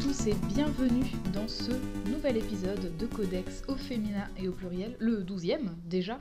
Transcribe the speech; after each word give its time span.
tous 0.00 0.28
et 0.28 0.34
bienvenue 0.54 1.06
dans 1.32 1.48
ce 1.48 1.72
nouvel 2.08 2.36
épisode 2.36 2.96
de 2.98 3.06
Codex 3.06 3.64
au 3.66 3.74
féminin 3.74 4.28
et 4.36 4.46
au 4.46 4.52
pluriel, 4.52 4.94
le 5.00 5.24
12e 5.24 5.70
déjà. 5.86 6.20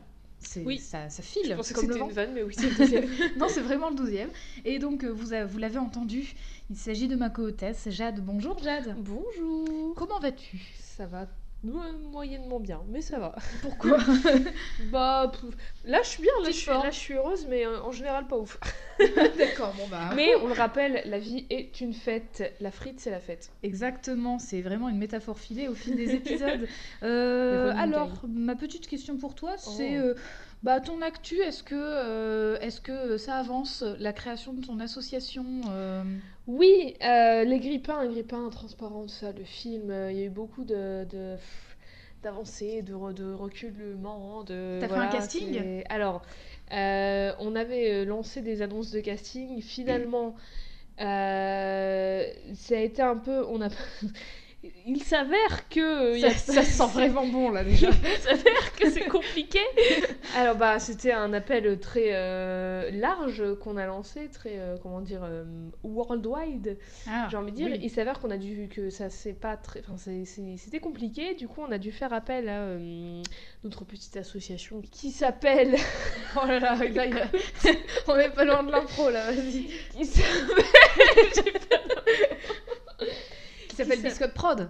Oui. 0.66 0.80
ça, 0.80 1.10
ça 1.10 1.22
file. 1.22 1.50
Je 1.50 1.54
pensais 1.54 1.74
que 1.74 1.80
comme 1.80 1.90
le 1.90 1.94
c'était 1.94 2.06
une 2.06 2.12
vanne, 2.12 2.34
mais 2.34 2.42
oui, 2.42 2.56
c'est 2.58 2.70
le 2.70 2.76
deuxième. 2.76 3.06
non, 3.38 3.48
c'est 3.50 3.62
vraiment 3.62 3.90
le 3.90 3.96
12e. 3.96 4.30
Et 4.66 4.80
donc, 4.80 5.04
euh, 5.04 5.10
vous, 5.10 5.32
vous 5.48 5.58
l'avez 5.60 5.78
entendu, 5.78 6.34
il 6.72 6.76
s'agit 6.76 7.08
de 7.08 7.16
ma 7.16 7.30
co-hôtesse 7.30 7.88
Jade. 7.90 8.24
Bonjour 8.26 8.58
Jade. 8.58 8.96
Bonjour. 8.98 9.94
Comment 9.96 10.20
vas-tu? 10.20 10.60
Ça 10.80 11.06
va 11.06 11.28
moyennement 11.64 12.60
bien, 12.60 12.82
mais 12.90 13.02
ça 13.02 13.20
va. 13.20 13.36
Pourquoi 13.62 13.98
Bah, 14.92 15.32
pff, 15.32 15.56
là 15.86 16.02
je 16.04 16.08
suis 16.10 16.22
bien, 16.24 16.32
là 16.44 16.50
je 16.52 16.56
suis, 16.56 16.70
là 16.70 16.90
je 16.92 16.96
suis 16.98 17.14
heureuse, 17.16 17.46
mais 17.50 17.66
euh, 17.66 17.82
en 17.82 17.92
général 17.92 18.28
pas 18.28 18.38
ouf. 18.38 18.60
D'accord, 19.38 19.74
bon 19.78 19.88
bah. 19.90 20.12
Mais 20.16 20.36
on 20.36 20.48
le 20.48 20.54
rappelle, 20.54 21.02
la 21.06 21.20
vie 21.20 21.46
est 21.50 21.82
une 21.82 21.94
fête. 21.94 22.54
La 22.60 22.72
frite, 22.72 23.00
c'est 23.00 23.12
la 23.12 23.20
fête. 23.20 23.52
Exactement, 23.64 24.40
c'est 24.40 24.62
vraiment 24.62 24.88
une 24.90 24.98
métaphore 24.98 25.40
filée 25.40 25.68
au 25.68 25.74
fil 25.74 25.96
des 25.96 26.12
épisodes. 26.16 26.68
Euh, 27.04 27.74
alors, 27.78 28.10
ma 28.28 28.56
petite 28.56 28.88
question 28.88 29.18
pour 29.18 29.36
toi, 29.36 29.56
c'est 29.58 30.00
Oh. 30.00 30.04
euh, 30.04 30.14
bah, 30.64 30.80
ton 30.80 31.02
actu, 31.02 31.38
est-ce 31.40 31.64
que, 31.64 32.58
est-ce 32.62 32.82
que 32.82 33.18
ça 33.18 33.36
avance, 33.36 33.84
la 34.00 34.14
création 34.14 34.54
de 34.54 34.66
ton 34.66 34.80
association 34.80 35.46
Oui, 36.48 36.96
euh, 37.04 37.44
les 37.44 37.60
grippins, 37.60 38.04
les 38.04 38.10
grippins 38.14 38.50
transparents, 38.50 39.04
tout 39.04 39.10
ça, 39.10 39.32
le 39.34 39.44
film, 39.44 39.90
euh, 39.92 40.12
il 40.12 40.18
y 40.18 40.22
a 40.22 40.26
eu 40.26 40.30
beaucoup 40.30 40.64
de. 40.64 41.06
de 41.10 41.36
d'avancées, 42.24 42.82
de, 42.82 42.96
re- 42.96 43.14
de 43.14 43.32
reculement, 43.32 44.44
de... 44.44 44.80
T'as 44.80 44.90
fait 44.90 44.98
un 45.00 45.08
casting? 45.08 45.54
c'est- 45.54 45.84
Alors, 45.90 46.24
euh, 46.74 47.32
on 47.40 47.56
avait 47.56 47.92
euh, 47.92 48.06
lancé 48.06 48.42
des 48.42 48.64
annonces 48.64 48.90
de 48.92 49.00
casting, 49.02 49.62
finalement, 49.62 50.36
ça 50.98 52.76
a 52.76 52.80
été 52.80 53.02
un 53.02 53.18
peu... 53.18 53.46
On 53.48 53.62
a... 53.62 53.70
Il 54.86 55.02
s'avère 55.04 55.68
que... 55.70 56.16
il 56.16 56.20
y 56.22 56.26
a- 56.26 56.32
ça, 56.32 56.62
sent 56.64 56.88
vraiment 56.94 57.26
bon 57.28 57.50
là 57.52 57.64
déjà. 57.64 57.90
Il 58.04 58.22
s'avère 58.22 58.74
que 58.80 58.90
c'est 58.90 59.06
compliqué. 59.08 59.60
Alors 60.36 60.56
bah 60.56 60.80
c'était 60.80 61.12
un 61.12 61.34
appel 61.34 61.80
très 61.80 62.10
euh, 62.14 62.90
large 62.92 63.44
qu'on 63.62 63.78
a 63.78 63.86
lancé, 63.86 64.30
très 64.30 64.54
euh, 64.60 64.76
comment 64.82 65.02
dire 65.02 65.22
euh, 65.24 65.44
worldwide. 65.84 66.78
Ah, 67.10 67.28
J'ai 67.30 67.38
envie 67.38 67.52
de 67.52 67.58
dire. 67.58 67.68
oui. 67.72 67.80
Il 67.82 67.90
s'avère 67.90 68.20
qu'on 68.20 68.32
a 68.32 68.38
dû 68.38 68.70
que 68.74 68.90
ça 68.90 69.10
c'est 69.10 69.34
pas 69.34 69.58
très, 69.58 69.82
enfin 69.90 69.96
c'était 70.58 70.80
compliqué. 70.80 71.34
Du 71.36 71.48
coup 71.48 71.62
on 71.68 71.72
a 71.72 71.78
dû 71.78 71.92
faire 71.92 72.14
appel 72.14 72.48
à 72.50 72.62
euh, 72.62 73.22
notre 73.64 73.86
petite 73.86 74.18
association 74.18 74.82
qui 74.92 75.12
s'appelle. 75.12 75.76
Oh 76.42 76.46
là 76.46 76.60
là, 76.60 76.76
là, 76.76 77.06
il 77.06 77.18
a- 77.18 77.72
on 78.08 78.16
est 78.18 78.30
pas 78.30 78.46
loin 78.46 78.64
de 78.64 78.72
l'impro 78.72 79.10
là, 79.10 79.32
vas-y. 79.32 79.68
qui 79.96 80.06
s'appelle. 80.06 80.56
S'appelle 83.78 84.00
s'a- 84.02 84.10
Biscotte 84.10 84.34
Prod. 84.34 84.70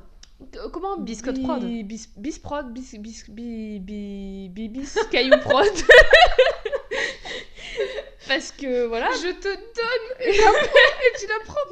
Euh, 0.55 0.69
Comment 0.72 0.97
Biscotte 0.97 1.36
Bi- 1.36 1.44
Prod. 1.44 1.63
Bis, 1.86 2.09
Bisprod, 2.17 2.72
bis, 2.73 2.95
bis, 3.00 3.23
bi, 3.30 3.80
bi, 3.80 4.49
bi- 4.49 4.69
bis, 4.69 4.97
caillou 5.11 5.38
prod. 5.39 5.66
Parce 8.27 8.52
que 8.52 8.86
voilà. 8.88 9.09
Je 9.11 9.31
te 9.39 9.47
donne 9.47 10.08
et 10.19 10.33
tu 11.17 11.27
la 11.27 11.39
prends. 11.45 11.69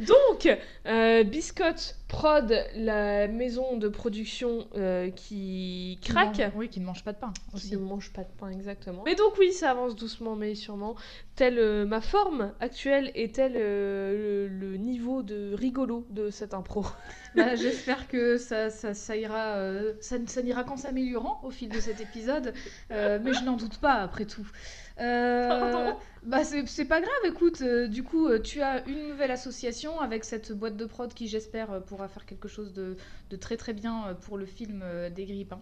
Donc, 0.00 0.48
euh, 0.86 1.24
Biscotte 1.24 1.96
Prod, 2.08 2.54
la 2.76 3.26
maison 3.28 3.76
de 3.76 3.88
production 3.88 4.68
euh, 4.76 5.10
qui 5.10 5.98
Qui 6.00 6.10
craque. 6.12 6.38
mange- 6.38 6.52
Oui, 6.54 6.68
qui 6.68 6.80
ne 6.80 6.86
mange 6.86 7.02
pas 7.02 7.12
de 7.12 7.18
pain 7.18 7.32
Qui 7.56 7.72
ne 7.72 7.78
mange 7.78 8.12
pas 8.12 8.22
de 8.22 8.30
pain 8.38 8.48
exactement. 8.50 9.02
Mais 9.04 9.14
donc 9.16 9.36
oui, 9.38 9.52
ça 9.52 9.70
avance 9.72 9.96
doucement 9.96 10.36
mais 10.36 10.54
sûrement. 10.54 10.94
Telle 11.34 11.58
euh, 11.58 11.84
ma 11.84 12.00
forme 12.00 12.52
actuelle 12.60 13.10
et 13.14 13.30
tel 13.32 13.52
euh, 13.56 14.46
le, 14.48 14.70
le 14.70 14.76
niveau 14.76 15.22
de 15.22 15.52
rigolo 15.54 16.06
de 16.10 16.30
cette 16.30 16.54
impro. 16.54 16.84
Bah, 17.34 17.54
J'espère 17.54 18.08
que 18.08 18.38
ça, 18.38 18.70
ça, 18.70 18.94
ça 18.94 19.14
ira, 19.14 19.56
euh, 19.56 19.92
ça, 20.00 20.16
ça 20.26 20.42
n'ira 20.42 20.64
qu'en 20.64 20.78
s'améliorant 20.78 21.38
au 21.44 21.50
fil 21.50 21.68
de 21.68 21.80
cet 21.80 22.00
épisode, 22.00 22.54
euh, 22.92 23.18
mais 23.22 23.34
je 23.34 23.44
n'en 23.44 23.56
doute 23.58 23.76
pas 23.78 23.92
après 23.96 24.24
tout. 24.24 24.46
Euh, 24.98 25.92
bah 26.22 26.42
c'est 26.42 26.86
pas 26.86 27.00
grave, 27.00 27.12
écoute, 27.26 27.60
euh, 27.60 27.86
du 27.86 28.02
coup 28.02 28.26
euh, 28.28 28.40
tu 28.40 28.62
as 28.62 28.84
une 28.88 29.08
nouvelle 29.10 29.30
association 29.30 30.00
avec 30.00 30.24
cette 30.24 30.52
boîte 30.52 30.76
de 30.76 30.86
prod 30.86 31.12
qui 31.12 31.28
j'espère 31.28 31.82
pourra 31.82 32.08
faire 32.08 32.24
quelque 32.24 32.48
chose 32.48 32.72
de, 32.72 32.96
de 33.30 33.36
très 33.36 33.56
très 33.58 33.74
bien 33.74 34.16
pour 34.22 34.38
le 34.38 34.46
film 34.46 34.82
des 35.14 35.26
grippins. 35.26 35.60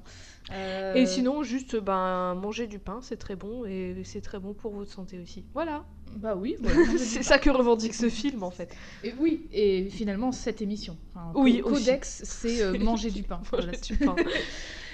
Euh, 0.53 0.95
Et 0.95 1.07
sinon, 1.07 1.43
juste 1.43 1.77
ben 1.77 2.35
manger 2.35 2.67
du 2.69 2.79
pain, 2.79 3.01
c'est 3.03 3.17
très 3.17 3.35
bon 3.35 3.65
et 3.65 4.03
c'est 4.05 4.21
très 4.21 4.39
bon 4.39 4.55
pour 4.55 4.73
votre 4.73 4.93
santé 4.93 5.19
aussi. 5.21 5.45
Voilà. 5.53 5.85
Bah 6.17 6.37
oui, 6.37 6.57
voilà, 6.61 6.97
c'est 6.97 7.25
ça 7.25 7.39
que 7.39 7.51
revendique 7.51 7.95
ce 7.95 8.09
film 8.09 8.45
en 8.45 8.53
fait. 8.53 8.75
Et 9.03 9.13
oui, 9.19 9.49
et 9.53 9.89
finalement 9.91 10.31
cette 10.31 10.63
émission. 10.63 10.97
Enfin, 11.15 11.33
Oui. 11.35 11.61
Codex, 11.61 12.23
c'est 12.25 12.79
manger 12.79 13.11
du 13.11 13.25
pain. 13.25 13.41
Voilà. 13.51 13.73
du 13.73 13.97
pain. 13.97 14.15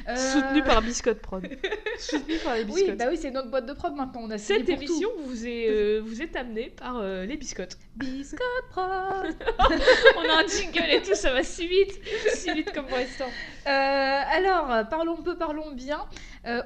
Euh, 0.09 0.17
Soutenu 0.17 0.63
par 0.63 0.83
Biscotte 0.83 1.21
Prod. 1.21 1.47
Soutenu 1.99 2.37
par 2.39 2.55
les 2.57 2.65
Oui, 2.65 2.73
biscottes. 2.75 2.97
bah 2.99 3.05
oui, 3.11 3.19
c'est 3.21 3.31
notre 3.31 3.51
boîte 3.51 3.67
de 3.67 3.73
prod 3.73 3.95
maintenant. 3.95 4.23
On 4.25 4.31
a 4.31 4.39
Cette 4.39 4.65
tout. 4.67 4.73
émission 4.73 5.09
vous 5.25 5.47
est, 5.47 5.69
euh, 5.69 6.01
vous 6.05 6.23
est 6.23 6.35
amenée 6.37 6.71
par 6.71 6.99
euh, 6.99 7.25
les 7.27 7.37
biscottes. 7.37 7.77
Biscotte 7.97 8.41
prod. 8.71 9.35
On 10.17 10.29
a 10.29 10.43
un 10.43 10.47
jingle 10.47 10.91
et 10.91 11.03
tout, 11.03 11.15
ça 11.15 11.33
va 11.33 11.43
si 11.43 11.67
vite, 11.67 12.01
si 12.35 12.53
vite 12.53 12.73
comme 12.73 12.87
pour 12.87 12.97
l'instant. 12.99 13.29
Euh, 13.67 13.71
alors, 13.71 14.89
parlons 14.89 15.17
peu, 15.17 15.37
parlons 15.37 15.71
bien. 15.73 16.05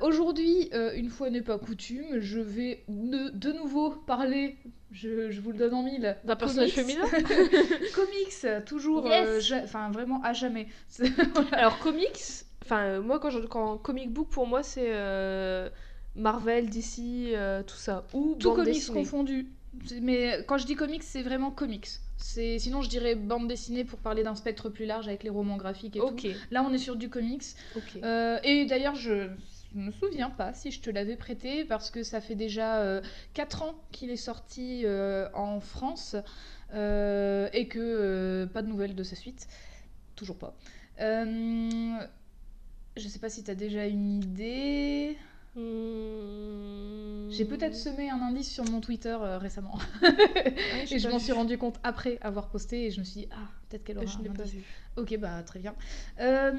Aujourd'hui, 0.03 0.71
une 0.95 1.09
fois 1.11 1.31
n'est 1.31 1.43
pas 1.43 1.59
coutume, 1.59 2.21
je 2.21 2.39
vais 2.39 2.84
de, 2.89 3.31
de 3.31 3.53
nouveau 3.53 3.91
parler, 3.91 4.56
je, 4.93 5.31
je 5.31 5.41
vous 5.41 5.51
le 5.51 5.59
donne 5.59 5.75
en 5.75 5.83
mille, 5.83 6.16
D'un 6.25 6.37
personnage 6.37 6.71
féminin 6.71 7.03
comics, 7.95 8.65
toujours, 8.66 9.06
Yes. 9.09 9.27
euh, 9.28 9.41
ja- 9.41 9.61
enfin 9.65 9.91
vraiment 9.91 10.21
à 10.22 10.33
jamais. 10.33 10.69
Alors 11.53 11.78
comics, 11.81 12.21
enfin 12.65 12.85
euh, 12.85 13.03
moi 13.03 13.19
quand 13.21 13.31
je 13.31 13.39
quand 13.41 13.79
comic 13.79 14.13
book 14.13 14.29
pour 14.29 14.47
moi 14.47 14.63
c'est 14.63 14.91
euh, 14.93 15.69
Marvel, 16.17 16.71
DC, 16.71 17.33
euh, 17.35 17.63
tout 17.63 17.77
ça 17.77 18.07
ou 18.13 18.37
Tout 18.39 18.53
comics 18.53 18.75
dessinée. 18.75 19.01
confondu. 19.01 19.49
Mais 20.01 20.45
quand 20.47 20.57
je 20.57 20.67
dis 20.67 20.77
comics, 20.77 21.03
c'est 21.03 21.23
vraiment 21.23 21.51
comics. 21.51 21.89
C'est 22.17 22.61
sinon 22.61 22.81
je 22.81 22.89
dirais 22.89 23.17
bande 23.17 23.49
dessinée 23.49 23.85
pour 23.85 23.99
parler 23.99 24.23
d'un 24.23 24.37
spectre 24.37 24.69
plus 24.69 24.87
large 24.87 25.09
avec 25.09 25.25
les 25.25 25.31
romans 25.31 25.57
graphiques 25.57 25.97
et 25.97 25.99
tout. 25.99 26.17
Là, 26.53 26.65
on 26.65 26.73
est 26.73 26.79
sur 26.79 26.95
du 26.95 27.11
comics. 27.11 27.43
Euh, 28.03 28.39
et 28.45 28.67
d'ailleurs, 28.67 28.95
je 28.95 29.29
me 29.75 29.91
souviens 29.91 30.31
pas 30.31 30.55
si 30.55 30.71
je 30.71 30.81
te 30.81 30.91
l'avais 30.91 31.17
prêté 31.17 31.65
parce 31.65 31.91
que 31.91 32.05
ça 32.05 32.21
fait 32.21 32.37
déjà 32.37 33.03
4 33.35 33.63
ans 33.63 33.75
qu'il 33.91 34.11
est 34.11 34.17
sorti 34.17 34.83
euh, 34.85 35.29
en 35.35 35.61
France 35.61 36.15
euh, 36.73 37.49
et 37.53 37.69
que 37.69 37.79
euh, 37.81 38.47
pas 38.47 38.63
de 38.63 38.69
nouvelles 38.69 38.95
de 38.95 39.03
sa 39.03 39.17
suite. 39.17 39.47
Toujours 40.17 40.37
pas. 40.37 40.55
Je 42.97 43.09
sais 43.09 43.19
pas 43.19 43.28
si 43.28 43.43
tu 43.43 43.50
as 43.50 43.55
déjà 43.55 43.87
une 43.87 44.22
idée. 44.22 45.16
Hmm. 45.56 47.31
J'ai 47.31 47.44
peut-être 47.44 47.75
semé 47.75 48.10
un 48.10 48.21
indice 48.21 48.53
sur 48.53 48.65
mon 48.65 48.81
Twitter 48.81 49.16
euh, 49.21 49.38
récemment. 49.38 49.78
Ah, 50.03 50.09
et 50.91 50.99
je 50.99 51.09
m'en 51.09 51.19
suis 51.19 51.33
rendu 51.33 51.59
compte 51.59 51.78
après 51.83 52.19
avoir 52.21 52.49
posté 52.49 52.87
et 52.87 52.91
je 52.91 53.00
me 53.00 53.04
suis 53.04 53.22
dit, 53.22 53.28
ah, 53.33 53.49
peut-être 53.69 53.85
qu'elle 53.85 53.99
aura 53.99 54.07
Je 54.07 54.29
pas 54.29 54.43
vu. 54.45 54.63
Ok, 54.97 55.17
bah 55.19 55.43
très 55.45 55.59
bien. 55.59 55.75
Euh, 56.21 56.53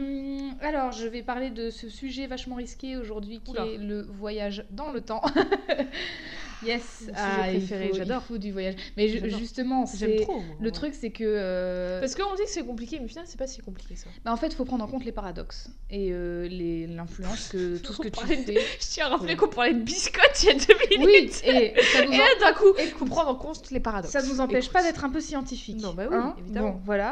alors, 0.62 0.92
je 0.92 1.08
vais 1.08 1.22
parler 1.24 1.50
de 1.52 1.70
ce 1.70 1.88
sujet 1.90 2.28
vachement 2.28 2.56
risqué 2.56 2.98
aujourd'hui 2.98 3.40
qui 3.44 3.52
Oula. 3.52 3.66
est 3.66 3.78
le 3.78 4.02
voyage 4.02 4.66
dans 4.72 4.92
le 4.92 5.00
temps. 5.00 5.22
yes, 6.66 7.06
ah, 7.16 7.44
préféré, 7.48 7.90
il 7.94 7.98
j'adore. 7.98 8.24
faut 8.24 8.38
du 8.38 8.52
voyage. 8.52 8.76
Mais 8.98 9.08
je- 9.08 9.28
justement, 9.30 9.86
J'aime 9.98 10.20
trop. 10.22 10.40
moi. 10.42 10.56
le 10.60 10.72
truc, 10.72 10.94
c'est 10.96 11.12
que 11.12 11.24
euh, 11.26 12.00
Parce 12.00 12.16
qu'on 12.16 12.34
dit 12.36 12.44
que 12.44 12.50
c'est 12.50 12.66
compliqué, 12.66 12.98
mais 13.00 13.06
au 13.06 13.08
final 13.08 13.26
c'est 13.28 13.38
pas 13.40 13.48
si 13.48 13.62
compliqué 13.62 13.96
ça. 13.96 14.10
bah, 14.24 14.32
en 14.34 14.38
fait, 14.38 14.48
il 14.48 14.56
faut 14.56 14.66
prendre 14.66 14.84
en 14.84 14.88
compte 14.88 15.06
les 15.06 15.12
paradoxes 15.12 15.70
et 15.90 16.10
euh, 16.12 16.48
les- 16.48 16.88
l'influence 16.88 17.50
que 17.50 17.78
tout 17.84 17.94
ce 17.94 18.00
que 18.00 18.10
tu 18.10 18.12
parlait 18.12 18.38
de- 18.38 18.44
fais. 18.44 18.56
Je 18.82 18.86
tiens 18.88 19.06
à 19.06 19.10
rappeler 19.10 19.30
Ouais. 19.30 19.36
qu'on 19.38 19.48
parlait 19.48 19.74
de 19.74 19.82
biscottes 19.84 20.44
il 20.44 20.46
y 20.48 20.52
a 20.52 20.54
deux 20.56 20.98
minutes. 21.06 21.42
Oui, 21.46 21.52
et 21.52 21.82
ça 21.94 22.06
nous 22.06 22.12
Et 22.12 22.18
là 22.18 22.26
d'un 22.42 22.54
coup, 22.54 22.66
il 22.80 22.88
faut 22.88 23.06
prendre 23.06 23.30
en 23.30 23.36
compte 23.36 23.70
les 23.72 23.80
paradoxes. 23.80 24.12
Ça 24.12 24.22
nous 24.24 24.40
empêche 24.42 24.66
Écoute. 24.66 24.74
pas 24.74 24.84
d'être 24.84 25.04
un 25.06 25.10
peu 25.10 25.22
scientifique. 25.22 25.82
Non, 25.82 25.94
bah 25.94 26.06
oui, 26.10 26.18
évidemment. 26.40 26.72
Bon, 26.72 26.82
voilà. 26.84 27.05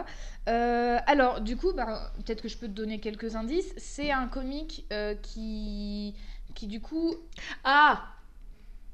Euh, 0.50 0.98
alors, 1.06 1.42
du 1.42 1.56
coup, 1.58 1.74
bah, 1.74 2.12
peut-être 2.18 2.42
que 2.42 2.48
je 2.50 2.58
peux 2.58 2.68
te 2.68 2.74
donner 2.74 3.00
quelques 3.00 3.36
indices. 3.36 3.74
C'est 3.78 4.12
un 4.12 4.28
comique 4.28 4.86
euh, 4.92 5.16
qui, 5.16 6.16
qui 6.56 6.68
du 6.68 6.82
coup, 6.82 7.16
Ah 7.64 8.08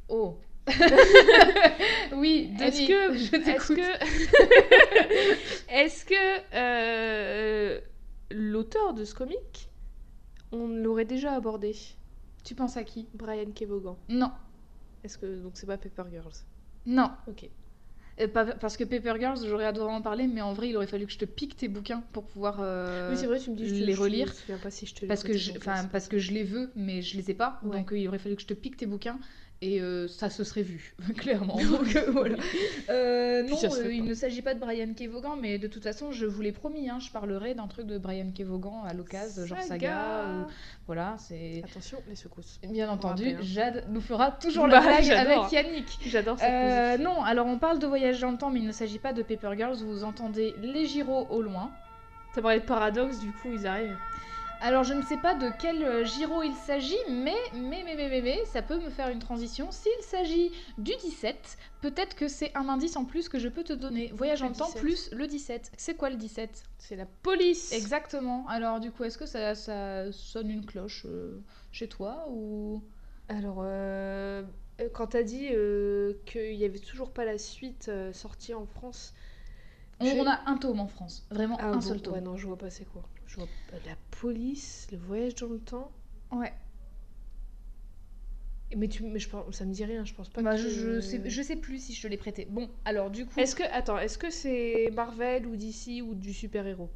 oh. 0.10 0.38
oui, 2.14 2.54
Est-ce 2.60 2.88
que, 2.88 3.18
je 3.18 3.36
est-ce 3.36 3.74
que, 3.74 3.82
est-ce 5.74 6.06
que 6.06 6.54
euh, 6.54 7.80
l'auteur 8.30 8.94
de 8.94 9.04
ce 9.04 9.16
comic, 9.16 9.70
on 10.52 10.68
l'aurait 10.68 11.06
déjà 11.06 11.34
abordé, 11.34 11.76
Tu 12.44 12.54
penses 12.54 12.78
à 12.78 12.84
qui? 12.84 13.08
Brian 13.16 13.52
Kevogan 13.56 13.96
Non, 14.10 14.32
Est-ce 15.04 15.18
que 15.18 15.42
donc 15.42 15.54
c'est 15.56 15.66
pas 15.66 15.78
Paper 15.78 16.04
Girls? 16.12 16.34
Non. 16.86 17.12
Ok. 17.28 17.50
Euh, 18.22 18.28
parce 18.28 18.76
que 18.76 18.84
Paper 18.84 19.14
Girls, 19.20 19.38
j'aurais 19.48 19.66
adoré 19.66 19.94
en 19.94 20.02
parler, 20.02 20.28
mais 20.28 20.42
en 20.42 20.54
vrai, 20.54 20.70
il 20.70 20.76
aurait 20.76 20.88
fallu 20.88 21.06
que 21.06 21.12
je 21.12 21.18
te 21.18 21.26
pique 21.26 21.56
tes 21.56 21.68
bouquins 21.70 22.04
pour 22.12 22.26
pouvoir 22.26 22.58
euh, 22.60 23.10
oui 23.12 23.18
c'est 23.18 23.28
vrai, 23.28 23.40
tu 23.40 23.50
me 23.52 23.56
dis 23.56 23.68
je 23.70 23.84
les 23.86 23.94
je 23.94 24.02
relire. 24.02 24.28
me 24.28 24.32
souviens 24.34 24.58
pas 24.58 24.70
si 24.72 24.86
je 24.86 24.94
te 24.96 25.06
parce 25.06 25.24
que 25.24 25.34
je, 25.38 25.52
parce 25.92 26.08
que 26.08 26.18
je 26.18 26.32
les 26.34 26.44
veux 26.44 26.72
mais 26.76 27.02
je 27.02 27.16
les 27.18 27.32
ai 27.32 27.34
pas 27.34 27.60
Ouais. 27.64 27.78
donc 27.78 27.94
euh, 27.94 27.98
il 27.98 28.08
aurait 28.08 28.20
fallu 28.20 28.36
que 28.36 28.42
je 28.42 28.48
te 28.48 28.54
pique 28.54 28.76
tes 28.78 28.86
bouquins 28.88 29.20
Et 29.62 29.82
euh, 29.82 30.08
ça 30.08 30.30
se 30.30 30.46
serait 30.46 30.62
vu, 30.62 30.96
clairement. 31.18 31.58
Donc, 31.72 31.94
euh, 31.96 32.10
voilà. 32.12 32.38
Euh, 32.90 33.44
non, 33.44 33.58
ça 33.58 33.68
il 33.90 34.06
ne 34.06 34.14
s'agit 34.14 34.42
pas 34.42 34.54
de 34.54 34.60
Brian 34.60 34.94
Kevogan, 34.94 35.38
mais 35.40 35.58
de 35.58 35.68
toute 35.68 35.84
façon, 35.84 36.14
je 36.14 36.26
vous 36.26 36.42
l'ai 36.42 36.54
promis, 36.54 36.90
hein, 36.90 37.00
je 37.02 37.12
parlerai 37.12 37.56
d'un 37.56 37.68
truc 37.68 37.86
de 37.86 37.98
Brian 37.98 38.32
Kevogan 38.34 38.84
à 38.88 38.94
l'occasion, 38.94 39.46
genre 39.46 39.62
Saga. 39.62 40.26
ou- 40.30 40.52
Voilà, 40.88 41.16
c'est. 41.18 41.62
Attention, 41.70 41.98
les 42.08 42.16
secousses. 42.16 42.58
Bien 42.70 42.90
entendu, 42.90 43.32
hein. 43.32 43.40
Jade 43.42 43.84
nous 43.90 44.00
fera 44.00 44.32
toujours 44.32 44.68
Bah, 44.70 44.80
la 44.80 45.02
blague 45.02 45.12
avec 45.12 45.52
Yannick. 45.52 46.00
J'adore 46.06 46.40
cette 46.40 47.02
non, 47.02 47.22
alors 47.24 47.46
on 47.48 47.58
parle 47.58 47.80
de 47.80 47.88
voyage 47.88 48.22
dans 48.22 48.32
le 48.32 48.38
temps, 48.38 48.50
mais 48.52 48.60
il 48.60 48.68
ne 48.68 48.72
s'agit 48.72 49.00
pas 49.00 49.12
de 49.12 49.24
Paper 49.24 49.52
Girls. 49.58 49.78
Vous 49.84 50.04
entendez 50.06 50.54
les 50.62 50.86
gyros 50.86 51.28
au 51.30 51.42
loin. 51.42 51.70
Parlé 52.42 52.62
de 52.62 52.66
paradoxe, 52.66 53.20
du 53.20 53.32
coup, 53.34 53.50
ils 53.54 53.68
arrivent. 53.68 53.98
Alors 54.62 54.84
je 54.84 54.94
ne 54.94 55.02
sais 55.02 55.16
pas 55.18 55.36
de 55.36 55.50
quel 55.58 55.82
euh, 55.84 56.04
gyro 56.04 56.44
il 56.44 56.54
s'agit, 56.54 56.98
mais, 57.10 57.34
mais, 57.54 57.82
mais, 57.86 57.96
mais, 57.96 58.10
mais, 58.10 58.22
mais, 58.22 58.46
ça 58.46 58.62
peut 58.62 58.78
me 58.78 58.90
faire 58.90 59.08
une 59.08 59.20
transition. 59.20 59.72
S'il 59.72 59.92
s'agit 60.02 60.52
du 60.78 60.92
17, 61.02 61.58
peut-être 61.82 62.14
que 62.16 62.28
c'est 62.28 62.56
un 62.58 62.68
indice 62.68 62.98
en 62.98 63.06
plus 63.06 63.30
que 63.30 63.40
je 63.40 63.48
peux 63.48 63.64
te 63.64 63.72
donner. 63.72 64.12
Voyage 64.14 64.44
le 64.44 64.52
temps 64.52 64.66
17. 64.66 64.82
plus 64.82 65.12
le 65.14 65.28
17. 65.28 65.72
C'est 65.78 65.96
quoi 65.96 66.10
le 66.10 66.18
17 66.18 66.64
C'est 66.78 66.98
la 66.98 67.06
police. 67.06 67.72
Exactement. 67.72 68.46
Alors 68.48 68.82
du 68.82 68.92
coup, 68.92 69.06
est-ce 69.06 69.18
que 69.18 69.26
ça, 69.26 69.56
ça 69.56 70.12
sonne 70.12 70.50
une 70.50 70.66
cloche 70.66 71.06
euh, 71.06 71.42
chez 71.72 71.88
toi 71.88 72.26
ou... 72.30 72.84
Alors, 73.30 73.62
euh, 73.64 74.44
quand 74.94 75.08
t'as 75.08 75.24
dit 75.24 75.50
euh, 75.54 76.16
qu'il 76.26 76.56
y 76.56 76.66
avait 76.66 76.80
toujours 76.80 77.12
pas 77.12 77.24
la 77.24 77.38
suite 77.38 77.90
sortie 78.12 78.54
en 78.54 78.66
France. 78.66 79.14
On, 80.02 80.06
je- 80.06 80.16
on 80.16 80.26
a 80.28 80.42
un 80.48 80.58
tome 80.58 80.80
en 80.80 80.88
France, 80.88 81.26
vraiment 81.32 81.58
Ah 81.62 81.68
un 81.68 81.72
bon, 81.76 81.82
seul 81.82 82.02
tome. 82.02 82.14
Ouais, 82.16 82.22
non, 82.22 82.36
je 82.38 82.48
vois 82.48 82.58
pas 82.58 82.70
c'est 82.70 82.86
quoi. 82.86 83.04
Je 83.30 83.36
vois 83.36 83.48
pas 83.68 83.78
la 83.86 83.96
police, 84.20 84.88
le 84.92 84.98
voyage 84.98 85.36
dans 85.36 85.48
le 85.48 85.60
temps. 85.60 85.92
Ouais. 86.32 86.52
Mais, 88.76 88.88
tu, 88.88 89.04
mais 89.04 89.18
je 89.20 89.30
pense, 89.30 89.56
ça 89.56 89.66
me 89.66 89.72
dit 89.74 89.84
rien, 89.86 90.06
je 90.06 90.14
pense 90.14 90.30
pas 90.30 90.42
Bah, 90.42 90.56
que... 90.56 90.62
je, 90.62 90.70
je 90.70 91.00
sais, 91.00 91.22
je 91.28 91.42
sais 91.42 91.56
plus 91.56 91.84
si 91.84 91.94
je 91.94 92.02
te 92.02 92.08
l'ai 92.08 92.18
prêté. 92.18 92.46
Bon, 92.50 92.70
alors 92.86 93.10
du 93.10 93.26
coup... 93.26 93.40
Est-ce 93.40 93.56
que, 93.56 93.64
attends, 93.72 93.98
est-ce 93.98 94.18
que 94.18 94.30
c'est 94.30 94.90
Marvel 94.94 95.48
ou 95.48 95.56
DC 95.56 96.02
ou 96.04 96.14
du 96.14 96.34
super-héros? 96.34 96.90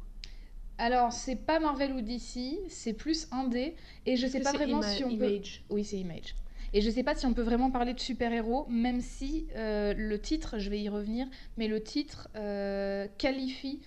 Alors, 0.78 1.12
c'est 1.12 1.36
pas 1.36 1.60
Marvel 1.60 1.92
ou 1.92 2.00
DC, 2.00 2.58
c'est 2.68 2.92
plus 2.94 3.28
indé. 3.30 3.76
Et 4.06 4.16
je 4.16 4.26
sais 4.26 4.40
pas 4.40 4.52
vraiment 4.52 4.80
Ima- 4.80 4.96
si 4.96 5.04
on 5.04 5.16
peut... 5.16 5.26
Image? 5.26 5.64
Oui, 5.70 5.84
c'est 5.84 5.98
Image. 5.98 6.34
Et 6.72 6.80
je 6.80 6.90
sais 6.90 7.04
pas 7.04 7.14
si 7.14 7.26
on 7.26 7.34
peut 7.34 7.42
vraiment 7.42 7.70
parler 7.70 7.94
de 7.94 8.00
super-héros, 8.00 8.66
même 8.68 9.00
si 9.00 9.46
euh, 9.56 9.94
le 9.96 10.20
titre, 10.20 10.58
je 10.58 10.70
vais 10.70 10.80
y 10.80 10.88
revenir, 10.88 11.26
mais 11.56 11.68
le 11.68 11.80
titre 11.80 12.28
euh, 12.34 13.06
qualifie 13.18 13.80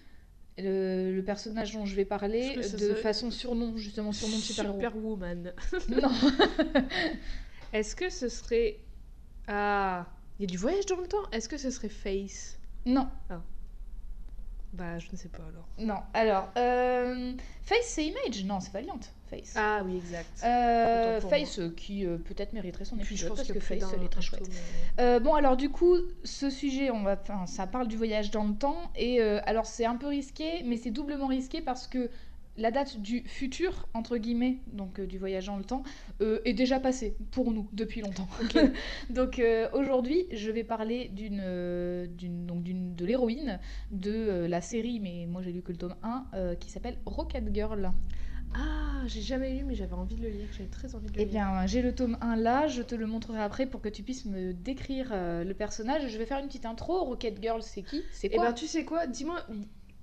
le, 0.57 1.13
le 1.13 1.24
personnage 1.24 1.74
dont 1.74 1.86
je 1.86 1.95
vais 1.95 2.06
parler 2.06 2.56
de 2.56 2.94
façon 2.95 3.31
surnom, 3.31 3.77
justement 3.77 4.12
surnom 4.12 4.38
de 4.38 4.42
super-héros. 4.42 4.75
Superwoman. 4.75 5.54
Non. 5.89 6.12
Est-ce 7.74 7.95
que 7.95 8.09
ce 8.09 8.30
serait... 8.30 8.80
Ah, 9.48 10.07
il 10.39 10.44
y 10.44 10.45
a 10.45 10.48
du 10.48 10.57
voyage 10.57 10.86
dans 10.86 11.00
le 11.00 11.07
temps? 11.07 11.30
Est-ce 11.31 11.50
que 11.50 11.57
ce 11.57 11.69
serait 11.71 11.89
Face? 11.89 12.59
Non, 12.86 13.09
Bah, 14.74 15.00
je 15.00 15.08
ne 15.12 15.18
sais 15.18 15.30
pas 15.30 15.44
alors. 15.44 15.68
non. 15.80 16.00
Alors, 16.14 16.50
euh, 16.58 17.34
Face, 17.64 17.86
c'est 17.86 18.06
Image 18.06 18.44
Non, 18.46 18.60
c'est 18.60 18.72
Valiant, 18.72 19.00
Face. 19.30 19.54
Ah 19.56 19.81
oui, 19.86 19.98
exact. 19.98 20.30
Euh, 20.44 21.22
Face, 21.22 21.60
qui 21.75 22.06
euh, 22.06 22.18
peut-être 22.18 22.54
mériterait 22.54 22.86
son 22.86 22.98
Puis 22.98 23.06
je 23.06 23.25
épisode, 23.25 23.30
pense 23.30 23.38
parce 23.40 23.52
que 23.52 23.60
Face, 23.60 23.94
elle 23.96 24.04
est 24.04 24.10
très 24.10 24.22
chouette. 24.22 24.50
Euh, 25.00 25.19
bon, 25.19 25.34
alors 25.36 25.58
du 25.58 25.69
coup, 25.69 25.96
ce 26.24 26.50
sujet, 26.50 26.92
on 26.92 27.02
va, 27.04 27.18
enfin, 27.19 27.46
ça 27.48 27.66
parle 27.66 27.88
du 27.88 27.98
voyage 27.98 28.30
dans 28.30 28.44
le 28.44 28.56
temps. 28.56 28.92
Et 28.96 29.22
alors, 29.22 29.66
c'est 29.66 29.86
un 29.86 29.96
peu 29.96 30.08
risqué, 30.08 30.64
mais 30.66 30.78
c'est 30.78 30.92
doublement 30.92 31.28
risqué 31.28 31.62
parce 31.62 31.88
que 31.88 32.10
la 32.57 32.71
date 32.71 33.00
du 33.00 33.24
futur, 33.27 33.88
entre 33.94 34.18
guillemets, 34.18 34.57
donc 34.74 35.00
euh, 35.00 35.06
du 35.06 35.18
voyage 35.18 35.45
dans 35.45 35.57
le 35.57 35.63
temps, 35.63 35.83
euh, 36.21 36.39
est 36.45 36.54
déjà 36.54 36.80
passée 36.80 37.15
pour 37.31 37.51
nous 37.51 37.68
depuis 37.74 38.01
longtemps. 38.01 38.27
donc 39.09 39.39
euh, 39.39 39.68
aujourd'hui, 39.74 40.25
je 40.31 40.50
vais 40.51 40.63
parler 40.63 41.09
d'une, 41.09 42.07
d'une, 42.18 42.45
donc 42.45 42.63
d'une, 42.63 42.95
de 42.95 43.06
l'héroïne 43.06 43.59
de 43.92 44.45
la 44.50 44.62
série, 44.62 45.00
mais 45.00 45.25
moi 45.27 45.42
j'ai 45.42 45.51
lu 45.51 45.62
que 45.62 45.71
le 45.71 45.77
tome 45.77 45.95
1, 46.04 46.25
euh, 46.33 46.56
qui 46.56 46.69
s'appelle 46.71 46.98
Rocket 47.06 47.54
Girl. 47.54 47.92
Ah, 48.56 49.03
j'ai 49.07 49.21
jamais 49.21 49.53
lu, 49.53 49.65
mais 49.65 49.75
j'avais 49.75 49.94
envie 49.94 50.15
de 50.15 50.21
le 50.24 50.30
lire. 50.30 50.48
J'avais 50.57 50.69
très 50.69 50.95
envie 50.95 51.07
de 51.07 51.13
le 51.13 51.21
Eh 51.21 51.25
lire. 51.25 51.33
bien, 51.33 51.65
j'ai 51.68 51.81
le 51.81 51.94
tome 51.94 52.18
1 52.21 52.38
là, 52.38 52.68
je 52.68 52.81
te 52.81 52.95
le 52.95 53.06
montrerai 53.06 53.42
après 53.42 53.68
pour 53.68 53.81
que 53.81 53.89
tu 53.89 54.03
puisses 54.03 54.25
me 54.25 54.53
décrire 54.53 55.10
le 55.12 55.53
personnage. 55.53 56.07
Je 56.10 56.18
vais 56.18 56.25
faire 56.25 56.39
une 56.39 56.48
petite 56.48 56.65
intro. 56.65 57.03
Rocket 57.03 57.39
Girl, 57.42 57.62
c'est 57.62 57.83
qui? 57.83 58.01
C'est 58.12 58.27
Eh 58.31 58.36
quoi? 58.36 58.45
ben, 58.48 58.53
tu 58.53 58.65
sais 58.65 58.86
quoi? 58.86 59.06
Dis-moi, 59.06 59.45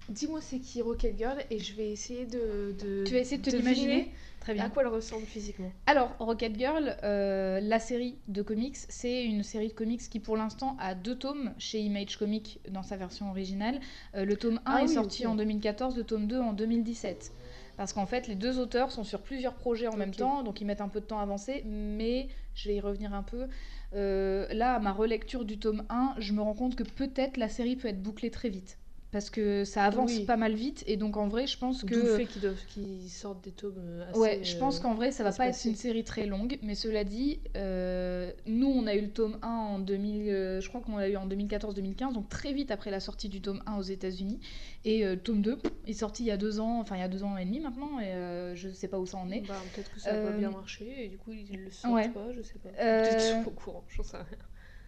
dis-moi 0.09 0.41
c'est 0.41 0.59
qui 0.59 0.83
Rocket 0.83 1.17
Girl 1.17 1.39
et 1.51 1.59
je 1.59 1.75
vais 1.75 1.91
essayer 1.91 2.27
de. 2.27 2.75
de 2.83 3.05
Tu 3.05 3.13
vas 3.15 3.21
essayer 3.21 3.39
de 3.39 3.51
te 3.51 3.55
l'imaginer 3.55 4.13
Très 4.41 4.53
À 4.53 4.55
bien. 4.57 4.69
quoi 4.69 4.83
elle 4.83 4.89
ressemble 4.89 5.25
physiquement 5.25 5.73
Alors, 5.87 6.15
Rocket 6.19 6.59
Girl, 6.59 6.99
euh, 7.03 7.61
la 7.61 7.79
série 7.79 8.19
de 8.29 8.43
comics, 8.43 8.77
c'est 8.91 9.25
une 9.25 9.43
série 9.43 9.69
de 9.69 9.73
comics 9.73 10.03
qui 10.11 10.21
pour 10.21 10.37
l'instant 10.37 10.77
a 10.79 10.95
deux 10.95 11.17
tomes 11.17 11.55
chez 11.57 11.81
Image 11.81 12.19
Comics 12.19 12.61
dans 12.69 12.83
sa 12.83 12.99
version 12.99 13.31
originale. 13.31 13.81
Euh, 14.15 14.27
le 14.27 14.37
tome 14.37 14.57
1 14.57 14.61
Ah 14.67 14.81
est 14.81 14.89
oui, 14.89 14.95
sorti 14.95 15.27
en 15.27 15.35
2014, 15.35 15.97
le 15.97 16.05
tome 16.05 16.27
2 16.27 16.39
en 16.41 16.53
2017. 16.53 17.33
Parce 17.79 17.95
qu'en 17.95 18.05
fait, 18.05 18.29
les 18.29 18.35
deux 18.35 18.59
auteurs 18.59 18.93
sont 18.93 19.03
sur 19.03 19.23
plusieurs 19.23 19.55
projets 19.55 19.89
en 19.89 19.97
même 19.97 20.15
temps, 20.15 20.43
donc 20.43 20.61
ils 20.61 20.65
mettent 20.67 20.83
un 20.83 20.89
peu 20.89 21.01
de 21.01 21.07
temps 21.07 21.19
à 21.19 21.23
avancer, 21.23 21.65
mais 21.67 22.29
je 22.55 22.69
vais 22.69 22.77
y 22.77 22.81
revenir 22.81 23.15
un 23.15 23.23
peu. 23.23 23.47
Euh, 23.95 24.47
là, 24.53 24.75
à 24.75 24.79
ma 24.79 24.93
relecture 24.93 25.45
du 25.47 25.59
tome 25.59 25.85
1, 25.89 26.17
je 26.19 26.35
me 26.35 26.43
rends 26.43 26.55
compte 26.55 26.77
que 26.77 26.85
peut-être 26.85 27.39
la 27.39 27.49
série 27.49 27.77
peut 27.77 27.89
être 27.89 28.03
bouclée 28.03 28.31
très 28.31 28.51
vite. 28.51 28.77
Parce 29.15 29.31
que 29.31 29.63
ça 29.63 29.85
avance 29.85 30.11
Oui. 30.11 30.25
pas 30.25 30.37
mal 30.37 30.55
vite, 30.55 30.83
et 30.89 30.97
donc 30.97 31.17
en 31.17 31.29
vrai, 31.29 31.47
je 31.47 31.57
pense 31.57 31.85
D'où 31.85 31.95
le 31.95 32.03
que... 32.03 32.17
fait 32.17 32.27
qu'ils 32.27 32.53
qu'ils 32.67 33.09
sortent 33.09 33.45
des 33.45 33.53
tomes 33.53 33.79
euh, 33.79 34.11
assez. 34.11 34.19
Ouais, 34.19 34.41
je 34.43 34.57
pense 34.57 34.79
euh, 34.79 34.83
qu'en 34.83 34.95
vrai, 34.95 35.13
ça 35.13 35.23
va 35.23 35.31
pas 35.31 35.47
être 35.47 35.65
une 35.65 35.77
série 35.77 36.03
très 36.03 36.27
longue, 36.27 36.59
mais 36.63 36.75
cela 36.75 37.05
dit, 37.05 37.39
euh, 37.57 38.33
nous, 38.47 38.67
on 38.67 38.89
a 38.89 38.95
eu 38.97 39.03
le 39.03 39.11
tome 39.11 39.39
1 39.41 39.47
en 39.47 39.79
2000, 39.79 40.29
euh, 40.29 40.61
je 40.61 40.69
crois 40.69 40.81
qu'on 40.81 40.97
l'a 40.97 41.09
eu 41.09 41.17
en 41.17 41.29
2014-2015, 41.29 42.13
donc 42.13 42.29
très 42.29 42.53
vite 42.53 42.73
après 42.73 42.91
la 42.91 42.99
sortie 42.99 43.29
du 43.29 43.41
tome 43.41 43.63
1 43.67 43.77
aux 43.77 43.83
États-Unis, 43.83 44.41
et 44.85 45.07
euh, 45.07 45.15
tome 45.15 45.43
2 45.43 45.59
est 45.87 45.93
sorti 45.93 46.25
il 46.25 46.27
y 46.27 46.33
a 46.33 46.37
deux 46.37 46.59
ans, 46.59 46.81
enfin 46.81 46.97
il 46.97 47.01
y 47.01 47.05
a 47.05 47.09
deux 47.09 47.23
ans 47.23 47.37
et 47.37 47.45
demi 47.45 47.61
maintenant, 47.61 48.01
et 48.01 48.57
je 48.57 48.69
sais 48.71 48.89
pas 48.89 48.99
où 48.99 49.07
ça 49.07 49.19
en 49.19 49.31
est. 49.31 49.43
Bah, 49.47 49.55
peut-être 49.77 49.95
que 49.95 50.01
ça 50.01 50.21
va 50.21 50.33
bien 50.33 50.51
marcher 50.51 51.05
et 51.05 51.09
du 51.09 51.19
coup 51.19 51.31
ils 51.31 51.57
le 51.57 51.71
sortent 51.71 51.95
ouais. 51.95 52.09
pas, 52.09 52.33
je 52.33 52.43
sais 52.43 52.59
pas. 52.59 52.71
Peut-être 52.71 53.17
qu'ils 53.17 53.29
sont 53.29 53.45
pas 53.45 53.51
au 53.51 53.53
courant, 53.53 53.85
j'en 53.91 54.03
sais 54.03 54.17
rien. 54.17 54.39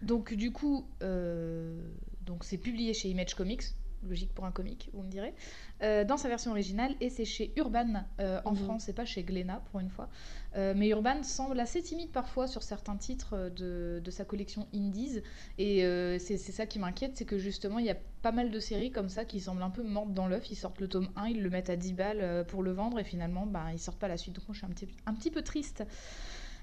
Donc 0.03 0.35
du 0.35 0.51
coup, 0.51 0.89
donc 1.01 2.43
c'est 2.43 2.59
publié 2.59 2.93
chez 2.93 3.09
Image 3.09 3.37
Comics, 3.37 3.63
logique 4.07 4.33
pour 4.35 4.45
un 4.45 4.53
comic, 4.53 4.91
vous 4.93 5.03
me 5.03 5.09
direz, 5.11 5.35
euh, 5.83 6.05
dans 6.05 6.17
sa 6.17 6.29
version 6.29 6.51
originale, 6.51 6.95
et 7.01 7.11
c'est 7.11 7.25
chez 7.25 7.53
Urban 7.57 8.05
euh, 8.21 8.41
en 8.45 8.53
Mhm. 8.53 8.57
France, 8.57 8.89
et 8.89 8.93
pas 8.93 9.05
chez 9.05 9.23
Glénat 9.23 9.63
pour 9.71 9.81
une 9.81 9.91
fois. 9.91 10.09
Euh, 10.57 10.73
mais 10.77 10.89
Urban 10.89 11.23
semble 11.23 11.61
assez 11.61 11.83
timide 11.83 12.11
parfois 12.13 12.47
sur 12.47 12.63
certains 12.63 12.97
titres 12.97 13.51
de, 13.55 14.01
de 14.03 14.11
sa 14.11 14.25
collection 14.25 14.67
Indies, 14.75 15.21
et 15.59 15.81
c'est 16.19 16.37
c'est 16.39 16.53
ça 16.53 16.67
qui 16.67 16.79
m'inquiète, 16.79 17.13
c'est 17.17 17.25
que 17.27 17.39
justement 17.39 17.79
il 17.79 17.87
y 17.87 17.91
a 17.91 17.97
pas 18.23 18.33
mal 18.33 18.51
de 18.51 18.59
séries 18.61 18.91
comme 18.91 19.09
ça 19.09 19.25
qui 19.25 19.41
semblent 19.41 19.63
un 19.63 19.71
peu 19.71 19.83
mortes 19.83 20.15
dans 20.15 20.27
l'œuf, 20.29 20.51
ils 20.51 20.57
sortent 20.57 20.81
le 20.81 20.89
tome 20.89 21.09
1, 21.17 21.29
ils 21.29 21.43
le 21.43 21.51
mettent 21.51 21.71
à 21.71 21.77
10 21.77 21.93
balles 21.93 22.45
pour 22.49 22.63
le 22.63 22.73
vendre, 22.73 22.99
et 22.99 23.05
finalement 23.05 23.47
bah, 23.47 23.67
ils 23.73 23.79
sortent 23.79 23.99
pas 23.99 24.09
la 24.09 24.17
suite, 24.17 24.35
donc 24.35 24.49
moi 24.49 24.55
je 24.55 24.59
suis 24.59 24.67
un 24.67 24.71
petit, 24.71 24.89
un 25.07 25.15
petit 25.15 25.31
peu 25.31 25.43
triste. 25.43 25.85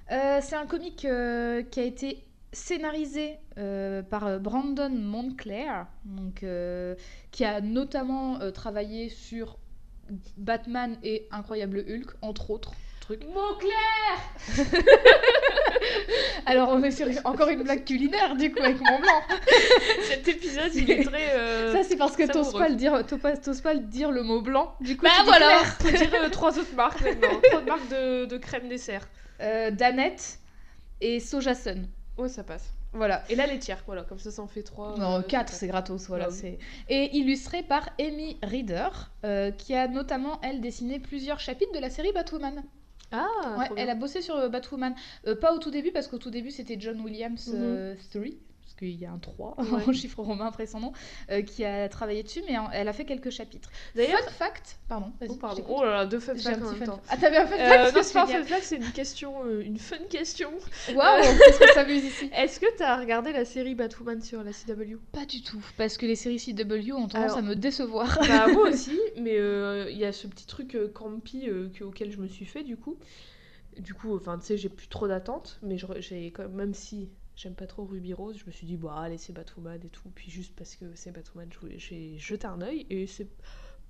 C'est 0.08 0.54
un 0.54 0.66
comic 0.66 1.04
euh, 1.04 1.62
qui 1.62 1.80
a 1.80 1.84
été 1.84 2.24
scénarisé 2.54 3.38
euh, 3.58 4.02
par 4.02 4.26
euh, 4.26 4.38
Brandon 4.38 4.90
Montclair, 4.90 5.86
donc, 6.04 6.42
euh, 6.42 6.94
qui 7.30 7.44
a 7.44 7.60
notamment 7.60 8.40
euh, 8.40 8.50
travaillé 8.50 9.08
sur 9.08 9.58
Batman 10.36 10.96
et 11.02 11.26
Incroyable 11.30 11.84
Hulk, 11.88 12.14
entre 12.22 12.50
autres 12.50 12.72
trucs. 13.00 13.24
Montclair 13.24 13.74
Alors 16.46 16.70
on 16.70 16.82
est 16.82 16.90
sur 16.90 17.06
encore 17.24 17.48
une 17.48 17.62
blague 17.62 17.84
culinaire 17.84 18.34
du 18.36 18.50
coup 18.50 18.62
avec 18.62 18.80
mon 18.80 18.98
blanc. 18.98 19.22
Cet 20.08 20.26
épisode 20.28 20.74
il 20.74 20.90
est 20.90 21.04
très. 21.04 21.72
Ça 21.72 21.82
c'est 21.82 21.96
parce 21.96 22.16
que 22.16 22.30
t'oses 22.30 22.52
pas 22.52 22.68
le 22.68 22.76
dire, 22.76 23.04
t'oses 23.06 23.60
pas, 23.60 23.74
le 23.74 23.80
dire 23.80 24.10
le 24.10 24.22
mot 24.22 24.40
blanc. 24.40 24.74
Du 24.80 24.96
coup 24.96 25.04
Bah 25.04 25.10
voilà 25.24 25.60
euh, 25.60 26.28
trois 26.30 26.58
autres 26.58 26.74
marques 26.74 27.02
maintenant. 27.02 27.40
Trois 27.50 27.62
marques 27.62 27.88
de, 27.88 28.24
de 28.24 28.36
crème 28.38 28.68
dessert. 28.68 29.06
Danette 29.38 30.38
et 31.00 31.20
Soja 31.20 31.54
Sun. 31.54 31.86
Ouais, 32.16 32.28
ça 32.28 32.44
passe. 32.44 32.72
Voilà. 32.92 33.24
Et 33.28 33.34
la 33.34 33.46
laitière, 33.46 33.82
voilà, 33.86 34.02
comme 34.02 34.18
ça 34.20 34.30
ça 34.30 34.40
en 34.40 34.46
fait 34.46 34.62
trois. 34.62 34.96
Non, 34.96 35.18
euh, 35.18 35.22
4, 35.22 35.48
ça 35.48 35.56
c'est 35.58 35.66
gratos, 35.66 36.06
voilà. 36.06 36.26
Bah 36.26 36.30
c'est 36.30 36.58
Et 36.88 37.16
illustré 37.16 37.62
par 37.62 37.90
Amy 37.98 38.38
Reader, 38.42 38.88
euh, 39.24 39.50
qui 39.50 39.74
a 39.74 39.88
notamment, 39.88 40.40
elle, 40.42 40.60
dessiné 40.60 41.00
plusieurs 41.00 41.40
chapitres 41.40 41.72
de 41.72 41.80
la 41.80 41.90
série 41.90 42.12
Batwoman. 42.12 42.62
Ah, 43.10 43.56
ouais, 43.58 43.66
elle 43.76 43.90
a 43.90 43.94
bossé 43.94 44.22
sur 44.22 44.36
euh, 44.36 44.48
Batwoman. 44.48 44.94
Euh, 45.26 45.34
pas 45.34 45.54
au 45.54 45.58
tout 45.58 45.70
début, 45.70 45.90
parce 45.90 46.06
qu'au 46.06 46.18
tout 46.18 46.30
début, 46.30 46.52
c'était 46.52 46.76
John 46.78 47.00
Williams 47.00 47.52
Story, 47.98 48.38
parce 48.74 48.90
qu'il 48.90 49.00
y 49.00 49.06
a 49.06 49.12
un 49.12 49.18
3 49.18 49.56
Ouais. 49.58 49.82
en 49.88 49.92
chiffre 49.92 50.20
romain 50.22 50.46
après 50.46 50.66
son 50.66 50.80
nom, 50.80 50.92
euh, 51.30 51.42
qui 51.42 51.64
a 51.64 51.88
travaillé 51.88 52.22
dessus, 52.22 52.42
mais 52.48 52.56
elle 52.72 52.88
a 52.88 52.92
fait 52.92 53.04
quelques 53.04 53.30
chapitres. 53.30 53.70
D'ailleurs. 53.94 54.20
Fun 54.20 54.30
fact, 54.30 54.78
pardon, 54.88 55.12
Oh, 55.28 55.34
pardon. 55.36 55.64
Oh 55.68 55.84
là 55.84 55.90
là, 55.90 56.06
deux 56.06 56.18
fun 56.20 56.34
facts 56.36 56.60
en 56.62 56.72
même 56.72 56.84
temps. 56.84 57.00
Ah, 57.08 57.16
t'avais 57.16 57.36
un 57.36 57.46
fun 57.46 57.54
Euh, 57.56 57.68
fact 57.68 57.96
non, 57.96 58.02
c'est 58.02 58.12
pas 58.12 58.22
un 58.22 58.26
génial. 58.26 58.44
fun 58.44 58.48
fact, 58.54 58.64
c'est 58.64 58.76
une 58.76 58.90
question, 58.92 59.44
euh, 59.44 59.60
une 59.64 59.78
fun 59.78 59.96
question. 60.10 60.50
Waouh, 60.94 61.22
qu'est-ce 61.22 61.58
qu'on 61.58 61.74
s'amuse 61.74 62.04
ici 62.04 62.30
Est-ce 62.36 62.58
que 62.60 62.66
t'as 62.76 62.98
regardé 62.98 63.32
la 63.32 63.44
série 63.44 63.74
Batwoman 63.74 64.20
sur 64.20 64.42
la 64.42 64.52
CW 64.52 64.96
Pas 65.12 65.24
du 65.26 65.42
tout, 65.42 65.64
parce 65.76 65.96
que 65.96 66.06
les 66.06 66.16
séries 66.16 66.38
CW 66.40 66.92
ont 66.92 67.06
tendance 67.08 67.14
Alors- 67.14 67.38
à 67.38 67.42
me 67.42 67.54
décevoir. 67.54 68.18
Bah 68.26 68.46
moi 68.48 68.68
aussi, 68.70 68.98
mais 69.20 69.38
euh, 69.38 69.88
il 69.90 69.98
y 69.98 70.04
a 70.04 70.12
ce 70.12 70.26
petit 70.26 70.46
truc 70.46 70.74
euh, 70.74 70.88
campy 70.88 71.48
euh, 71.48 71.68
que- 71.68 71.84
auquel 71.84 72.10
je 72.10 72.18
me 72.18 72.26
suis 72.28 72.44
fait 72.46 72.62
du 72.64 72.76
coup. 72.76 72.96
Du 73.78 73.92
coup, 73.94 74.14
enfin, 74.16 74.38
tu 74.38 74.46
sais, 74.46 74.56
j'ai 74.56 74.68
plus 74.68 74.86
trop 74.88 75.08
d'attentes, 75.08 75.58
mais 75.62 75.78
je- 75.78 75.86
j'ai 75.98 76.26
quand 76.30 76.42
même, 76.44 76.52
même 76.52 76.74
si 76.74 77.08
j'aime 77.36 77.54
pas 77.54 77.66
trop 77.66 77.84
Ruby 77.84 78.12
Rose, 78.14 78.38
je 78.38 78.46
me 78.46 78.50
suis 78.52 78.66
dit, 78.66 78.76
bah, 78.76 78.94
allez, 78.98 79.18
c'est 79.18 79.32
Batwoman 79.32 79.80
et 79.84 79.88
tout. 79.88 80.10
Puis 80.14 80.30
juste 80.30 80.54
parce 80.56 80.76
que 80.76 80.84
c'est 80.94 81.12
Batwoman, 81.12 81.48
j'ai 81.76 82.16
jeté 82.18 82.46
un 82.46 82.60
œil 82.62 82.86
et 82.90 83.06
c'est 83.06 83.28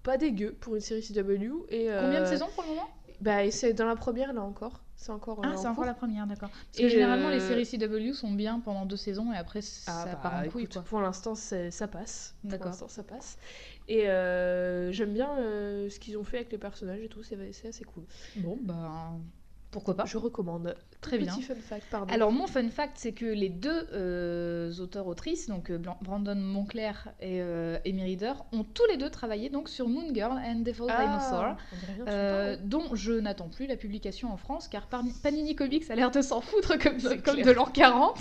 pas 0.02 0.16
dégueu 0.16 0.54
pour 0.60 0.74
une 0.74 0.80
série 0.80 1.02
CW. 1.02 1.66
Et, 1.70 1.88
Combien 1.98 2.20
de 2.20 2.26
euh, 2.26 2.28
saisons 2.28 2.48
pour 2.54 2.62
le 2.62 2.70
moment? 2.70 2.88
Bah, 3.20 3.44
et 3.44 3.50
c'est 3.50 3.72
dans 3.72 3.86
la 3.86 3.96
première 3.96 4.32
là 4.32 4.42
encore. 4.42 4.80
C'est 4.96 5.10
encore. 5.12 5.40
euh, 5.40 5.42
Ah, 5.46 5.56
c'est 5.56 5.66
encore 5.68 5.84
la 5.84 5.94
première, 5.94 6.26
d'accord. 6.26 6.50
Parce 6.50 6.78
Et 6.78 6.82
que 6.82 6.88
généralement, 6.88 7.28
euh, 7.28 7.32
les 7.32 7.40
séries 7.40 7.66
CW 7.66 8.12
sont 8.12 8.32
bien 8.32 8.60
pendant 8.60 8.86
deux 8.86 8.96
saisons 8.96 9.32
et 9.32 9.36
après, 9.36 9.60
ça 9.62 9.92
Ah, 9.92 10.04
bah, 10.06 10.16
part 10.16 10.34
en 10.34 10.48
couille, 10.48 10.62
écoute, 10.62 10.72
quoi. 10.74 10.82
Pour 10.82 11.00
l'instant, 11.00 11.34
ça 11.34 11.88
passe. 11.88 12.34
Pour 12.42 12.50
D'accord. 12.50 12.66
l'instant, 12.68 12.88
ça 12.88 13.02
passe. 13.02 13.38
Et 13.88 14.08
euh, 14.08 14.92
j'aime 14.92 15.12
bien 15.12 15.38
euh, 15.38 15.88
ce 15.90 15.98
qu'ils 16.00 16.16
ont 16.16 16.24
fait 16.24 16.38
avec 16.38 16.52
les 16.52 16.58
personnages 16.58 17.00
et 17.00 17.08
tout, 17.08 17.22
c'est 17.22 17.52
c'est 17.52 17.68
assez 17.68 17.84
cool. 17.84 18.04
Bon, 18.36 18.58
bah. 18.62 19.12
Pourquoi 19.74 19.96
pas 19.96 20.04
Je 20.06 20.16
recommande. 20.16 20.74
Très 21.00 21.18
bien. 21.18 21.34
Petit 21.34 21.42
fun 21.42 21.54
fact, 21.56 21.84
pardon. 21.90 22.14
Alors 22.14 22.30
mon 22.32 22.46
fun 22.46 22.68
fact, 22.70 22.92
c'est 22.96 23.10
que 23.12 23.26
les 23.26 23.48
deux 23.48 23.88
euh, 23.92 24.72
auteurs-autrices, 24.78 25.48
donc 25.48 25.70
euh, 25.70 25.78
Brandon 26.00 26.36
Monclair 26.36 27.08
et 27.20 27.40
euh, 27.42 27.76
Amy 27.84 28.02
Reader, 28.04 28.32
ont 28.52 28.62
tous 28.62 28.84
les 28.88 28.96
deux 28.96 29.10
travaillé 29.10 29.48
donc 29.50 29.68
sur 29.68 29.88
Moon 29.88 30.06
Girl 30.14 30.38
and 30.38 30.60
Devil 30.60 30.82
Dinosaur, 30.86 31.42
bien 31.44 31.56
que 31.56 32.04
tu 32.04 32.08
euh, 32.08 32.56
dont 32.62 32.94
je 32.94 33.12
n'attends 33.12 33.48
plus 33.48 33.66
la 33.66 33.76
publication 33.76 34.32
en 34.32 34.36
France, 34.36 34.68
car 34.68 34.86
Par- 34.86 35.02
Panini 35.22 35.54
Comics 35.56 35.90
a 35.90 35.94
l'air 35.96 36.10
de 36.12 36.22
s'en 36.22 36.40
foutre 36.40 36.78
comme, 36.78 36.98
de 36.98 37.50
l'an 37.50 37.66
40. 37.66 38.18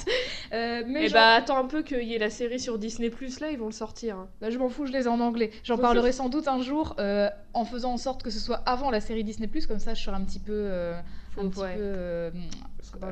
Euh, 0.53 0.83
mais 0.87 1.05
Eh 1.05 1.07
j'en- 1.09 1.13
bah 1.13 1.33
attends 1.35 1.57
un 1.57 1.65
peu 1.67 1.83
qu'il 1.83 2.03
y 2.03 2.15
ait 2.15 2.19
la 2.19 2.29
série 2.31 2.59
sur 2.59 2.79
Disney 2.79 3.09
Plus 3.11 3.39
là, 3.39 3.51
ils 3.51 3.57
vont 3.59 3.67
le 3.67 3.71
sortir. 3.71 4.17
hein. 4.17 4.27
bah, 4.41 4.49
je 4.49 4.57
m'en 4.57 4.69
fous, 4.69 4.85
je 4.87 4.91
les 4.91 5.03
ai 5.03 5.07
en 5.07 5.19
anglais. 5.19 5.51
J'en 5.63 5.77
parlerai 5.77 6.11
sans 6.11 6.29
doute 6.29 6.47
un 6.47 6.61
jour 6.61 6.95
euh, 6.99 7.29
en 7.53 7.65
faisant 7.65 7.93
en 7.93 7.97
sorte 7.97 8.23
que 8.23 8.29
ce 8.31 8.39
soit 8.39 8.57
avant 8.65 8.89
la 8.89 8.99
série 9.01 9.23
Disney+, 9.23 9.47
comme 9.67 9.79
ça 9.79 9.93
je 9.93 10.01
serai 10.03 10.15
un 10.15 10.23
petit 10.25 10.39
peu, 10.39 10.51
euh, 10.53 10.99
un 11.37 11.49
petit 11.49 11.59
ouais. 11.59 11.75
peu 11.75 11.81
euh, 11.81 12.31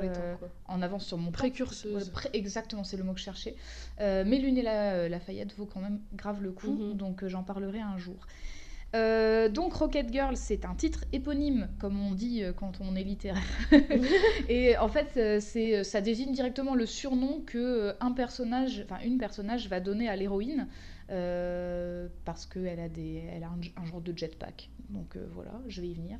les 0.02 0.08
temps, 0.10 0.22
euh, 0.22 0.36
quoi. 0.36 0.50
en 0.68 0.82
avance 0.82 1.06
sur 1.06 1.18
mon. 1.18 1.32
Précurseuse. 1.32 2.12
Exactement, 2.34 2.84
c'est 2.84 2.98
le 2.98 3.04
mot 3.04 3.14
que 3.14 3.20
je 3.20 3.26
cherchais. 3.26 3.56
Euh, 4.00 4.24
mais 4.26 4.38
Lunella 4.38 4.94
euh, 4.94 5.10
Lafayette 5.10 5.54
vaut 5.58 5.66
quand 5.66 5.82
même 5.82 6.00
grave 6.14 6.42
le 6.42 6.52
coup, 6.52 6.72
Mhm. 6.72 6.94
donc 6.98 7.26
j'en 7.28 7.44
parlerai 7.44 7.80
un 7.80 7.98
jour. 7.98 8.28
Euh, 8.94 9.48
donc 9.48 9.74
Rocket 9.74 10.12
Girl, 10.12 10.36
c'est 10.36 10.66
un 10.66 10.76
titre 10.76 11.06
éponyme, 11.14 11.70
comme 11.80 11.98
on 12.06 12.12
dit 12.12 12.44
euh, 12.44 12.52
quand 12.52 12.74
on 12.82 12.96
est 12.98 13.04
littéraire. 13.04 13.42
Et 14.50 14.78
en 14.78 14.90
fait, 14.90 15.14
euh, 15.16 15.40
c'est, 15.40 15.86
ça 15.86 16.02
désigne 16.02 16.34
directement 16.34 16.76
le 16.76 16.86
surnom 16.86 17.42
que 17.46 17.96
un 18.02 18.12
personnage, 18.12 18.84
enfin 18.84 19.02
une 19.06 19.18
personnage 19.18 19.70
va 19.70 19.80
donner 19.80 20.10
à 20.10 20.18
l'héroïne, 20.18 20.68
euh, 21.12 22.08
parce 22.26 22.46
qu'elle 22.46 22.80
a, 22.80 22.90
des, 22.90 23.24
elle 23.32 23.44
a 23.44 23.48
un, 23.50 23.60
un 23.82 23.86
genre 23.86 24.02
de 24.02 24.16
jetpack. 24.18 24.70
Donc 24.90 25.16
euh, 25.16 25.26
voilà, 25.34 25.52
je 25.68 25.82
vais 25.82 25.88
y 25.90 25.94
venir. 25.94 26.18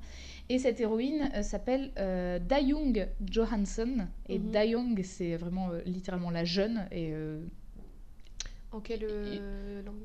Et 0.50 0.60
cette 0.60 0.80
héroïne 0.80 1.30
euh, 1.36 1.44
s'appelle 1.44 1.92
euh, 1.98 2.40
Dayung 2.40 3.08
Johansson. 3.30 4.08
Et 4.30 4.40
Mhm. 4.40 4.52
Dayung, 4.52 5.04
c'est 5.04 5.36
vraiment 5.38 5.70
littéralement 5.86 6.32
la 6.32 6.46
jeune. 6.46 6.88
Et 6.92 7.14
En 8.72 8.80
quelle 8.80 9.02
langue? 9.86 10.04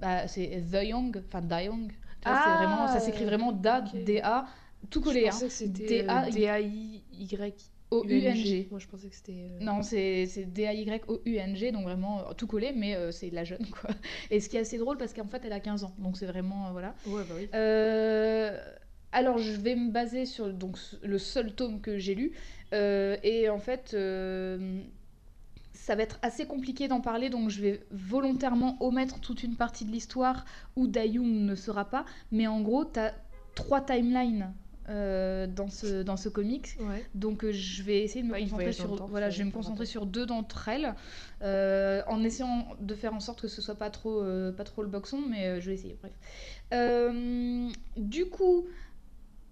Bah, 0.00 0.28
c'est 0.28 0.62
The 0.70 0.82
Young, 0.84 1.22
enfin 1.26 1.42
Dayung. 1.42 1.90
Ah, 2.24 2.54
vraiment, 2.58 2.86
ça 2.88 3.00
s'écrit 3.00 3.24
vraiment 3.24 3.52
Da, 3.52 3.80
ok. 3.84 4.04
D-A, 4.04 4.46
tout 4.90 5.00
collé. 5.00 5.22
Je 5.24 5.28
hein. 5.28 5.48
D-A-I-Y. 5.68 7.70
O-U-N-G. 7.90 8.68
Moi 8.70 8.78
je 8.80 8.86
pensais 8.86 9.08
que 9.08 9.14
c'était. 9.14 9.48
euh, 9.50 9.64
Non, 9.64 9.82
c'est 9.82 10.26
D-A-Y-O-U-N-G, 10.46 11.72
donc 11.72 11.84
vraiment 11.84 12.20
euh, 12.20 12.32
tout 12.34 12.46
collé, 12.46 12.72
mais 12.74 12.94
euh, 12.96 13.12
c'est 13.12 13.30
la 13.30 13.44
jeune, 13.44 13.66
quoi. 13.66 13.90
Et 14.30 14.40
ce 14.40 14.48
qui 14.48 14.56
est 14.56 14.60
assez 14.60 14.78
drôle, 14.78 14.96
parce 14.98 15.12
qu'en 15.12 15.26
fait, 15.28 15.42
elle 15.44 15.52
a 15.52 15.60
15 15.60 15.84
ans, 15.84 15.94
donc 15.98 16.16
c'est 16.16 16.26
vraiment, 16.26 16.72
voilà. 16.72 16.94
Ouais, 17.06 17.22
bah 17.28 17.34
oui. 17.36 17.48
Alors, 19.12 19.38
je 19.38 19.52
vais 19.52 19.76
me 19.76 19.90
baser 19.90 20.26
sur 20.26 20.52
donc, 20.52 20.76
le 21.02 21.18
seul 21.18 21.54
tome 21.54 21.80
que 21.80 21.96
j'ai 21.96 22.14
lu, 22.14 22.32
et 22.72 23.48
en 23.48 23.58
fait, 23.58 23.96
ça 25.72 25.94
va 25.94 26.02
être 26.02 26.18
assez 26.22 26.46
compliqué 26.46 26.88
d'en 26.88 27.00
parler, 27.00 27.30
donc 27.30 27.48
je 27.48 27.62
vais 27.62 27.80
volontairement 27.92 28.76
omettre 28.80 29.20
toute 29.20 29.42
une 29.44 29.54
partie 29.56 29.84
de 29.84 29.92
l'histoire 29.92 30.44
où 30.74 30.88
Dayung 30.88 31.44
ne 31.46 31.54
sera 31.54 31.84
pas, 31.84 32.04
mais 32.32 32.46
en 32.48 32.60
gros, 32.60 32.84
tu 32.84 32.98
as 32.98 33.14
trois 33.54 33.80
timelines. 33.80 34.52
Euh, 34.88 35.46
dans 35.46 35.68
ce, 35.68 36.02
dans 36.02 36.16
ce 36.16 36.28
comics 36.28 36.76
Ouais. 36.80 37.04
donc 37.14 37.44
euh, 37.44 37.52
je 37.52 37.82
vais 37.82 38.02
essayer 38.02 38.22
de 38.22 38.28
me 38.28 38.32
Ouais, 38.32 38.42
concentrer 38.42 38.72
sur 38.72 38.96
temps, 38.96 39.06
voilà, 39.06 39.30
je 39.30 39.38
vais 39.38 39.44
me 39.44 39.50
concentrer 39.50 39.86
sur 39.86 40.06
deux 40.06 40.26
d'entre 40.26 40.68
elles 40.68 40.94
euh, 41.42 42.02
en 42.06 42.22
essayant 42.22 42.68
de 42.80 42.94
faire 42.94 43.14
en 43.14 43.20
sorte 43.20 43.40
que 43.40 43.48
ce 43.48 43.60
soit 43.60 43.74
pas 43.74 43.90
trop 43.90 44.22
pas 44.56 44.64
trop 44.64 44.82
le 44.82 44.88
boxon 44.88 45.22
mais 45.28 45.60
je 45.60 45.66
vais 45.70 45.74
essayer 45.74 45.98
bref. 46.00 46.12
Du 47.96 48.26
coup 48.26 48.66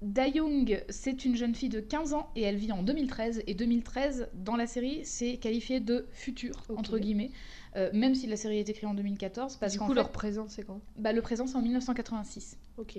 Dayung, 0.03 0.83
c'est 0.91 1.25
une 1.25 1.35
jeune 1.35 1.55
fille 1.55 1.71
de 1.71 1.81
15 1.81 2.13
ans 2.13 2.29
et 2.37 2.43
elle 2.43 2.57
vit 2.57 2.73
en 2.73 2.83
2013. 2.83 3.43
Et 3.47 3.55
2013, 3.55 4.29
dans 4.35 4.57
la 4.57 4.67
série, 4.67 5.01
c'est 5.05 5.39
qualifié 5.39 5.81
de 5.81 6.07
futur, 6.13 6.63
entre 6.77 6.99
guillemets. 6.99 7.31
Euh, 7.77 7.91
même 7.95 8.15
si 8.15 8.27
la 8.27 8.37
série 8.37 8.59
est 8.59 8.69
écrite 8.69 8.85
en 8.85 8.93
2014, 8.93 9.57
parce 9.57 9.73
du 9.73 9.79
coup, 9.79 9.89
fait, 9.89 9.95
leur 9.95 10.13
présent, 10.13 10.47
c'est 10.49 10.63
quand? 10.63 10.81
Bah, 10.99 11.13
le 11.13 11.23
présent, 11.23 11.47
c'est 11.47 11.57
en 11.57 11.63
1986. 11.63 12.59
Ok. 12.77 12.99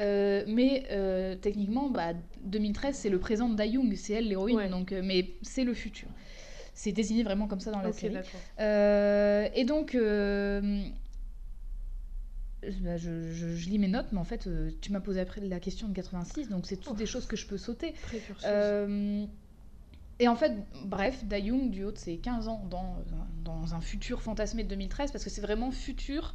Euh, 0.00 0.44
mais 0.48 0.86
euh, 0.90 1.36
techniquement, 1.36 1.88
bah, 1.88 2.14
2013, 2.42 2.96
c'est 2.96 3.10
le 3.10 3.18
présent 3.20 3.48
de 3.48 3.54
Dayung, 3.54 3.94
c'est 3.96 4.14
elle 4.14 4.28
l'héroïne, 4.28 4.56
Ouais. 4.56 4.68
donc, 4.68 4.90
euh, 4.92 5.00
mais 5.04 5.30
c'est 5.42 5.64
le 5.64 5.72
futur. 5.74 6.08
C'est 6.74 6.90
désigné 6.92 7.22
vraiment 7.22 7.46
comme 7.46 7.60
ça 7.60 7.70
dans 7.70 7.80
la 7.80 7.92
série. 7.92 8.16
Euh, 8.58 9.48
et 9.54 9.64
donc, 9.64 9.94
bah, 12.80 12.96
je, 12.96 13.30
je- 13.32 13.54
je 13.56 13.68
lis 13.68 13.78
mes 13.78 13.88
notes, 13.88 14.06
mais 14.12 14.18
en 14.18 14.24
fait, 14.24 14.48
tu 14.80 14.90
m'as 14.90 15.00
posé 15.00 15.20
après 15.20 15.40
la 15.42 15.60
question 15.60 15.86
de 15.88 15.92
86, 15.94 16.48
donc 16.48 16.66
c'est 16.66 16.76
toutes 16.78 16.96
des 16.96 17.06
choses 17.06 17.26
que 17.26 17.36
je 17.36 17.46
peux 17.46 17.58
sauter. 17.58 17.94
Et 20.20 20.28
en 20.28 20.36
fait, 20.36 20.52
bref, 20.84 21.24
Dayung, 21.24 21.70
du 21.70 21.84
haut 21.84 21.90
de 21.92 21.98
ses 21.98 22.18
15 22.18 22.46
ans, 22.48 22.64
dans, 22.70 22.96
dans 23.44 23.74
un 23.74 23.80
futur 23.80 24.22
fantasmé 24.22 24.62
de 24.62 24.68
2013, 24.68 25.10
parce 25.10 25.24
que 25.24 25.30
c'est 25.30 25.40
vraiment 25.40 25.72
futur, 25.72 26.34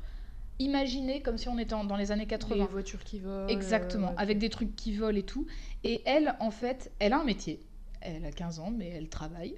imaginé 0.59 1.21
comme 1.21 1.37
si 1.37 1.47
on 1.49 1.57
était 1.57 1.69
dans 1.69 1.95
les 1.95 2.11
années 2.11 2.27
80. 2.27 2.55
Les 2.55 2.71
voitures 2.71 3.03
qui 3.03 3.19
volent. 3.19 3.47
Exactement, 3.47 4.09
euh, 4.09 4.17
avec 4.17 4.37
des 4.37 4.49
trucs 4.49 4.75
qui 4.75 4.95
volent 4.95 5.17
et 5.17 5.23
tout. 5.23 5.47
Et 5.83 6.01
elle, 6.05 6.35
en 6.39 6.51
fait, 6.51 6.91
elle 6.99 7.13
a 7.13 7.19
un 7.19 7.23
métier. 7.23 7.59
Elle 8.01 8.23
a 8.25 8.31
15 8.31 8.59
ans, 8.59 8.71
mais 8.71 8.89
elle 8.89 9.09
travaille. 9.09 9.55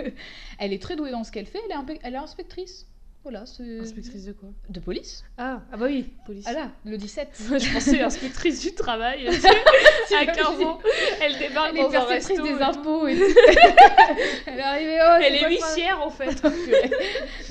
elle 0.58 0.72
est 0.72 0.82
très 0.82 0.96
douée 0.96 1.10
dans 1.10 1.22
ce 1.24 1.30
qu'elle 1.30 1.46
fait. 1.46 1.60
Elle 1.66 1.72
est, 1.72 1.74
impe- 1.80 2.00
elle 2.02 2.14
est 2.14 2.18
inspectrice. 2.18 2.88
Voilà, 3.24 3.46
c'est... 3.46 3.80
Inspectrice 3.80 4.26
de 4.26 4.32
quoi? 4.32 4.50
De 4.68 4.80
police. 4.80 5.24
Ah, 5.38 5.62
ah 5.72 5.76
bah 5.78 5.86
oui, 5.88 6.12
police. 6.26 6.44
Ah 6.46 6.52
là, 6.52 6.70
le 6.84 6.98
17. 6.98 7.28
je 7.58 7.72
pensais 7.72 8.02
inspectrice 8.02 8.60
du 8.60 8.74
travail. 8.74 9.26
à 10.14 10.26
15 10.26 10.60
ans, 10.62 10.78
elle 11.22 11.38
débarque 11.38 11.70
Elle 11.72 11.78
est 11.78 11.82
dans 11.84 11.88
un 11.88 12.04
perceptrice 12.04 12.38
resto. 12.38 12.42
des 12.42 12.60
et 12.60 12.62
impôts 12.62 13.06
et 13.08 13.16
tout. 13.16 13.22
elle 14.46 14.58
est 14.58 14.62
arrivée, 14.62 14.98
oh, 15.00 15.20
Elle 15.22 15.34
est 15.36 15.48
huissière 15.48 16.02
en 16.02 16.10
fait. 16.10 16.42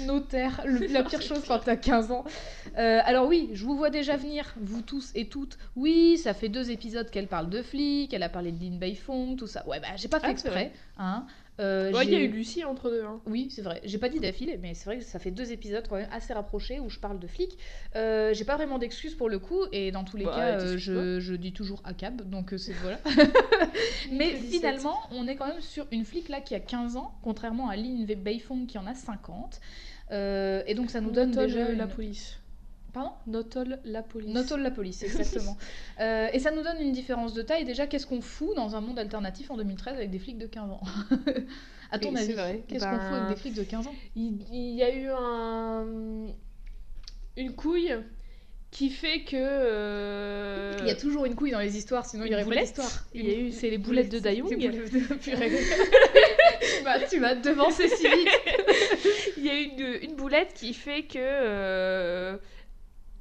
Notaire, 0.06 0.62
le- 0.66 0.88
la 0.94 1.04
pire 1.04 1.22
chose 1.24 1.42
quand 1.48 1.60
t'as 1.60 1.76
15 1.76 2.12
ans. 2.12 2.24
Euh, 2.78 3.00
alors 3.04 3.28
oui, 3.28 3.50
je 3.54 3.66
vous 3.66 3.76
vois 3.76 3.90
déjà 3.90 4.16
venir, 4.16 4.54
vous 4.62 4.82
tous 4.82 5.12
et 5.16 5.28
toutes. 5.28 5.58
Oui, 5.76 6.18
ça 6.18 6.34
fait 6.36 6.50
deux 6.50 6.70
épisodes 6.72 7.10
qu'elle 7.10 7.28
parle 7.28 7.50
de 7.50 7.62
flics, 7.64 8.14
elle 8.14 8.24
a 8.24 8.30
parlé 8.30 8.52
de 8.52 8.64
Lin 8.64 8.78
Beifong, 8.78 9.38
tout 9.38 9.48
ça. 9.48 9.68
Ouais, 9.68 9.80
bah 9.80 9.88
j'ai 9.96 10.08
pas 10.08 10.20
fait 10.20 10.28
Ah, 10.28 10.32
exprès. 10.32 10.72
Hein. 10.98 11.26
Euh, 11.60 11.92
Ouais, 11.92 12.06
il 12.06 12.12
y 12.12 12.16
a 12.16 12.20
eu 12.20 12.28
Lucie 12.30 12.64
entre 12.64 12.90
deux. 12.90 13.04
Hein. 13.04 13.22
Oui, 13.28 13.48
c'est 13.52 13.62
vrai. 13.62 13.80
J'ai 13.84 14.00
pas 14.00 14.10
dit 14.10 14.20
d'affilée, 14.20 14.58
mais 14.62 14.74
c'est 14.74 14.86
vrai 14.86 14.98
que 14.98 15.04
ça 15.04 15.20
fait 15.20 15.30
deux 15.32 15.52
épisodes 15.52 15.86
quand 15.88 15.98
même 15.98 16.10
assez 16.12 16.34
rapprochés 16.34 16.80
où 16.80 16.90
je 16.90 17.00
parle 17.00 17.20
de 17.20 17.28
flics. 17.28 17.58
Euh, 17.96 18.34
j'ai 18.34 18.44
pas 18.44 18.56
vraiment 18.56 18.80
d'excuses 18.80 19.14
pour 19.16 19.30
le 19.30 19.38
coup, 19.40 19.60
et 19.72 19.92
dans 19.92 20.04
tous 20.04 20.18
les 20.18 20.26
Bah, 20.26 20.34
cas, 20.36 20.60
euh, 20.62 20.78
je, 20.78 21.20
je 21.20 21.34
dis 21.36 21.54
toujours 21.54 21.82
ACAB, 21.86 22.28
donc 22.30 22.54
euh, 22.54 22.58
c'est 22.58 22.74
voilà. 22.74 23.00
mais 24.12 24.32
que 24.32 24.38
17. 24.38 24.50
finalement, 24.52 24.98
on 25.12 25.28
est 25.28 25.36
quand 25.36 25.48
même 25.48 25.62
sur 25.62 25.86
une 25.92 26.06
flic 26.06 26.30
là 26.30 26.42
qui 26.42 26.56
a 26.56 26.60
15 26.60 26.96
ans, 26.98 27.14
contrairement 27.24 27.70
à 27.70 27.76
Lin 27.76 28.06
Beifong 28.18 28.66
qui 28.66 28.78
en 28.78 28.88
a 28.88 28.96
50. 28.96 29.60
Euh, 30.12 30.64
et 30.68 30.76
donc 30.76 30.90
ça 30.92 31.02
nous 31.02 31.12
donne 31.12 31.30
Notol, 31.30 31.48
déjà 31.48 31.60
euh, 31.68 31.76
la 31.76 31.84
une- 31.86 31.90
police? 31.90 32.40
Pardon 32.94 33.12
Notol 33.28 33.80
la 33.86 34.04
police. 34.04 34.30
Not 34.34 34.54
all 34.54 34.62
la 34.62 34.72
police, 34.72 35.02
exactement. 35.04 35.58
Euh, 36.00 36.28
et 36.32 36.40
ça 36.40 36.52
nous 36.52 36.62
donne 36.62 36.78
une 36.80 36.92
différence 36.92 37.34
de 37.34 37.42
taille. 37.42 37.66
Déjà, 37.66 37.88
qu'est-ce 37.88 38.06
qu'on 38.06 38.22
fout 38.22 38.56
dans 38.56 38.76
un 38.76 38.82
monde 38.82 39.00
alternatif 39.00 39.50
en 39.52 39.58
2013 39.58 39.96
avec 39.96 40.12
des 40.12 40.20
flics 40.20 40.38
de 40.38 40.46
15 40.48 40.70
ans 40.72 40.82
À 41.92 42.00
ton 42.00 42.16
c'est 42.16 42.38
avis, 42.40 42.62
qu'est-ce 42.68 42.86
qu'on 42.86 42.92
Ben, 42.92 43.00
fout 43.00 43.18
avec 43.18 43.30
des 43.30 43.36
flics 43.42 43.54
de 43.56 43.64
15 43.64 43.88
ans? 43.88 43.96
Il, 44.16 44.42
il 44.52 44.76
y 44.76 44.84
a 44.84 44.96
eu 44.96 45.08
un 45.10 45.86
une 47.36 47.54
couille 47.56 47.94
qui 48.70 48.90
fait 48.90 49.22
que 49.24 49.36
euh, 49.38 50.74
Il 50.82 50.88
y 50.88 50.92
a 50.92 50.96
toujours 50.96 51.26
une 51.26 51.36
couille 51.36 51.52
dans 51.52 51.60
les 51.60 51.78
histoires, 51.78 52.06
sinon 52.06 52.26
il 52.26 52.30
y 52.32 52.34
une 52.36 52.42
aurait 52.42 52.56
pas 52.56 52.62
d'histoire. 52.62 52.90
Il 53.14 53.28
y 53.28 53.32
a 53.34 53.38
eu 53.38 53.52
c'est 53.52 53.70
les 53.70 53.78
boulettes 53.78 54.10
de 54.12 54.20
boulettes 54.20 54.92
de- 54.92 55.00
tu 55.22 55.34
m'as- 56.84 57.00
tu 57.08 57.20
m'as 57.20 57.36
devancé 57.36 57.88
si 57.88 58.08
vite. 58.08 58.30
Il 59.38 59.46
y 59.46 59.50
a 59.50 59.60
une, 59.60 60.10
une 60.10 60.16
boulette 60.16 60.54
qui 60.56 60.74
fait 60.74 61.04
que 61.04 61.18
euh, 61.20 62.38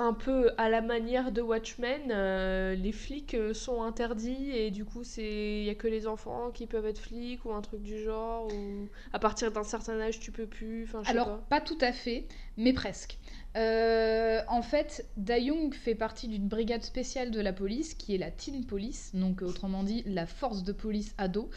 un 0.03 0.13
peu 0.13 0.51
à 0.59 0.69
la 0.69 0.81
manière 0.81 1.33
de 1.33 1.41
Watchmen, 1.41 2.11
euh, 2.11 2.75
les 2.75 2.93
flics 2.93 3.35
euh, 3.35 3.55
sont 3.55 3.83
interdits 3.83 4.51
et 4.51 4.71
du 4.71 4.85
coup 4.85 5.05
c'est 5.05 5.61
il 5.61 5.65
y 5.65 5.71
a 5.71 5.75
que 5.75 5.89
les 5.89 6.07
enfants 6.07 6.51
qui 6.53 6.67
peuvent 6.67 6.87
être 6.87 6.99
flics 6.99 7.45
ou 7.45 7.53
un 7.53 7.63
truc 7.63 7.83
du 7.83 8.03
genre 8.03 8.47
ou 8.53 8.89
à 9.13 9.19
partir 9.19 9.53
d'un 9.53 9.65
certain 9.65 9.99
âge 10.01 10.21
tu 10.21 10.33
peux 10.33 10.47
plus. 10.47 10.85
Enfin, 10.85 11.03
Alors, 11.07 11.27
pas. 11.27 11.59
pas 11.59 11.61
tout 11.61 11.79
à 11.81 11.93
fait, 11.93 12.27
mais 12.57 12.73
presque. 12.73 13.19
Euh, 13.57 14.41
en 14.49 14.63
fait, 14.63 15.07
Young 15.29 15.75
fait 15.75 15.95
partie 15.95 16.29
d'une 16.29 16.49
brigade 16.49 16.83
spéciale 16.83 17.31
de 17.31 17.41
la 17.41 17.53
police 17.53 17.95
qui 17.95 18.15
est 18.15 18.19
la 18.19 18.31
Teen 18.31 18.65
Police, 18.65 19.11
donc 19.15 19.43
autrement 19.43 19.83
dit 19.83 20.03
la 20.07 20.27
force 20.27 20.63
de 20.63 20.73
police 20.73 21.15
ado. 21.19 21.51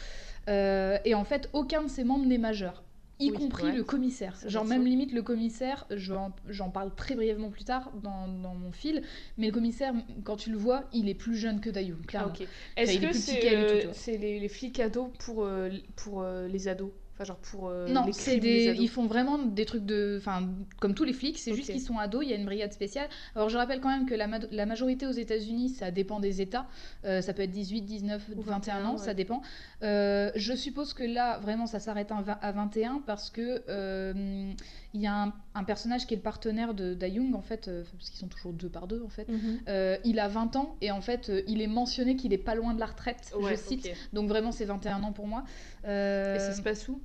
Euh, 0.48 0.98
et 1.04 1.14
en 1.14 1.24
fait, 1.24 1.48
aucun 1.52 1.82
de 1.82 1.88
ses 1.88 2.04
membres 2.04 2.26
n'est 2.26 2.38
majeur. 2.38 2.84
Y 3.18 3.30
Oui, 3.30 3.36
compris 3.36 3.64
ouais. 3.64 3.72
le 3.72 3.82
commissaire. 3.82 4.36
Genre, 4.46 4.64
même 4.64 4.82
ça. 4.82 4.88
limite 4.88 5.12
le 5.12 5.22
commissaire, 5.22 5.86
j'en 5.90 6.70
parle 6.70 6.94
très 6.94 7.14
brièvement 7.14 7.50
plus 7.50 7.64
tard 7.64 7.90
dans, 8.02 8.28
dans 8.28 8.54
mon 8.54 8.72
fil, 8.72 9.02
mais 9.38 9.46
le 9.46 9.52
commissaire, 9.52 9.94
quand 10.24 10.36
tu 10.36 10.50
le 10.50 10.58
vois, 10.58 10.84
il 10.92 11.08
est 11.08 11.14
plus 11.14 11.34
jeune 11.36 11.60
que 11.60 11.70
Young, 11.80 11.98
Ah, 12.02 12.06
clairement. 12.06 12.32
Est-ce 12.76 12.98
que 12.98 13.12
c'est 13.12 13.54
euh, 13.54 13.92
les 14.18 14.48
flics 14.48 14.80
ados 14.80 15.10
pour, 15.18 15.44
euh, 15.44 15.70
pour 15.96 16.22
euh, 16.22 16.46
les 16.48 16.68
ados 16.68 16.90
Enfin, 17.18 17.24
genre 17.24 17.38
pour 17.38 17.68
euh, 17.68 17.88
Non, 17.88 18.12
c'est 18.12 18.36
des 18.36 18.74
ils 18.78 18.88
font 18.90 19.06
vraiment 19.06 19.38
des 19.38 19.64
trucs 19.64 19.86
de, 19.86 20.16
enfin, 20.20 20.48
comme 20.80 20.94
tous 20.94 21.04
les 21.04 21.14
flics, 21.14 21.38
c'est 21.38 21.54
juste 21.54 21.70
qu'ils 21.72 21.80
sont 21.80 21.96
ados. 21.98 22.22
Il 22.24 22.30
y 22.30 22.34
a 22.34 22.36
une 22.36 22.44
brigade 22.44 22.74
spéciale. 22.74 23.08
Alors 23.34 23.48
je 23.48 23.56
rappelle 23.56 23.80
quand 23.80 23.88
même 23.88 24.04
que 24.04 24.14
la, 24.14 24.26
ma- 24.26 24.38
la 24.50 24.66
majorité 24.66 25.06
aux 25.06 25.12
États-Unis, 25.12 25.70
ça 25.70 25.90
dépend 25.90 26.20
des 26.20 26.42
États. 26.42 26.66
Euh, 27.06 27.22
ça 27.22 27.32
peut 27.32 27.40
être 27.42 27.50
18, 27.50 27.80
19, 27.82 28.22
Ou 28.36 28.42
21 28.42 28.84
ans, 28.84 28.92
21, 28.92 28.98
ça 28.98 29.14
dépend. 29.14 29.40
Euh, 29.82 30.30
je 30.34 30.52
suppose 30.54 30.92
que 30.92 31.04
là, 31.04 31.38
vraiment, 31.38 31.66
ça 31.66 31.80
s'arrête 31.80 32.12
à 32.12 32.52
21 32.52 33.02
parce 33.06 33.30
que 33.30 33.62
euh, 33.70 34.52
il 34.92 35.00
y 35.00 35.06
a 35.06 35.14
un, 35.22 35.32
un 35.56 35.64
personnage 35.64 36.06
qui 36.06 36.14
est 36.14 36.18
le 36.18 36.22
partenaire 36.22 36.74
de 36.74 37.06
Young 37.06 37.34
en 37.34 37.40
fait, 37.40 37.68
euh, 37.68 37.82
parce 37.96 38.10
qu'ils 38.10 38.20
sont 38.20 38.28
toujours 38.28 38.52
deux 38.52 38.68
par 38.68 38.86
deux 38.86 39.02
en 39.02 39.08
fait. 39.08 39.28
Mhm. 39.28 39.60
Euh, 39.68 39.96
il 40.04 40.20
a 40.20 40.28
20 40.28 40.56
ans 40.56 40.76
et 40.82 40.90
en 40.90 41.00
fait, 41.00 41.30
euh, 41.30 41.42
il 41.48 41.62
est 41.62 41.66
mentionné 41.66 42.16
qu'il 42.16 42.32
est 42.32 42.38
pas 42.38 42.54
loin 42.54 42.74
de 42.74 42.80
la 42.80 42.86
retraite. 42.86 43.32
Ouais, 43.38 43.52
je 43.52 43.56
cite. 43.56 43.88
Donc 44.12 44.28
vraiment, 44.28 44.52
c'est 44.52 44.66
21 44.66 45.02
ans 45.02 45.12
pour 45.12 45.26
moi. 45.26 45.44
Et 45.84 46.38
ça 46.38 46.52
se 46.52 46.62
passe 46.62 46.86
où? 46.88 47.00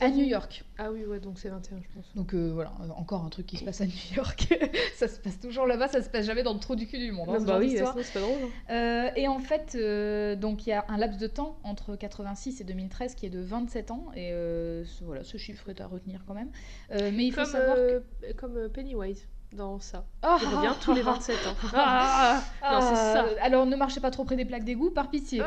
À 0.00 0.08
New 0.10 0.24
York. 0.24 0.64
Ah 0.78 0.90
oui, 0.92 1.04
ouais, 1.04 1.20
donc 1.20 1.38
c'est 1.38 1.48
21, 1.48 1.78
je 1.82 1.88
pense. 1.94 2.14
Donc 2.14 2.34
euh, 2.34 2.50
voilà, 2.52 2.72
encore 2.96 3.24
un 3.24 3.28
truc 3.28 3.46
qui 3.46 3.56
se 3.56 3.64
passe 3.64 3.80
à 3.80 3.86
New 3.86 4.14
York. 4.16 4.48
ça 4.94 5.08
se 5.08 5.18
passe 5.18 5.38
toujours 5.40 5.66
là-bas, 5.66 5.88
ça 5.88 6.02
se 6.02 6.08
passe 6.08 6.24
jamais 6.26 6.42
dans 6.42 6.54
le 6.54 6.60
trou 6.60 6.76
du 6.76 6.86
cul 6.86 6.98
du 6.98 7.12
monde. 7.12 7.28
hein, 7.30 7.40
bah 7.44 7.58
oui, 7.58 7.76
c'est 7.76 8.12
pas 8.12 8.20
drôle. 8.20 8.38
hein. 8.68 8.72
Euh, 8.74 9.10
et 9.16 9.28
en 9.28 9.38
fait, 9.38 9.74
euh, 9.74 10.36
donc 10.36 10.66
il 10.66 10.70
y 10.70 10.72
a 10.72 10.84
un 10.88 10.96
laps 10.96 11.18
de 11.20 11.26
temps 11.26 11.58
entre 11.62 11.96
86 11.96 12.60
et 12.60 12.64
2013 12.64 13.14
qui 13.14 13.26
est 13.26 13.30
de 13.30 13.40
27 13.40 13.90
ans. 13.90 14.06
Et 14.14 14.30
ce- 14.30 15.04
voilà, 15.04 15.24
ce 15.24 15.36
chiffre 15.36 15.68
est 15.70 15.80
à 15.80 15.86
retenir 15.86 16.24
quand 16.26 16.34
même. 16.34 16.50
Mais 16.90 17.24
il 17.26 17.32
faut 17.32 17.42
comme, 17.42 17.50
savoir 17.50 17.76
que. 17.76 18.02
comme 18.36 18.68
Pennywise 18.68 19.26
dans 19.52 19.78
ça. 19.78 20.04
Ah, 20.22 20.38
Il 20.42 20.48
revient 20.48 20.74
tous 20.80 20.92
les 20.92 21.02
27 21.02 21.46
ans. 21.46 21.54
Ah, 21.74 22.42
non, 22.62 22.80
c'est 22.80 22.94
ça. 22.96 23.26
Alors 23.40 23.66
ne 23.66 23.76
marchez 23.76 24.00
pas 24.00 24.10
trop 24.10 24.24
près 24.24 24.36
des 24.36 24.44
plaques 24.44 24.64
d'égout, 24.64 24.90
par 24.90 25.10
pitié. 25.10 25.40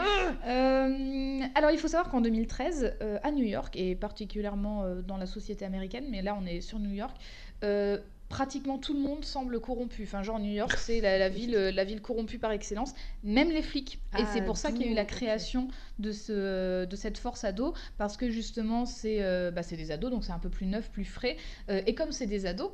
Euh, 0.47 1.39
alors 1.55 1.71
il 1.71 1.77
faut 1.77 1.87
savoir 1.87 2.09
qu'en 2.09 2.21
2013, 2.21 2.97
euh, 3.01 3.19
à 3.23 3.31
New 3.31 3.45
York, 3.45 3.75
et 3.75 3.95
particulièrement 3.95 4.83
euh, 4.83 5.01
dans 5.01 5.17
la 5.17 5.25
société 5.25 5.65
américaine, 5.65 6.05
mais 6.09 6.21
là 6.21 6.37
on 6.41 6.45
est 6.45 6.61
sur 6.61 6.79
New 6.79 6.91
York, 6.93 7.15
euh, 7.63 7.97
pratiquement 8.29 8.77
tout 8.77 8.93
le 8.93 8.99
monde 8.99 9.25
semble 9.25 9.59
corrompu. 9.59 10.03
Enfin 10.03 10.23
genre 10.23 10.39
New 10.39 10.51
York 10.53 10.73
c'est 10.77 11.01
la, 11.01 11.17
la 11.17 11.29
ville, 11.29 11.55
euh, 11.55 11.71
la 11.71 11.83
ville 11.83 12.01
corrompue 12.01 12.37
par 12.39 12.51
excellence, 12.51 12.93
même 13.23 13.49
les 13.49 13.61
flics. 13.63 13.95
et 14.17 14.21
Ah, 14.21 14.29
c'est 14.33 14.41
pour 14.43 14.57
ça 14.57 14.71
qu'il 14.71 14.83
y 14.85 14.89
a 14.89 14.91
eu 14.91 14.95
la 14.95 15.05
création 15.05 15.67
de, 15.97 16.11
ce, 16.11 16.85
de 16.85 16.95
cette 16.95 17.17
force 17.17 17.43
ado, 17.43 17.73
parce 17.97 18.17
que 18.17 18.29
justement 18.29 18.85
c'est 18.85 19.17
euh, 19.21 19.51
bah, 19.51 19.61
des 19.69 19.91
ados, 19.91 20.11
donc 20.11 20.23
c'est 20.23 20.31
un 20.31 20.39
peu 20.39 20.49
plus 20.49 20.65
neuf, 20.67 20.89
plus 20.91 21.05
frais. 21.05 21.37
Euh, 21.69 21.81
et 21.85 21.95
comme 21.95 22.11
c'est 22.11 22.27
des 22.27 22.45
ados, 22.45 22.71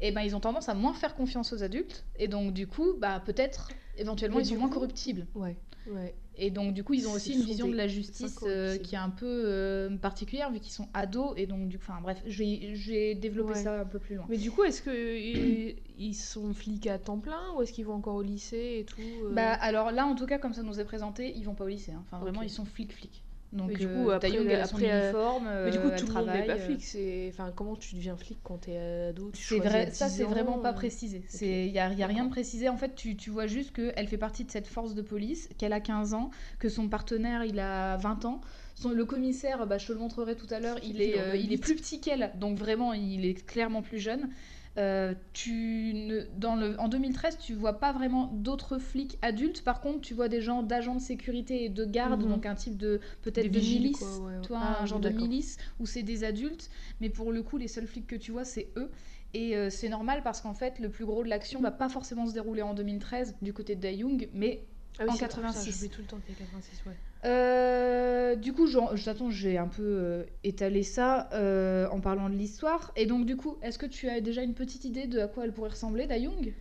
et 0.00 0.12
ben 0.12 0.22
ils 0.22 0.34
ont 0.36 0.40
tendance 0.40 0.68
à 0.68 0.74
moins 0.74 0.94
faire 0.94 1.14
confiance 1.14 1.52
aux 1.52 1.62
adultes, 1.62 2.04
et 2.16 2.28
donc 2.28 2.52
du 2.52 2.66
coup, 2.66 2.94
bah 2.98 3.22
peut-être 3.24 3.70
éventuellement 3.96 4.38
ils 4.40 4.46
sont 4.46 4.56
moins 4.56 4.68
corruptibles. 4.68 5.26
Ouais, 5.34 5.56
ouais. 5.86 6.14
Et 6.34 6.50
donc, 6.50 6.72
du 6.72 6.82
coup, 6.82 6.94
ils 6.94 7.06
ont 7.06 7.12
aussi 7.12 7.34
une 7.34 7.42
vision 7.42 7.68
de 7.68 7.76
la 7.76 7.86
justice 7.86 8.38
euh, 8.44 8.78
qui 8.78 8.94
est 8.94 8.98
un 8.98 9.10
peu 9.10 9.26
euh, 9.26 9.94
particulière, 9.98 10.50
vu 10.50 10.60
qu'ils 10.60 10.72
sont 10.72 10.88
ados. 10.94 11.34
Et 11.36 11.46
donc, 11.46 11.68
du 11.68 11.76
enfin, 11.76 11.98
bref, 12.02 12.22
développer 12.24 13.52
Ouais. 13.52 13.62
ça 13.62 13.80
un 13.80 13.84
peu 13.84 13.98
plus 13.98 14.16
loin. 14.16 14.24
Mais 14.30 14.38
du 14.38 14.50
coup, 14.50 14.64
est-ce 14.64 14.80
qu'ils 14.80 15.76
ils 15.98 16.14
sont 16.14 16.54
flics 16.54 16.86
à 16.86 16.98
temps 16.98 17.18
plein 17.18 17.52
ou 17.54 17.60
est-ce 17.62 17.72
qu'ils 17.72 17.84
vont 17.84 17.92
encore 17.94 18.14
au 18.14 18.22
lycée 18.22 18.78
et 18.80 18.84
tout 18.86 19.02
euh? 19.24 19.34
Bah, 19.34 19.52
alors 19.52 19.90
là, 19.92 20.06
en 20.06 20.14
tout 20.14 20.24
cas, 20.24 20.38
comme 20.38 20.54
ça 20.54 20.62
nous 20.62 20.80
est 20.80 20.84
présenté, 20.84 21.34
ils 21.36 21.44
vont 21.44 21.54
pas 21.54 21.64
au 21.64 21.68
lycée. 21.68 21.92
hein. 21.92 22.02
Enfin, 22.06 22.18
vraiment, 22.18 22.40
ils 22.40 22.50
sont 22.50 22.64
flics-flics. 22.64 23.22
Donc, 23.52 23.72
du 23.74 23.86
coup, 23.86 24.10
après, 24.10 24.30
elle 24.30 24.60
a 24.60 24.66
son 24.66 24.78
uniforme, 24.78 25.48
Mais 25.64 25.70
du 25.70 25.78
coup, 25.78 25.90
tout 25.96 26.06
le 26.06 26.12
monde 26.14 26.26
n'est 26.26 26.46
pas 26.46 26.54
euh, 26.54 26.58
flic. 26.58 26.96
Enfin, 27.28 27.52
comment 27.54 27.76
tu 27.76 27.96
deviens 27.96 28.16
flic 28.16 28.38
quand 28.42 28.58
t'es 28.58 28.76
ado? 28.76 29.30
Tu 29.32 29.56
vrai, 29.58 29.90
ça 29.90 30.08
10 30.08 30.14
c'est 30.16 30.24
vraiment 30.24 30.58
pas 30.58 30.70
euh, 30.70 30.74
précisé. 30.74 31.22
Il 31.40 31.72
n'y 31.72 31.78
a, 31.78 31.92
y 31.92 32.02
a 32.02 32.06
rien 32.06 32.24
de 32.24 32.30
précisé. 32.30 32.68
En 32.68 32.76
fait, 32.78 32.94
tu, 32.94 33.16
tu 33.16 33.30
vois 33.30 33.46
juste 33.46 33.72
qu'elle 33.72 34.08
fait 34.08 34.16
partie 34.16 34.44
de 34.44 34.50
cette 34.50 34.66
force 34.66 34.94
de 34.94 35.02
police, 35.02 35.48
qu'elle 35.58 35.74
a 35.74 35.80
15 35.80 36.14
ans, 36.14 36.30
que 36.58 36.68
son 36.68 36.88
partenaire 36.88 37.44
il 37.44 37.60
a 37.60 37.96
20 37.98 38.24
ans. 38.24 38.40
Son, 38.74 38.90
le 38.90 39.04
commissaire, 39.04 39.66
bah, 39.66 39.76
je 39.76 39.86
te 39.86 39.92
le 39.92 39.98
montrerai 39.98 40.34
tout 40.34 40.46
à 40.50 40.58
l'heure, 40.58 40.78
il, 40.82 41.02
est, 41.02 41.18
euh, 41.18 41.36
il 41.36 41.52
est 41.52 41.58
plus 41.58 41.76
petit 41.76 42.00
qu'elle, 42.00 42.32
donc 42.36 42.56
vraiment 42.56 42.94
il 42.94 43.26
est 43.26 43.46
clairement 43.46 43.82
plus 43.82 43.98
jeune. 43.98 44.30
Euh, 44.78 45.14
tu 45.34 45.92
ne, 45.94 46.22
dans 46.38 46.56
le, 46.56 46.80
en 46.80 46.88
2013, 46.88 47.36
tu 47.38 47.52
vois 47.52 47.78
pas 47.78 47.92
vraiment 47.92 48.28
d'autres 48.32 48.78
flics 48.78 49.18
adultes. 49.20 49.62
Par 49.64 49.80
contre, 49.82 50.00
tu 50.00 50.14
vois 50.14 50.28
des 50.28 50.40
gens 50.40 50.62
d'agents 50.62 50.94
de 50.94 51.00
sécurité 51.00 51.64
et 51.64 51.68
de 51.68 51.84
garde, 51.84 52.22
Mhm. 52.22 52.30
donc 52.30 52.46
un 52.46 52.54
type 52.54 52.78
de 52.78 53.00
peut-être 53.20 53.50
de 53.50 53.58
milice, 53.60 53.98
quoi, 53.98 54.18
ouais. 54.30 54.40
toi, 54.42 54.58
Ah, 54.62 54.82
un 54.82 54.86
genre 54.86 55.00
de 55.00 55.10
milice 55.10 55.58
où 55.78 55.84
c'est 55.86 56.02
des 56.02 56.24
adultes. 56.24 56.70
Mais 57.02 57.10
pour 57.10 57.32
le 57.32 57.42
coup, 57.42 57.58
les 57.58 57.68
seuls 57.68 57.86
flics 57.86 58.06
que 58.06 58.16
tu 58.16 58.32
vois, 58.32 58.44
c'est 58.46 58.68
eux. 58.76 58.90
Et 59.34 59.56
euh, 59.56 59.68
c'est 59.68 59.88
normal 59.90 60.22
parce 60.22 60.40
qu'en 60.40 60.54
fait, 60.54 60.78
le 60.78 60.88
plus 60.88 61.04
gros 61.04 61.22
de 61.22 61.28
l'action 61.28 61.60
va 61.60 61.70
pas 61.70 61.88
forcément 61.90 62.26
se 62.26 62.32
dérouler 62.32 62.62
en 62.62 62.72
2013 62.74 63.34
du 63.42 63.52
côté 63.52 63.74
de 63.76 63.80
Daeyoung, 63.80 64.28
mais 64.32 64.64
Ah 64.98 65.04
oui, 65.04 65.10
en 65.10 65.12
c'est- 65.16 65.26
putain, 65.26 65.36
86. 65.42 65.72
J'oublie 65.72 65.88
tout 65.90 66.00
le 66.00 66.06
temps 66.06 66.18
qu'il 66.20 66.34
y 66.34 66.36
a 66.36 66.40
86, 66.40 66.82
ouais. 66.86 66.96
Euh, 67.24 68.34
du 68.36 68.52
coup, 68.52 68.66
j'attends, 68.94 69.30
j'ai 69.30 69.58
un 69.58 69.68
peu 69.68 69.82
euh, 69.82 70.24
étalé 70.44 70.82
ça 70.82 71.28
euh, 71.32 71.88
en 71.90 72.00
parlant 72.00 72.28
de 72.28 72.34
l'histoire. 72.34 72.92
Et 72.96 73.06
donc, 73.06 73.26
du 73.26 73.36
coup, 73.36 73.56
est-ce 73.62 73.78
que 73.78 73.86
tu 73.86 74.08
as 74.08 74.20
déjà 74.20 74.42
une 74.42 74.54
petite 74.54 74.84
idée 74.84 75.06
de 75.06 75.20
à 75.20 75.28
quoi 75.28 75.44
elle 75.44 75.52
pourrait 75.52 75.70
ressembler, 75.70 76.06
Daeyoung 76.06 76.52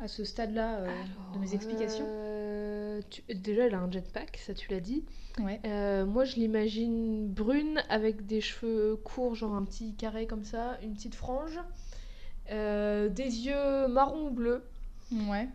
À 0.00 0.08
ce 0.08 0.24
stade-là 0.24 0.80
de 1.34 1.38
mes 1.38 1.54
explications? 1.54 2.06
tu- 3.10 3.22
Déjà, 3.34 3.66
elle 3.66 3.74
a 3.74 3.80
un 3.80 3.90
jetpack, 3.90 4.38
ça 4.38 4.54
tu 4.54 4.70
l'as 4.70 4.80
dit. 4.80 5.04
Ouais. 5.40 5.60
Moi, 6.04 6.24
je 6.24 6.36
l'imagine 6.36 7.28
brune 7.28 7.82
avec 7.90 8.24
des 8.26 8.40
cheveux 8.40 8.96
courts, 8.96 9.34
genre 9.34 9.54
un 9.54 9.64
petit 9.64 9.94
carré 9.94 10.26
comme 10.26 10.44
ça, 10.44 10.78
une 10.82 10.94
petite 10.94 11.14
frange, 11.14 11.58
des 12.50 13.08
yeux 13.46 13.88
marron 13.88 14.30
bleu, 14.30 14.62
Ouais. 15.12 15.48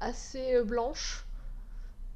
assez 0.00 0.62
blanches 0.64 1.26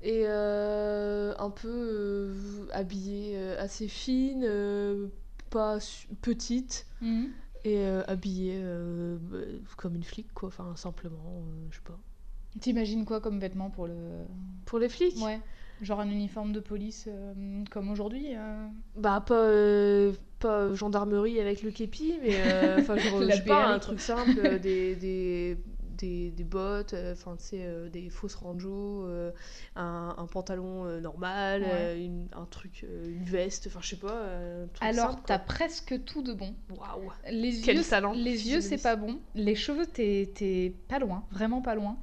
et 0.04 0.24
euh, 0.28 1.34
un 1.38 1.50
peu 1.50 1.68
euh, 1.68 2.34
habillée 2.72 3.32
euh, 3.36 3.60
assez 3.60 3.88
fine, 3.88 4.46
pas 5.50 5.78
petite 6.22 6.86
Mhm. 7.00 7.30
et 7.64 7.84
habillée 8.06 8.62
comme 9.76 9.96
une 9.96 10.04
flic 10.04 10.32
quoi, 10.34 10.48
enfin 10.48 10.76
simplement, 10.76 11.42
je 11.70 11.76
sais 11.76 11.82
pas. 11.84 11.98
T'imagines 12.60 13.04
quoi 13.04 13.20
comme 13.20 13.40
vêtements 13.40 13.70
pour 13.70 13.86
le. 13.86 13.94
Pour 14.66 14.78
les 14.78 14.88
flics? 14.88 15.20
Ouais. 15.22 15.40
Genre 15.82 15.98
un 15.98 16.08
uniforme 16.08 16.52
de 16.52 16.60
police 16.60 17.08
euh, 17.08 17.64
comme 17.70 17.90
aujourd'hui 17.90 18.36
euh 18.36 18.66
Bah 18.96 19.20
pas, 19.26 19.34
euh, 19.34 20.12
pas 20.38 20.72
gendarmerie 20.72 21.40
avec 21.40 21.62
le 21.64 21.72
képi, 21.72 22.14
mais 22.22 22.36
enfin 22.78 22.96
je 22.98 23.30
sais 23.32 23.42
pas, 23.42 23.74
un 23.74 23.78
truc 23.80 24.00
simple, 24.00 24.60
des, 24.60 24.94
des, 24.94 25.58
des, 25.94 26.30
des 26.30 26.44
bottes, 26.44 26.94
euh, 26.94 27.12
enfin 27.12 27.36
tu 27.36 27.44
sais, 27.44 27.58
euh, 27.62 27.88
des 27.88 28.10
fausses 28.10 28.34
ranjos, 28.34 29.04
euh, 29.06 29.30
un, 29.76 30.14
un 30.18 30.26
pantalon 30.26 30.84
euh, 30.86 31.00
normal, 31.00 31.62
Ouais. 31.62 32.04
une- 32.04 32.28
un 32.34 32.44
truc, 32.46 32.84
une 33.06 33.24
veste, 33.24 33.66
enfin 33.68 33.80
je 33.82 33.88
sais 33.90 33.96
pas. 33.96 34.12
un 34.14 34.66
truc 34.72 34.88
Alors, 34.88 35.22
t'as 35.24 35.38
presque 35.38 36.04
tout 36.04 36.22
de 36.22 36.32
bon. 36.34 36.54
Waouh 36.70 37.10
Les 37.30 37.60
Quel 37.60 37.76
yeux, 37.78 37.82
talent 37.84 38.12
les 38.12 38.48
yeux, 38.50 38.60
c'est 38.60 38.82
pas 38.82 38.96
bon. 38.96 39.18
Les 39.34 39.54
cheveux, 39.54 39.86
t'es 39.86 40.74
pas 40.88 40.98
loin, 40.98 41.24
vraiment 41.30 41.62
pas 41.62 41.74
loin. 41.74 41.96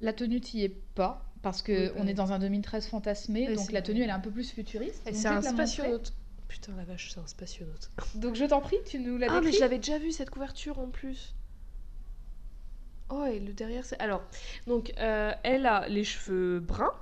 La 0.00 0.12
tenue, 0.12 0.40
t'y 0.40 0.62
es 0.62 0.68
pas, 0.68 1.24
parce 1.42 1.60
que 1.62 1.72
Oui, 1.72 1.88
bah 1.88 1.94
on 1.98 2.06
est 2.06 2.14
dans 2.14 2.32
un 2.32 2.38
2013 2.38 2.86
fantasmé, 2.86 3.52
donc 3.54 3.72
la 3.72 3.82
tenue, 3.82 4.02
elle 4.02 4.08
est 4.10 4.12
un 4.12 4.20
peu 4.20 4.30
plus 4.30 4.50
futuriste. 4.52 5.02
C'est 5.12 5.26
un 5.28 5.42
spationaute. 5.42 6.12
Putain 6.46 6.72
la 6.76 6.84
vache, 6.84 7.10
c'est 7.12 7.20
un 7.20 7.26
spationaute. 7.26 7.90
Donc 8.14 8.34
je 8.34 8.44
t'en 8.46 8.60
prie, 8.62 8.78
tu 8.86 8.98
nous 9.00 9.18
l'as 9.18 9.26
Ah 9.28 9.40
mais 9.42 9.52
je 9.52 9.60
l'avais 9.60 9.76
déjà 9.76 9.98
vu 9.98 10.12
cette 10.12 10.30
couverture 10.30 10.78
en 10.78 10.88
plus. 10.88 11.34
Oh 13.10 13.24
et 13.24 13.38
le 13.40 13.52
derrière 13.52 13.84
c'est... 13.84 13.98
Alors, 14.00 14.22
donc 14.66 14.92
euh, 14.98 15.32
elle 15.42 15.66
a 15.66 15.88
les 15.88 16.04
cheveux 16.04 16.60
bruns, 16.60 16.92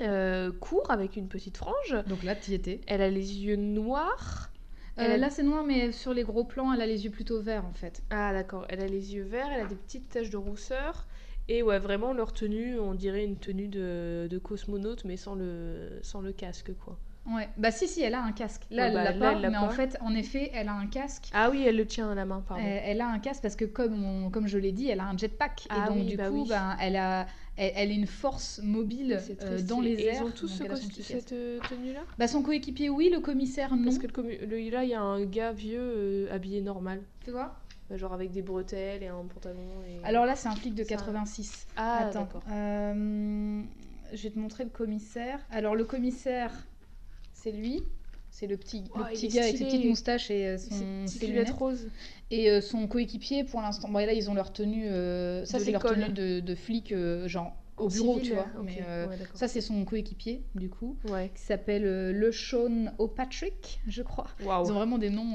euh, 0.00 0.52
courts 0.52 0.90
avec 0.90 1.16
une 1.16 1.28
petite 1.28 1.56
frange. 1.56 1.96
Donc 2.08 2.22
là, 2.22 2.34
t'y 2.34 2.54
étais. 2.54 2.80
Elle 2.86 3.00
a 3.02 3.08
les 3.10 3.38
yeux 3.38 3.56
noirs. 3.56 4.50
Euh, 4.98 5.02
Elle 5.04 5.12
a- 5.12 5.16
Là, 5.16 5.30
c'est 5.30 5.42
noir, 5.42 5.64
mais 5.64 5.92
sur 5.92 6.12
les 6.14 6.22
gros 6.24 6.44
plans, 6.44 6.72
elle 6.72 6.80
a 6.80 6.86
les 6.86 7.04
yeux 7.04 7.10
plutôt 7.10 7.40
verts, 7.40 7.64
en 7.64 7.72
fait. 7.72 8.02
Ah 8.10 8.32
d'accord, 8.32 8.66
elle 8.68 8.80
a 8.80 8.86
les 8.86 9.14
yeux 9.14 9.24
verts, 9.24 9.48
elle 9.52 9.62
a 9.62 9.66
des 9.66 9.76
petites 9.76 10.08
taches 10.08 10.30
de 10.30 10.36
rousseur. 10.36 11.06
Et 11.48 11.62
ouais, 11.62 11.78
vraiment 11.78 12.12
leur 12.12 12.32
tenue, 12.32 12.78
on 12.78 12.94
dirait 12.94 13.24
une 13.24 13.36
tenue 13.36 13.68
de, 13.68 14.28
de 14.30 14.38
cosmonaute 14.38 15.04
mais 15.04 15.16
sans 15.18 15.34
le, 15.34 15.98
sans 16.02 16.20
le 16.22 16.32
casque 16.32 16.72
quoi. 16.84 16.98
Ouais. 17.26 17.48
Bah 17.56 17.70
si, 17.70 17.88
si, 17.88 18.02
elle 18.02 18.14
a 18.14 18.22
un 18.22 18.32
casque. 18.32 18.62
Là, 18.70 18.82
Ouais, 18.82 18.88
elle 18.88 18.94
bah, 18.94 19.04
l'a 19.04 19.12
pas, 19.12 19.32
elle 19.32 19.50
mais 19.50 19.56
en 19.56 19.70
fait, 19.70 19.96
en 20.00 20.14
effet, 20.14 20.50
elle 20.52 20.68
a 20.68 20.74
un 20.74 20.86
casque. 20.86 21.30
Ah 21.32 21.50
oui, 21.50 21.64
elle 21.66 21.76
le 21.76 21.86
tient 21.86 22.10
à 22.10 22.14
la 22.14 22.24
main, 22.26 22.42
pardon. 22.46 22.62
Elle, 22.64 22.82
elle 22.84 23.00
a 23.00 23.08
un 23.08 23.18
casque 23.18 23.42
parce 23.42 23.56
que 23.56 23.64
comme, 23.64 24.04
on- 24.04 24.30
comme 24.30 24.46
je 24.46 24.58
l'ai 24.58 24.72
dit, 24.72 24.88
elle 24.88 25.00
a 25.00 25.04
un 25.06 25.16
jetpack. 25.16 25.66
Ah 25.70 25.84
et 25.84 25.88
donc 25.88 25.96
oui, 25.98 26.04
du 26.06 26.16
bah 26.16 26.28
coup, 26.28 26.42
oui. 26.42 26.48
ben, 26.48 26.76
elle 26.80 26.96
a... 26.96 27.26
Elle, 27.56 27.72
elle 27.76 27.90
est 27.92 27.94
une 27.94 28.08
force 28.08 28.60
mobile 28.64 29.20
euh, 29.42 29.62
dans 29.62 29.80
les 29.80 29.92
Et 29.92 30.06
airs. 30.06 30.22
Ils 30.22 30.26
ont 30.26 30.30
tous 30.32 30.58
donc 30.58 30.82
ce 30.92 31.02
cette 31.04 31.32
euh, 31.32 31.60
tenue-là? 31.68 32.00
Bah 32.18 32.26
son 32.26 32.42
coéquipier, 32.42 32.90
oui, 32.90 33.10
le 33.12 33.20
commissaire, 33.20 33.76
non. 33.76 33.84
Parce 33.84 33.98
que 33.98 34.08
le 34.08 34.12
commu- 34.12 34.44
le- 34.44 34.70
là, 34.70 34.82
il 34.82 34.90
y 34.90 34.94
a 34.94 35.00
un 35.00 35.24
gars 35.24 35.52
vieux 35.52 35.78
euh, 35.80 36.34
habillé 36.34 36.60
normal. 36.62 37.00
Tu 37.24 37.30
vois? 37.30 37.54
Bah, 37.88 37.96
Genre 37.96 38.12
avec 38.12 38.32
des 38.32 38.42
bretelles 38.42 39.04
et 39.04 39.06
un 39.06 39.22
pantalon. 39.32 39.60
Et... 39.86 40.04
Alors 40.04 40.26
là, 40.26 40.34
c'est 40.34 40.48
un 40.48 40.56
flic 40.56 40.74
de 40.74 40.82
C'est 40.82 40.94
un- 40.94 40.98
86. 40.98 41.68
ah, 41.76 42.06
Attends, 42.08 42.20
d'accord. 42.22 42.42
euh, 42.50 43.62
je 44.12 44.22
vais 44.24 44.30
te 44.30 44.38
montrer 44.38 44.64
le 44.64 44.70
commissaire. 44.70 45.38
Alors 45.50 45.76
le 45.76 45.84
commissaire, 45.84 46.50
c'est 47.44 47.52
lui. 47.52 47.82
C'est 48.30 48.48
le 48.48 48.56
petit, 48.56 48.80
le 48.80 48.86
Oh, 48.96 49.04
petit 49.12 49.28
gars 49.28 49.42
avec 49.44 49.56
ses 49.56 49.64
petites 49.64 49.84
moustaches 49.84 50.28
et 50.30 50.48
euh, 50.48 50.58
son, 50.58 51.06
ses 51.06 51.24
lunettes 51.28 51.50
roses. 51.50 51.86
Et 52.32 52.50
euh, 52.50 52.60
son 52.60 52.88
coéquipier, 52.88 53.44
pour 53.44 53.60
l'instant, 53.60 53.88
bon, 53.88 54.00
et 54.00 54.06
là 54.06 54.12
ils 54.12 54.28
ont 54.28 54.34
leur 54.34 54.52
tenue. 54.52 54.88
euh, 54.88 55.44
ça 55.44 55.58
De 55.60 55.64
c'est 55.64 55.70
leur 55.70 55.82
tenue 55.84 56.08
de, 56.08 56.40
de 56.40 56.54
flic, 56.56 56.90
euh, 56.90 57.28
genre 57.28 57.54
au 57.76 57.88
bureau, 57.88 58.14
civil, 58.14 58.28
tu 58.30 58.34
vois. 58.34 58.48
Mais 58.64 58.78
euh, 58.88 59.06
Ouais, 59.06 59.16
ça 59.34 59.46
c'est 59.46 59.60
son 59.60 59.84
coéquipier, 59.84 60.42
du 60.56 60.68
coup, 60.68 60.96
Ouais. 61.08 61.30
qui 61.32 61.42
s'appelle 61.42 61.84
Le 61.84 62.32
Sean 62.32 62.92
O'Patrick, 62.98 63.80
je 63.86 64.02
crois. 64.02 64.26
Ils 64.40 64.46
ont 64.48 64.64
vraiment 64.74 64.98
des 64.98 65.10
noms 65.10 65.34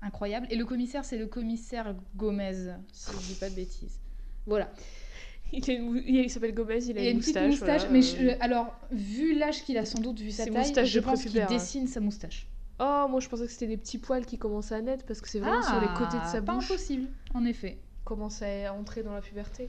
incroyables. 0.00 0.46
Et 0.50 0.56
le 0.56 0.64
commissaire, 0.64 1.04
c'est 1.04 1.18
le 1.18 1.26
commissaire 1.26 1.94
Gomez, 2.16 2.68
si 2.92 3.10
je 3.12 3.26
dis 3.34 3.38
pas 3.38 3.50
de 3.50 3.54
bêtises. 3.56 3.98
Voilà. 4.46 4.72
Il, 5.52 6.30
s'appelle 6.30 6.54
Gomez, 6.54 6.78
il 6.84 6.98
a 6.98 7.00
Il 7.02 7.06
a 7.06 7.10
une 7.10 7.16
une 7.16 7.20
petite 7.20 7.36
moustache. 7.36 7.50
moustache, 7.50 7.80
voilà, 7.88 7.92
mais 7.92 8.02
je- 8.02 8.42
alors, 8.42 8.74
vu 8.92 9.34
l'âge 9.36 9.62
qu'il 9.64 9.76
a 9.78 9.84
sans 9.84 10.00
doute, 10.00 10.20
vu 10.20 10.30
sa 10.30 10.44
taille, 10.44 10.54
moustache 10.54 10.88
je 10.88 11.00
pense 11.00 11.24
qu'il 11.24 11.36
ouais. 11.38 11.46
dessine 11.46 11.86
sa 11.86 12.00
moustache. 12.00 12.46
Oh, 12.78 13.06
moi 13.10 13.20
je 13.20 13.28
pensais 13.28 13.44
que 13.44 13.52
c'était 13.52 13.66
des 13.66 13.76
petits 13.76 13.98
poils 13.98 14.24
qui 14.24 14.38
commençaient 14.38 14.76
à 14.76 14.80
naître 14.80 15.04
parce 15.04 15.20
que 15.20 15.28
c'est 15.28 15.40
vraiment 15.40 15.62
sur 15.62 15.80
les 15.80 15.88
côtés 15.98 16.16
de 16.18 16.24
sa 16.30 16.38
Ah, 16.38 16.42
pas 16.42 16.54
bouche. 16.54 16.70
impossible, 16.70 17.08
en 17.34 17.44
effet. 17.44 17.78
Commence 18.04 18.42
à 18.42 18.72
entrer 18.72 19.02
dans 19.02 19.12
la 19.12 19.20
puberté. 19.20 19.68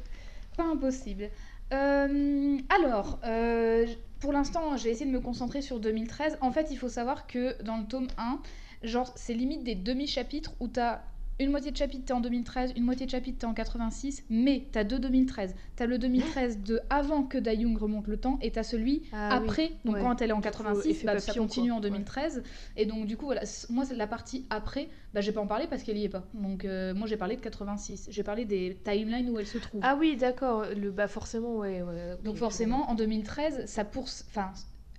Pas 0.56 0.64
impossible. 0.64 1.30
Euh, 1.74 2.58
alors, 2.70 3.20
euh, 3.26 3.86
pour 4.20 4.32
l'instant, 4.34 4.78
j'ai 4.78 4.90
essayé 4.92 5.06
de 5.06 5.12
me 5.16 5.20
concentrer 5.22 5.62
sur 5.62 5.80
2013. 5.80 6.38
En 6.42 6.52
fait, 6.52 6.68
il 6.72 6.78
faut 6.78 6.90
savoir 6.90 7.28
que 7.28 7.62
dans 7.64 7.78
le 7.78 7.86
tome 7.86 8.08
1, 8.18 8.40
genre, 8.84 9.12
c'est 9.16 9.34
limite 9.34 9.64
des 9.64 9.76
demi-chapitres 9.76 10.54
où 10.60 10.68
t'as 10.68 11.02
une 11.42 11.52
moitié 11.52 11.72
de 11.72 11.78
chapitre 11.78 12.06
t'es 12.06 12.14
en 12.14 12.22
2013, 12.22 12.74
une 12.78 12.84
moitié 12.84 13.06
de 13.06 13.12
chapitre 13.12 13.40
t'es 13.40 13.46
en 13.46 13.54
86, 13.54 14.24
mais 14.30 14.68
t'as 14.72 14.84
deux 14.84 15.00
2013. 15.00 15.56
T'as 15.76 15.86
le 15.86 15.98
2013 15.98 16.60
de 16.62 16.80
avant 16.90 17.24
que 17.24 17.38
Dayung 17.38 17.78
remonte 17.78 18.08
le 18.08 18.18
temps 18.18 18.38
et 18.42 18.52
t'as 18.52 18.64
celui 18.64 19.04
Ah 19.12 19.36
après, 19.36 19.72
donc 19.86 19.96
ouais. 19.96 20.02
quand 20.02 20.22
elle 20.22 20.30
est 20.30 20.34
en 20.34 20.38
Il 20.40 20.44
faut 20.44 20.50
86, 20.50 20.90
effet 20.90 21.06
bah, 21.06 21.20
ça 21.20 21.34
continue 21.34 21.70
quoi. 21.70 21.78
en 21.78 21.82
2013. 21.82 22.44
Et 22.78 22.86
donc 22.86 23.06
du 23.06 23.18
coup, 23.18 23.26
voilà, 23.26 23.42
moi 23.70 23.84
la 23.96 24.08
partie 24.08 24.46
après, 24.50 24.90
bah, 25.14 25.22
j'ai 25.22 25.32
pas 25.32 25.42
en 25.42 25.48
parlé 25.48 25.68
parce 25.68 25.84
qu'elle 25.84 25.98
y 25.98 26.04
est 26.06 26.10
pas. 26.10 26.26
Donc 26.34 26.66
euh, 26.66 26.94
moi 26.94 27.08
j'ai 27.08 27.18
parlé 27.18 27.36
de 27.36 27.42
86. 27.42 28.08
J'ai 28.12 28.24
parlé 28.24 28.46
des 28.46 28.78
timelines 28.84 29.30
où 29.30 29.40
elle 29.40 29.48
se 29.48 29.58
trouve. 29.58 29.82
Ah 29.84 29.98
oui, 30.00 30.16
d'accord. 30.18 30.66
Le 30.78 30.92
bah 30.92 31.08
forcément, 31.08 31.58
ouais. 31.58 31.82
ouais 31.82 32.18
Donc 32.24 32.34
oui, 32.36 32.40
forcément, 32.40 32.90
en 32.90 32.96
2013, 32.96 33.66
ça 33.66 33.84
pour... 33.86 34.04
enfin, 34.04 34.52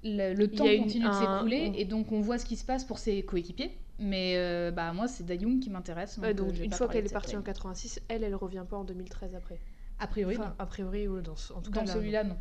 le, 0.05 0.47
temps 0.47 0.67
une- 0.67 0.83
continue 0.83 1.07
de 1.09 1.13
s'écouler 1.13 1.73
et 1.77 1.85
donc 1.85 2.11
on 2.13 2.21
voit 2.21 2.39
ce 2.39 2.45
qui 2.45 2.57
se 2.57 2.65
passe 2.65 2.85
pour 2.85 2.99
ses 2.99 3.23
coéquipiers. 3.23 3.79
Mais 3.99 4.35
euh, 4.37 4.71
bah 4.71 4.93
moi 4.93 5.07
c'est 5.09 5.25
Dayung 5.25 5.61
qui 5.61 5.71
m'intéresse. 5.71 6.19
Ouais, 6.19 6.35
donc 6.35 6.55
euh, 6.59 6.65
une 6.65 6.73
fois 6.73 6.89
qu'elle 6.89 7.07
est 7.07 7.13
partie 7.13 7.37
en 7.37 7.43
timeline. 7.43 7.55
86, 7.55 8.01
elle, 8.09 8.25
elle 8.25 8.35
revient 8.35 8.65
pas 8.69 8.77
en 8.77 8.85
2013 8.85 9.35
après. 9.35 9.59
A 9.99 10.07
priori, 10.09 10.37
Enfin, 10.37 10.55
a 10.59 10.67
priori, 10.67 11.07
dans, 11.07 11.35
en 11.57 11.61
tout 11.61 11.71
Dans 11.71 11.81
cas, 11.81 11.87
là, 11.87 11.93
celui-là, 11.93 12.25
non. 12.25 12.37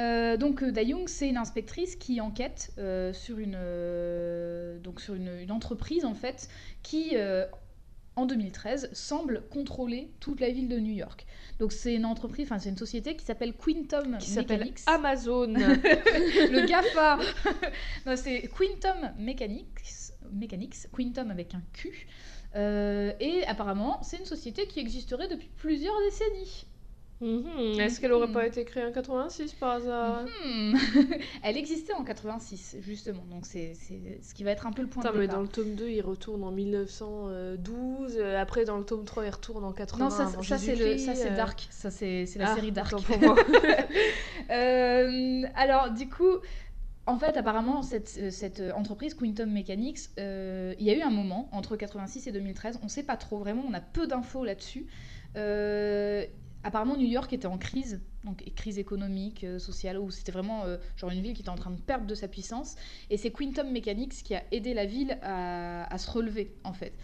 Euh, 0.00 0.36
donc 0.36 0.62
euh, 0.62 0.72
Dayung, 0.72 1.06
c'est 1.06 1.28
une 1.28 1.36
inspectrice 1.36 1.94
qui 1.94 2.20
enquête 2.20 2.72
euh, 2.78 3.12
sur 3.12 3.38
une 3.38 3.54
euh, 3.56 4.78
donc 4.80 5.00
sur 5.00 5.14
une, 5.14 5.30
une 5.40 5.52
entreprise 5.52 6.04
en 6.04 6.14
fait 6.14 6.48
qui 6.82 7.16
en 8.16 8.26
2013 8.26 8.90
semble 8.92 9.42
contrôler 9.50 10.12
toute 10.20 10.40
la 10.40 10.50
ville 10.50 10.68
de 10.68 10.78
New 10.78 10.92
York. 10.92 11.26
Donc 11.58 11.72
c'est 11.72 11.94
une 11.94 12.04
entreprise, 12.04 12.46
enfin 12.46 12.58
c'est 12.58 12.68
une 12.68 12.76
société 12.76 13.16
qui 13.16 13.24
s'appelle 13.24 13.54
Quintum 13.54 14.18
qui 14.18 14.30
s'appelle. 14.30 14.72
Amazon. 14.86 15.46
le 15.54 16.66
GAFA. 16.66 17.18
non, 18.06 18.16
c'est 18.16 18.48
Quintum 18.56 19.12
Mechanics, 19.18 20.12
Mechanics, 20.34 20.74
Quintum 20.96 21.30
avec 21.30 21.54
un 21.54 21.62
Q. 21.72 22.06
Euh, 22.56 23.12
et 23.20 23.44
apparemment, 23.46 23.98
c'est 24.02 24.18
une 24.18 24.26
société 24.26 24.66
qui 24.66 24.80
existerait 24.80 25.28
depuis 25.28 25.50
plusieurs 25.56 25.94
décennies. 26.04 26.66
Mhm. 27.20 27.80
Est-ce 27.80 28.00
qu'elle 28.00 28.12
aurait 28.12 28.26
Mhm. 28.26 28.32
pas 28.34 28.46
été 28.46 28.64
créée 28.64 28.84
en 28.84 28.92
86 28.92 29.52
par 29.54 29.70
hasard? 29.76 30.24
Hmm. 30.44 30.74
Elle 31.44 31.56
existait 31.56 31.92
en 31.94 32.02
86, 32.04 32.76
justement. 32.80 33.24
Donc 33.30 33.46
c'est 33.46 33.72
ce 33.74 34.34
qui 34.34 34.42
va 34.44 34.50
être 34.50 34.66
un 34.66 34.72
peu 34.72 34.82
le 34.82 34.88
point 34.88 35.02
Attends, 35.02 35.14
de 35.14 35.18
mais 35.20 35.26
départ. 35.26 35.36
dans 35.36 35.42
le 35.42 35.48
tome 35.48 35.74
2, 35.74 35.88
il 35.88 36.00
retourne 36.02 36.42
en 36.44 36.50
1912. 36.50 38.16
euh, 38.18 38.40
Après, 38.40 38.64
dans 38.64 38.78
le 38.78 38.84
tome 38.84 39.04
3, 39.04 39.24
il 39.24 39.30
retourne 39.30 39.64
en 39.64 39.72
80 39.72 40.04
Non, 40.04 40.10
ça, 40.10 40.26
ça, 40.42 40.58
c'est 40.58 40.80
euh. 40.82 41.36
Dark. 41.36 41.66
Ça 41.70 41.90
c'est 41.90 42.26
la 42.36 42.50
Ah, 42.50 42.54
série 42.56 42.72
Dark. 42.72 42.90
pour 43.02 43.18
moi. 43.20 43.36
Euh, 44.50 45.42
alors, 45.54 45.90
du 45.90 46.08
coup, 46.08 46.36
en 47.06 47.18
fait, 47.18 47.36
apparemment, 47.36 47.82
cette, 47.82 48.18
euh, 48.18 48.30
euh, 48.60 48.72
entreprise, 48.72 49.14
Quantum 49.14 49.50
Mechanics, 49.50 50.00
euh, 50.18 50.74
il 50.78 50.86
y 50.86 50.90
a 50.90 50.96
eu 50.96 51.02
un 51.02 51.10
moment, 51.10 51.48
entre 51.52 51.76
86 51.76 52.26
et 52.26 52.32
2013, 52.32 52.78
on 52.80 52.84
ne 52.84 52.90
sait 52.90 53.02
pas 53.02 53.16
trop 53.16 53.38
vraiment, 53.38 53.62
on 53.68 53.74
a 53.74 53.80
peu 53.80 54.06
d'infos 54.06 54.44
là-dessus. 54.44 54.86
Apparemment, 56.66 56.96
New 56.96 57.06
York 57.06 57.30
était 57.34 57.46
en 57.46 57.58
crise, 57.58 58.00
donc 58.24 58.42
crise 58.56 58.78
économique, 58.78 59.44
sociale, 59.58 59.98
où 59.98 60.10
c'était 60.10 60.32
vraiment 60.32 60.64
genre 60.96 61.10
une 61.10 61.20
ville 61.20 61.34
qui 61.34 61.42
était 61.42 61.50
en 61.50 61.56
train 61.56 61.72
de 61.72 61.80
perdre 61.80 62.06
de 62.06 62.14
sa 62.14 62.26
puissance. 62.26 62.76
Et 63.10 63.18
c'est 63.18 63.30
Quantum 63.30 63.70
Mechanics 63.70 64.22
qui 64.22 64.34
a 64.34 64.42
aidé 64.50 64.72
la 64.72 64.86
ville 64.86 65.18
à 65.20 65.98
se 65.98 66.10
relever, 66.10 66.54
en 66.64 66.72
fait. 66.72 66.94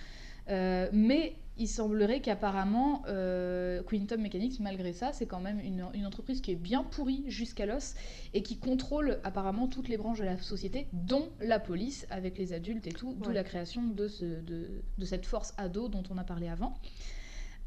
Euh, 0.50 0.88
mais 0.92 1.36
il 1.56 1.68
semblerait 1.68 2.20
qu'apparemment, 2.20 3.02
euh, 3.06 3.82
Quantum 3.82 4.22
Mechanics, 4.22 4.60
malgré 4.60 4.92
ça, 4.92 5.12
c'est 5.12 5.26
quand 5.26 5.40
même 5.40 5.60
une, 5.60 5.84
une 5.92 6.06
entreprise 6.06 6.40
qui 6.40 6.52
est 6.52 6.56
bien 6.56 6.84
pourrie 6.84 7.24
jusqu'à 7.28 7.66
l'os 7.66 7.94
et 8.32 8.42
qui 8.42 8.58
contrôle 8.58 9.18
apparemment 9.24 9.68
toutes 9.68 9.88
les 9.88 9.98
branches 9.98 10.20
de 10.20 10.24
la 10.24 10.38
société, 10.38 10.88
dont 10.92 11.28
la 11.40 11.60
police, 11.60 12.06
avec 12.10 12.38
les 12.38 12.54
adultes 12.54 12.86
et 12.86 12.92
tout, 12.92 13.14
d'où 13.20 13.30
la 13.30 13.44
création 13.44 13.82
de, 13.82 14.08
ce, 14.08 14.24
de, 14.24 14.82
de 14.96 15.04
cette 15.04 15.26
force 15.26 15.52
ado 15.58 15.88
dont 15.88 16.02
on 16.10 16.16
a 16.16 16.24
parlé 16.24 16.48
avant. 16.48 16.74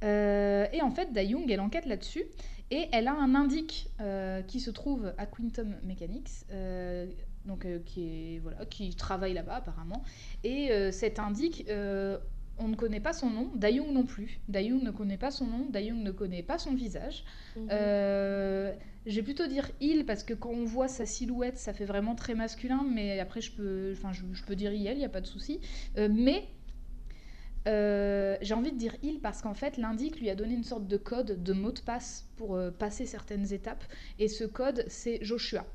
Euh, 0.03 0.65
et 0.73 0.81
en 0.81 0.89
fait, 0.89 1.13
Dayung, 1.13 1.49
elle 1.49 1.61
enquête 1.61 1.85
là-dessus 1.85 2.23
et 2.71 2.87
elle 2.91 3.07
a 3.07 3.13
un 3.13 3.35
indique 3.35 3.89
euh, 4.01 4.41
qui 4.41 4.59
se 4.59 4.71
trouve 4.71 5.13
à 5.17 5.25
Quantum 5.27 5.75
Mechanics. 5.83 6.45
donc, 7.45 7.65
euh, 7.65 7.79
qui, 7.85 8.35
est, 8.35 8.39
voilà, 8.39 8.65
qui 8.65 8.95
travaille 8.95 9.33
là-bas 9.33 9.55
apparemment. 9.57 10.03
Et 10.43 10.71
euh, 10.71 10.91
cet 10.91 11.19
indique, 11.19 11.65
euh, 11.69 12.17
on 12.57 12.67
ne 12.67 12.75
connaît 12.75 12.99
pas 12.99 13.13
son 13.13 13.29
nom, 13.29 13.51
Dayung 13.55 13.91
non 13.91 14.05
plus. 14.05 14.39
Dayung 14.47 14.81
ne 14.83 14.91
connaît 14.91 15.17
pas 15.17 15.31
son 15.31 15.47
nom, 15.47 15.65
Dayung 15.69 16.03
ne 16.03 16.11
connaît 16.11 16.43
pas 16.43 16.57
son 16.57 16.73
visage. 16.73 17.23
Mhm. 17.55 17.67
Euh, 17.71 18.73
je 19.05 19.15
vais 19.15 19.23
plutôt 19.23 19.47
dire 19.47 19.69
il 19.81 20.05
parce 20.05 20.23
que 20.23 20.33
quand 20.33 20.51
on 20.51 20.65
voit 20.65 20.87
sa 20.87 21.05
silhouette, 21.05 21.57
ça 21.57 21.73
fait 21.73 21.85
vraiment 21.85 22.15
très 22.15 22.35
masculin, 22.35 22.85
mais 22.89 23.19
après 23.19 23.41
je 23.41 23.51
peux, 23.51 23.91
enfin, 23.93 24.13
je, 24.13 24.21
je 24.33 24.43
peux 24.43 24.55
dire 24.55 24.71
il, 24.73 24.81
il 24.81 24.97
n'y 24.97 25.05
a 25.05 25.09
pas 25.09 25.21
de 25.21 25.27
souci. 25.27 25.59
Euh, 25.97 26.07
mais 26.11 26.47
euh, 27.67 28.37
j'ai 28.41 28.53
envie 28.53 28.71
de 28.71 28.77
dire 28.77 28.95
il 29.03 29.19
parce 29.19 29.41
qu'en 29.41 29.53
fait 29.53 29.77
l'indique 29.77 30.19
lui 30.19 30.29
a 30.29 30.35
donné 30.35 30.53
une 30.53 30.63
sorte 30.63 30.87
de 30.87 30.97
code, 30.97 31.41
de 31.41 31.53
mot 31.53 31.71
de 31.71 31.79
passe 31.79 32.29
pour 32.35 32.55
euh, 32.55 32.71
passer 32.71 33.05
certaines 33.05 33.53
étapes, 33.53 33.83
et 34.19 34.27
ce 34.27 34.43
code 34.43 34.83
c'est 34.87 35.19
Joshua. 35.23 35.65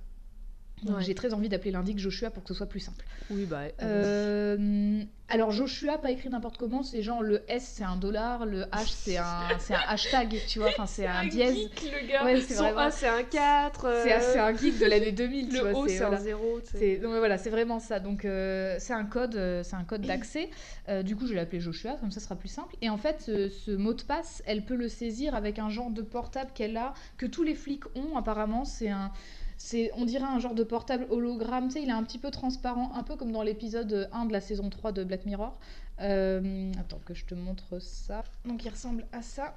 Ouais. 0.87 1.03
j'ai 1.03 1.15
très 1.15 1.35
envie 1.35 1.49
d'appeler 1.49 1.71
l'indique 1.73 1.99
Joshua 1.99 2.31
pour 2.31 2.43
que 2.43 2.49
ce 2.49 2.55
soit 2.55 2.67
plus 2.69 2.81
simple. 2.81 3.05
Oui, 3.31 3.45
bah. 3.47 3.63
Euh, 3.83 5.03
alors 5.29 5.51
Joshua, 5.51 5.99
pas 5.99 6.11
écrit 6.11 6.29
n'importe 6.31 6.57
comment, 6.57 6.83
c'est 6.83 7.03
genre 7.03 7.23
le 7.23 7.43
S 7.49 7.75
c'est 7.77 7.85
un 7.85 7.97
dollar, 7.97 8.47
le 8.47 8.63
H 8.63 8.87
c'est 8.87 9.17
un, 9.19 9.41
c'est 9.59 9.75
un 9.75 9.81
hashtag, 9.87 10.41
tu 10.47 10.59
vois, 10.59 10.69
enfin 10.69 10.87
c'est 10.87 11.07
un 11.07 11.27
dièse. 11.27 11.55
geek, 11.55 11.93
le 12.03 12.09
gars. 12.09 12.25
Ouais, 12.25 12.41
c'est 12.41 12.55
vraiment- 12.55 12.79
A, 12.79 12.91
c'est 12.91 13.09
un 13.09 13.23
4. 13.25 14.03
C'est 14.05 14.21
c'est 14.21 14.39
un 14.39 14.57
geek 14.57 14.79
de 14.79 14.87
l'année 14.87 15.13
2000, 15.13 15.49
tu 15.51 15.55
Le 15.57 15.61
vois. 15.71 15.81
O, 15.81 15.89
c'est- 15.89 16.03
un 16.03 16.09
voilà. 16.09 16.23
0. 16.23 16.61
tu 16.61 16.67
sais. 16.73 16.79
C'est 16.79 16.97
donc, 16.99 17.15
voilà, 17.17 17.37
c'est 17.39 17.51
vraiment 17.51 17.79
ça. 17.81 18.01
Donc 18.01 18.25
euh, 18.25 18.77
c'est 18.79 18.95
un 18.95 19.05
code, 19.05 19.37
euh, 19.37 19.63
c'est 19.63 19.77
un 19.77 19.85
code 19.85 20.03
d'accès. 20.03 20.49
Euh, 20.89 21.03
du 21.03 21.17
coup, 21.17 21.27
je 21.27 21.33
vais 21.33 21.37
l'appeler 21.41 21.61
Joshua, 21.61 21.95
comme 22.01 22.11
ça 22.11 22.21
ce 22.21 22.27
sera 22.27 22.37
plus 22.37 22.49
simple. 22.49 22.75
Et 22.81 22.89
en 22.89 22.97
fait, 22.97 23.21
ce, 23.21 23.49
ce 23.49 23.71
mot 23.73 23.93
de 23.95 24.03
passe, 24.03 24.43
elle 24.47 24.65
peut 24.65 24.77
le 24.77 24.89
saisir 24.89 25.35
avec 25.35 25.59
un 25.59 25.69
genre 25.69 25.91
de 25.91 26.03
portable 26.03 26.51
qu'elle 26.55 26.77
a, 26.77 26.95
que 27.19 27.27
tous 27.27 27.43
les 27.43 27.55
flics 27.55 27.85
ont 27.97 28.17
apparemment. 28.17 28.65
C'est 28.65 28.89
un, 28.89 29.13
c'est, 29.59 29.91
on 29.97 30.05
dirait 30.05 30.25
un 30.25 30.39
genre 30.39 30.55
de 30.55 30.63
portable 30.63 31.07
hologramme. 31.11 31.67
Tu 31.69 31.75
sais, 31.75 31.83
il 31.83 31.89
est 31.89 31.93
un 31.93 32.05
petit 32.05 32.19
peu 32.19 32.31
transparent, 32.31 32.93
un 32.95 33.03
peu 33.03 33.17
comme 33.17 33.33
dans 33.33 33.43
l'épisode 33.43 34.09
1 34.13 34.27
de 34.27 34.33
la 34.33 34.41
saison 34.41 34.71
3 34.71 34.93
de 34.93 35.05
Black 35.05 35.27
Mirror. 35.27 35.59
Euh, 36.01 36.73
attends 36.79 37.01
que 37.05 37.13
je 37.13 37.25
te 37.27 37.35
montre 37.35 37.81
ça. 37.81 38.23
Donc 38.45 38.65
il 38.65 38.69
ressemble 38.71 39.05
à 39.13 39.21
ça. 39.21 39.57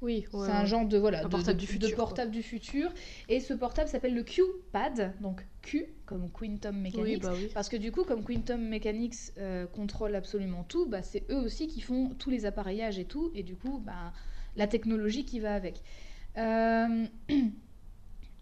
Oui, 0.00 0.26
ouais, 0.32 0.46
C'est 0.46 0.52
un 0.52 0.64
genre 0.64 0.86
de 0.86 0.96
voilà 0.96 1.24
de, 1.24 1.28
portable 1.28 1.56
de- 1.58 1.60
du 1.60 1.66
futur, 1.66 1.96
portable 1.96 2.30
du 2.30 2.44
futur. 2.44 2.92
Et 3.28 3.40
ce 3.40 3.52
portable 3.52 3.88
s'appelle 3.88 4.14
le 4.14 4.22
Q-Pad, 4.22 5.14
donc 5.20 5.44
Q 5.60 5.86
comme 6.06 6.30
Quantum 6.30 6.76
Mechanics. 6.80 7.04
Oui, 7.04 7.16
bah 7.20 7.32
oui. 7.34 7.50
Parce 7.52 7.68
que 7.68 7.76
du 7.76 7.90
coup, 7.90 8.04
comme 8.04 8.22
Quantum 8.22 8.60
Mechanics 8.60 9.32
euh, 9.38 9.66
contrôle 9.66 10.14
absolument 10.14 10.62
tout, 10.62 10.86
bah, 10.86 11.02
c'est 11.02 11.24
eux 11.32 11.38
aussi 11.38 11.66
qui 11.66 11.80
font 11.80 12.10
tous 12.16 12.30
les 12.30 12.46
appareillages 12.46 13.00
et 13.00 13.06
tout, 13.06 13.32
et 13.34 13.42
du 13.42 13.56
coup, 13.56 13.82
bah, 13.84 14.12
la 14.54 14.68
technologie 14.68 15.24
qui 15.24 15.40
va 15.40 15.52
avec. 15.56 15.82
Euh, 16.36 17.06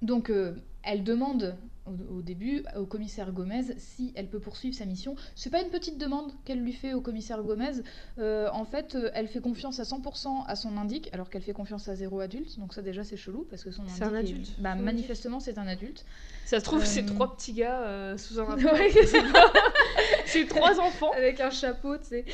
Donc, 0.07 0.31
euh, 0.31 0.55
elle 0.83 1.03
demande 1.05 1.57
au, 1.87 2.16
au 2.19 2.23
début 2.23 2.64
au 2.77 2.85
commissaire 2.85 3.31
Gomez 3.33 3.62
si 3.79 4.12
elle 4.16 4.27
peut 4.29 4.40
poursuivre 4.40 4.75
sa 4.77 4.85
mission. 4.87 5.14
C'est 5.37 5.51
pas 5.51 5.61
une 5.62 5.69
petite 5.71 5.99
demande 5.99 6.33
qu'elle 6.45 6.61
lui 6.61 6.73
fait 6.73 6.92
au 6.95 7.01
commissaire 7.01 7.42
Gomez. 7.45 7.71
Euh, 8.19 8.49
en 8.53 8.64
fait, 8.64 8.95
euh, 8.97 9.11
elle 9.14 9.29
fait 9.29 9.40
confiance 9.40 9.79
à 9.79 9.85
100% 9.85 10.45
à 10.49 10.57
son 10.57 10.77
indique, 10.79 11.09
alors 11.12 11.31
qu'elle 11.31 11.42
fait 11.42 11.53
confiance 11.53 11.87
à 11.88 11.95
zéro 11.95 12.19
adulte. 12.21 12.59
Donc 12.59 12.75
ça 12.75 12.83
déjà 12.83 13.05
c'est 13.05 13.16
chelou 13.16 13.47
parce 13.49 13.62
que 13.62 13.71
son 13.71 13.83
C'est 13.87 14.03
un 14.03 14.09
indique 14.14 14.31
est- 14.31 14.33
adulte, 14.35 14.53
bah, 14.59 14.75
manifestement 14.75 15.38
c'est 15.38 15.59
un 15.59 15.66
adulte. 15.69 16.05
Ça 16.45 16.59
se 16.61 16.64
trouve, 16.64 16.85
c'est 16.85 17.05
trois 17.07 17.37
petits 17.37 17.53
gars 17.53 17.81
euh, 17.83 18.16
sous 18.19 18.40
un 18.40 18.57
Ouais, 18.57 18.90
c'est 20.27 20.47
trois 20.47 20.81
enfants. 20.81 21.12
avec 21.12 21.38
un 21.40 21.51
chapeau, 21.51 21.97
tu 21.99 22.05
sais. 22.05 22.25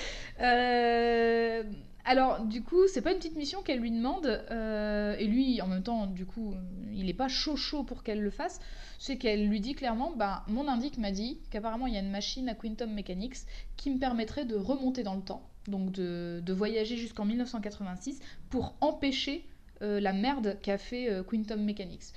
Alors, 2.05 2.45
du 2.45 2.63
coup, 2.63 2.89
c'est 2.89 3.01
pas 3.01 3.13
une 3.13 3.19
petite 3.19 3.37
mission 3.37 3.63
qu'elle 3.63 3.79
lui 3.79 3.91
demande, 3.91 4.27
euh, 4.51 5.15
et 5.19 5.27
lui, 5.27 5.61
en 5.63 5.69
même 5.69 5.85
temps, 5.85 6.07
du 6.07 6.27
coup, 6.27 6.55
il 6.93 7.09
est 7.09 7.15
pas 7.15 7.29
chaud 7.29 7.57
chaud 7.57 7.85
pour 7.85 8.03
qu'elle 8.03 8.21
le 8.21 8.31
fasse. 8.31 8.61
C'est 8.99 9.17
qu'elle 9.17 9.47
lui 9.49 9.61
dit 9.61 9.75
clairement, 9.75 10.13
bah, 10.17 10.45
mon 10.49 10.69
indique 10.69 10.99
m'a 10.99 11.13
dit 11.13 11.39
qu'apparemment 11.51 11.87
il 11.87 11.95
y 11.95 11.97
a 11.97 12.01
une 12.01 12.11
machine 12.11 12.49
à 12.49 12.55
Quantum 12.55 12.93
Mechanics 12.93 13.39
qui 13.77 13.91
me 13.91 13.99
permettrait 13.99 14.45
de 14.45 14.57
remonter 14.57 15.03
dans 15.03 15.15
le 15.15 15.23
temps, 15.23 15.49
donc 15.67 15.93
de, 15.93 16.53
voyager 16.53 16.97
jusqu'en 16.97 17.25
1986 17.25 18.21
pour 18.51 18.75
empêcher 18.81 19.45
euh, 19.83 20.01
la 20.01 20.13
merde 20.13 20.57
qu'a 20.63 20.79
fait 20.79 21.11
euh, 21.11 21.23
Quantum 21.23 21.63
Mechanics. 21.63 22.13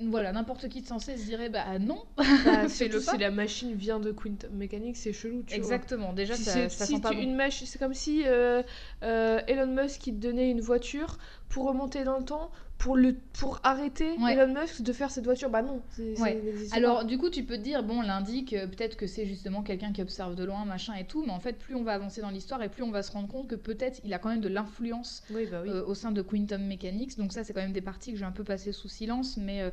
Voilà, 0.00 0.32
n'importe 0.32 0.68
qui 0.68 0.82
de 0.82 0.86
censé 0.86 1.16
se 1.16 1.24
dirait, 1.24 1.48
bah 1.48 1.78
non, 1.78 2.04
Bah, 2.16 2.68
pas. 3.04 3.12
si 3.12 3.18
la 3.18 3.30
machine 3.30 3.74
vient 3.74 3.98
de 3.98 4.12
Quantum 4.12 4.50
Mechanics, 4.52 4.96
c'est 4.96 5.12
chelou, 5.12 5.42
tu 5.42 5.54
vois. 5.54 5.56
Exactement, 5.56 6.12
déjà 6.12 6.34
Si 6.34 6.44
ça, 6.44 6.52
c'est 6.52 6.68
ça 6.68 6.86
si 6.86 6.96
sent 6.96 7.00
pas 7.02 7.10
tu- 7.10 7.16
bon. 7.16 7.22
une 7.22 7.34
machine, 7.34 7.66
c'est 7.66 7.78
comme 7.78 7.94
si 7.94 8.22
euh, 8.26 8.62
euh, 9.02 9.40
Elon 9.48 9.66
Musk 9.66 10.06
il 10.06 10.14
te 10.14 10.20
donnait 10.20 10.50
une 10.50 10.60
voiture 10.60 11.18
pour 11.48 11.66
remonter 11.66 12.04
dans 12.04 12.18
le 12.18 12.24
temps, 12.24 12.50
pour 12.76 12.96
le 12.96 13.16
pour 13.40 13.58
arrêter 13.64 14.12
Ouais. 14.18 14.34
Elon 14.34 14.54
Musk 14.54 14.82
de 14.82 14.92
faire 14.92 15.10
cette 15.10 15.24
voiture. 15.24 15.50
Bah 15.50 15.62
non, 15.62 15.80
c'est, 15.90 16.20
Ouais. 16.20 16.40
Alors 16.72 17.04
du 17.04 17.18
coup 17.18 17.28
tu 17.30 17.42
peux 17.42 17.56
te 17.56 17.62
dire 17.62 17.82
bon 17.82 18.02
l'indique 18.02 18.52
euh, 18.52 18.66
peut-être 18.68 18.96
que 18.96 19.06
c'est 19.08 19.26
justement 19.26 19.62
quelqu'un 19.62 19.92
qui 19.92 20.00
observe 20.02 20.36
de 20.36 20.44
loin 20.44 20.64
machin 20.64 20.94
et 20.94 21.04
tout 21.04 21.24
mais 21.26 21.32
en 21.32 21.40
fait 21.40 21.54
plus 21.58 21.74
on 21.74 21.82
va 21.82 21.94
avancer 21.94 22.20
dans 22.20 22.30
l'histoire 22.30 22.62
et 22.62 22.68
plus 22.68 22.82
on 22.84 22.90
va 22.92 23.02
se 23.02 23.10
rendre 23.10 23.26
compte 23.28 23.48
que 23.48 23.56
peut-être 23.56 24.00
il 24.04 24.14
a 24.14 24.18
quand 24.20 24.28
même 24.28 24.40
de 24.40 24.48
l'influence 24.48 25.24
oui 25.34 25.46
bah 25.50 25.60
oui. 25.64 25.70
euh, 25.70 25.84
au 25.86 25.94
sein 25.94 26.12
de 26.12 26.22
Quantum 26.22 26.62
Mechanics 26.62 27.16
donc 27.18 27.32
ça 27.32 27.42
c'est 27.42 27.52
quand 27.52 27.62
même 27.62 27.72
des 27.72 27.80
parties 27.80 28.12
que 28.12 28.18
j'ai 28.18 28.24
un 28.24 28.30
peu 28.32 28.44
passées 28.44 28.70
sous 28.72 28.88
silence 28.88 29.36
mais 29.38 29.62
euh, 29.62 29.70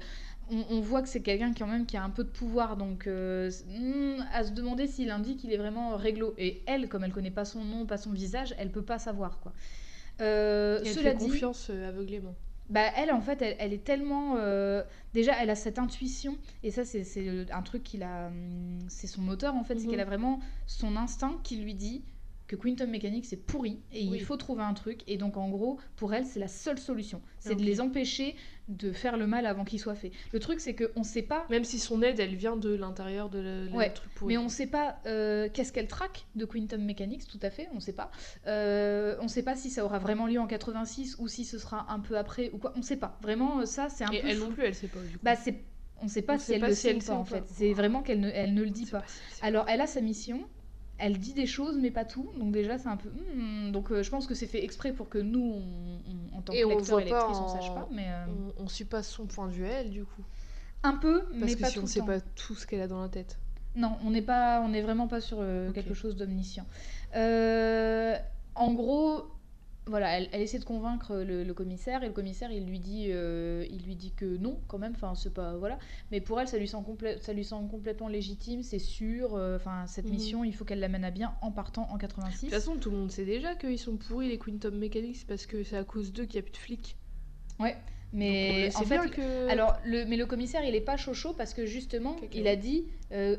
on, 0.50 0.64
on 0.72 0.80
voit 0.80 1.04
que 1.04 1.08
c'est 1.10 1.22
quelqu'un 1.22 1.54
quand 1.56 1.68
même 1.68 1.86
qui 1.86 1.98
a 1.98 2.04
un 2.04 2.10
peu 2.10 2.24
de 2.24 2.30
pouvoir 2.30 2.76
donc 2.76 3.06
euh, 3.06 3.52
hmm, 3.68 4.24
à 4.34 4.44
se 4.44 4.52
demander 4.52 4.88
si 4.88 5.06
l'indique 5.06 5.44
il 5.44 5.54
est 5.54 5.58
vraiment 5.58 5.96
réglo 5.96 6.34
et 6.40 6.64
elle 6.66 6.90
comme 6.90 7.04
elle 7.04 7.14
connaît 7.14 7.30
pas 7.32 7.46
son 7.46 7.64
nom 7.64 7.86
pas 7.86 7.98
son 7.98 8.12
visage 8.12 8.56
elle 8.58 8.72
peut 8.72 8.82
pas 8.84 8.98
savoir 8.98 9.40
quoi. 9.42 9.54
Euh, 10.22 10.80
Et 10.84 10.88
elle 10.88 10.94
cela 10.94 11.12
fait 11.12 11.18
dit, 11.18 11.26
confiance 11.26 11.68
euh, 11.70 11.90
aveuglément. 11.90 12.36
bah 12.70 12.86
elle 12.96 13.12
en 13.12 13.22
fait 13.22 13.42
elle, 13.42 13.56
elle 13.60 13.74
est 13.74 13.84
tellement 13.84 14.38
euh, 14.38 14.82
déjà 15.14 15.34
elle 15.42 15.50
a 15.50 15.56
cette 15.56 15.78
intuition 15.78 16.38
et 16.64 16.72
ça 16.72 16.86
c'est 16.86 17.04
un 17.52 17.62
truc 17.62 17.84
qu'il 17.84 18.02
a 18.04 18.28
hum, 18.28 18.80
c'est 18.88 19.08
son 19.08 19.22
moteur 19.22 19.56
en 19.56 19.64
fait 19.64 19.78
c'est 19.78 19.86
Mhm. 19.86 19.92
qu'elle 19.92 20.00
a 20.00 20.06
vraiment 20.06 20.40
son 20.66 20.96
instinct 20.96 21.40
qui 21.44 21.58
lui 21.58 21.74
dit 21.76 22.06
que 22.48 22.56
Quantum 22.56 22.90
Mechanics 22.90 23.26
c'est 23.26 23.38
pourri 23.38 23.82
et 23.92 24.08
Oui. 24.08 24.18
il 24.18 24.22
faut 24.24 24.38
trouver 24.38 24.64
un 24.64 24.74
truc 24.74 25.02
et 25.08 25.18
donc 25.18 25.36
en 25.38 25.50
gros 25.50 25.80
pour 25.96 26.14
elle 26.14 26.26
c'est 26.26 26.40
la 26.40 26.48
seule 26.48 26.78
solution 26.78 27.22
c'est 27.40 27.56
de 27.56 27.64
les 27.64 27.82
empêcher 27.82 28.36
de 28.68 28.92
faire 28.92 29.18
le 29.18 29.28
mal 29.28 29.46
avant 29.46 29.64
qu'il 29.64 29.80
soit 29.80 29.96
fait 29.96 30.12
le 30.32 30.40
truc 30.40 30.60
c'est 30.60 30.74
que 30.74 30.92
on 30.96 31.04
sait 31.04 31.22
pas 31.22 31.46
Même 31.50 31.64
si 31.64 31.80
son 31.80 32.02
aide, 32.02 32.20
elle 32.20 32.36
vient 32.36 32.56
de 32.58 32.74
l'intérieur 32.74 33.30
de 33.30 33.40
le, 33.40 33.66
le 33.66 33.72
Ouais, 33.72 33.90
truc 33.92 34.10
pourri. 34.16 34.34
mais 34.34 34.38
on 34.38 34.50
sait 34.50 34.68
pas 34.68 34.98
euh, 35.06 35.48
qu'est-ce 35.54 35.72
qu'elle 35.74 35.88
traque 35.88 36.26
de 36.36 36.46
Quantum 36.46 36.84
Mechanics, 36.84 37.28
tout 37.28 37.40
à 37.42 37.50
fait, 37.52 37.68
on 37.74 37.80
sait 37.80 37.94
pas. 37.94 38.10
Euh, 38.48 39.16
on 39.22 39.28
sait 39.28 39.44
pas 39.44 39.56
si 39.56 39.70
ça 39.70 39.84
aura 39.86 40.00
vraiment 40.00 40.28
lieu 40.28 40.40
en 40.40 40.48
86 40.48 41.18
ou 41.20 41.28
si 41.28 41.46
ce 41.46 41.58
sera 41.58 41.86
un 41.92 42.00
peu 42.00 42.18
après 42.18 42.50
ou 42.54 42.58
quoi, 42.58 42.74
on 42.76 42.82
sait 42.82 42.98
pas. 42.98 43.18
Vraiment, 43.22 43.60
euh, 43.60 43.66
ça 43.66 43.90
c'est 43.90 44.04
un 44.04 44.12
Et 44.12 44.22
peu. 44.22 44.28
elle 44.30 44.40
non 44.40 44.52
plus, 44.52 44.64
elle 44.64 44.76
sait 44.76 44.88
pas 44.88 45.00
du 45.00 45.14
coup. 45.18 45.20
Bah, 45.24 45.36
c'est... 45.36 45.56
On 46.02 46.08
sait 46.10 46.22
pas 46.22 46.36
On 46.36 46.40
si 46.40 46.46
sait 46.48 46.56
elle 46.56 46.62
pas 46.62 46.68
le 46.68 46.76
si 46.76 46.82
sait 46.82 46.90
elle 46.90 46.98
ou 46.98 47.02
sait 47.02 47.08
pas 47.08 47.14
en 47.18 47.24
fait. 47.26 47.44
C'est 47.48 47.72
vraiment 47.74 48.02
qu'elle 48.04 48.20
ne, 48.20 48.30
elle 48.30 48.54
ne 48.54 48.64
le 48.64 48.70
dit 48.70 48.86
pas. 48.86 49.04
Alors 49.42 49.66
elle 49.70 49.80
a 49.82 49.88
sa 49.88 50.02
mission, 50.02 50.42
elle 50.98 51.18
dit 51.20 51.34
des 51.34 51.46
choses 51.46 51.78
mais 51.78 51.92
pas 51.92 52.06
tout, 52.06 52.30
donc 52.38 52.52
déjà 52.52 52.78
c'est 52.78 52.88
un 52.88 52.98
peu. 52.98 53.10
hmm, 53.10 53.72
donc 53.72 53.92
euh, 53.92 54.04
je 54.04 54.10
pense 54.10 54.28
que 54.28 54.34
c'est 54.36 54.48
fait 54.48 54.64
exprès 54.64 54.94
pour 54.94 55.10
que 55.10 55.18
nous, 55.18 55.42
on, 55.42 56.34
on- 56.34 56.38
en 56.38 56.42
tant 56.42 56.54
que 56.54 56.58
Et 56.58 56.66
on 56.66 56.80
et 56.80 56.82
pas 56.82 56.98
lectrices, 57.04 57.42
on 57.42 57.48
en- 57.48 57.48
sache 57.48 57.74
pas, 57.74 57.88
mais 57.92 58.08
euh, 58.10 58.26
on, 58.60 58.64
on 58.64 58.68
suit 58.68 58.86
pas 58.86 59.04
son 59.04 59.26
point 59.26 59.48
de 59.48 59.54
vue 59.54 59.66
elle 59.66 59.92
du 59.92 60.06
coup. 60.06 60.24
un 60.84 60.94
peu, 60.98 61.24
Parce 61.40 61.42
mais 61.42 61.56
que 61.56 61.62
pas 61.62 61.70
si 61.70 61.80
tout 61.80 61.84
on 61.84 61.88
le 61.88 61.92
sait 61.92 62.00
temps. 62.00 62.06
pas 62.06 62.20
tout 62.22 62.56
ce 62.56 62.66
qu'elle 62.68 62.82
a 62.82 62.88
dans 62.88 63.02
la 63.02 63.10
tête. 63.10 63.40
Non, 63.76 63.98
on 64.06 64.12
n'est 64.12 64.22
pas, 64.22 64.62
on 64.62 64.70
n'est 64.70 64.82
vraiment 64.82 65.08
pas 65.08 65.20
sur 65.20 65.38
euh, 65.42 65.72
quelque 65.72 65.94
chose 65.94 66.16
d'omniscient. 66.16 66.66
En 68.56 68.74
gros, 68.74 69.35
voilà, 69.88 70.18
elle, 70.18 70.30
elle 70.32 70.42
essaie 70.42 70.58
de 70.60 70.64
convaincre 70.66 71.16
le, 71.18 71.44
le 71.44 71.54
commissaire 71.54 72.04
et 72.04 72.08
le 72.08 72.14
commissaire 72.14 72.52
il 72.52 72.66
lui 72.66 72.80
dit, 72.80 73.08
euh, 73.12 73.66
il 73.70 73.84
lui 73.86 73.96
dit 73.96 74.12
que 74.14 74.26
non 74.38 74.60
quand 74.68 74.80
même. 74.80 74.94
Enfin, 74.96 75.14
c'est 75.16 75.34
pas 75.34 75.58
voilà. 75.58 75.78
Mais 76.12 76.22
pour 76.22 76.40
elle, 76.42 76.48
ça 76.48 76.58
lui 76.58 76.68
semble 76.68 76.88
complè- 76.90 77.20
ça 77.22 77.34
lui 77.34 77.44
semble 77.46 77.70
complètement 77.70 78.08
légitime, 78.08 78.64
c'est 78.64 78.80
sûr. 78.80 79.36
euh, 79.36 79.58
Enfin, 79.58 79.86
cette 79.88 80.06
Mhm. 80.06 80.12
mission, 80.12 80.44
il 80.44 80.56
faut 80.56 80.66
qu'elle 80.66 80.80
l'amène 80.80 81.04
à 81.06 81.12
bien 81.12 81.36
en 81.42 81.52
partant 81.52 81.88
en 81.92 81.98
86. 81.98 82.48
De 82.48 82.50
toute 82.52 82.60
façon, 82.60 82.78
tout 82.78 82.90
le 82.90 82.98
monde 82.98 83.12
sait 83.12 83.26
déjà 83.26 83.54
qu'ils 83.56 83.78
sont 83.80 83.98
pourris 83.98 84.28
les 84.30 84.38
Quantum 84.40 84.76
Mechanics 84.78 85.26
parce 85.28 85.46
que 85.46 85.64
c'est 85.64 85.78
à 85.78 85.84
cause 85.84 86.12
d'eux 86.12 86.26
qu'il 86.26 86.36
n'y 86.40 86.40
a 86.40 86.44
plus 86.44 86.52
de 86.54 86.58
flics. 86.58 86.98
Ouais, 87.60 87.78
mais 88.12 88.70
Donc, 88.70 88.78
en 88.78 88.86
fait, 88.86 89.10
que. 89.12 89.50
Alors, 89.50 89.78
le, 89.86 90.06
mais 90.06 90.18
le 90.18 90.26
commissaire, 90.26 90.64
il 90.66 90.74
est 90.76 90.82
pas 90.82 90.98
chaud 90.98 91.14
chaud 91.14 91.34
parce 91.38 91.54
que 91.54 91.66
justement, 91.66 92.16
il 92.34 92.48
a 92.48 92.56
dit. 92.56 92.88
euh, 93.12 93.38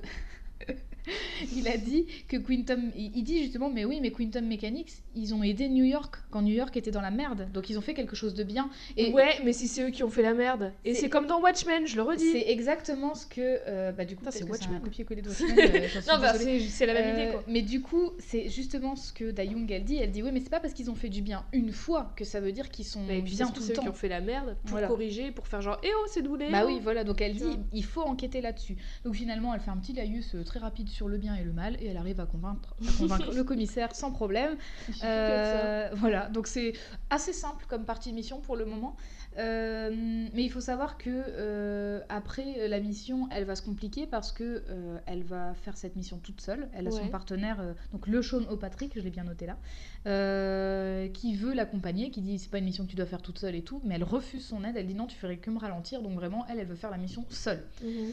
il 1.56 1.68
a 1.68 1.76
dit 1.76 2.06
que 2.28 2.36
Quantum. 2.36 2.90
Il, 2.96 3.22
dit 3.22 3.42
justement, 3.42 3.70
mais 3.70 3.84
oui, 3.84 3.98
mais 4.00 4.10
Quantum 4.10 4.46
Mechanics, 4.46 4.92
ils 5.14 5.34
ont 5.34 5.42
aidé 5.42 5.68
New 5.68 5.84
York 5.84 6.16
quand 6.30 6.42
New 6.42 6.54
York 6.54 6.76
était 6.76 6.90
dans 6.90 7.00
la 7.00 7.10
merde. 7.10 7.48
Donc, 7.52 7.70
ils 7.70 7.78
ont 7.78 7.80
fait 7.82 7.94
quelque 7.94 8.16
chose 8.16 8.34
de 8.34 8.44
bien. 8.44 8.68
Et 8.96 9.12
Ouais, 9.12 9.38
mais 9.44 9.52
si 9.52 9.68
c'est 9.68 9.82
eux 9.82 9.90
qui 9.90 10.02
ont 10.02 10.10
fait 10.10 10.22
la 10.22 10.34
merde. 10.34 10.72
Et 10.84 10.94
C'est- 10.94 11.08
comme 11.08 11.26
dans 11.26 11.40
Watchmen, 11.40 11.86
je 11.86 11.96
le 11.96 12.02
redis. 12.02 12.32
c'est 12.32 12.48
exactement 12.50 13.14
ce 13.14 13.26
que. 13.26 13.40
euh, 13.40 13.92
bah, 13.92 14.04
du 14.04 14.16
coup, 14.16 14.24
c'est 14.30 14.44
Watchmen. 14.48 14.80
copier-coller 14.80 15.22
de 15.22 15.28
Watchmen. 15.28 15.58
euh, 15.58 15.88
Non, 16.08 16.18
bah, 16.20 16.34
c'est 16.68 16.86
la 16.86 16.94
même 16.94 17.16
Euh, 17.16 17.22
idée 17.22 17.32
quoi. 17.32 17.44
Mais 17.48 17.62
du 17.62 17.80
coup, 17.80 18.10
c'est 18.18 18.48
justement 18.48 18.96
ce 18.96 19.12
que 19.12 19.30
Dayung 19.30 19.70
elle 19.70 19.84
dit. 19.84 19.96
Elle 19.96 20.10
dit 20.10 20.22
oui, 20.22 20.30
mais 20.32 20.40
c'est 20.40 20.50
pas 20.50 20.60
parce 20.60 20.74
qu'ils 20.74 20.90
ont 20.90 20.94
fait 20.94 21.08
du 21.08 21.22
bien 21.22 21.44
une 21.52 21.72
fois 21.72 22.12
que 22.16 22.24
ça 22.24 22.40
veut 22.40 22.52
dire 22.52 22.68
qu'ils 22.70 22.84
sont 22.84 23.04
puis 23.06 23.20
bien 23.22 23.46
tout 23.48 23.60
le 23.60 23.66
eux 23.66 23.68
qui 23.68 23.74
temps. 23.74 23.88
ont 23.88 23.92
fait 23.92 24.08
la 24.08 24.20
merde 24.20 24.56
pour 24.62 24.70
Voilà. 24.72 24.88
corriger, 24.88 25.30
pour 25.30 25.46
faire 25.46 25.60
genre, 25.62 25.78
eh 25.82 25.88
oh, 25.96 26.06
c'est 26.08 26.22
doulé. 26.22 26.48
Bah 26.50 26.62
oh. 26.64 26.68
oui, 26.68 26.80
voilà, 26.82 27.04
donc 27.04 27.20
elle 27.20 27.34
dit 27.34 27.58
il 27.72 27.84
faut 27.84 28.02
enquêter 28.02 28.40
là-dessus. 28.40 28.76
Donc 29.04 29.14
finalement, 29.14 29.54
elle 29.54 29.60
fait 29.60 29.70
un 29.70 29.76
petit 29.76 29.92
laïus 29.92 30.34
euh, 30.34 30.42
très 30.44 30.58
rapide 30.58 30.88
sur 30.96 31.08
le 31.08 31.18
bien 31.18 31.34
et 31.34 31.44
le 31.44 31.52
mal 31.52 31.76
et 31.80 31.88
elle 31.88 31.98
arrive 31.98 32.20
à 32.20 32.26
convaincre, 32.26 32.74
à 32.88 32.98
convaincre 32.98 33.34
le 33.34 33.44
commissaire 33.44 33.94
sans 33.94 34.10
problème. 34.10 34.56
Euh, 35.04 35.90
voilà, 35.94 36.28
donc 36.28 36.46
c'est 36.46 36.72
assez 37.10 37.32
simple 37.32 37.66
comme 37.68 37.84
partie 37.84 38.10
de 38.10 38.14
mission 38.14 38.40
pour 38.40 38.56
le 38.56 38.64
moment. 38.64 38.96
Euh, 39.38 39.90
mais 40.32 40.42
il 40.42 40.50
faut 40.50 40.62
savoir 40.62 40.96
que 40.96 41.10
euh, 41.10 42.00
après 42.08 42.66
la 42.68 42.80
mission, 42.80 43.28
elle 43.30 43.44
va 43.44 43.54
se 43.54 43.62
compliquer 43.62 44.06
parce 44.06 44.32
que 44.32 44.64
euh, 44.70 44.98
elle 45.06 45.22
va 45.22 45.54
faire 45.54 45.76
cette 45.76 45.96
mission 45.96 46.18
toute 46.18 46.40
seule. 46.40 46.68
Elle 46.72 46.88
a 46.88 46.90
son 46.90 47.08
partenaire, 47.08 47.58
donc 47.92 48.06
le 48.06 48.22
Sean 48.22 48.42
O'Patrick, 48.48 48.92
je 48.96 49.00
l'ai 49.00 49.10
bien 49.10 49.24
noté 49.24 49.46
là, 49.46 51.08
qui 51.12 51.36
veut 51.36 51.52
l'accompagner, 51.52 52.10
qui 52.10 52.22
dit 52.22 52.38
c'est 52.38 52.50
pas 52.50 52.58
une 52.58 52.64
mission 52.64 52.84
que 52.84 52.90
tu 52.90 52.96
dois 52.96 53.06
faire 53.06 53.22
toute 53.22 53.38
seule 53.38 53.54
et 53.54 53.62
tout, 53.62 53.80
mais 53.84 53.96
elle 53.96 54.04
refuse 54.04 54.44
son 54.46 54.64
aide. 54.64 54.76
Elle 54.76 54.86
dit 54.86 54.94
non, 54.94 55.06
tu 55.06 55.16
ferais 55.16 55.36
que 55.36 55.50
me 55.50 55.58
ralentir. 55.58 56.00
Donc 56.00 56.14
vraiment, 56.14 56.46
elle, 56.48 56.58
elle 56.58 56.66
veut 56.66 56.74
faire 56.74 56.90
la 56.90 56.98
mission 56.98 57.24
seule 57.28 57.64
Mhm. 57.82 58.12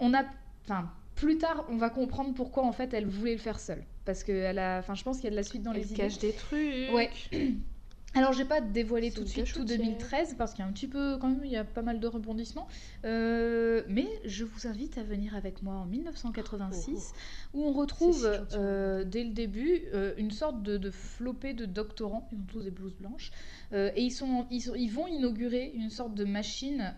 on 0.00 0.14
a 0.14 0.24
enfin 0.64 0.90
plus 1.22 1.38
tard 1.38 1.64
on 1.70 1.76
va 1.76 1.88
comprendre 1.90 2.34
pourquoi 2.34 2.64
en 2.64 2.72
fait 2.72 2.92
elle 2.94 3.06
voulait 3.06 3.32
le 3.32 3.38
faire 3.38 3.60
seule. 3.60 3.84
Parce 4.04 4.24
que 4.24 4.32
elle 4.32 4.58
a 4.58 4.78
enfin 4.78 4.94
je 4.94 5.02
pense 5.04 5.16
qu'il 5.16 5.24
y 5.24 5.28
a 5.28 5.30
de 5.30 5.36
la 5.36 5.42
suite 5.44 5.62
dans 5.62 5.72
Elle 5.72 5.78
les 5.82 5.86
idées. 5.92 5.94
cache 6.02 6.18
des 6.18 6.32
trucs. 6.32 6.92
Ouais. 6.92 7.10
alors 8.14 8.32
j'ai 8.34 8.44
pas 8.44 8.60
dévoilé 8.60 9.10
tout 9.10 9.22
de 9.22 9.26
suite 9.28 9.46
tout 9.46 9.60
cachotière. 9.64 9.78
2013 9.78 10.34
parce 10.36 10.52
qu'il 10.52 10.62
y 10.62 10.66
a 10.66 10.68
un 10.68 10.72
petit 10.72 10.88
peu 10.88 11.16
quand 11.18 11.28
même 11.28 11.40
il 11.44 11.50
y 11.50 11.56
a 11.56 11.64
pas 11.64 11.82
mal 11.82 12.00
de 12.00 12.06
rebondissements. 12.06 12.66
Euh, 13.04 13.82
mais 13.88 14.06
je 14.24 14.44
vous 14.44 14.66
invite 14.66 14.98
à 14.98 15.02
venir 15.02 15.34
avec 15.36 15.62
moi 15.62 15.74
en 15.76 15.86
1986 15.86 17.12
où 17.54 17.62
on 17.64 17.72
retrouve 17.72 18.28
euh, 18.54 19.04
dès 19.04 19.24
le 19.24 19.30
début 19.30 19.82
euh, 19.94 20.12
une 20.18 20.30
sorte 20.30 20.62
de, 20.62 20.76
de 20.76 20.90
flopée 20.90 21.54
de 21.54 21.64
doctorants. 21.64 22.28
Ils 22.32 22.38
ont 22.38 22.44
tous 22.48 22.62
des 22.62 22.70
blouses 22.70 22.96
blanches. 22.98 23.30
Et 23.74 24.02
ils 24.02 24.10
sont, 24.10 24.44
ils 24.50 24.60
sont- 24.60 24.74
ils 24.74 24.90
vont 24.90 25.06
inaugurer 25.06 25.72
une 25.74 25.88
sorte 25.88 26.14
de 26.14 26.24
machine 26.26 26.94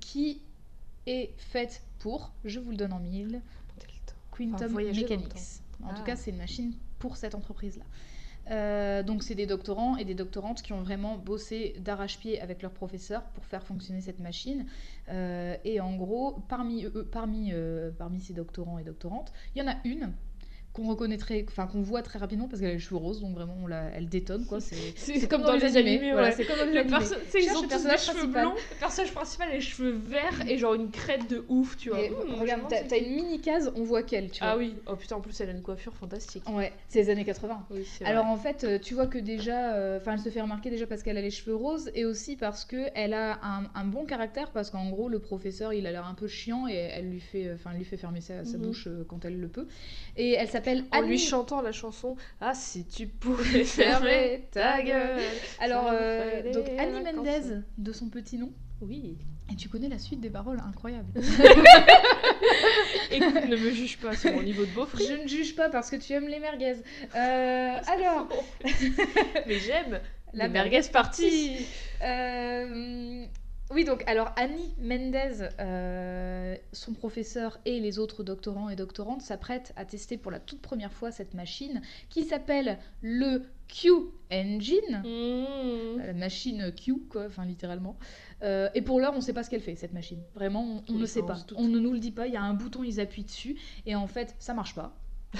qui 0.00 0.40
est 1.06 1.32
faite 1.38 1.82
pour 1.98 2.32
je 2.44 2.60
vous 2.60 2.70
le 2.70 2.76
donne 2.76 2.92
en 2.92 3.00
mille 3.00 3.40
dans 4.38 4.58
le 4.78 4.92
Mechanics. 4.92 5.32
En 5.82 5.88
Ah. 5.90 5.94
tout 5.94 6.04
cas, 6.04 6.16
c'est 6.16 6.30
une 6.30 6.38
machine 6.38 6.72
pour 6.98 7.16
cette 7.16 7.34
entreprise-là. 7.34 7.84
Euh, 8.50 9.02
donc, 9.02 9.22
c'est 9.22 9.34
des 9.34 9.46
doctorants 9.46 9.96
et 9.96 10.04
des 10.04 10.14
doctorantes 10.14 10.62
qui 10.62 10.72
ont 10.72 10.82
vraiment 10.82 11.16
bossé 11.16 11.76
d'arrache-pied 11.78 12.40
avec 12.40 12.62
leurs 12.62 12.72
professeurs 12.72 13.22
pour 13.34 13.44
faire 13.44 13.62
fonctionner 13.64 14.00
cette 14.00 14.18
machine. 14.18 14.66
Euh, 15.08 15.56
et 15.64 15.80
en 15.80 15.94
gros, 15.94 16.42
parmi 16.48 16.84
eux, 16.84 17.08
parmi, 17.10 17.52
euh, 17.52 17.90
parmi 17.96 18.20
ces 18.20 18.32
doctorants 18.32 18.78
et 18.78 18.84
doctorantes, 18.84 19.32
il 19.54 19.62
y 19.62 19.62
en 19.62 19.70
a 19.70 19.76
une 19.84 20.12
qu'on 20.72 20.88
reconnaîtrait, 20.88 21.44
enfin 21.48 21.66
qu'on 21.66 21.82
voit 21.82 22.00
très 22.00 22.18
rapidement 22.18 22.48
parce 22.48 22.60
qu'elle 22.60 22.70
a 22.70 22.74
les 22.74 22.78
cheveux 22.78 22.96
roses, 22.96 23.20
donc 23.20 23.34
vraiment 23.34 23.54
on 23.62 23.66
la, 23.66 23.90
elle 23.94 24.08
détonne 24.08 24.46
quoi. 24.46 24.58
C'est 24.60 25.28
comme 25.28 25.42
dans 25.42 25.54
les 25.56 25.76
animés, 25.76 26.12
Voilà, 26.12 26.28
ouais. 26.28 26.34
c'est 26.34 26.46
comme 26.46 26.56
dans 26.58 26.64
les 26.64 26.72
Le 26.72 26.80
animés. 26.80 26.96
perso- 26.98 27.14
ils 27.34 27.50
ont 27.56 27.62
le 27.62 27.68
tous 27.68 27.82
cheveux 27.82 27.88
principal. 27.88 28.30
blonds. 28.46 28.54
Le 28.54 28.78
personnage 28.80 29.12
principal 29.12 29.48
a 29.50 29.52
les 29.52 29.60
cheveux 29.60 29.90
verts 29.90 30.48
et 30.48 30.56
genre 30.56 30.72
une 30.72 30.90
crête 30.90 31.28
de 31.28 31.44
ouf, 31.50 31.76
tu 31.76 31.90
vois. 31.90 31.98
Mmh, 31.98 32.40
regarde, 32.40 32.62
t'as 32.88 32.98
une 32.98 33.14
mini 33.14 33.38
case, 33.42 33.70
on 33.76 33.82
voit 33.84 34.02
qu'elle, 34.02 34.30
tu 34.30 34.42
vois. 34.42 34.52
Ah 34.52 34.56
oui, 34.56 34.74
oh 34.86 34.96
putain, 34.96 35.16
en 35.16 35.20
plus 35.20 35.38
elle 35.42 35.50
a 35.50 35.52
une 35.52 35.60
coiffure 35.60 35.92
fantastique. 35.94 36.48
Ouais, 36.48 36.72
c'est 36.88 37.00
les 37.02 37.10
années 37.10 37.24
80. 37.26 37.66
Oui, 37.70 37.84
c'est 37.84 38.06
Alors 38.06 38.24
en 38.24 38.38
fait, 38.38 38.64
euh, 38.64 38.78
tu 38.78 38.94
vois 38.94 39.06
que 39.08 39.18
déjà, 39.18 39.74
euh, 39.74 39.98
enfin, 39.98 40.14
elle 40.14 40.20
se 40.20 40.30
fait 40.30 40.40
remarquer 40.40 40.70
déjà 40.70 40.86
parce 40.86 41.02
qu'elle 41.02 41.18
a 41.18 41.22
les 41.22 41.30
cheveux 41.30 41.54
roses 41.54 41.90
et 41.94 42.06
aussi 42.06 42.36
parce 42.36 42.64
que 42.64 42.86
elle 42.94 43.12
a 43.12 43.38
un, 43.42 43.64
un 43.74 43.84
bon 43.84 44.06
caractère 44.06 44.50
parce 44.52 44.70
qu'en 44.70 44.88
gros 44.88 45.10
le 45.10 45.18
professeur 45.18 45.74
il 45.74 45.86
a 45.86 45.92
l'air 45.92 46.06
un 46.06 46.14
peu 46.14 46.28
chiant 46.28 46.66
et 46.66 46.74
elle 46.76 47.10
lui 47.10 47.20
fait, 47.20 47.46
euh, 47.48 47.56
enfin, 47.56 47.74
lui 47.74 47.84
fait 47.84 47.98
fermer 47.98 48.22
sa, 48.22 48.46
sa 48.46 48.56
Mhm. 48.56 48.62
bouche 48.64 48.88
quand 49.08 49.24
elle 49.26 49.38
le 49.38 49.48
peut. 49.48 49.66
Et 50.16 50.30
elle 50.32 50.48
s'appelle 50.48 50.61
En 50.70 50.98
Annie. 50.98 51.08
lui 51.08 51.18
chantant 51.18 51.60
la 51.62 51.72
chanson 51.72 52.16
Ah 52.40 52.54
si 52.54 52.86
tu 52.86 53.06
pouvais 53.06 53.64
fermer 53.64 54.48
ta 54.50 54.82
gueule. 54.82 55.20
Alors 55.60 55.86
ça 55.86 55.92
me 55.92 55.96
euh, 55.96 56.38
ferait 56.40 56.52
donc 56.52 56.64
des 56.64 56.78
Annie 56.78 57.02
vacances. 57.02 57.14
Mendez 57.14 57.62
de 57.78 57.92
son 57.92 58.08
petit 58.08 58.38
nom. 58.38 58.52
Oui. 58.80 59.16
Et 59.50 59.56
tu 59.56 59.68
connais 59.68 59.88
la 59.88 59.98
suite 59.98 60.20
des 60.20 60.30
paroles, 60.30 60.58
incroyable. 60.66 61.08
Écoute, 63.10 63.44
ne 63.48 63.56
me 63.56 63.70
juge 63.70 63.98
pas 63.98 64.16
sur 64.16 64.32
mon 64.32 64.42
niveau 64.42 64.64
de 64.64 64.70
beaufry. 64.70 65.04
Je 65.06 65.22
ne 65.22 65.28
juge 65.28 65.54
pas 65.54 65.68
parce 65.68 65.90
que 65.90 65.96
tu 65.96 66.12
aimes 66.12 66.28
les 66.28 66.38
merguez. 66.38 66.76
Euh, 67.14 67.76
alors, 67.86 68.28
Mais 69.46 69.58
j'aime 69.58 70.00
La 70.32 70.44
la 70.44 70.48
merguez 70.48 70.80
partie. 70.92 71.66
Euh, 72.02 73.26
oui, 73.72 73.84
donc, 73.84 74.02
alors 74.06 74.32
Annie 74.36 74.74
Mendez, 74.80 75.48
euh, 75.60 76.56
son 76.72 76.92
professeur 76.92 77.58
et 77.64 77.80
les 77.80 77.98
autres 77.98 78.22
doctorants 78.22 78.68
et 78.68 78.76
doctorantes 78.76 79.22
s'apprêtent 79.22 79.72
à 79.76 79.84
tester 79.84 80.16
pour 80.16 80.30
la 80.30 80.40
toute 80.40 80.60
première 80.60 80.92
fois 80.92 81.10
cette 81.10 81.34
machine 81.34 81.82
qui 82.08 82.24
s'appelle 82.24 82.78
le 83.00 83.42
Q 83.68 83.90
Engine. 84.30 85.02
Mmh. 85.04 86.02
La 86.06 86.12
machine 86.12 86.72
Q, 86.72 86.94
quoi, 87.08 87.26
enfin 87.26 87.44
littéralement. 87.44 87.96
Euh, 88.42 88.68
et 88.74 88.82
pour 88.82 89.00
l'heure, 89.00 89.12
on 89.14 89.16
ne 89.18 89.22
sait 89.22 89.32
pas 89.32 89.42
ce 89.44 89.50
qu'elle 89.50 89.60
fait, 89.62 89.76
cette 89.76 89.92
machine. 89.94 90.20
Vraiment, 90.34 90.62
on, 90.62 90.92
on 90.92 90.94
Oui, 90.94 91.00
ne 91.00 91.06
sait 91.06 91.22
pas. 91.22 91.34
doute. 91.34 91.54
On 91.56 91.68
ne 91.68 91.78
nous 91.78 91.92
le 91.92 91.98
dit 91.98 92.10
pas. 92.10 92.26
Il 92.26 92.32
y 92.34 92.36
a 92.36 92.42
un 92.42 92.54
bouton, 92.54 92.82
ils 92.82 93.00
appuient 93.00 93.24
dessus. 93.24 93.56
Et 93.86 93.94
en 93.94 94.06
fait, 94.06 94.34
ça 94.38 94.52
marche 94.54 94.74
pas. 94.74 94.96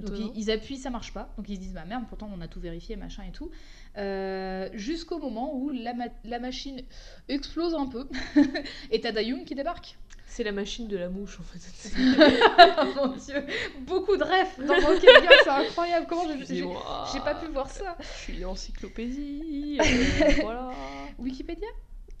Donc 0.00 0.18
ils, 0.34 0.42
ils 0.42 0.50
appuient, 0.50 0.76
ça 0.76 0.90
marche 0.90 1.12
pas. 1.12 1.32
Donc 1.36 1.48
ils 1.48 1.56
se 1.56 1.60
disent 1.60 1.72
bah 1.74 1.84
merde, 1.86 2.04
pourtant 2.08 2.30
on 2.34 2.40
a 2.40 2.48
tout 2.48 2.60
vérifié, 2.60 2.96
machin 2.96 3.24
et 3.28 3.32
tout. 3.32 3.50
Euh, 3.96 4.68
Jusqu'au 4.74 5.18
moment 5.18 5.54
où 5.56 5.70
la, 5.70 5.94
ma- 5.94 6.04
la 6.24 6.38
machine 6.38 6.82
explose 7.28 7.74
un 7.74 7.86
peu 7.86 8.08
et 8.90 9.00
t'as 9.00 9.12
Dayum 9.12 9.44
qui 9.44 9.54
débarque. 9.54 9.96
C'est 10.30 10.44
la 10.44 10.52
machine 10.52 10.86
de 10.88 10.96
la 10.98 11.08
mouche 11.08 11.38
en 11.40 11.42
fait. 11.42 11.90
oh 11.98 12.84
mon 12.96 13.16
dieu, 13.16 13.44
beaucoup 13.86 14.16
de 14.16 14.22
refs 14.24 14.58
dans 14.60 14.74
Rocket 14.86 15.08
c'est 15.42 15.48
incroyable. 15.48 16.06
Comment 16.08 16.24
je- 16.38 16.44
j'ai 16.44 17.20
pas 17.20 17.34
pu 17.34 17.46
voir 17.46 17.70
ça 17.70 17.96
Je 18.00 18.06
suis 18.32 18.44
encyclopédie. 18.44 19.78
euh, 19.80 20.32
voilà. 20.42 20.70
Wikipédia 21.18 21.66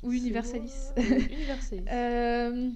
ou 0.02 0.12
Universalis? 0.12 0.72
Moi, 0.96 1.06
Universalis. 1.30 1.84
Euh, 1.90 2.70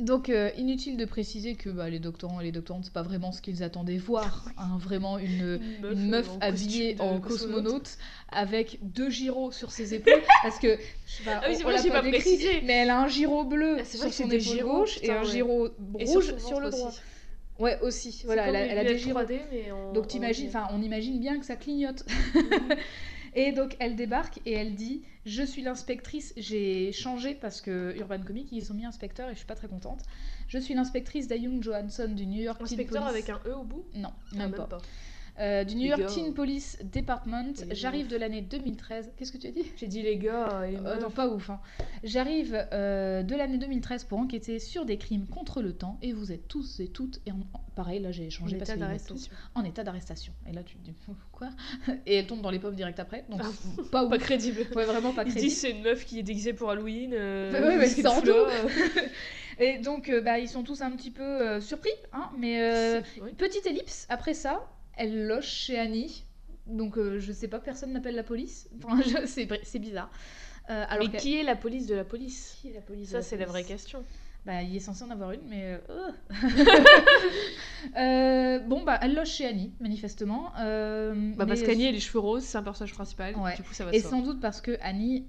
donc 0.00 0.28
euh, 0.28 0.50
inutile 0.56 0.96
de 0.96 1.04
préciser 1.04 1.54
que 1.54 1.70
bah, 1.70 1.88
les 1.88 2.00
doctorants 2.00 2.40
et 2.40 2.44
les 2.44 2.52
doctorantes 2.52 2.84
c'est 2.84 2.92
pas 2.92 3.02
vraiment 3.02 3.30
ce 3.32 3.40
qu'ils 3.40 3.62
attendaient 3.62 3.96
voir, 3.96 4.44
hein, 4.58 4.76
vraiment 4.78 5.18
une, 5.18 5.60
une 5.88 6.08
meuf 6.08 6.28
en 6.30 6.38
habillée 6.40 6.96
en 6.98 7.20
cosmonaute 7.20 7.96
avec 8.30 8.78
deux 8.82 9.08
gyros 9.08 9.52
sur 9.52 9.70
ses 9.70 9.94
épaules 9.94 10.22
parce 10.42 10.58
que 10.58 10.76
je 11.06 11.12
sais 11.12 11.22
pas, 11.22 11.40
Ah 11.42 11.46
oui, 11.48 11.56
on- 11.64 11.68
l'a 11.70 11.80
pas 11.82 12.02
décrit, 12.02 12.10
précisé. 12.20 12.60
mais 12.64 12.72
elle 12.72 12.90
a 12.90 13.00
un 13.02 13.08
gyro 13.08 13.44
bleu 13.44 13.76
Ah, 13.80 13.84
sur 13.84 14.12
son 14.12 14.24
épaule 14.26 14.40
gyros, 14.40 14.78
gauche 14.80 14.98
et 15.02 15.10
un 15.12 15.22
ouais. 15.22 15.30
gyro 15.30 15.68
rouge 15.94 16.34
son 16.38 16.48
sur 16.48 16.60
le 16.60 16.70
droit. 16.70 16.88
aussi. 16.88 17.00
Ouais 17.60 17.78
aussi, 17.82 18.22
voilà, 18.24 18.48
elle 18.48 18.56
a, 18.56 18.64
les 18.64 18.70
elle 18.72 18.78
a 18.78 18.84
des 18.84 18.98
gyros. 18.98 19.20
3D, 19.20 19.38
mais 19.52 19.70
en- 19.70 19.92
Donc 19.92 20.08
t'imagines, 20.08 20.48
enfin 20.48 20.66
on 20.72 20.82
imagine 20.82 21.20
bien 21.20 21.38
que 21.38 21.46
ça 21.46 21.54
clignote. 21.54 22.04
et 23.34 23.52
donc 23.52 23.76
elle 23.80 23.96
débarque 23.96 24.40
et 24.46 24.52
elle 24.52 24.74
dit 24.74 25.02
je 25.26 25.42
suis 25.42 25.62
l'inspectrice. 25.62 26.32
J'ai 26.36 26.92
changé 26.92 27.34
parce 27.34 27.60
que 27.60 27.94
Urban 27.98 28.20
Comics 28.22 28.48
ils 28.52 28.70
ont 28.70 28.74
mis 28.74 28.84
inspecteur 28.84 29.28
et 29.28 29.32
je 29.32 29.38
suis 29.38 29.46
pas 29.46 29.54
très 29.54 29.68
contente. 29.68 30.02
Je 30.48 30.58
suis 30.58 30.74
l'inspectrice 30.74 31.26
Dayung 31.28 31.62
Johansson 31.62 32.08
du 32.08 32.26
New 32.26 32.42
York 32.42 32.60
Inspecteur 32.60 33.02
Police. 33.04 33.08
avec 33.14 33.30
un 33.30 33.40
E 33.48 33.54
au 33.56 33.64
bout? 33.64 33.84
Non, 33.94 34.12
Ah, 34.32 34.36
même 34.36 34.52
pas. 34.52 34.66
pas. 34.66 34.82
Euh, 35.40 35.64
du 35.64 35.74
New 35.74 35.82
Les 35.82 35.88
York 35.88 36.00
gars. 36.02 36.06
Teen 36.06 36.32
Police 36.32 36.78
Department. 36.92 37.54
J'arrive 37.72 38.06
de 38.06 38.16
l'année 38.16 38.40
2013. 38.40 39.10
Qu'est-ce 39.16 39.32
que 39.32 39.38
tu 39.38 39.48
as 39.48 39.50
dit? 39.50 39.64
J'ai 39.76 39.88
dit 39.88 40.00
les 40.02 40.16
gars 40.16 40.62
les 40.64 40.76
euh, 40.76 41.00
non, 41.00 41.10
pas 41.10 41.26
ouf. 41.28 41.50
hein. 41.50 41.60
J'arrive 42.04 42.56
euh, 42.72 43.22
de 43.24 43.34
l'année 43.34 43.58
2013 43.58 44.04
pour 44.04 44.18
enquêter 44.20 44.60
sur 44.60 44.84
des 44.84 44.96
crimes 44.96 45.26
contre 45.26 45.60
le 45.60 45.72
temps 45.72 45.98
et 46.02 46.12
vous 46.12 46.30
êtes 46.30 46.46
tous 46.46 46.78
et 46.78 46.86
toutes, 46.86 47.20
et 47.26 47.32
en- 47.32 47.40
pareil 47.74 47.98
là 47.98 48.12
j'ai 48.12 48.28
en 48.28 48.30
changé 48.30 48.56
parce 48.56 48.70
état 48.70 48.86
en 48.86 48.96
tous, 49.08 49.28
en 49.56 49.64
état 49.64 49.82
d'arrestation. 49.82 50.32
Et 50.48 50.52
là 50.52 50.62
tu 50.62 50.76
te 50.76 50.84
dis 50.84 50.94
quoi? 51.32 51.48
Et 52.06 52.14
elle 52.14 52.26
tombe 52.28 52.40
dans 52.40 52.50
les 52.50 52.60
pommes 52.60 52.76
direct 52.76 53.00
après, 53.00 53.24
donc 53.28 53.40
Ah. 53.42 53.48
pas 53.90 54.04
ouf. 54.04 54.10
Pas 54.10 54.18
crédible. 54.18 54.60
Ouais, 54.76 54.84
vraiment 54.84 55.12
pas 55.12 55.24
crédible. 55.24 55.42
disent 55.48 55.58
c'est 55.58 55.70
une 55.72 55.82
meuf 55.82 56.04
qui 56.04 56.20
est 56.20 56.22
déguisée 56.22 56.52
pour 56.52 56.70
Halloween. 56.70 57.10
Bah 57.10 57.60
ouais, 57.60 57.76
mais 57.76 57.88
c'est 57.88 58.06
en 58.06 58.20
tout. 58.20 58.30
Et 59.58 59.78
donc 59.78 60.08
euh, 60.08 60.20
bah, 60.20 60.38
ils 60.38 60.48
sont 60.48 60.62
tous 60.64 60.80
un 60.82 60.90
petit 60.92 61.10
peu 61.10 61.22
euh, 61.22 61.60
surpris, 61.60 61.90
hein, 62.12 62.30
mais 62.38 62.60
euh, 62.60 63.00
oui. 63.22 63.32
petite 63.36 63.66
ellipse, 63.66 64.06
après 64.08 64.34
ça, 64.34 64.66
elle 64.96 65.26
loge 65.26 65.46
chez 65.46 65.78
Annie. 65.78 66.24
Donc 66.66 66.96
euh, 66.96 67.18
je 67.20 67.30
sais 67.32 67.48
pas, 67.48 67.58
personne 67.58 67.92
n'appelle 67.92 68.14
la 68.14 68.22
police. 68.22 68.68
Enfin, 68.84 69.00
je- 69.02 69.26
c'est 69.26 69.48
c'est 69.62 69.78
bizarre. 69.78 70.10
Euh, 70.70 70.84
alors 70.88 71.04
Mais 71.04 71.10
qu'elle- 71.12 71.20
qui 71.20 71.36
est 71.36 71.42
la 71.42 71.56
police 71.56 71.86
de 71.86 71.94
la 71.94 72.04
police? 72.04 72.56
Qui 72.60 72.68
est 72.70 72.72
la 72.74 72.80
police 72.80 73.08
de 73.08 73.12
Ça, 73.12 73.18
la 73.18 73.22
c'est 73.22 73.36
la 73.36 73.44
police? 73.46 73.52
vraie 73.66 73.74
question. 73.74 74.04
Bah, 74.46 74.62
il 74.62 74.76
est 74.76 74.80
censé 74.80 75.02
en 75.04 75.10
avoir 75.10 75.32
une, 75.32 75.40
mais. 75.48 75.80
euh, 75.88 76.10
euh, 77.96 78.58
bon, 78.60 78.82
bah, 78.84 78.98
elle 79.00 79.14
loge 79.14 79.28
chez 79.28 79.46
Annie, 79.46 79.72
manifestement. 79.80 80.52
Euh, 80.60 81.32
Bah, 81.36 81.46
parce 81.46 81.62
qu'Annie 81.62 81.86
a 81.86 81.92
les 81.92 82.00
cheveux 82.00 82.18
roses, 82.18 82.42
c'est 82.44 82.58
un 82.58 82.62
personnage 82.62 82.92
principal. 82.92 83.34
Ouais. 83.36 83.56
Du 83.56 83.62
coup, 83.62 83.72
ça 83.72 83.86
va 83.86 83.94
Et 83.94 84.00
sans 84.00 84.20
doute 84.20 84.40
parce 84.40 84.60
que 84.60 84.76
Annie, 84.82 85.24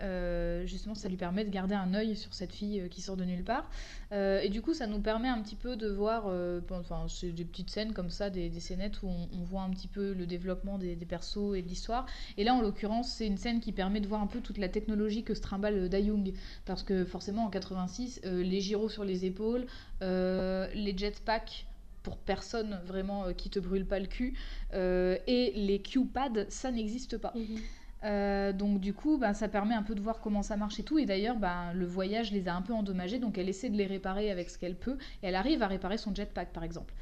justement, 0.65 0.95
ça 0.95 1.07
lui 1.07 1.17
permet 1.17 1.45
de 1.45 1.49
garder 1.49 1.75
un 1.75 1.93
œil 1.93 2.15
sur 2.15 2.33
cette 2.33 2.51
fille 2.51 2.87
qui 2.89 3.01
sort 3.01 3.15
de 3.15 3.23
nulle 3.23 3.43
part. 3.43 3.69
Et 4.11 4.49
du 4.49 4.61
coup, 4.61 4.73
ça 4.73 4.87
nous 4.87 4.99
permet 4.99 5.29
un 5.29 5.41
petit 5.41 5.55
peu 5.55 5.75
de 5.77 5.89
voir, 5.89 6.23
bon, 6.67 6.79
enfin, 6.79 7.05
c'est 7.07 7.31
des 7.31 7.45
petites 7.45 7.69
scènes 7.69 7.93
comme 7.93 8.09
ça, 8.09 8.29
des, 8.29 8.49
des 8.49 8.59
scénettes 8.59 9.01
où 9.03 9.07
on, 9.07 9.29
on 9.33 9.43
voit 9.43 9.61
un 9.61 9.69
petit 9.69 9.87
peu 9.87 10.13
le 10.13 10.25
développement 10.25 10.77
des, 10.77 10.95
des 10.95 11.05
persos 11.05 11.55
et 11.55 11.61
de 11.61 11.67
l'histoire. 11.67 12.05
Et 12.37 12.43
là, 12.43 12.53
en 12.53 12.61
l'occurrence, 12.61 13.11
c'est 13.13 13.27
une 13.27 13.37
scène 13.37 13.59
qui 13.61 13.71
permet 13.71 14.01
de 14.01 14.07
voir 14.07 14.21
un 14.21 14.27
peu 14.27 14.41
toute 14.41 14.57
la 14.57 14.67
technologie 14.69 15.23
que 15.23 15.33
se 15.33 15.41
trimballe 15.41 15.87
Dayung. 15.89 16.33
Parce 16.65 16.83
que 16.83 17.05
forcément, 17.05 17.45
en 17.45 17.49
86, 17.49 18.21
euh, 18.25 18.43
les 18.43 18.61
gyros 18.61 18.89
sur 18.89 19.04
les 19.05 19.25
épaules, 19.25 19.65
euh, 20.01 20.67
les 20.73 20.97
jetpacks 20.97 21.67
pour 22.03 22.17
personne 22.17 22.79
vraiment 22.85 23.25
euh, 23.25 23.33
qui 23.33 23.49
te 23.49 23.59
brûle 23.59 23.85
pas 23.85 23.99
le 23.99 24.05
cul, 24.05 24.35
euh, 24.73 25.17
et 25.25 25.51
les 25.55 25.79
Q-pads, 25.79 26.45
ça 26.49 26.71
n'existe 26.71 27.17
pas. 27.17 27.33
Mhm. 27.35 27.57
Euh, 28.03 28.53
donc 28.53 28.79
du 28.79 28.93
coup, 28.93 29.17
bah, 29.17 29.33
ça 29.33 29.47
permet 29.47 29.73
un 29.73 29.81
peu 29.81 29.95
de 29.95 30.01
voir 30.01 30.19
comment 30.19 30.43
ça 30.43 30.55
marche 30.57 30.79
et 30.79 30.83
tout. 30.83 30.99
Et 30.99 31.05
d'ailleurs, 31.05 31.37
bah, 31.37 31.73
le 31.73 31.85
voyage 31.85 32.31
les 32.31 32.47
a 32.47 32.55
un 32.55 32.61
peu 32.61 32.73
endommagés, 32.73 33.17
donc 33.17 33.37
elle 33.37 33.49
essaie 33.49 33.69
de 33.69 33.77
les 33.77 33.87
réparer 33.87 34.29
avec 34.29 34.49
ce 34.49 34.59
qu'elle 34.59 34.75
peut. 34.75 34.97
Et 35.23 35.27
elle 35.27 35.35
arrive 35.35 35.63
à 35.63 35.67
réparer 35.67 35.97
son 35.97 36.13
jetpack, 36.13 36.53
par 36.53 36.63
exemple. 36.63 36.93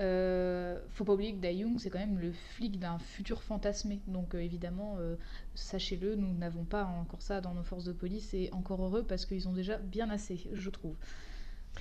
Euh, 0.00 0.80
faut 0.90 1.04
pas 1.04 1.14
oublier 1.14 1.32
que 1.32 1.40
Dae-Young, 1.40 1.78
c'est 1.78 1.90
quand 1.90 1.98
même 1.98 2.18
le 2.18 2.32
flic 2.32 2.78
d'un 2.80 2.98
futur 2.98 3.42
fantasmé. 3.42 4.00
Donc 4.08 4.34
euh, 4.34 4.38
évidemment, 4.38 4.96
sachez-le, 5.54 6.16
nous 6.16 6.34
n'avons 6.34 6.64
pas 6.64 6.84
encore 6.84 7.22
ça 7.22 7.40
dans 7.40 7.54
nos 7.54 7.62
forces 7.64 7.84
de 7.84 7.92
police. 7.92 8.34
Et 8.34 8.50
encore 8.52 8.82
heureux, 8.82 9.04
parce 9.04 9.26
qu'ils 9.26 9.48
ont 9.48 9.52
déjà 9.52 9.76
bien 9.76 10.10
assez, 10.10 10.48
je 10.52 10.70
trouve. 10.70 10.96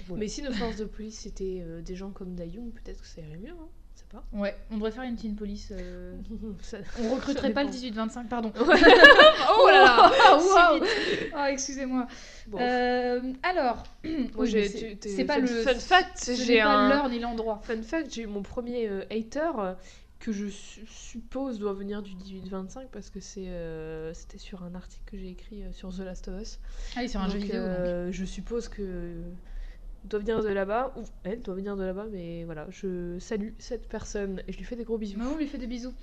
Voilà. 0.08 0.20
Mais 0.22 0.28
si 0.28 0.42
nos 0.42 0.52
forces 0.54 0.78
de 0.78 0.86
police 0.86 1.20
c'était 1.20 1.62
euh, 1.66 1.82
des 1.82 1.96
gens 1.96 2.12
comme 2.12 2.36
Dayung, 2.36 2.72
peut-être 2.72 3.02
que 3.02 3.08
ça 3.08 3.22
irait 3.22 3.38
mieux, 3.38 3.52
hein 3.52 3.68
pas. 4.10 4.24
Ouais, 4.32 4.56
on 4.72 4.76
devrait 4.76 4.92
faire 4.92 5.04
une 5.04 5.18
teen 5.18 5.36
police. 5.36 5.68
euh, 5.74 6.16
Ça- 6.62 6.78
On 7.02 7.14
recruterait 7.16 7.52
pas 7.52 7.66
le 7.66 7.70
dépend. 7.70 8.06
18-25, 8.08 8.28
pardon. 8.30 8.54
oh 8.62 9.68
là 9.70 9.84
là 9.84 10.38
waouh 10.38 10.76
vite. 10.82 11.30
Ah, 11.36 11.52
excusez-moi. 11.52 12.08
Bon. 12.48 12.58
Euh, 12.58 13.34
alors, 13.44 13.84
oui, 14.06 14.70
c'est- 15.02 15.26
pas 15.26 15.34
fun- 15.36 15.42
le 15.42 15.48
fun 15.48 15.74
fact, 15.76 16.32
j'ai 16.36 16.62
un- 16.62 16.88
l'heure 16.88 17.10
ni 17.10 17.20
l'endroit. 17.20 17.60
Fun 17.64 17.82
fact, 17.82 18.14
j'ai 18.14 18.22
eu 18.22 18.28
mon 18.28 18.44
premier 18.44 18.88
euh, 18.88 19.04
hater 19.12 19.52
euh, 19.60 19.74
que 20.20 20.32
je 20.32 20.48
su- 20.48 20.86
suppose 20.88 21.60
doit 21.60 21.74
venir 21.74 22.02
du 22.02 22.12
18-25 22.16 22.86
parce 22.92 23.10
que 23.10 23.20
c'est 23.20 23.50
euh, 23.50 24.14
c'était 24.14 24.38
sur 24.38 24.64
un 24.64 24.74
article 24.74 25.04
que 25.06 25.18
j'ai 25.18 25.32
écrit 25.32 25.64
sur 25.74 25.94
The 25.94 26.00
Last 26.00 26.30
of 26.30 26.42
Us. 26.42 26.60
Ah 26.96 27.00
oui, 27.02 27.10
c'est 27.10 27.18
un 27.18 27.24
Donc, 27.26 27.32
jeu 27.34 27.40
vidéo. 27.40 27.58
euh, 27.60 28.10
je 28.14 28.24
suppose 28.24 28.70
que 28.70 29.22
doit 30.08 30.20
venir 30.20 30.42
de 30.42 30.50
là-bas 30.50 30.94
ou 30.98 31.04
elle 31.24 31.42
doit 31.42 31.56
venir 31.56 31.76
de 31.76 31.84
là-bas, 31.84 32.06
mais 32.12 32.44
voilà, 32.46 32.68
je 32.70 33.18
salue 33.20 33.50
cette 33.60 33.88
personne 33.88 34.42
et 34.48 34.52
je 34.52 34.58
lui 34.58 34.66
fais 34.66 34.76
des 34.76 34.84
gros 34.84 34.98
bisous. 34.98 35.18
Maman 35.18 35.38
lui 35.38 35.48
fait 35.48 35.58
des 35.58 35.68
bisous. 35.68 35.94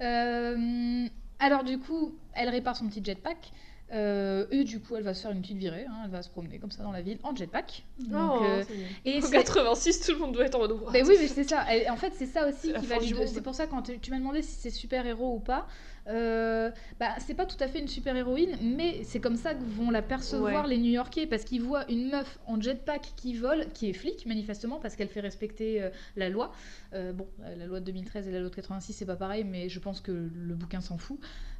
Euh, 0.00 1.06
alors 1.38 1.64
du 1.64 1.78
coup, 1.78 2.14
elle 2.34 2.48
répare 2.48 2.76
son 2.76 2.88
petit 2.88 3.04
jetpack. 3.04 3.52
Euh, 3.94 4.46
et 4.50 4.64
du 4.64 4.80
coup, 4.80 4.96
elle 4.96 5.04
va 5.04 5.14
se 5.14 5.22
faire 5.22 5.30
une 5.30 5.40
petite 5.40 5.56
virée, 5.58 5.86
hein, 5.88 5.94
elle 6.04 6.10
va 6.10 6.20
se 6.20 6.28
promener 6.28 6.58
comme 6.58 6.72
ça 6.72 6.82
dans 6.82 6.90
la 6.90 7.00
ville 7.00 7.18
en 7.22 7.34
jetpack. 7.34 7.84
Donc, 8.00 8.40
Oh, 8.40 8.44
euh, 8.44 8.64
et 9.04 9.18
En 9.18 9.22
c'est- 9.22 9.30
86, 9.30 10.00
tout 10.00 10.12
le 10.12 10.18
monde 10.18 10.32
doit 10.32 10.44
être 10.46 10.56
en 10.56 10.58
mode. 10.58 10.76
mais 10.92 11.02
oui, 11.06 11.14
mais 11.20 11.28
c'est 11.28 11.44
ça. 11.44 11.64
En 11.90 11.96
fait, 11.96 12.12
c'est 12.16 12.26
ça 12.26 12.48
aussi 12.48 12.72
qui 12.72 12.86
va 12.86 12.98
lui. 12.98 13.14
C'est 13.26 13.40
pour 13.42 13.54
ça 13.54 13.66
quand 13.68 13.82
tu 14.00 14.10
m'as 14.10 14.18
demandé 14.18 14.42
si 14.42 14.50
c'est 14.60 14.70
super 14.70 15.06
héros 15.06 15.36
ou 15.36 15.40
pas. 15.40 15.66
euh, 16.06 16.70
bah, 17.00 17.14
c'est 17.18 17.32
pas 17.32 17.46
tout 17.46 17.56
à 17.60 17.66
fait 17.66 17.78
une 17.78 17.88
super 17.88 18.14
héroïne, 18.14 18.58
mais 18.60 19.02
c'est 19.04 19.20
comme 19.20 19.36
ça 19.36 19.54
que 19.54 19.62
vont 19.62 19.90
la 19.90 20.02
percevoir 20.02 20.64
Ouais. 20.64 20.68
les 20.70 20.76
New-Yorkais 20.76 21.26
parce 21.26 21.44
qu'ils 21.44 21.62
voient 21.62 21.90
une 21.90 22.10
meuf 22.10 22.38
en 22.46 22.60
jetpack 22.60 23.12
qui 23.16 23.32
vole, 23.34 23.68
qui 23.72 23.88
est 23.88 23.94
flic 23.94 24.26
manifestement 24.26 24.78
parce 24.80 24.96
qu'elle 24.96 25.08
fait 25.08 25.20
respecter 25.20 25.88
la 26.16 26.28
loi. 26.28 26.52
Bon, 26.92 27.26
la 27.56 27.64
loi 27.64 27.80
de 27.80 27.86
2013 27.86 28.28
et 28.28 28.32
la 28.32 28.40
loi 28.40 28.50
de 28.50 28.54
86 28.54 28.92
c'est 28.92 29.06
pas 29.06 29.16
pareil, 29.16 29.44
mais 29.44 29.70
je 29.70 29.78
pense 29.80 30.02
que 30.02 30.12
le 30.12 30.54
bouquin 30.54 30.82
s'en 30.82 30.98
fout. 30.98 31.18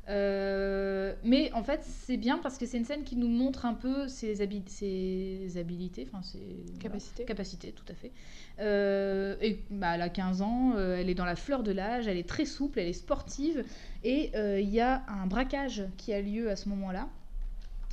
Euh, 0.08 1.14
mais 1.24 1.50
en 1.52 1.62
fait, 1.62 1.80
c'est 1.84 2.16
bien 2.16 2.38
parce 2.38 2.58
que 2.58 2.66
c'est 2.66 2.76
une 2.76 2.84
scène 2.84 3.04
qui 3.04 3.16
nous 3.16 3.28
montre 3.28 3.64
un 3.64 3.74
peu 3.74 4.06
ses, 4.08 4.42
habi- 4.44 4.62
ses 4.66 5.56
habilités, 5.56 6.06
enfin 6.12 6.22
ses 6.22 6.38
Capacité. 6.78 7.24
Capacité, 7.24 7.72
tout 7.72 7.84
à 7.90 7.94
fait. 7.94 8.12
Euh, 8.60 9.36
et 9.40 9.64
bah, 9.70 9.94
elle 9.94 10.02
a 10.02 10.08
15 10.10 10.42
ans, 10.42 10.72
euh, 10.76 10.96
elle 10.98 11.08
est 11.08 11.14
dans 11.14 11.24
la 11.24 11.36
fleur 11.36 11.62
de 11.62 11.72
l'âge, 11.72 12.06
elle 12.06 12.18
est 12.18 12.28
très 12.28 12.44
souple, 12.44 12.78
elle 12.80 12.88
est 12.88 12.92
sportive, 12.92 13.64
et 14.04 14.30
il 14.60 14.68
y 14.68 14.80
a 14.80 15.02
un 15.08 15.26
braquage 15.26 15.84
qui 15.96 16.12
a 16.12 16.20
lieu 16.20 16.50
à 16.50 16.56
ce 16.56 16.68
moment-là. 16.68 17.08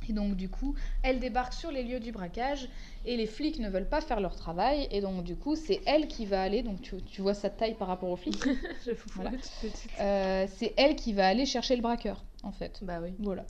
Et 0.08 0.12
donc 0.12 0.36
du 0.36 0.48
coup, 0.48 0.74
elle 1.02 1.20
débarque 1.20 1.52
sur 1.52 1.70
les 1.70 1.82
lieux 1.82 2.00
du 2.00 2.12
braquage 2.12 2.68
et 3.04 3.16
les 3.16 3.26
flics 3.26 3.58
ne 3.58 3.68
veulent 3.68 3.88
pas 3.88 4.00
faire 4.00 4.20
leur 4.20 4.36
travail. 4.36 4.88
Et 4.90 5.00
donc 5.00 5.24
du 5.24 5.36
coup 5.36 5.56
c'est 5.56 5.82
elle 5.86 6.08
qui 6.08 6.26
va 6.26 6.42
aller, 6.42 6.62
donc 6.62 6.80
tu, 6.82 6.96
tu 7.02 7.22
vois 7.22 7.34
sa 7.34 7.50
taille 7.50 7.74
par 7.74 7.88
rapport 7.88 8.10
aux 8.10 8.16
flics, 8.16 8.42
Voilà. 9.14 9.30
Euh, 10.00 10.46
c'est 10.56 10.74
elle 10.76 10.96
qui 10.96 11.12
va 11.12 11.26
aller 11.26 11.46
chercher 11.46 11.76
le 11.76 11.82
braqueur 11.82 12.24
en 12.42 12.52
fait. 12.52 12.80
Bah 12.82 13.00
oui. 13.02 13.10
Voilà. 13.18 13.44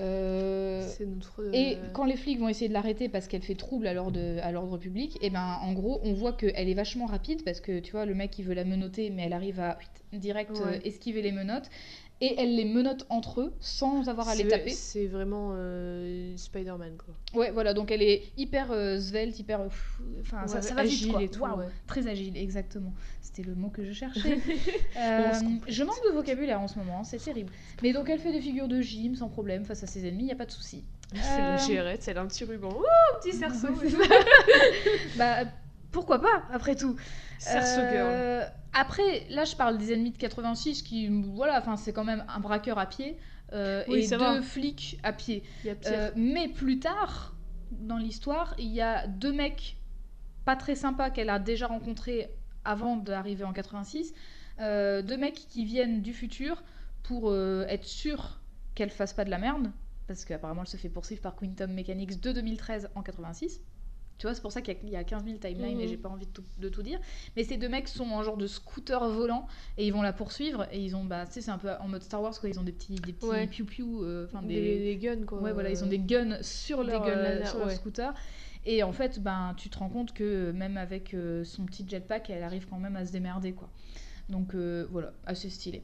Euh, 0.00 0.88
notre. 1.06 1.54
et 1.54 1.76
euh, 1.76 1.78
quand 1.92 2.04
les 2.04 2.16
flics 2.16 2.38
vont 2.38 2.48
essayer 2.48 2.68
de 2.68 2.72
l'arrêter 2.72 3.08
parce 3.08 3.28
qu'elle 3.28 3.42
fait 3.42 3.54
trouble 3.54 3.86
à 3.86 3.92
l'ordre, 3.92 4.78
public, 4.78 5.18
et 5.20 5.30
ben 5.30 5.58
en 5.62 5.72
gros 5.72 6.00
on 6.02 6.14
voit 6.14 6.32
qu'elle 6.32 6.68
est 6.68 6.74
vachement 6.74 7.06
rapide 7.06 7.44
parce 7.44 7.60
que 7.60 7.78
tu 7.80 7.92
vois 7.92 8.06
le 8.06 8.14
mec 8.14 8.38
il 8.38 8.44
veut 8.44 8.54
la 8.54 8.64
menoter 8.64 9.10
mais 9.10 9.24
elle 9.24 9.34
arrive 9.34 9.60
à 9.60 9.78
direct 10.12 10.58
euh, 10.64 10.78
esquiver 10.84 11.20
les 11.22 11.32
menottes 11.32 11.68
et 12.22 12.36
elle 12.38 12.54
les 12.54 12.64
menote 12.64 13.04
entre 13.08 13.40
eux 13.40 13.52
sans 13.58 14.08
avoir 14.08 14.28
à 14.28 14.36
les 14.36 14.46
taper. 14.46 14.70
C'est 14.70 15.06
vraiment 15.06 15.50
euh, 15.54 16.36
Spider-Man 16.36 16.96
quoi. 16.96 17.14
Ouais 17.38 17.50
voilà 17.50 17.74
donc 17.74 17.90
elle 17.90 18.02
est 18.02 18.22
hyper 18.36 18.70
euh, 18.70 19.00
svelte, 19.00 19.38
hyper 19.40 19.60
euh, 19.60 19.68
enfin 20.20 20.46
ça, 20.46 20.56
Ouais, 20.56 20.62
ça 20.62 20.74
va 20.74 20.84
vite 20.84 20.92
agile 20.92 21.12
quoi. 21.12 21.22
et 21.22 21.28
tout, 21.28 21.42
ouais. 21.42 21.66
Très 21.88 22.06
agile 22.06 22.36
exactement. 22.36 22.92
C'était 23.20 23.42
le 23.42 23.56
mot 23.56 23.70
que 23.70 23.84
je 23.84 23.92
cherchais. 24.02 24.38
Euh, 24.96 25.32
je 25.66 25.82
manque 25.82 26.02
de 26.06 26.12
vocabulaire 26.12 26.60
en 26.60 26.68
ce 26.68 26.78
moment, 26.78 27.02
c'est 27.02 27.18
terrible. 27.18 27.50
Mais 27.82 27.92
donc 27.92 28.08
elle 28.08 28.20
fait 28.22 28.32
des 28.32 28.40
figures 28.40 28.68
de 28.68 28.80
gym 28.80 29.14
sans 29.14 29.28
problème 29.28 29.64
face 29.64 29.82
à 29.82 29.86
ses 29.86 30.06
ennemis, 30.08 30.24
il 30.24 30.28
y 30.28 30.32
a 30.32 30.36
pas 30.36 30.46
de 30.46 30.50
souci. 30.50 30.84
C'est 31.14 31.40
Euh, 31.40 31.58
gérette, 31.58 32.06
elle 32.08 32.16
a 32.18 32.22
un 32.22 32.26
petit 32.26 32.44
ruban. 32.44 32.70
Oh, 32.74 33.18
petit 33.20 33.36
cerceau. 33.36 33.68
C'est 33.80 33.96
bah, 35.18 35.44
pourquoi 35.90 36.20
pas, 36.20 36.42
après 36.52 36.74
tout 36.76 36.96
Cerceau 37.38 37.80
girl. 37.80 38.06
Euh, 38.08 38.44
Après, 38.72 39.26
là, 39.28 39.44
je 39.44 39.54
parle 39.56 39.76
des 39.76 39.92
ennemis 39.92 40.12
de 40.12 40.16
86 40.18 40.82
qui, 40.82 41.08
voilà, 41.08 41.58
enfin, 41.58 41.76
c'est 41.76 41.92
quand 41.92 42.04
même 42.04 42.24
un 42.34 42.40
braqueur 42.40 42.78
à 42.78 42.86
pied 42.86 43.18
euh, 43.52 43.84
Oui, 43.88 44.04
et 44.04 44.08
deux 44.08 44.16
va. 44.16 44.40
flics 44.40 44.98
à 45.02 45.12
pied. 45.12 45.42
Euh, 45.66 46.10
mais 46.16 46.48
plus 46.48 46.78
tard, 46.78 47.34
dans 47.72 47.98
l'histoire, 47.98 48.54
il 48.58 48.68
y 48.72 48.80
a 48.80 49.06
deux 49.06 49.32
mecs 49.32 49.76
pas 50.46 50.56
très 50.56 50.74
sympas 50.76 51.10
qu'elle 51.10 51.28
a 51.30 51.38
déjà 51.38 51.66
rencontrés 51.66 52.30
avant 52.64 52.96
d'arriver 52.96 53.44
en 53.44 53.52
86. 53.52 54.14
Euh, 54.60 55.02
deux 55.02 55.16
mecs 55.16 55.34
qui 55.50 55.64
viennent 55.64 56.00
du 56.00 56.12
futur 56.14 56.62
pour 57.02 57.30
euh, 57.30 57.64
être 57.68 57.84
sûrs 57.84 58.40
qu'elle 58.74 58.90
fasse 58.90 59.12
pas 59.12 59.24
de 59.24 59.30
la 59.30 59.38
merde. 59.38 59.70
Parce 60.08 60.24
qu'apparemment, 60.24 60.62
elle 60.62 60.68
se 60.68 60.76
fait 60.76 60.88
poursuivre 60.88 61.22
par 61.22 61.36
Quantum 61.36 61.72
Mechanics 61.72 62.20
de 62.20 62.32
2013 62.32 62.90
en 62.94 63.02
86. 63.02 63.60
Tu 64.18 64.26
vois, 64.26 64.34
c'est 64.34 64.42
pour 64.42 64.52
ça 64.52 64.60
qu'il 64.60 64.74
y 64.74 64.76
a- 64.76 64.80
il 64.84 64.90
y, 64.90 64.96
a 64.96 65.02
15 65.04 65.24
000 65.24 65.38
timelines 65.38 65.80
et 65.80 65.84
Mhm. 65.84 65.88
j'ai 65.88 65.96
pas 65.96 66.08
envie 66.08 66.26
de 66.26 66.30
tout, 66.32 66.44
de 66.58 66.68
tout 66.68 66.82
dire. 66.82 67.00
Mais 67.36 67.42
ces 67.44 67.56
deux 67.56 67.68
mecs 67.68 67.88
sont 67.88 68.04
en 68.10 68.22
genre 68.22 68.36
de 68.36 68.46
scooter 68.46 69.08
volant 69.08 69.46
et 69.78 69.86
ils 69.86 69.92
vont 69.92 70.02
la 70.02 70.12
poursuivre. 70.12 70.66
Et 70.70 70.80
ils 70.84 70.94
ont, 70.94 71.04
bah, 71.04 71.26
tu 71.26 71.32
sais, 71.34 71.40
c'est 71.40 71.50
un 71.50 71.58
peu 71.58 71.70
en 71.80 71.88
mode 71.88 72.02
Star 72.02 72.22
Wars, 72.22 72.38
quoi. 72.38 72.48
Ils 72.48 72.58
ont 72.60 72.62
des 72.62 72.72
petits, 72.72 72.94
des 72.96 73.12
petits 73.12 73.26
Ouais. 73.26 73.46
piou-piou, 73.46 74.04
euh, 74.04 74.26
enfin 74.26 74.42
des... 74.42 74.60
des, 74.60 74.78
des 74.84 74.96
guns 74.96 75.24
quoi. 75.24 75.40
Ouais, 75.40 75.52
voilà, 75.52 75.70
ils 75.70 75.82
ont 75.82 75.88
des 75.88 75.98
guns 75.98 76.38
sur 76.42 76.84
leur, 76.84 77.02
guns 77.02 77.08
euh, 77.10 77.22
laser, 77.38 77.48
sur 77.48 77.58
leur 77.58 77.68
ouais. 77.68 77.74
scooter. 77.74 78.12
Et 78.64 78.82
en 78.84 78.92
fait, 78.92 79.18
ben, 79.20 79.54
tu 79.56 79.70
te 79.70 79.78
rends 79.78 79.88
compte 79.88 80.12
que 80.12 80.52
même 80.52 80.76
avec 80.76 81.14
euh, 81.14 81.42
son 81.42 81.64
petit 81.64 81.84
jetpack, 81.88 82.30
elle 82.30 82.44
arrive 82.44 82.66
quand 82.68 82.78
même 82.78 82.94
à 82.96 83.04
se 83.06 83.10
démerder, 83.12 83.52
quoi. 83.54 83.70
Donc 84.28 84.54
euh, 84.54 84.86
voilà, 84.90 85.14
assez 85.26 85.50
stylé. 85.50 85.82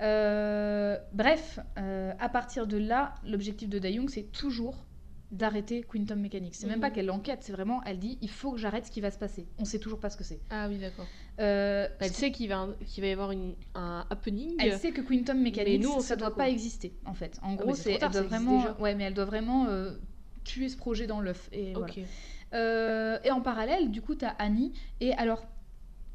Euh, 0.00 0.98
bref, 1.12 1.58
euh, 1.78 2.12
à 2.18 2.28
partir 2.28 2.66
de 2.66 2.76
là, 2.78 3.14
l'objectif 3.26 3.68
de 3.68 3.78
Dayung, 3.78 4.08
c'est 4.08 4.32
toujours 4.32 4.86
d'arrêter 5.30 5.82
Quantum 5.82 6.18
Mechanics. 6.20 6.56
C'est 6.56 6.66
même 6.66 6.76
Mhm. 6.76 6.80
pas 6.80 6.90
qu'elle 6.90 7.10
enquête, 7.10 7.40
c'est 7.42 7.52
vraiment, 7.52 7.82
elle 7.84 7.98
dit, 8.00 8.18
il 8.20 8.30
faut 8.30 8.50
que 8.52 8.58
j'arrête 8.58 8.86
ce 8.86 8.90
qui 8.90 9.00
va 9.00 9.10
se 9.12 9.18
passer. 9.18 9.46
On 9.58 9.64
sait 9.64 9.78
toujours 9.78 10.00
pas 10.00 10.10
ce 10.10 10.16
que 10.16 10.24
c'est. 10.24 10.40
Ah 10.50 10.66
oui, 10.68 10.78
d'accord. 10.78 11.06
Euh, 11.38 11.86
Elle 12.00 12.10
sait 12.10 12.32
qu'il 12.32 12.48
va, 12.48 12.66
va 12.66 13.06
y 13.06 13.12
avoir 13.12 13.30
une, 13.30 13.54
un 13.76 14.04
happening. 14.10 14.56
Elle 14.58 14.76
sait 14.78 14.90
que 14.90 15.00
Quantum 15.02 15.40
Mechanics, 15.40 15.82
nous, 15.82 15.92
on 15.92 16.00
ça 16.00 16.16
doit 16.16 16.34
pas 16.34 16.48
exister, 16.48 16.94
en 17.04 17.14
fait. 17.14 17.38
En 17.42 17.52
Ah, 17.52 17.56
gros, 17.56 17.66
mais 17.68 17.74
c'est 17.76 17.92
elle 17.92 18.10
doit 18.10 18.22
vraiment, 18.22 18.76
ouais, 18.80 18.94
mais 18.96 19.04
elle 19.04 19.14
doit 19.14 19.24
vraiment 19.24 19.68
tuer 20.42 20.68
ce 20.68 20.76
projet 20.76 21.06
dans 21.06 21.20
l'œuf. 21.20 21.48
Et 21.52 21.74
voilà. 21.74 23.20
Et 23.24 23.30
en 23.30 23.40
parallèle, 23.40 23.90
du 23.92 24.02
coup, 24.02 24.16
t'as 24.16 24.30
Annie. 24.30 24.72
Et 25.00 25.12
alors, 25.12 25.46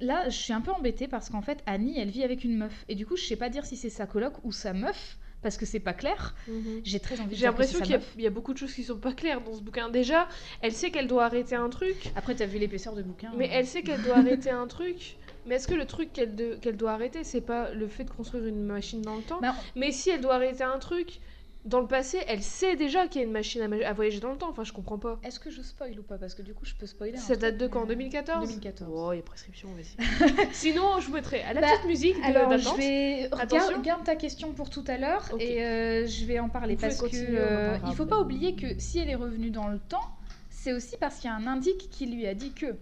là, 0.01 0.29
je 0.29 0.35
suis 0.37 0.53
un 0.53 0.61
peu 0.61 0.71
embêtée 0.71 1.07
parce 1.07 1.29
qu'en 1.29 1.41
fait, 1.41 1.61
Annie, 1.65 1.99
elle 1.99 2.09
vit 2.09 2.23
avec 2.23 2.43
une 2.43 2.57
meuf. 2.57 2.85
Et 2.89 2.95
du 2.95 3.05
coup, 3.05 3.15
je 3.15 3.23
sais 3.25 3.35
pas 3.35 3.49
dire 3.49 3.65
si 3.65 3.77
c'est 3.77 3.89
sa 3.89 4.05
coloc 4.05 4.33
ou 4.43 4.51
sa 4.51 4.73
meuf, 4.73 5.17
parce 5.41 5.57
que 5.57 5.65
c'est 5.65 5.79
pas 5.79 5.93
clair. 5.93 6.35
Mhm. 6.47 6.81
J'ai 6.83 6.99
très 6.99 7.19
envie 7.19 7.31
de 7.31 7.35
J'ai 7.35 7.45
l'impression 7.45 7.79
qu'il 7.79 7.99
y, 8.17 8.21
y 8.23 8.27
a 8.27 8.31
beaucoup 8.31 8.53
de 8.53 8.57
choses 8.57 8.73
qui 8.73 8.83
sont 8.83 8.97
pas 8.97 9.13
claires 9.13 9.41
dans 9.41 9.53
ce 9.53 9.61
bouquin. 9.61 9.89
Déjà, 9.89 10.27
elle 10.61 10.73
sait 10.73 10.89
qu'elle 10.91 11.07
doit 11.07 11.25
arrêter 11.25 11.55
un 11.55 11.69
truc, 11.69 12.11
Après, 12.15 12.33
t'as 12.35 12.45
vu 12.47 12.57
l'épaisseur 12.57 12.95
de 12.95 13.03
bouquin. 13.03 13.31
mais 13.37 13.45
hein. 13.45 13.51
elle 13.53 13.67
sait 13.67 13.83
qu'elle 13.83 14.01
doit 14.01 14.17
arrêter 14.17 14.49
un 14.49 14.67
truc. 14.67 15.17
Mais 15.47 15.55
est-ce 15.55 15.67
que 15.67 15.75
le 15.75 15.85
truc 15.85 16.11
qu'elle 16.11 16.35
de- 16.35 16.55
qu'elle 16.55 16.75
doit 16.75 16.93
arrêter, 16.93 17.23
c'est 17.23 17.41
pas 17.41 17.71
le 17.71 17.87
fait 17.87 18.03
de 18.05 18.09
construire 18.09 18.45
une 18.47 18.63
machine 18.63 19.03
dans 19.03 19.15
le 19.15 19.21
temps? 19.21 19.39
Bah, 19.41 19.53
Mais 19.75 19.91
si 19.91 20.09
elle 20.09 20.21
doit 20.21 20.33
arrêter 20.35 20.63
un 20.63 20.79
truc, 20.79 21.19
dans 21.65 21.79
le 21.81 21.87
passé, 21.87 22.19
elle 22.27 22.43
sait 22.43 22.75
déjà 22.75 23.07
qu'il 23.07 23.21
y 23.21 23.23
a 23.23 23.27
une 23.27 23.33
machine 23.33 23.61
à, 23.61 23.67
ma- 23.67 23.85
à 23.85 23.93
voyager 23.93 24.19
dans 24.19 24.31
le 24.31 24.37
temps. 24.37 24.49
Enfin, 24.49 24.63
je 24.63 24.71
comprends 24.71 24.99
pas. 24.99 25.19
Est-ce 25.23 25.39
que 25.39 25.49
je 25.49 25.61
spoil 25.63 25.99
ou 25.99 26.03
pas 26.03 26.17
Parce 26.17 26.35
que 26.35 26.41
du 26.43 26.53
coup, 26.53 26.63
je 26.65 26.75
peux 26.75 26.85
spoiler. 26.85 27.17
Ça 27.17 27.35
date 27.35 27.57
truc, 27.57 27.61
de 27.61 27.67
quand? 27.73 27.81
mais- 27.81 27.87
2014 27.95 28.47
2014. 28.47 28.91
Oh, 28.93 29.13
il 29.13 29.17
y 29.17 29.19
a 29.19 29.23
prescription, 29.23 29.69
vas-y. 29.73 30.47
Sinon, 30.53 30.99
je 30.99 31.07
vous 31.07 31.13
mettrai 31.13 31.41
à 31.41 31.53
la 31.53 31.61
Bah, 31.61 31.67
petite 31.73 31.85
musique 31.87 32.15
de- 32.17 32.23
Alors, 32.23 32.57
je 32.57 32.75
vais 32.77 33.25
Attention. 33.31 33.69
garde, 33.71 33.81
garde 33.83 34.03
ta 34.03 34.15
question 34.15 34.53
pour 34.53 34.69
tout 34.69 34.83
à 34.87 34.97
l'heure 34.97 35.27
et 35.39 35.63
euh, 35.63 36.05
je 36.07 36.25
vais 36.25 36.39
en 36.39 36.49
parler 36.49 36.75
Vous 36.75 36.81
parce 36.81 37.01
que 37.01 37.07
euh, 37.15 37.77
il 37.87 37.95
faut 37.95 38.05
pas 38.05 38.19
oublier 38.19 38.55
que 38.55 38.79
si 38.79 38.99
elle 38.99 39.09
est 39.09 39.15
revenue 39.15 39.49
dans 39.49 39.67
le 39.67 39.79
temps, 39.79 40.07
c'est 40.51 40.71
aussi 40.73 40.97
parce 40.97 41.15
qu'il 41.17 41.29
y 41.29 41.33
a 41.33 41.35
un 41.35 41.47
indique 41.47 41.89
qui 41.89 42.05
lui 42.05 42.27
a 42.27 42.33
dit 42.35 42.51
que. 42.51 42.75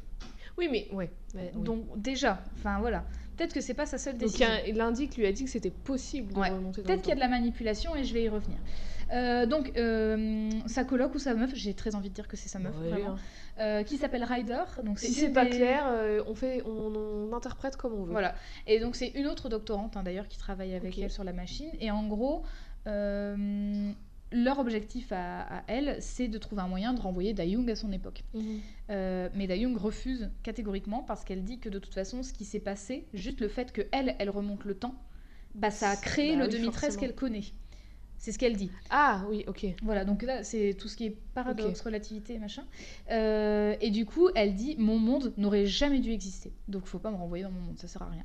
Oui, 0.57 0.67
mais 0.71 0.87
ouais. 0.91 1.09
ouais, 1.35 1.51
oui. 1.55 1.63
Donc 1.63 1.85
déjà, 1.95 2.43
enfin 2.59 2.79
voilà, 2.79 3.05
peut-être 3.35 3.53
que 3.53 3.61
c'est 3.61 3.73
pas 3.73 3.85
sa 3.85 3.97
seule 3.97 4.13
Donc, 4.13 4.21
décision. 4.21 4.47
a- 4.47 4.71
l'indique 4.71 5.17
lui 5.17 5.25
a 5.25 5.31
dit 5.31 5.43
que 5.45 5.49
c'était 5.49 5.69
possible 5.71 6.33
de 6.33 6.39
Ouais. 6.39 6.49
remonter 6.49 6.81
Peut-être 6.81 7.01
qu'il 7.01 7.09
y 7.09 7.13
a 7.13 7.15
de 7.15 7.19
la 7.19 7.27
manipulation 7.27 7.95
et 7.95 8.03
je 8.03 8.13
vais 8.13 8.23
y 8.23 8.29
revenir. 8.29 8.57
Euh, 9.11 9.45
donc, 9.45 9.71
euh, 9.77 10.49
sa 10.65 10.83
coloc 10.85 11.13
ou 11.13 11.19
sa 11.19 11.33
meuf, 11.35 11.51
j'ai 11.53 11.73
très 11.73 11.93
envie 11.93 12.09
de 12.09 12.15
dire 12.15 12.27
que 12.27 12.35
c'est 12.37 12.49
sa 12.49 12.57
meuf, 12.59 12.73
Ouais, 12.81 12.89
vraiment, 12.89 13.09
hein. 13.11 13.17
euh, 13.59 13.83
qui 13.83 13.97
s'appelle 13.97 14.23
Ryder. 14.23 14.63
Donc 14.83 14.97
Si 14.97 15.13
c'est 15.13 15.29
pas 15.29 15.43
des- 15.45 15.51
clair, 15.51 15.83
euh, 15.87 16.23
on, 16.25 16.33
fait, 16.33 16.63
on, 16.65 17.29
on 17.29 17.33
interprète 17.35 17.75
comme 17.77 17.93
on 17.93 18.03
veut. 18.03 18.11
Voilà. 18.11 18.33
Et 18.65 18.79
donc 18.79 18.95
c'est 18.95 19.09
une 19.09 19.27
autre 19.27 19.49
doctorante 19.49 19.97
hein, 19.97 20.03
d'ailleurs 20.03 20.27
qui 20.27 20.37
travaille 20.39 20.73
avec 20.73 20.97
elle 20.97 21.11
sur 21.11 21.23
la 21.23 21.33
machine. 21.33 21.69
Et 21.79 21.91
en 21.91 22.07
gros, 22.07 22.43
leur 24.33 24.59
objectif 24.59 25.11
à, 25.11 25.41
à 25.59 25.63
elle, 25.67 25.97
c'est 26.01 26.27
de 26.27 26.37
trouver 26.37 26.61
un 26.61 26.67
moyen 26.67 26.93
de 26.93 26.99
renvoyer 26.99 27.33
Dayung 27.33 27.69
à 27.69 27.75
son 27.75 27.91
époque. 27.91 28.23
Mhm. 28.33 28.59
Euh, 28.89 29.29
mais 29.35 29.47
Dayung 29.47 29.77
refuse 29.77 30.29
catégoriquement 30.43 31.03
parce 31.03 31.23
qu'elle 31.23 31.43
dit 31.43 31.59
que 31.59 31.69
de 31.69 31.79
toute 31.79 31.93
façon, 31.93 32.23
ce 32.23 32.33
qui 32.33 32.45
s'est 32.45 32.59
passé, 32.59 33.05
juste 33.13 33.39
le 33.39 33.47
fait 33.47 33.71
que 33.71 33.81
elle, 33.91 34.15
elle 34.19 34.29
remonte 34.29 34.65
le 34.65 34.73
temps, 34.75 34.95
bah 35.55 35.69
ça 35.71 35.91
a 35.91 35.95
créé 35.95 36.31
Bah 36.31 36.39
le 36.39 36.43
oui, 36.45 36.51
2013 36.51 36.81
forcément. 36.81 36.99
qu'elle 37.01 37.15
connaît. 37.15 37.43
C'est 38.17 38.31
ce 38.31 38.39
qu'elle 38.39 38.55
dit. 38.55 38.71
Ah 38.89 39.25
oui, 39.29 39.43
ok. 39.47 39.65
Voilà, 39.83 40.05
donc 40.05 40.23
là, 40.23 40.43
c'est 40.45 40.75
tout 40.79 40.87
ce 40.87 40.95
qui 40.95 41.05
est 41.07 41.17
paradoxe, 41.33 41.79
Ok. 41.81 41.85
relativité, 41.85 42.39
machin. 42.39 42.63
Euh, 43.11 43.75
et 43.81 43.91
du 43.91 44.05
coup, 44.05 44.29
elle 44.35 44.55
dit 44.55 44.75
Mon 44.79 44.97
monde 44.97 45.33
n'aurait 45.35 45.65
jamais 45.65 45.99
dû 45.99 46.11
exister. 46.11 46.53
Donc, 46.69 46.85
faut 46.85 46.99
pas 46.99 47.11
me 47.11 47.17
renvoyer 47.17 47.43
dans 47.43 47.51
mon 47.51 47.59
monde, 47.59 47.77
ça 47.79 47.87
sert 47.89 48.01
à 48.01 48.09
rien. 48.09 48.23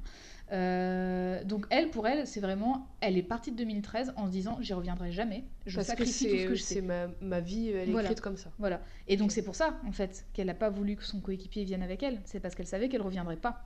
Euh, 0.53 1.45
donc, 1.45 1.67
elle, 1.71 1.91
pour 1.91 2.07
elle, 2.07 2.27
c'est 2.27 2.41
vraiment. 2.41 2.87
Elle 3.01 3.19
est 3.19 3.23
partie 3.23 3.51
de 3.53 3.57
2013 3.57 4.15
en 4.17 4.27
se 4.27 4.31
disant 4.31 4.59
J'y 4.61 4.73
reviendrai 4.73 5.13
jamais. 5.13 5.45
Je 5.67 5.77
Parce 5.77 5.89
que 5.89 5.91
sacrifie 5.93 6.25
tout 6.25 6.31
ce 6.31 6.37
c'est 6.39 6.47
que 6.47 6.55
je 6.55 6.63
c'est 6.63 6.75
sais. 6.77 6.81
ma, 6.81 7.09
ma 7.21 7.41
vie, 7.41 7.69
elle 7.71 7.89
est 7.89 7.93
Voilà. 7.93 8.09
écrite 8.09 8.21
comme 8.23 8.37
ça. 8.37 8.51
Voilà. 8.59 8.81
Et 9.09 9.17
donc, 9.17 9.31
c'est 9.33 9.43
pour 9.43 9.55
ça, 9.57 9.79
en 9.87 9.93
fait, 9.93 10.25
qu'elle 10.33 10.47
n'a 10.47 10.55
pas 10.55 10.71
voulu 10.71 10.97
que 10.97 11.05
son 11.05 11.21
coéquipier 11.21 11.65
vienne 11.65 11.83
avec 11.83 12.03
elle. 12.03 12.21
C'est 12.25 12.41
parce 12.41 12.55
qu'elle 12.55 12.67
savait 12.67 12.89
qu'elle 12.89 13.03
reviendrait 13.03 13.37
pas. 13.37 13.65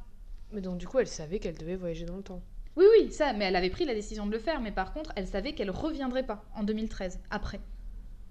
Mais 0.52 0.60
donc 0.60 0.76
du 0.78 0.86
coup, 0.86 0.98
elle 0.98 1.06
savait 1.06 1.38
qu'elle 1.38 1.56
devait 1.56 1.76
voyager 1.76 2.04
dans 2.04 2.16
le 2.16 2.22
temps. 2.22 2.42
Oui, 2.76 2.84
oui, 2.98 3.10
ça, 3.10 3.32
mais 3.32 3.46
elle 3.46 3.56
avait 3.56 3.70
pris 3.70 3.84
la 3.84 3.94
décision 3.94 4.26
de 4.26 4.32
le 4.32 4.38
faire. 4.38 4.60
Mais 4.60 4.70
par 4.72 4.92
contre, 4.92 5.12
elle 5.16 5.26
savait 5.26 5.52
qu'elle 5.54 5.70
reviendrait 5.70 6.26
pas 6.26 6.44
en 6.56 6.62
2013, 6.62 7.20
après. 7.30 7.60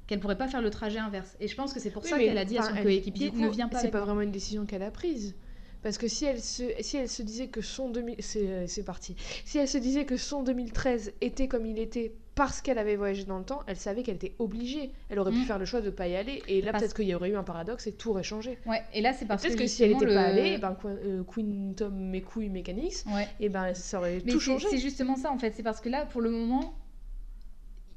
Qu'elle 0.07 0.19
pourrait 0.19 0.37
pas 0.37 0.47
faire 0.47 0.61
le 0.61 0.69
trajet 0.69 0.99
inverse. 0.99 1.35
Et 1.39 1.47
je 1.47 1.55
pense 1.55 1.73
que 1.73 1.79
c'est 1.79 1.89
pour 1.89 2.03
Oui, 2.03 2.09
ça 2.09 2.17
qu'elle 2.19 2.37
a 2.37 2.45
dit 2.45 2.57
à 2.57 2.63
son 2.63 2.75
coéquipier 2.75 3.31
Ne 3.31 3.47
viens 3.49 3.69
pas 3.69 3.79
C'est 3.79 3.89
pas 3.91 3.99
moi. 3.99 4.05
vraiment 4.07 4.21
une 4.21 4.31
décision 4.31 4.65
qu'elle 4.65 4.83
a 4.83 4.91
prise. 4.91 5.35
Parce 5.83 5.97
que 5.97 6.07
si 6.07 6.25
elle 6.25 6.39
se, 6.41 6.63
si 6.81 6.97
elle 6.97 7.09
se 7.09 7.23
disait 7.23 7.47
que 7.47 7.61
son 7.61 7.89
2000... 7.89 8.15
C'est 8.19 8.47
euh, 8.47 8.67
c'est 8.67 8.83
parti. 8.83 9.15
Si 9.45 9.57
elle 9.57 9.67
se 9.67 9.77
disait 9.79 10.05
que 10.05 10.15
son 10.17 10.43
2013 10.43 11.13
était 11.21 11.47
comme 11.47 11.65
il 11.65 11.79
était 11.79 12.13
parce 12.35 12.61
qu'elle 12.61 12.77
avait 12.77 12.95
voyagé 12.95 13.25
dans 13.25 13.39
le 13.39 13.43
temps, 13.43 13.61
elle 13.67 13.75
savait 13.75 14.03
qu'elle 14.03 14.15
était 14.15 14.35
obligée. 14.39 14.91
Elle 15.09 15.19
aurait 15.19 15.31
pu 15.31 15.39
Mm. 15.39 15.43
faire 15.45 15.59
le 15.59 15.65
choix 15.65 15.81
de 15.81 15.89
pas 15.89 16.07
y 16.07 16.15
aller. 16.15 16.41
Et 16.47 16.61
là, 16.61 16.71
Parce- 16.71 16.83
peut-être 16.83 16.95
qu'il 16.95 17.07
y 17.07 17.13
aurait 17.15 17.29
eu 17.29 17.35
un 17.35 17.43
paradoxe 17.43 17.87
et 17.87 17.91
tout 17.93 18.11
aurait 18.11 18.23
changé. 18.23 18.57
Ouais, 18.65 18.81
et 18.93 19.01
là 19.01 19.11
c'est 19.13 19.25
parce 19.25 19.41
Peut-être 19.41 19.57
que, 19.57 19.63
que, 19.63 19.67
si 19.67 19.83
elle 19.83 19.93
n'était 19.93 20.05
pas 20.05 20.21
allée, 20.21 20.57
ben, 20.57 20.77
euh, 20.85 21.23
Queen 21.23 21.73
Tom 21.75 21.93
mes 21.95 22.21
couilles 22.21 22.49
Mechanics, 22.49 23.03
Ouais. 23.13 23.27
et 23.39 23.49
ben 23.49 23.73
ça 23.73 23.97
aurait 23.99 24.21
Mais 24.25 24.31
tout 24.31 24.39
c'est 24.39 24.45
changé. 24.45 24.67
c'est 24.69 24.77
justement 24.77 25.15
ça 25.17 25.31
en 25.31 25.37
fait, 25.39 25.53
c'est 25.55 25.63
parce 25.63 25.81
que 25.81 25.89
là 25.89 26.05
pour 26.05 26.21
le 26.21 26.29
moment, 26.29 26.73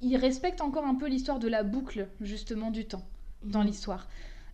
il 0.01 0.16
respecte 0.16 0.61
encore 0.61 0.85
un 0.85 0.95
peu 0.97 1.07
l'histoire 1.09 1.39
de 1.39 1.49
la 1.49 1.62
boucle 1.62 2.09
justement 2.20 2.70
du 2.70 2.87
temps 2.87 3.07
dans 3.45 3.61
Mhm. 3.61 3.66
l'histoire. 3.66 4.09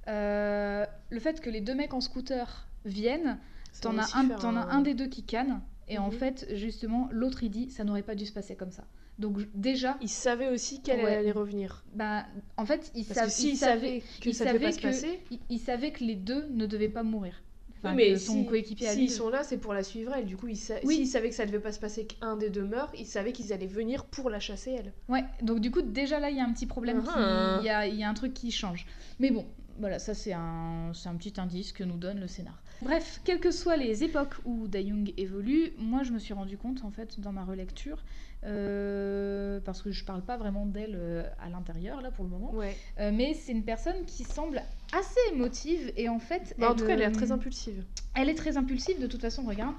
Euh, 0.09 0.85
le 1.11 1.21
fait 1.21 1.41
que 1.41 1.49
les 1.51 1.61
deux 1.61 1.75
mecs 1.75 1.95
en 1.95 2.01
scooter 2.01 2.67
viennent, 2.85 3.39
t'en 3.81 3.97
as, 3.99 4.17
un, 4.17 4.29
t'en 4.29 4.57
as 4.57 4.67
un 4.67 4.81
des 4.81 4.95
deux 4.95 5.07
qui 5.09 5.23
canne, 5.23 5.61
et 5.89 5.99
en 5.99 6.07
Mhm. 6.09 6.13
fait 6.13 6.47
justement 6.55 7.09
l'autre 7.13 7.43
il 7.43 7.51
dit 7.51 7.71
ça 7.71 7.85
n'aurait 7.85 8.03
pas 8.03 8.15
dû 8.15 8.27
se 8.27 8.33
passer 8.33 8.57
comme 8.57 8.73
ça. 8.73 8.85
Donc 9.19 9.39
déjà, 9.55 9.99
Il 10.01 10.09
savait 10.09 10.49
aussi 10.49 10.81
qu'elle 10.81 11.05
Ouais. 11.05 11.17
allait 11.17 11.33
revenir. 11.33 11.85
bah, 11.95 12.25
en 12.57 12.65
fait 12.65 12.91
il, 12.95 13.05
Parce 13.05 13.19
sav- 13.21 13.25
que 13.27 13.31
s'il 13.33 13.51
il 13.51 13.57
savait 13.57 14.03
que 14.21 14.29
il 14.31 14.35
ça 14.35 14.47
devait 14.47 14.59
pas 14.59 14.73
savait 14.73 14.73
se 14.73 14.79
que- 14.79 14.87
passer, 14.87 15.21
il, 15.31 15.39
il 15.51 15.59
savait 15.59 15.91
que 15.93 16.03
les 16.05 16.15
deux 16.17 16.47
ne 16.51 16.65
devaient 16.67 16.89
pas 16.89 17.03
mourir. 17.03 17.43
Enfin, 17.83 17.95
Oui, 17.97 18.11
mais 18.11 18.17
son 18.19 18.33
si- 18.43 18.47
coéquipier 18.47 18.89
s'ils 18.89 19.01
lui- 19.01 19.09
sont 19.09 19.29
là, 19.31 19.43
c'est 19.43 19.57
pour 19.57 19.73
la 19.75 19.83
suivre 19.83 20.13
elle. 20.15 20.27
Du 20.27 20.37
coup, 20.37 20.49
il 20.49 20.57
sa... 20.57 20.75
Oui. 20.85 20.97
s'il 20.97 21.07
savait 21.07 21.31
que 21.31 21.35
ça 21.35 21.47
devait 21.47 21.61
pas 21.61 21.73
se 21.73 21.81
passer 21.81 22.07
qu'un 22.07 22.37
des 22.37 22.51
deux 22.51 22.65
meurt, 22.65 22.91
il 22.99 23.07
savait 23.07 23.33
qu'ils 23.33 23.53
allaient 23.55 23.67
venir 23.67 24.05
pour 24.05 24.29
la 24.31 24.39
chasser 24.41 24.73
elle. 24.79 24.93
Ouais, 25.09 25.25
donc 25.43 25.61
du 25.61 25.71
coup, 25.71 25.81
déjà 25.83 26.19
là, 26.21 26.29
il 26.31 26.37
y 26.37 26.41
a 26.41 26.45
un 26.45 26.53
petit 26.53 26.67
problème, 26.67 27.03
Ah. 27.15 27.59
il 27.61 27.65
y, 27.67 27.71
a, 27.71 27.87
y 27.87 28.03
a 28.03 28.09
un 28.09 28.15
truc 28.15 28.35
qui 28.35 28.51
change. 28.51 28.87
Mais 29.19 29.31
bon, 29.31 29.47
voilà, 29.79 29.99
ça 29.99 30.13
c'est 30.15 30.35
un, 30.35 30.93
c'est 30.95 31.09
un 31.09 31.15
petit 31.17 31.35
indice 31.41 31.73
que 31.73 31.83
nous 31.85 31.97
donne 31.97 32.21
le 32.21 32.27
scénar. 32.27 32.63
Bref, 32.83 33.21
quelles 33.25 33.41
que 33.41 33.51
soient 33.51 33.77
les 33.77 34.05
époques 34.05 34.35
où 34.45 34.67
Young 34.73 35.13
évolue, 35.17 35.73
moi 35.79 36.03
je 36.03 36.13
me 36.13 36.19
suis 36.19 36.33
rendu 36.33 36.57
compte 36.57 36.83
en 36.85 36.91
fait 36.91 37.21
dans 37.21 37.33
ma 37.33 37.45
relecture, 37.45 38.03
euh, 38.45 39.61
parce 39.61 39.83
que 39.83 39.91
je 39.91 40.05
parle 40.05 40.23
pas 40.23 40.37
vraiment 40.39 40.65
d'elle 40.65 40.97
euh, 40.97 41.23
à 41.41 41.49
l'intérieur 41.51 42.01
là 42.01 42.11
pour 42.11 42.25
le 42.25 42.31
moment, 42.31 42.55
Ouais. 42.55 42.77
euh, 42.99 43.11
mais 43.13 43.35
c'est 43.35 43.53
une 43.53 43.65
personne 43.65 44.05
qui 44.07 44.25
semble 44.25 44.63
assez 44.93 45.21
émotive 45.35 45.93
et 45.97 46.09
en 46.09 46.19
fait. 46.19 46.55
Bah, 46.59 46.71
en 46.71 46.75
tout 46.75 46.87
cas, 46.87 46.95
elle 46.95 47.03
est 47.03 47.13
très 47.13 47.33
impulsive. 47.33 47.85
Elle 48.15 48.29
est 48.29 48.35
très 48.35 48.57
impulsive, 48.57 49.01
de 49.01 49.07
toute 49.07 49.21
façon, 49.21 49.43
regarde. 49.43 49.75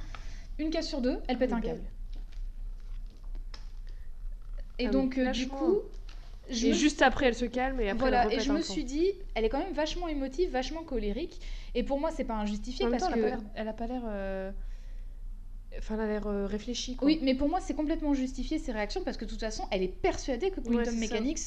Une 0.59 0.69
case 0.69 0.87
sur 0.87 1.01
deux, 1.01 1.17
elle 1.27 1.37
pète 1.37 1.49
Elle 1.49 1.55
un 1.57 1.61
câble. 1.61 1.81
Et 4.79 4.87
Ah 4.87 4.89
donc, 4.91 5.19
du 5.19 5.47
coup, 5.47 5.79
je 6.51 6.67
Et 6.67 6.69
me 6.69 6.73
juste 6.73 7.01
après, 7.01 7.27
elle 7.27 7.35
se 7.35 7.45
calme 7.45 7.79
et 7.81 7.89
après, 7.89 7.99
voilà, 7.99 8.25
elle 8.31 8.39
et 8.39 8.43
je 8.43 8.51
me 8.51 8.61
suis 8.61 8.83
dit, 8.83 9.07
elle 9.35 9.45
est 9.45 9.49
quand 9.49 9.59
même 9.59 9.73
vachement 9.73 10.07
émotive, 10.07 10.51
vachement 10.51 10.83
colérique. 10.83 11.39
Et 11.75 11.83
pour 11.83 11.99
moi, 11.99 12.11
c'est 12.11 12.23
pas 12.25 12.35
injustifié 12.35 12.85
En 12.85 12.91
parce 12.91 13.03
temps, 13.03 13.13
que. 13.13 13.31
elle 13.55 13.67
a 13.67 13.73
pas 13.73 13.87
l'air- 13.87 14.03
euh, 14.05 14.51
Enfin, 15.77 15.95
elle 15.95 16.01
a 16.01 16.07
l'air 16.07 16.27
euh, 16.27 16.45
réfléchie. 16.45 16.95
Quoi. 16.95 17.05
Oui, 17.07 17.19
mais 17.23 17.33
pour 17.33 17.47
moi, 17.49 17.59
c'est 17.61 17.73
complètement 17.73 18.13
justifié 18.13 18.59
ses 18.59 18.71
réactions 18.73 19.03
parce 19.03 19.15
que 19.17 19.25
de 19.25 19.29
toute 19.29 19.39
façon, 19.39 19.63
elle 19.71 19.81
est 19.83 19.87
persuadée 19.87 20.51
que 20.51 20.59
Ouais, 20.59 20.77
Quantum 20.77 20.85
ça. 20.85 20.99
Mechanics, 20.99 21.39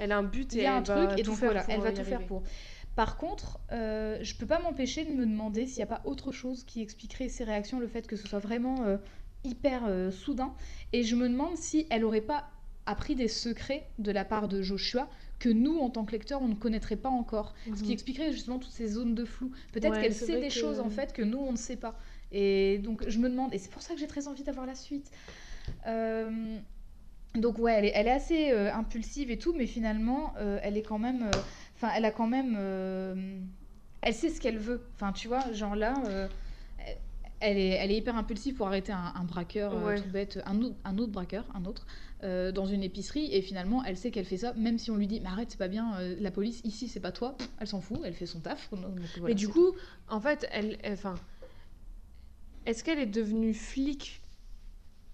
Elle 0.00 0.12
a 0.12 0.18
un 0.18 0.22
but 0.24 0.52
et 0.54 0.58
il 0.58 0.62
y 0.62 0.66
a 0.66 0.74
un 0.74 0.78
elle 0.80 0.84
va 0.86 1.06
truc, 1.06 1.18
et 1.20 1.22
donc 1.22 1.38
voilà, 1.38 1.64
elle 1.68 1.80
va 1.80 1.92
tout 1.92 2.02
faire 2.04 2.26
pour. 2.26 2.42
Par 2.96 3.16
contre, 3.16 3.60
euh, 3.70 4.18
je 4.22 4.34
peux 4.34 4.46
pas 4.46 4.58
m'empêcher 4.60 5.04
de 5.04 5.12
me 5.12 5.24
demander 5.24 5.66
s'il 5.66 5.76
n'y 5.76 5.82
a 5.84 5.86
pas 5.86 6.02
autre 6.04 6.32
chose 6.32 6.64
qui 6.64 6.82
expliquerait 6.82 7.28
ses 7.28 7.44
réactions, 7.44 7.78
le 7.78 7.86
fait 7.86 8.06
que 8.08 8.16
ce 8.16 8.26
soit 8.26 8.40
vraiment 8.40 8.82
euh, 8.84 8.96
hyper 9.44 9.84
euh, 9.86 10.10
soudain. 10.10 10.52
Et 10.92 11.04
je 11.04 11.14
me 11.14 11.28
demande 11.28 11.56
si 11.56 11.86
elle 11.90 12.04
aurait 12.04 12.20
pas 12.20 12.48
appris 12.88 13.14
des 13.14 13.28
secrets 13.28 13.86
de 13.98 14.10
la 14.10 14.24
part 14.24 14.48
de 14.48 14.62
Joshua 14.62 15.08
que 15.38 15.48
nous, 15.50 15.78
en 15.78 15.90
tant 15.90 16.04
que 16.04 16.12
lecteurs, 16.12 16.42
on 16.42 16.48
ne 16.48 16.54
connaîtrait 16.54 16.96
pas 16.96 17.10
encore. 17.10 17.54
Ce 17.66 17.70
qui 17.80 17.84
Mhm. 17.86 17.90
expliquerait 17.92 18.32
justement 18.32 18.58
toutes 18.58 18.72
ces 18.72 18.88
zones 18.88 19.14
de 19.14 19.24
flou. 19.24 19.52
Peut-être 19.72 19.92
Ouais, 19.94 20.00
qu'elle 20.02 20.14
sait 20.14 20.40
des 20.40 20.48
que- 20.48 20.52
choses 20.54 20.80
en 20.80 20.90
fait 20.90 21.12
que 21.12 21.22
nous 21.22 21.38
on 21.38 21.52
ne 21.52 21.56
sait 21.56 21.76
pas. 21.76 21.98
Et 22.32 22.78
donc 22.78 23.08
je 23.08 23.18
me 23.18 23.28
demande, 23.28 23.54
et 23.54 23.58
c'est 23.58 23.70
pour 23.70 23.82
ça 23.82 23.94
que 23.94 24.00
j'ai 24.00 24.06
très 24.06 24.26
envie 24.26 24.42
d'avoir 24.42 24.66
la 24.66 24.74
suite. 24.74 25.10
Euh, 25.86 26.56
donc 27.34 27.58
ouais, 27.58 27.74
elle 27.74 27.84
est, 27.84 27.92
elle 27.94 28.08
est 28.08 28.12
assez 28.12 28.50
euh, 28.52 28.72
impulsive 28.74 29.30
et 29.30 29.38
tout, 29.38 29.54
mais 29.56 29.66
finalement 29.66 30.32
euh, 30.38 30.58
elle 30.62 30.76
est 30.76 30.82
quand 30.82 30.98
même, 30.98 31.24
enfin 31.76 31.90
elle 31.94 32.04
a 32.06 32.10
quand 32.10 32.26
même, 32.26 32.56
elle 34.00 34.14
sait 34.14 34.30
ce 34.30 34.40
qu'elle 34.40 34.58
veut. 34.58 34.80
Enfin 34.94 35.12
tu 35.12 35.28
vois, 35.28 35.52
genre 35.52 35.76
là. 35.76 35.94
Euh, 37.40 37.46
elle 37.46 37.58
est, 37.58 37.68
elle 37.70 37.90
est 37.90 37.96
hyper 37.96 38.16
impulsive 38.16 38.54
pour 38.54 38.66
arrêter 38.66 38.92
un, 38.92 39.12
un 39.14 39.24
braqueur 39.24 39.72
euh, 39.74 39.86
Ouais. 39.86 40.00
tout 40.00 40.08
bête, 40.08 40.40
un 40.46 40.60
autre, 40.62 40.76
un 40.84 40.98
autre 40.98 41.12
braqueur, 41.12 41.44
un 41.54 41.64
autre, 41.64 41.86
euh, 42.24 42.50
dans 42.52 42.66
une 42.66 42.82
épicerie, 42.82 43.28
et 43.32 43.42
finalement 43.42 43.84
elle 43.84 43.96
sait 43.96 44.10
qu'elle 44.10 44.24
fait 44.24 44.38
ça, 44.38 44.52
même 44.54 44.78
si 44.78 44.90
on 44.90 44.96
lui 44.96 45.06
dit 45.06 45.20
mais 45.20 45.28
arrête 45.28 45.50
c'est 45.52 45.56
pas 45.58 45.68
bien, 45.68 45.96
euh, 45.98 46.16
la 46.18 46.30
police 46.30 46.60
ici 46.64 46.88
c'est 46.88 47.00
pas 47.00 47.12
toi, 47.12 47.36
elle 47.60 47.66
s'en 47.68 47.80
fout, 47.80 48.00
elle 48.04 48.14
fait 48.14 48.26
son 48.26 48.40
taf. 48.40 48.70
donc 48.72 48.80
voilà, 49.16 49.28
mais 49.28 49.34
du 49.34 49.48
coup, 49.48 49.72
en 50.08 50.20
fait, 50.20 50.48
elle, 50.50 50.78
elle- 50.82 50.94
enfin, 50.94 51.14
est-ce 52.66 52.84
qu'elle 52.84 52.98
est 52.98 53.06
devenue 53.06 53.54
flic 53.54 54.20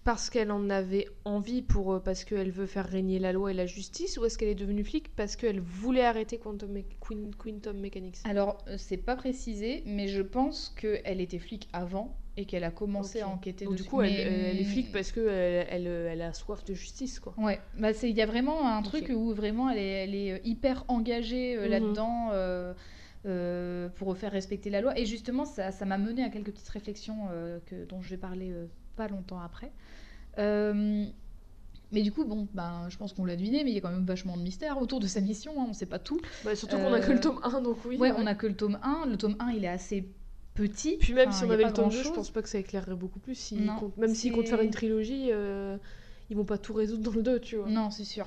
parce 0.05 0.29
qu'elle 0.31 0.51
en 0.53 0.69
avait 0.71 1.07
envie 1.25 1.63
pour 1.63 1.95
euh, 1.95 1.99
parce 2.01 2.25
qu'elle 2.25 2.51
veut 2.51 2.67
faire 2.67 2.87
régner 2.87 3.19
la 3.19 3.33
loi 3.33 3.51
et 3.51 3.55
la 3.55 3.67
justice, 3.67 4.19
ou 4.19 4.25
est-ce 4.25 4.37
qu'elle 4.39 4.49
est 4.51 4.55
devenue 4.55 4.85
flic 4.85 5.15
parce 5.17 5.35
qu'elle 5.37 5.61
voulait 5.61 6.05
arrêter 6.05 6.39
Quantum, 6.39 6.73
Mechanics? 7.75 8.19
Alors, 8.25 8.59
euh, 8.69 8.77
c'est 8.79 8.97
pas 8.99 9.17
précisé, 9.17 9.83
mais 9.87 10.09
je 10.09 10.23
pense 10.23 10.75
qu'elle 10.79 11.21
était 11.21 11.39
flic 11.39 11.69
avant 11.73 12.17
et 12.37 12.45
qu'elle 12.47 12.65
a 12.65 12.71
commencé 12.71 13.21
à 13.21 13.29
enquêter 13.29 13.65
Donc 13.65 13.75
dessus. 13.75 13.85
du 13.85 13.91
coup, 13.91 14.03
elle, 14.03 14.11
Mais- 14.13 14.19
elle 14.51 14.61
est 14.61 14.65
flic 14.65 14.91
parce 14.93 15.13
que 15.13 15.21
elle, 15.21 15.67
elle, 15.71 15.87
elle 15.87 16.23
a 16.23 16.33
soif 16.33 16.65
de 16.65 16.75
justice, 16.75 17.21
quoi. 17.21 17.35
Ouais, 17.39 17.61
bah 17.79 17.91
il 18.03 18.11
y 18.11 18.23
a 18.23 18.27
vraiment 18.27 18.69
un 18.69 18.83
truc 18.83 19.11
où 19.15 19.33
vraiment 19.33 19.71
elle 19.71 19.79
est, 19.79 20.05
elle 20.05 20.15
est 20.15 20.33
euh, 20.33 20.39
hyper 20.45 20.85
engagée 20.89 21.57
euh, 21.57 21.65
Mhm. 21.65 21.71
là-dedans 21.71 22.29
euh, 22.33 22.75
euh, 23.27 23.89
pour 23.91 24.17
faire 24.19 24.33
respecter 24.33 24.69
la 24.69 24.81
loi. 24.81 24.99
Et 24.99 25.07
justement, 25.07 25.45
ça 25.45 25.71
ça 25.73 25.87
m'a 25.87 25.97
mené 25.97 26.23
à 26.25 26.29
quelques 26.29 26.51
petites 26.53 26.69
réflexions 26.69 27.29
euh, 27.31 27.59
que, 27.67 27.85
dont 27.87 28.03
je 28.03 28.11
vais 28.11 28.19
parler 28.19 28.51
euh, 28.51 28.67
pas 28.97 29.09
longtemps 29.09 29.41
après. 29.41 29.73
Euh, 30.39 31.05
mais 31.93 32.03
du 32.03 32.11
coup, 32.13 32.25
bon, 32.25 32.49
ben, 32.55 32.87
je 32.89 32.97
pense 32.97 33.13
qu'on 33.13 33.25
l'a 33.25 33.37
deviné, 33.37 33.63
mais 33.63 33.71
il 33.71 33.75
y 33.75 33.79
a 33.79 33.81
quand 33.81 33.91
même 33.91 34.05
vachement 34.07 34.37
de 34.37 34.43
mystère 34.43 34.81
autour 34.81 34.99
de 35.01 35.07
sa 35.07 35.21
mission, 35.21 35.53
hein, 35.61 35.67
on 35.69 35.73
sait 35.73 35.87
pas 35.87 35.99
tout. 36.01 36.21
Bah, 36.45 36.57
surtout 36.57 36.77
qu'on 36.77 36.93
a 36.93 37.01
que 37.01 37.13
le 37.13 37.21
tome 37.21 37.39
1, 37.45 37.61
donc 37.61 37.79
oui. 37.85 37.97
ouais, 37.99 38.13
on 38.17 38.27
a 38.27 38.35
que 38.35 38.47
le 38.47 38.57
tome 38.57 38.79
1. 38.83 39.07
Le 39.07 39.17
tome 39.17 39.37
1, 39.39 39.51
il 39.53 39.65
est 39.65 39.69
assez 39.69 40.09
petit. 40.55 40.97
Puis 40.99 41.13
même 41.15 41.29
Enfin, 41.29 41.39
si 41.39 41.45
on 41.45 41.51
avait 41.51 41.65
le 41.65 41.73
tome 41.73 41.91
2, 41.91 42.03
je 42.03 42.09
pense 42.11 42.31
pas 42.31 42.43
que 42.43 42.49
ça 42.49 42.59
éclairerait 42.59 42.95
beaucoup 42.97 43.19
plus. 43.21 43.35
s'ils 43.37 43.65
Non, 43.65 43.77
comptent- 43.77 43.97
même 43.97 44.15
s'ils 44.15 44.33
comptent 44.33 44.49
faire 44.49 44.61
une 44.61 44.71
trilogie, 44.71 45.29
euh, 45.31 45.77
ils 46.31 46.37
vont 46.37 46.45
pas 46.45 46.59
tout 46.59 46.73
résoudre 46.73 47.03
dans 47.03 47.13
le 47.13 47.23
2, 47.23 47.39
tu 47.41 47.57
vois. 47.57 47.69
Non, 47.69 47.91
c'est 47.91 48.05
sûr. 48.05 48.27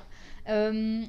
Euh, 0.49 1.01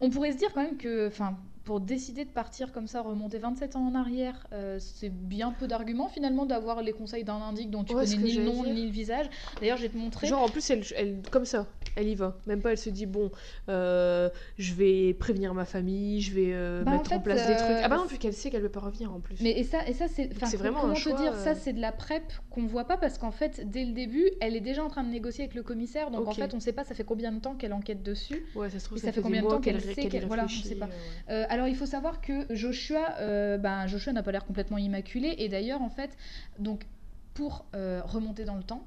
on 0.00 0.10
pourrait 0.10 0.32
se 0.32 0.36
dire 0.38 0.52
quand 0.52 0.62
même 0.62 0.76
que, 0.76 1.06
enfin, 1.08 1.38
pour 1.64 1.80
décider 1.80 2.24
de 2.24 2.30
partir 2.30 2.72
comme 2.72 2.86
ça, 2.86 3.00
remonter 3.00 3.38
27 3.38 3.74
ans 3.76 3.86
en 3.86 3.94
arrière, 3.94 4.46
euh, 4.52 4.78
c'est 4.78 5.08
bien 5.08 5.50
peu 5.50 5.66
d'arguments 5.66 6.08
finalement 6.08 6.44
d'avoir 6.44 6.82
les 6.82 6.92
conseils 6.92 7.24
d'un 7.24 7.36
indique 7.40 7.70
dont 7.70 7.84
tu 7.84 7.94
Ouais, 7.94 8.04
connais 8.04 8.16
ni 8.18 8.32
le 8.34 8.44
nom 8.44 8.62
dire. 8.64 8.74
ni 8.74 8.84
le 8.86 8.92
visage. 8.92 9.26
D'ailleurs, 9.60 9.78
je 9.78 9.82
vais 9.84 9.88
te 9.88 9.96
montrer. 9.96 10.26
Genre 10.26 10.42
en 10.42 10.48
plus, 10.48 10.68
elle, 10.70 10.82
elle- 10.96 11.22
comme 11.30 11.46
ça, 11.46 11.66
elle 11.96 12.08
y 12.08 12.14
va. 12.14 12.36
Même 12.46 12.60
pas, 12.60 12.72
elle 12.72 12.78
se 12.78 12.90
dit 12.90 13.06
bon, 13.06 13.30
euh, 13.68 14.28
je 14.58 14.74
vais 14.74 15.14
prévenir 15.14 15.54
ma 15.54 15.64
famille, 15.64 16.20
je 16.20 16.34
vais 16.34 16.50
euh, 16.52 16.82
Bah, 16.82 16.92
mettre 16.92 17.12
en, 17.12 17.14
fait, 17.16 17.22
place 17.22 17.46
des 17.46 17.52
euh, 17.54 17.56
trucs. 17.56 17.76
Ah 17.82 17.88
bah 17.88 17.96
non, 17.96 18.06
vu 18.06 18.18
qu'elle 18.18 18.32
sait 18.32 18.50
qu'elle 18.50 18.62
veut 18.62 18.68
pas 18.68 18.80
revenir 18.80 19.12
en 19.12 19.20
plus. 19.20 19.40
Mais 19.40 19.52
et 19.52 19.64
ça, 19.64 19.86
et 19.86 19.92
ça 19.92 20.06
c'est, 20.08 20.26
vraiment 20.56 20.80
comment 20.80 20.92
un 20.92 20.96
te 20.96 21.00
choix, 21.00 21.14
dire, 21.14 21.32
euh, 21.34 21.44
ça 21.44 21.54
c'est 21.54 21.72
de 21.72 21.80
la 21.80 21.92
prep 21.92 22.22
qu'on 22.50 22.66
voit 22.66 22.84
pas 22.84 22.96
parce 22.96 23.18
qu'en 23.18 23.30
fait, 23.30 23.70
dès 23.70 23.84
le 23.84 23.92
début, 23.92 24.28
elle 24.40 24.56
est 24.56 24.60
déjà 24.60 24.84
en 24.84 24.88
train 24.88 25.04
de 25.04 25.10
négocier 25.10 25.44
avec 25.44 25.54
le 25.54 25.62
commissaire, 25.62 26.10
donc 26.10 26.26
en 26.28 26.32
fait, 26.32 26.54
on 26.54 26.60
sait 26.60 26.72
pas 26.72 26.84
ça 26.84 26.94
fait 26.94 27.04
combien 27.04 27.32
de 27.32 27.40
temps 27.40 27.54
qu'elle 27.54 27.72
enquête 27.72 28.02
dessus. 28.02 28.44
Ouais, 28.54 28.70
ça 28.70 28.78
se 28.78 28.84
trouve, 28.86 28.98
Et 28.98 29.00
ça, 29.00 29.06
ça 29.08 29.12
fait 29.12 29.20
fait 29.20 29.22
combien 29.22 29.42
de 29.42 29.48
temps 29.48 29.60
qu'elle 29.60 29.80
sait 29.80 29.94
qu'elle 29.94 30.10
qu'elle- 30.10 30.26
voilà, 30.26 30.44
on 30.44 30.48
sait 30.48 30.74
pas. 30.74 30.86
euh, 30.86 30.88
ouais. 30.88 31.44
Euh, 31.44 31.46
alors 31.48 31.68
il 31.68 31.76
faut 31.76 31.86
savoir 31.86 32.20
que 32.20 32.46
Joshua, 32.54 33.16
euh, 33.20 33.56
ben, 33.58 33.86
Joshua 33.86 34.12
n'a 34.12 34.22
pas 34.22 34.32
l'air 34.32 34.44
complètement 34.44 34.78
immaculé 34.78 35.34
et 35.38 35.48
d'ailleurs 35.48 35.82
en 35.82 35.90
fait, 35.90 36.16
donc 36.58 36.86
pour 37.34 37.64
euh, 37.74 38.00
remonter 38.04 38.44
dans 38.44 38.56
le 38.56 38.62
temps, 38.62 38.84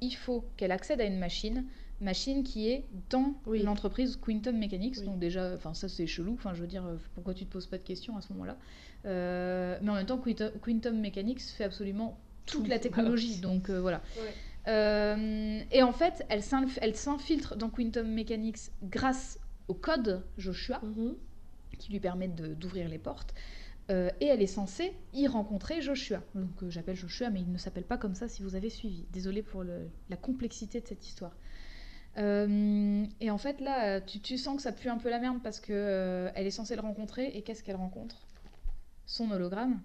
il 0.00 0.14
faut 0.14 0.44
qu'elle 0.56 0.72
accède 0.72 1.00
à 1.00 1.04
une 1.04 1.18
machine, 1.18 1.64
machine 2.00 2.42
qui 2.42 2.68
est 2.68 2.84
dans 3.10 3.34
Oui. 3.46 3.62
l'entreprise 3.62 4.16
Quantum 4.16 4.56
Mechanics. 4.58 4.96
Oui. 4.98 5.04
Donc 5.06 5.18
déjà, 5.18 5.54
enfin 5.54 5.74
ça 5.74 5.88
c'est 5.88 6.06
chelou. 6.06 6.34
Enfin 6.34 6.52
je 6.54 6.60
veux 6.60 6.66
dire, 6.66 6.84
euh, 6.84 6.96
pourquoi 7.14 7.34
tu 7.34 7.44
te 7.46 7.52
poses 7.52 7.66
pas 7.66 7.78
de 7.78 7.82
questions 7.84 8.16
à 8.16 8.20
ce 8.20 8.32
moment-là? 8.32 8.56
Euh, 9.06 9.78
Mais 9.82 9.90
en 9.90 9.94
même 9.94 10.06
temps, 10.06 10.18
Quantum, 10.18 10.50
Quantum 10.60 10.98
Mechanics 11.00 11.40
fait 11.40 11.64
absolument 11.64 12.18
toute 12.46 12.64
Tout. 12.64 12.68
la 12.70 12.78
technologie. 12.78 13.40
donc 13.40 13.70
euh, 13.70 13.80
voilà. 13.80 14.02
Euh, 14.68 15.60
et 15.70 15.82
en 15.82 15.92
fait, 15.92 16.24
elle 16.28 16.40
s'inf- 16.40 16.78
elle 16.80 16.96
s'infiltre 16.96 17.56
dans 17.56 17.68
Quantum 17.68 18.08
Mechanics 18.08 18.70
grâce 18.82 19.38
au 19.68 19.74
code 19.74 20.22
Joshua 20.38 20.80
Mhm. 20.82 21.14
qui 21.78 21.92
lui 21.92 22.00
permettent 22.00 22.34
de- 22.34 22.54
d'ouvrir 22.54 22.88
les 22.88 22.98
portes. 22.98 23.34
Euh, 23.90 24.08
et 24.20 24.26
elle 24.26 24.40
est 24.40 24.46
censée 24.46 24.94
y 25.12 25.26
rencontrer 25.26 25.82
Joshua. 25.82 26.22
Donc 26.34 26.62
euh, 26.62 26.70
j'appelle 26.70 26.96
Joshua, 26.96 27.28
mais 27.28 27.40
il 27.40 27.52
ne 27.52 27.58
s'appelle 27.58 27.84
pas 27.84 27.98
comme 27.98 28.14
ça 28.14 28.28
si 28.28 28.42
vous 28.42 28.54
avez 28.54 28.70
suivi. 28.70 29.04
Désolée 29.12 29.42
pour 29.42 29.62
le- 29.62 29.88
la 30.08 30.16
complexité 30.16 30.80
de 30.80 30.86
cette 30.86 31.06
histoire. 31.06 31.32
Euh, 32.16 33.04
et 33.20 33.30
en 33.30 33.38
fait 33.38 33.60
là, 33.60 34.00
tu, 34.00 34.20
tu 34.20 34.38
sens 34.38 34.56
que 34.56 34.62
ça 34.62 34.72
pue 34.72 34.88
un 34.88 34.98
peu 34.98 35.10
la 35.10 35.18
merde 35.18 35.38
parce 35.42 35.60
que 35.60 35.72
euh, 35.72 36.30
elle 36.34 36.46
est 36.46 36.50
censée 36.52 36.76
le 36.76 36.80
rencontrer 36.82 37.26
et 37.34 37.42
qu'est-ce 37.42 37.62
qu'elle 37.62 37.76
rencontre? 37.76 38.16
Son 39.06 39.30
hologramme. 39.30 39.80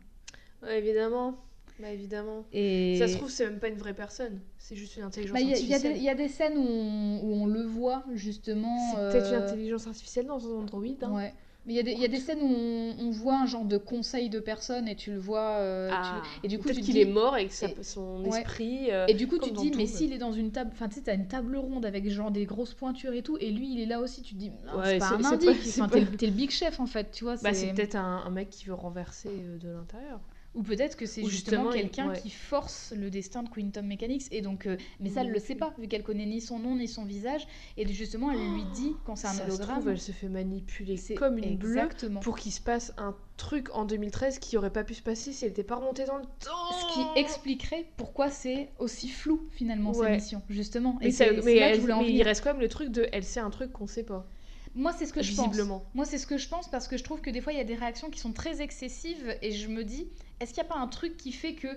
Ouais, 0.62 0.78
évidemment. 0.78 1.36
Bah 1.80 1.90
évidemment. 1.92 2.46
Et 2.52 2.98
Ça 3.00 3.08
se 3.08 3.16
trouve, 3.16 3.30
c'est 3.30 3.46
même 3.46 3.60
pas 3.60 3.70
une 3.70 3.78
vraie 3.78 3.94
personne. 3.94 4.42
C'est 4.58 4.76
juste 4.76 4.98
une 4.98 5.04
intelligence 5.04 5.34
Bah, 5.34 5.40
y, 5.42 5.46
a- 5.48 5.56
artificielle. 5.56 5.96
il 5.98 6.04
y 6.04 6.10
a 6.10 6.16
des 6.16 6.28
scènes 6.28 6.58
où 6.58 6.62
on, 6.68 7.20
où 7.24 7.34
on 7.44 7.46
le 7.46 7.64
voit 7.64 8.04
justement. 8.14 8.92
C'est 8.92 8.98
peut-être 9.18 9.30
une 9.30 9.36
euh, 9.36 9.46
intelligence 9.48 9.88
artificielle 9.88 10.26
dans 10.28 10.40
son 10.40 10.60
Android. 10.60 10.84
hein. 11.02 11.12
Ouais. 11.14 11.34
Mais 11.70 11.76
il 11.76 11.78
y, 11.78 11.82
a 11.82 11.84
des- 11.84 11.92
il 11.92 12.00
y 12.00 12.06
a 12.06 12.08
des 12.08 12.20
scènes 12.20 12.40
où 12.42 12.48
on, 12.52 12.96
on 13.00 13.12
voit 13.12 13.40
un 13.40 13.46
genre 13.46 13.64
de 13.64 13.78
conseil 13.78 14.28
de 14.32 14.40
personnes 14.40 14.88
et 14.88 14.96
tu 14.96 15.12
le 15.12 15.20
vois. 15.20 15.58
euh, 15.60 15.92
tu- 15.92 16.46
et 16.46 16.48
du 16.48 16.58
coup, 16.58 16.68
tu 16.70 16.82
qu'il 16.82 16.96
dis- 16.96 17.02
est 17.02 17.06
mort 17.06 17.38
et 17.38 17.46
que 17.46 17.54
ça- 17.54 17.68
son 17.84 18.26
ouais. 18.26 18.40
esprit. 18.40 18.90
euh, 18.90 19.06
Et 19.08 19.14
du 19.14 19.28
coup, 19.28 19.38
tu 19.38 19.52
te 19.54 19.60
dis, 19.60 19.72
mais 19.78 19.86
s'il 19.86 20.12
est 20.12 20.18
dans 20.18 20.32
une 20.32 20.52
table, 20.52 20.72
enfin, 20.74 20.90
tu 20.90 20.96
sais, 20.96 21.02
t'as 21.02 21.14
une 21.14 21.28
table 21.28 21.56
ronde 21.58 21.86
avec 21.86 22.10
genre 22.10 22.32
des 22.32 22.46
grosses 22.46 22.74
pointures 22.74 23.14
et 23.14 23.22
tout, 23.22 23.38
et 23.40 23.52
lui, 23.52 23.72
il 23.72 23.82
est 23.82 23.86
là 23.86 24.00
aussi, 24.02 24.24
tu 24.24 24.34
te 24.34 24.40
dis, 24.40 24.50
Ouais, 24.76 24.94
c'est 24.94 24.98
pas 24.98 25.10
un 25.14 25.22
c'est 25.22 25.26
indique, 25.36 25.50
pas- 25.50 25.56
c'est 25.64 25.82
enfin, 25.84 25.90
pas- 25.90 26.18
t'es 26.18 26.26
le- 26.26 26.32
big 26.32 26.50
chef 26.50 26.80
en 26.80 26.88
fait, 26.88 27.12
tu 27.12 27.24
vois. 27.24 27.36
Bah, 27.44 27.54
c'est 27.54 27.72
peut-être 27.74 27.96
un, 27.96 28.24
un 28.26 28.30
mec 28.32 28.50
qui 28.50 28.66
veut 28.66 28.74
renverser 28.74 29.30
euh, 29.30 29.60
de 29.60 29.70
l'intérieur. 29.70 30.20
Ou 30.56 30.64
peut-être 30.64 30.98
que 30.98 31.06
c'est 31.06 31.24
justement, 31.26 31.70
quelqu'un 31.70 32.10
ouais. 32.10 32.20
qui 32.20 32.32
force 32.32 32.92
le 32.98 33.12
destin 33.12 33.44
de 33.44 33.50
Quantum 33.50 33.86
Mechanics. 33.86 34.24
Et 34.32 34.42
donc, 34.42 34.66
euh, 34.66 34.78
mais 35.00 35.10
ça, 35.10 35.22
elle 35.22 35.28
Oui, 35.28 35.34
le 35.34 35.40
sait 35.40 35.54
pas, 35.54 35.74
vu 35.78 35.88
qu'elle 35.88 36.02
connaît 36.02 36.26
ni 36.26 36.42
son 36.42 36.58
nom 36.58 36.76
ni 36.76 36.88
son 36.88 37.06
visage. 37.06 37.48
Et 37.78 37.88
justement, 37.88 38.32
elle 38.32 38.40
lui 38.54 38.64
dit 38.74 38.96
quand 39.06 39.16
c'est 39.16 39.28
un 39.28 39.32
Ça 39.34 39.44
se 39.46 39.48
hologramme. 39.50 39.76
trouve, 39.78 39.90
elle 39.90 40.00
se 40.02 40.12
fait 40.12 40.28
manipuler 40.28 40.98
c'est 40.98 41.14
comme 41.14 41.38
une 41.38 41.56
bleue 41.56 41.78
exactement. 41.78 42.20
pour 42.22 42.38
qu'il 42.38 42.52
se 42.52 42.62
passe 42.62 42.94
un 42.98 43.16
truc 43.38 43.70
en 43.76 43.86
2013 43.86 44.40
qui 44.40 44.58
aurait 44.58 44.72
pas 44.74 44.84
pu 44.84 44.96
se 44.96 45.04
passer 45.04 45.32
si 45.34 45.46
elle 45.46 45.52
n'était 45.52 45.64
pas 45.64 45.76
remontée 45.76 46.06
dans 46.06 46.18
le 46.18 46.24
temps. 46.24 46.72
Ce 46.80 46.94
qui 46.96 47.20
expliquerait 47.20 47.86
pourquoi 47.96 48.32
c'est 48.32 48.70
aussi 48.80 49.08
flou 49.08 49.48
finalement 49.52 49.92
Ouais. 49.92 50.08
cette 50.08 50.16
mission, 50.24 50.42
justement. 50.50 50.98
Mais, 51.00 51.12
ça- 51.12 51.26
mais 51.46 51.60
là 51.60 51.70
elle- 51.76 52.10
il 52.10 52.24
reste 52.24 52.44
quand 52.44 52.54
même 52.54 52.62
le 52.62 52.68
truc 52.70 52.90
de 52.90 53.08
elle 53.14 53.24
sait 53.24 53.40
un 53.40 53.52
truc 53.52 53.72
qu'on 53.72 53.88
sait 53.88 54.04
pas. 54.04 54.28
Moi, 54.80 54.94
c'est 54.98 55.06
ce 55.06 55.14
que 55.14 55.22
je 55.22 55.36
pense. 55.36 55.56
Moi, 55.94 56.06
c'est 56.06 56.18
ce 56.18 56.26
que 56.26 56.38
je 56.38 56.48
pense 56.48 56.70
parce 56.70 56.88
que 56.88 56.98
je 56.98 57.04
trouve 57.04 57.22
que 57.22 57.30
des 57.30 57.42
fois, 57.42 57.52
il 57.54 57.58
y 57.58 57.62
a 57.62 57.66
des 57.66 57.76
réactions 57.76 58.10
qui 58.10 58.20
sont 58.20 58.32
très 58.32 58.62
excessives 58.62 59.36
et 59.42 59.52
je 59.52 59.68
me 59.68 59.84
dis, 59.84 60.08
est-ce 60.40 60.54
qu'il 60.54 60.64
n'y 60.64 60.70
a 60.70 60.74
pas 60.74 60.80
un 60.80 60.88
truc 60.88 61.18
qui 61.18 61.32
fait 61.34 61.54
que 61.54 61.68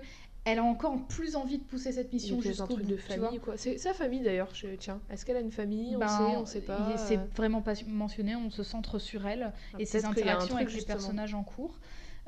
elle 0.45 0.59
a 0.59 0.63
encore 0.63 1.07
plus 1.07 1.35
envie 1.37 1.57
de 1.57 1.63
pousser 1.63 1.93
cette 1.93 2.11
mission 2.11 2.41
jusqu'au 2.41 2.67
truc 2.67 2.85
bout, 2.85 2.91
de 2.91 2.97
famille 2.97 3.39
quoi. 3.39 3.55
C'est 3.57 3.77
sa 3.77 3.93
famille 3.93 4.21
d'ailleurs. 4.21 4.53
je- 4.53 4.67
Tiens, 4.75 4.99
est-ce 5.09 5.25
qu'elle 5.25 5.37
a 5.37 5.41
une 5.41 5.51
famille? 5.53 5.95
On 5.95 5.99
Ben, 5.99 6.07
sait, 6.09 6.35
on 6.37 6.45
sait 6.45 6.61
pas. 6.61 6.89
il- 6.91 6.99
C'est 6.99 7.19
vraiment 7.37 7.61
pas 7.61 7.73
mentionné, 7.87 8.35
on 8.35 8.49
se 8.49 8.61
centre 8.63 8.99
sur 8.99 9.25
elle 9.25 9.53
ah, 9.73 9.77
et 9.79 9.85
ses 9.85 9.99
peut-être 10.01 10.15
qu'il 10.15 10.25
y 10.25 10.29
a 10.29 10.31
un 10.31 10.35
interactions 10.35 10.55
truc, 10.57 10.67
avec 10.67 10.79
les 10.81 10.85
personnages 10.85 11.33
en 11.33 11.43
cours. 11.43 11.79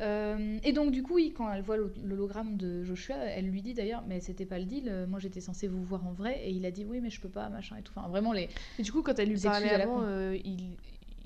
Euh, 0.02 0.58
et 0.64 0.74
donc 0.74 0.91
du 0.91 1.04
coup, 1.04 1.16
oui, 1.16 1.34
quand 1.36 1.52
elle 1.52 1.62
voit 1.62 1.78
l'hol- 1.78 1.93
l'hologramme 2.04 2.58
de 2.58 2.84
Joshua, 2.84 3.16
elle 3.16 3.46
lui 3.46 3.62
dit 3.62 3.74
d'ailleurs, 3.74 4.04
mais 4.08 4.20
c'était 4.20 4.46
pas 4.46 4.60
le 4.60 4.66
deal. 4.66 4.89
euh, 4.89 5.08
Moi, 5.08 5.20
j'étais 5.20 5.39
censée 5.41 5.68
vous 5.68 5.84
voir 5.84 6.06
en 6.06 6.12
vrai, 6.12 6.41
et 6.43 6.52
il 6.52 6.66
a 6.66 6.72
dit 6.72 6.84
oui, 6.86 7.00
mais 7.02 7.10
je 7.10 7.22
peux 7.22 7.30
pas, 7.30 7.48
machin 7.50 7.78
et 7.78 7.82
tout. 7.82 7.93
Enfin, 7.96 8.08
vraiment 8.10 8.34
les. 8.34 8.50
Et 8.78 8.84
du 8.84 8.91
coup, 8.91 9.02
quand 9.04 9.18
elle 9.20 9.30
lui 9.30 9.36
parlait 9.39 9.70
avant, 9.84 10.02
euh, 10.04 10.38
il, 10.43 10.76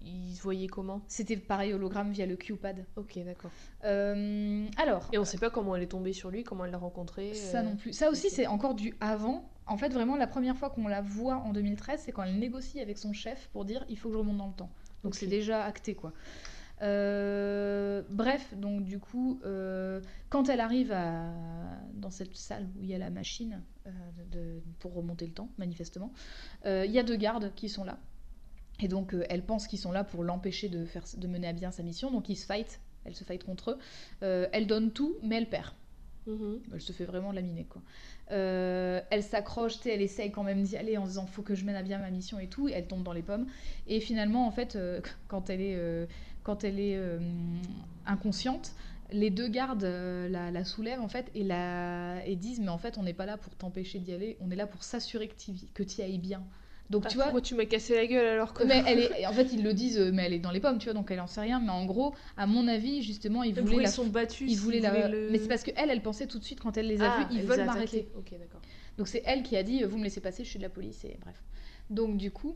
il 0.05 0.35
se 0.35 0.41
voyait 0.43 0.67
comment? 0.67 1.01
C'était 1.07 1.35
pareil 1.37 1.73
hologramme 1.73 2.11
via 2.11 2.25
le 2.27 2.35
Q-pad. 2.35 2.85
Ok, 2.95 3.17
d'accord. 3.25 3.51
Euh, 3.85 4.65
alors, 4.77 5.09
Et 5.13 5.17
on 5.17 5.25
sait 5.25 5.37
pas 5.39 5.49
comment 5.49 5.75
elle 5.75 5.83
est 5.83 5.87
tombée 5.87 6.13
sur 6.13 6.29
lui, 6.29 6.43
comment 6.43 6.65
elle 6.65 6.71
l'a 6.71 6.77
rencontré. 6.77 7.33
Ça 7.33 7.61
non 7.63 7.75
plus. 7.75 7.93
Ça 7.93 8.09
aussi, 8.09 8.29
c'est 8.29 8.47
encore 8.47 8.75
du 8.75 8.93
avant. 9.01 9.49
En 9.65 9.77
fait, 9.77 9.89
vraiment, 9.89 10.15
la 10.15 10.27
première 10.27 10.57
fois 10.57 10.69
qu'on 10.69 10.87
la 10.87 11.01
voit 11.01 11.35
en 11.37 11.53
2013, 11.53 12.01
c'est 12.05 12.11
quand 12.11 12.23
elle 12.23 12.39
négocie 12.39 12.79
avec 12.79 12.97
son 12.97 13.13
chef 13.13 13.49
pour 13.53 13.65
dire 13.65 13.85
il 13.89 13.97
faut 13.97 14.09
que 14.09 14.13
je 14.13 14.19
remonte 14.19 14.37
dans 14.37 14.47
le 14.47 14.53
temps. 14.53 14.69
Donc 15.03 15.15
c'est 15.15 15.27
déjà 15.27 15.63
acté, 15.63 15.93
quoi. 15.95 16.11
Euh, 16.81 18.01
bref, 18.09 18.53
donc 18.55 18.83
du 18.83 18.99
coup, 18.99 19.39
euh, 19.45 19.99
quand 20.29 20.47
elle 20.49 20.61
arrive 20.61 20.91
à- 20.93 21.33
dans 21.93 22.09
cette 22.09 22.35
salle 22.35 22.67
où 22.77 22.83
il 22.83 22.89
y 22.89 22.95
a 22.95 22.97
la 22.97 23.09
machine 23.09 23.61
euh, 23.87 23.89
de- 24.31 24.61
pour 24.79 24.93
remonter 24.93 25.25
le 25.25 25.33
temps, 25.33 25.49
manifestement, 25.57 26.11
il 26.65 26.91
y 26.91 26.99
a 26.99 27.03
deux 27.03 27.17
gardes 27.17 27.51
qui 27.55 27.69
sont 27.69 27.83
là. 27.83 27.97
Et 28.81 28.87
donc, 28.87 29.13
elle 29.29 29.43
pense 29.43 29.67
qu'ils 29.67 29.79
sont 29.79 29.91
là 29.91 30.03
pour 30.05 30.23
l'empêcher 30.23 30.69
de, 30.69 30.85
faire, 30.85 31.03
de 31.17 31.27
mener 31.27 31.47
à 31.49 31.53
bien 31.53 31.71
sa 31.71 31.83
mission. 31.83 32.11
Donc, 32.11 32.29
ils 32.29 32.35
se 32.37 32.45
fight. 32.45 32.79
Elle 33.05 33.15
se 33.15 33.23
fight 33.25 33.43
contre 33.43 33.71
eux. 34.21 34.47
Elle 34.53 34.67
donne 34.67 34.91
tout, 34.91 35.17
mais 35.23 35.35
elle 35.37 35.49
perd. 35.49 35.71
mhm. 36.27 36.61
Elle 36.73 36.81
se 36.81 36.93
fait 36.93 37.05
vraiment 37.05 37.31
laminer, 37.33 37.65
quoi. 37.65 37.81
Euh, 38.31 39.01
elle 39.09 39.23
s'accroche, 39.23 39.85
elle 39.85 40.01
essaye 40.01 40.31
quand 40.31 40.43
même 40.43 40.61
d'y 40.63 40.77
aller 40.77 40.97
en 40.97 41.03
se 41.05 41.09
disant 41.09 41.25
faut 41.25 41.41
que 41.41 41.55
je 41.55 41.65
mène 41.65 41.75
à 41.75 41.81
bien 41.83 41.97
ma 41.99 42.11
mission 42.11 42.39
et 42.39 42.47
tout. 42.47 42.69
Et 42.69 42.73
elle 42.73 42.87
tombe 42.87 43.03
dans 43.03 43.13
les 43.13 43.23
pommes. 43.23 43.47
Et 43.87 43.99
finalement, 43.99 44.47
en 44.47 44.51
fait, 44.51 44.75
euh, 44.75 45.01
quand 45.27 45.49
elle 45.49 45.61
est, 45.61 45.75
euh, 45.77 46.05
quand 46.49 46.63
elle 46.63 46.79
est 46.79 46.95
euh, 46.97 47.19
inconsciente, 48.07 48.73
les 49.11 49.29
deux 49.29 49.47
gardes 49.49 49.83
euh, 49.83 50.27
la, 50.29 50.49
la 50.49 50.63
soulèvent 50.65 50.99
en 51.01 51.07
fait 51.07 51.29
et, 51.35 51.43
la, 51.43 52.25
et 52.25 52.35
disent 52.35 52.59
mais 52.59 52.69
en 52.69 52.79
fait 52.79 52.97
on 52.97 53.03
n'est 53.03 53.13
pas 53.13 53.27
là 53.27 53.37
pour 53.37 53.53
t'empêcher 53.55 53.99
d'y 53.99 54.13
aller, 54.13 54.35
on 54.39 54.49
est 54.49 54.55
là 54.55 54.65
pour 54.65 54.83
s'assurer 54.83 55.27
que 55.27 55.83
tu 55.83 55.95
y 55.99 56.01
ailles 56.01 56.17
bien. 56.17 56.41
Donc 56.89 57.03
Ah, 57.05 57.09
tu 57.09 57.17
vois, 57.17 57.25
pourquoi 57.25 57.41
tu 57.41 57.53
m'as 57.53 57.65
cassé 57.65 57.95
la 57.95 58.07
gueule 58.07 58.25
alors 58.25 58.51
que. 58.51 58.63
mais 58.63 58.81
elle 58.87 58.97
est, 59.21 59.27
en 59.27 59.33
fait 59.33 59.53
ils 59.53 59.61
le 59.61 59.75
disent, 59.75 59.99
euh, 59.99 60.11
mais 60.11 60.23
elle 60.23 60.33
est 60.33 60.39
dans 60.39 60.49
les 60.49 60.59
pommes, 60.59 60.79
tu 60.79 60.85
vois, 60.85 60.95
donc 60.95 61.11
elle 61.11 61.19
en 61.19 61.27
sait 61.27 61.41
rien. 61.41 61.59
Mais 61.59 61.69
en 61.69 61.85
gros, 61.85 62.15
à 62.35 62.47
mon 62.47 62.67
avis, 62.67 63.03
justement, 63.03 63.43
ils 63.43 63.53
voulaient 63.53 63.61
pourquoi 63.61 63.83
la 63.83 63.89
ils 63.89 63.93
sont 63.93 64.07
battus 64.07 64.49
ils 64.51 64.57
voulaient 64.57 64.79
la... 64.79 64.89
voulaient 64.89 65.07
le- 65.27 65.31
Mais 65.31 65.37
c'est 65.37 65.47
parce 65.49 65.61
que 65.61 65.69
elle, 65.75 65.91
elle 65.91 66.01
pensait 66.01 66.25
tout 66.25 66.39
de 66.39 66.43
suite 66.43 66.59
quand 66.59 66.77
elle 66.77 66.87
les 66.87 66.99
a 67.03 67.09
Ah, 67.09 67.27
vus, 67.29 67.35
ils 67.35 67.43
veulent 67.43 67.63
m'arrêter. 67.63 67.99
attaqués. 67.99 68.11
Ok, 68.17 68.31
d'accord. 68.39 68.61
Donc 68.97 69.07
c'est 69.07 69.21
elle 69.27 69.43
qui 69.43 69.55
a 69.55 69.61
dit, 69.61 69.83
vous 69.83 69.99
me 69.99 70.03
laissez 70.03 70.19
passer, 70.19 70.43
je 70.43 70.49
suis 70.49 70.57
de 70.57 70.63
la 70.63 70.69
police 70.69 71.05
et 71.05 71.15
bref. 71.21 71.43
Donc 71.91 72.17
du 72.17 72.31
coup, 72.31 72.55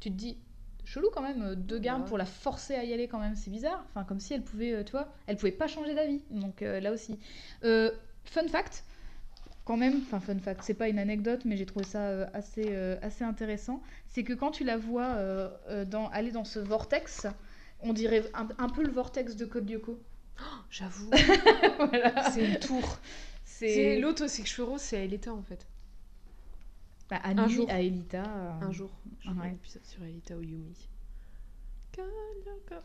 tu 0.00 0.10
te 0.10 0.16
dis, 0.16 0.36
chelou 0.90 1.08
quand 1.12 1.22
même, 1.22 1.42
euh, 1.42 1.54
deux 1.54 1.78
gardes 1.78 2.02
Ouais. 2.02 2.08
pour 2.08 2.18
la 2.18 2.24
forcer 2.24 2.74
à 2.74 2.84
y 2.84 2.92
aller 2.92 3.06
quand 3.06 3.20
même, 3.20 3.36
c'est 3.36 3.50
bizarre. 3.50 3.84
Enfin 3.90 4.04
comme 4.04 4.18
si 4.20 4.34
elle 4.34 4.42
pouvait, 4.42 4.72
euh, 4.72 4.82
tu 4.84 4.92
vois, 4.92 5.08
elle 5.26 5.36
pouvait 5.36 5.52
pas 5.52 5.68
changer 5.68 5.94
d'avis. 5.94 6.20
Donc 6.30 6.62
euh, 6.62 6.80
là 6.80 6.92
aussi. 6.92 7.18
Euh, 7.64 7.90
fun 8.24 8.46
fact, 8.48 8.84
quand 9.64 9.76
même, 9.76 10.00
enfin 10.02 10.18
fun 10.20 10.38
fact, 10.38 10.62
c'est 10.64 10.74
pas 10.74 10.88
une 10.88 10.98
anecdote, 10.98 11.42
mais 11.44 11.56
j'ai 11.56 11.66
trouvé 11.66 11.84
ça 11.84 12.00
euh, 12.08 12.26
assez, 12.34 12.74
assez 13.02 13.22
intéressant. 13.24 13.82
C'est 14.08 14.24
que 14.24 14.32
quand 14.32 14.50
tu 14.50 14.64
la 14.64 14.76
vois 14.76 15.14
dans, 15.86 16.08
aller 16.10 16.32
dans 16.32 16.44
ce 16.44 16.58
vortex, 16.58 17.26
on 17.82 17.92
dirait 17.92 18.24
un, 18.34 18.48
un 18.58 18.68
peu 18.68 18.82
le 18.82 18.90
vortex 18.90 19.36
de 19.36 19.44
Code 19.44 19.70
Lyoko. 19.70 19.98
J'avoue. 20.70 21.10
voilà. 21.78 22.30
c'est 22.30 22.44
une 22.44 22.58
tour. 22.58 22.98
C'est 23.44 23.98
l'autre, 23.98 24.26
c'est 24.26 24.42
que 24.42 24.78
c'est 24.78 25.04
Elita 25.04 25.32
en 25.32 25.42
fait. 25.42 25.66
Bah, 27.10 27.20
Annie 27.24 27.40
Un 27.40 27.48
jour. 27.48 27.66
à 27.70 27.80
Elita. 27.80 28.22
euh, 28.24 28.50
Un 28.62 28.70
jour, 28.72 28.90
je 29.20 29.30
ouais. 29.30 29.34
un 29.48 29.52
épisode 29.52 29.84
sur 29.84 30.02
Elita 30.04 30.36
ou 30.36 30.42
Yumi. 30.42 30.74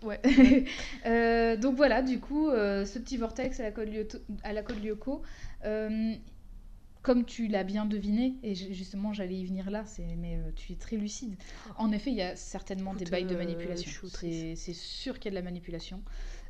Ouais. 0.04 0.20
Euh, 1.06 1.56
donc 1.58 1.76
voilà, 1.76 2.02
du 2.02 2.20
coup, 2.20 2.50
euh, 2.50 2.86
ce 2.86 2.98
petit 3.00 3.18
vortex 3.18 3.60
à 3.60 3.64
la 3.64 3.72
Code 3.72 3.90
Lyoko, 3.90 4.18
à 4.44 4.52
la 4.54 4.64
Code 4.64 4.84
Lyoko, 4.84 5.22
euh, 5.64 6.14
comme 7.04 7.24
tu 7.26 7.48
l'as 7.48 7.64
bien 7.64 7.86
deviné, 7.86 8.36
et 8.42 8.56
ju- 8.56 8.74
justement 8.74 9.14
j'allais 9.14 9.36
y 9.36 9.46
venir 9.46 9.70
là, 9.70 9.84
mais 10.18 10.38
euh, 10.38 10.50
tu 10.56 10.74
es 10.74 10.76
très 10.76 10.96
lucide. 10.98 11.36
En 11.78 11.92
effet, 11.92 12.10
il 12.10 12.18
y 12.18 12.24
a 12.24 12.36
certainement 12.36 12.96
des 12.96 13.06
bails 13.06 13.26
de 13.26 13.36
euh, 13.36 13.38
manipulation. 13.38 13.92
C'est 14.56 14.56
sûr 14.74 15.20
qu'il 15.20 15.26
y 15.26 15.36
a 15.36 15.40
de 15.40 15.44
la 15.44 15.50
manipulation 15.50 16.02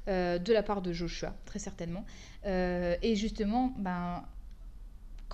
euh, 0.08 0.38
de 0.40 0.54
la 0.54 0.64
part 0.64 0.82
de 0.82 0.94
Joshua, 0.94 1.36
très 1.46 1.60
certainement. 1.60 2.06
Euh, 2.46 2.96
et 3.02 3.16
justement, 3.18 3.74
ben 3.78 4.24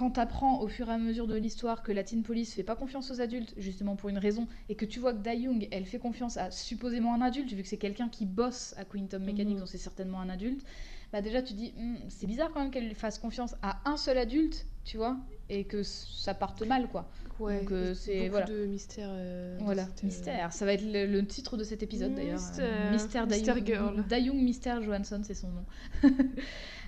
quand 0.01 0.09
tu 0.09 0.19
apprends 0.19 0.61
au 0.61 0.67
fur 0.67 0.89
et 0.89 0.93
à 0.93 0.97
mesure 0.97 1.27
de 1.27 1.35
l'histoire 1.35 1.83
que 1.83 1.91
la 1.91 2.03
Teen 2.03 2.23
Police 2.23 2.55
fait 2.55 2.63
pas 2.63 2.75
confiance 2.75 3.11
aux 3.11 3.21
adultes, 3.21 3.53
justement 3.57 3.95
pour 3.95 4.09
une 4.09 4.17
raison, 4.17 4.47
et 4.67 4.73
que 4.73 4.83
tu 4.85 4.99
vois 4.99 5.13
que 5.13 5.29
Young 5.37 5.67
elle 5.71 5.85
fait 5.85 5.99
confiance 5.99 6.37
à 6.37 6.49
supposément 6.49 7.13
un 7.13 7.21
adulte, 7.21 7.53
vu 7.53 7.61
que 7.61 7.67
c'est 7.69 7.77
quelqu'un 7.77 8.09
qui 8.09 8.25
bosse 8.25 8.73
à 8.77 8.83
Quantum 8.83 9.23
Mechanics, 9.23 9.53
Mhm. 9.53 9.59
donc 9.59 9.67
c'est 9.67 9.77
certainement 9.77 10.19
un 10.19 10.29
adulte, 10.29 10.65
bah 11.13 11.21
déjà 11.21 11.43
tu 11.43 11.53
dis, 11.53 11.71
Hmm, 11.77 11.97
c'est 12.09 12.25
bizarre 12.25 12.49
quand 12.51 12.61
même 12.61 12.71
qu'elle 12.71 12.95
fasse 12.95 13.19
confiance 13.19 13.53
à 13.61 13.79
un 13.87 13.95
seul 13.95 14.17
adulte, 14.17 14.65
tu 14.85 14.97
vois, 14.97 15.17
et 15.49 15.65
que 15.65 15.83
ça 15.83 16.33
parte 16.33 16.65
mal, 16.65 16.87
quoi. 16.87 17.07
Ouais, 17.39 17.59
Donc, 17.59 17.71
euh, 17.71 17.93
c'est- 17.93 18.29
voilà. 18.29 18.47
de 18.47 18.65
mystère. 18.65 19.09
euh, 19.11 19.57
Voilà, 19.61 19.85
cette, 19.85 20.03
euh, 20.03 20.07
mystère. 20.07 20.53
Ça 20.53 20.65
va 20.65 20.73
être 20.73 20.83
le, 20.91 21.05
le 21.05 21.25
titre 21.27 21.57
de 21.57 21.63
cet 21.63 21.83
épisode 21.83 22.15
d'ailleurs. 22.15 22.39
Mystère. 22.39 22.91
Mystère 22.91 23.27
Mystère. 23.27 23.63
Girl. 23.65 24.03
Dayung 24.09 24.41
Mystère 24.41 24.81
Johansson, 24.81 25.21
c'est 25.23 25.35
son 25.35 25.49
nom. 25.49 25.65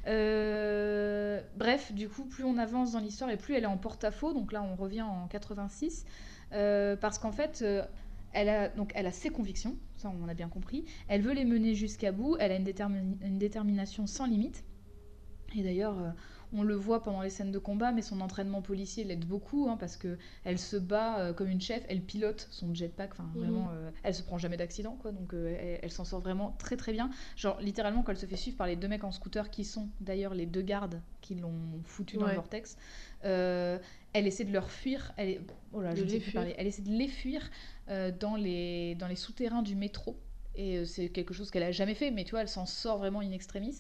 Euh, 0.08 1.42
bref, 1.56 1.94
du 1.94 2.10
coup, 2.10 2.26
plus 2.26 2.44
on 2.44 2.58
avance 2.58 2.92
dans 2.94 3.00
l'histoire 3.00 3.30
et 3.30 3.38
plus 3.38 3.56
elle 3.56 3.64
est 3.64 3.68
en 3.68 3.78
porte-à-faux. 3.78 4.34
Donc 4.34 4.52
là, 4.52 4.64
on 4.64 4.76
revient 4.76 5.04
en 5.04 5.28
86. 5.28 6.06
euh, 6.54 6.96
parce 6.96 7.18
qu'en 7.18 7.32
fait, 7.32 7.62
euh, 7.62 7.84
elle, 8.34 8.50
a, 8.50 8.70
donc, 8.70 8.92
elle 8.96 9.08
a 9.08 9.12
ses 9.12 9.30
convictions, 9.30 9.76
ça 9.98 10.12
on 10.24 10.28
a 10.28 10.34
bien 10.34 10.50
compris. 10.50 10.86
Elle 11.08 11.22
veut 11.22 11.34
les 11.34 11.46
mener 11.46 11.76
jusqu'à 11.76 12.12
bout. 12.12 12.36
Elle 12.40 12.52
a 12.52 12.56
une, 12.56 13.18
une 13.22 13.38
détermination 13.38 14.08
sans 14.08 14.26
limite. 14.26 14.64
Et 15.56 15.62
d'ailleurs, 15.64 15.96
on 16.54 16.64
le 16.64 16.76
voit 16.76 17.02
pendant 17.04 17.22
les 17.22 17.30
scènes 17.30 17.52
de 17.52 17.60
combat, 17.60 17.92
mais 17.92 18.02
son 18.02 18.22
entraînement 18.22 18.62
policier 18.62 19.04
l'aide 19.04 19.26
beaucoup, 19.26 19.68
hein, 19.70 19.78
parce 19.78 19.98
que 19.98 20.18
elle 20.44 20.60
se 20.60 20.78
bat 20.78 21.20
euh, 21.20 21.34
comme 21.34 21.50
une 21.50 21.62
chef, 21.62 21.84
elle 21.90 22.02
pilote 22.02 22.48
son 22.52 22.74
jetpack, 22.74 23.12
enfin 23.14 23.24
Mhm. 23.34 23.40
vraiment, 23.42 23.70
euh, 23.74 23.90
elle 24.04 24.14
se 24.14 24.22
prend 24.24 24.38
jamais 24.38 24.58
d'accident, 24.58 24.96
quoi, 25.02 25.12
donc 25.12 25.34
euh, 25.34 25.56
elle, 25.60 25.80
elle 25.82 25.92
s'en 25.92 26.06
sort 26.06 26.20
vraiment 26.22 26.56
très 26.60 26.78
très 26.78 26.92
bien. 26.94 27.10
Genre 27.36 27.60
littéralement 27.60 28.04
quand 28.04 28.12
elle 28.12 28.18
se 28.20 28.26
fait 28.26 28.36
suivre 28.38 28.58
par 28.58 28.68
les 28.68 28.76
deux 28.76 28.88
mecs 28.88 29.04
en 29.04 29.12
scooter 29.12 29.50
qui 29.50 29.66
sont 29.66 29.90
d'ailleurs 30.00 30.34
les 30.34 30.46
deux 30.46 30.62
gardes 30.62 31.02
qui 31.22 31.36
l'ont 31.36 31.82
foutu 31.86 32.18
dans 32.18 32.28
le 32.28 32.36
vortex, 32.36 32.78
elle 33.24 34.28
essaie 34.28 34.44
de 34.46 34.54
leur 34.54 34.70
fuir, 34.70 35.12
elle, 35.18 35.30
est- 35.30 35.42
oh 35.74 35.82
là, 35.82 35.96
je 35.96 36.04
ne 36.04 36.08
sais 36.08 36.14
les 36.16 36.20
plus 36.20 36.32
parler. 36.32 36.56
elle 36.58 36.68
essaie 36.68 36.82
de 36.84 36.92
les 36.92 37.08
fuir 37.08 37.50
dans 38.20 38.36
les 38.36 38.96
dans 38.96 39.08
les 39.08 39.16
souterrains 39.16 39.62
du 39.64 39.76
métro. 39.76 40.18
Et 40.56 40.86
c'est 40.86 41.10
quelque 41.10 41.34
chose 41.34 41.50
qu'elle 41.50 41.64
a 41.64 41.72
jamais 41.72 41.96
fait, 41.96 42.12
mais 42.12 42.24
tu 42.26 42.32
vois, 42.32 42.42
elle 42.42 42.48
s'en 42.48 42.68
sort 42.68 43.00
vraiment 43.00 43.22
in 43.22 43.32
extremis. 43.32 43.80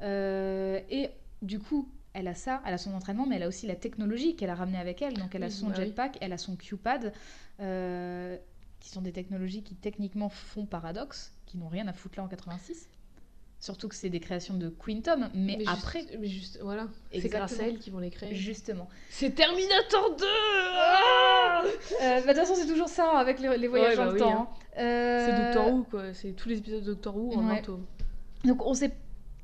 Euh, 0.00 0.80
et 0.90 1.10
du 1.42 1.58
coup, 1.58 1.88
elle 2.14 2.28
a 2.28 2.34
ça, 2.34 2.62
elle 2.64 2.72
a 2.74 2.78
son 2.78 2.94
entraînement, 2.94 3.26
mais 3.26 3.36
elle 3.36 3.42
a 3.42 3.48
aussi 3.48 3.66
la 3.66 3.76
technologie 3.76 4.36
qu'elle 4.36 4.50
a 4.50 4.54
ramenée 4.54 4.78
avec 4.78 5.02
elle. 5.02 5.14
Donc 5.14 5.34
elle 5.34 5.42
a 5.42 5.50
son 5.50 5.68
bah 5.68 5.74
jetpack, 5.74 6.16
elle 6.20 6.32
a 6.32 6.38
son 6.38 6.56
Q-pad, 6.56 7.12
euh, 7.60 8.36
qui 8.80 8.88
sont 8.90 9.02
des 9.02 9.12
technologies 9.12 9.62
qui 9.62 9.74
techniquement 9.74 10.28
font 10.28 10.64
paradoxe, 10.64 11.32
qui 11.46 11.58
n'ont 11.58 11.68
rien 11.68 11.86
à 11.88 11.92
foutre 11.92 12.18
là 12.18 12.24
en 12.24 12.28
86. 12.28 12.88
Surtout 13.60 13.88
que 13.88 13.94
c'est 13.94 14.10
des 14.10 14.20
créations 14.20 14.54
de 14.54 14.68
Quintum, 14.68 15.30
mais, 15.34 15.58
après, 15.66 16.04
mais 16.18 16.26
juste, 16.26 16.58
voilà. 16.62 16.86
C'est 17.10 17.28
grâce 17.30 17.58
à 17.58 17.66
elle 17.66 17.78
qu'ils 17.78 17.94
vont 17.94 17.98
les 17.98 18.10
créer. 18.10 18.34
justement. 18.34 18.88
C'est 19.08 19.30
Terminator 19.34 20.16
2 20.16 20.24
Ah 20.26 21.62
Euh, 21.64 21.68
bah, 22.00 22.20
de 22.20 22.26
toute 22.26 22.36
façon, 22.36 22.54
c'est 22.56 22.66
toujours 22.66 22.88
ça 22.90 23.10
hein, 23.14 23.16
avec 23.18 23.40
les, 23.40 23.56
les 23.56 23.68
voyages 23.68 23.96
Ouais, 23.96 23.96
dans 23.96 24.02
bah 24.04 24.08
le 24.08 24.14
oui, 24.14 24.18
temps. 24.20 24.40
hein. 24.42 24.48
hein. 24.76 24.80
Euh, 24.82 25.26
C'est 25.26 25.42
Doctor 25.42 25.72
Who, 25.72 25.84
quoi. 25.84 26.12
C'est 26.12 26.32
tous 26.32 26.48
les 26.50 26.58
épisodes 26.58 26.82
de 26.82 26.92
Doctor 26.92 27.16
Who 27.16 27.34
en 27.38 27.48
Ouais. 27.48 27.58
un 27.58 27.62
tome. 27.62 27.86
Donc 28.44 28.66
on 28.66 28.74
sait 28.74 28.92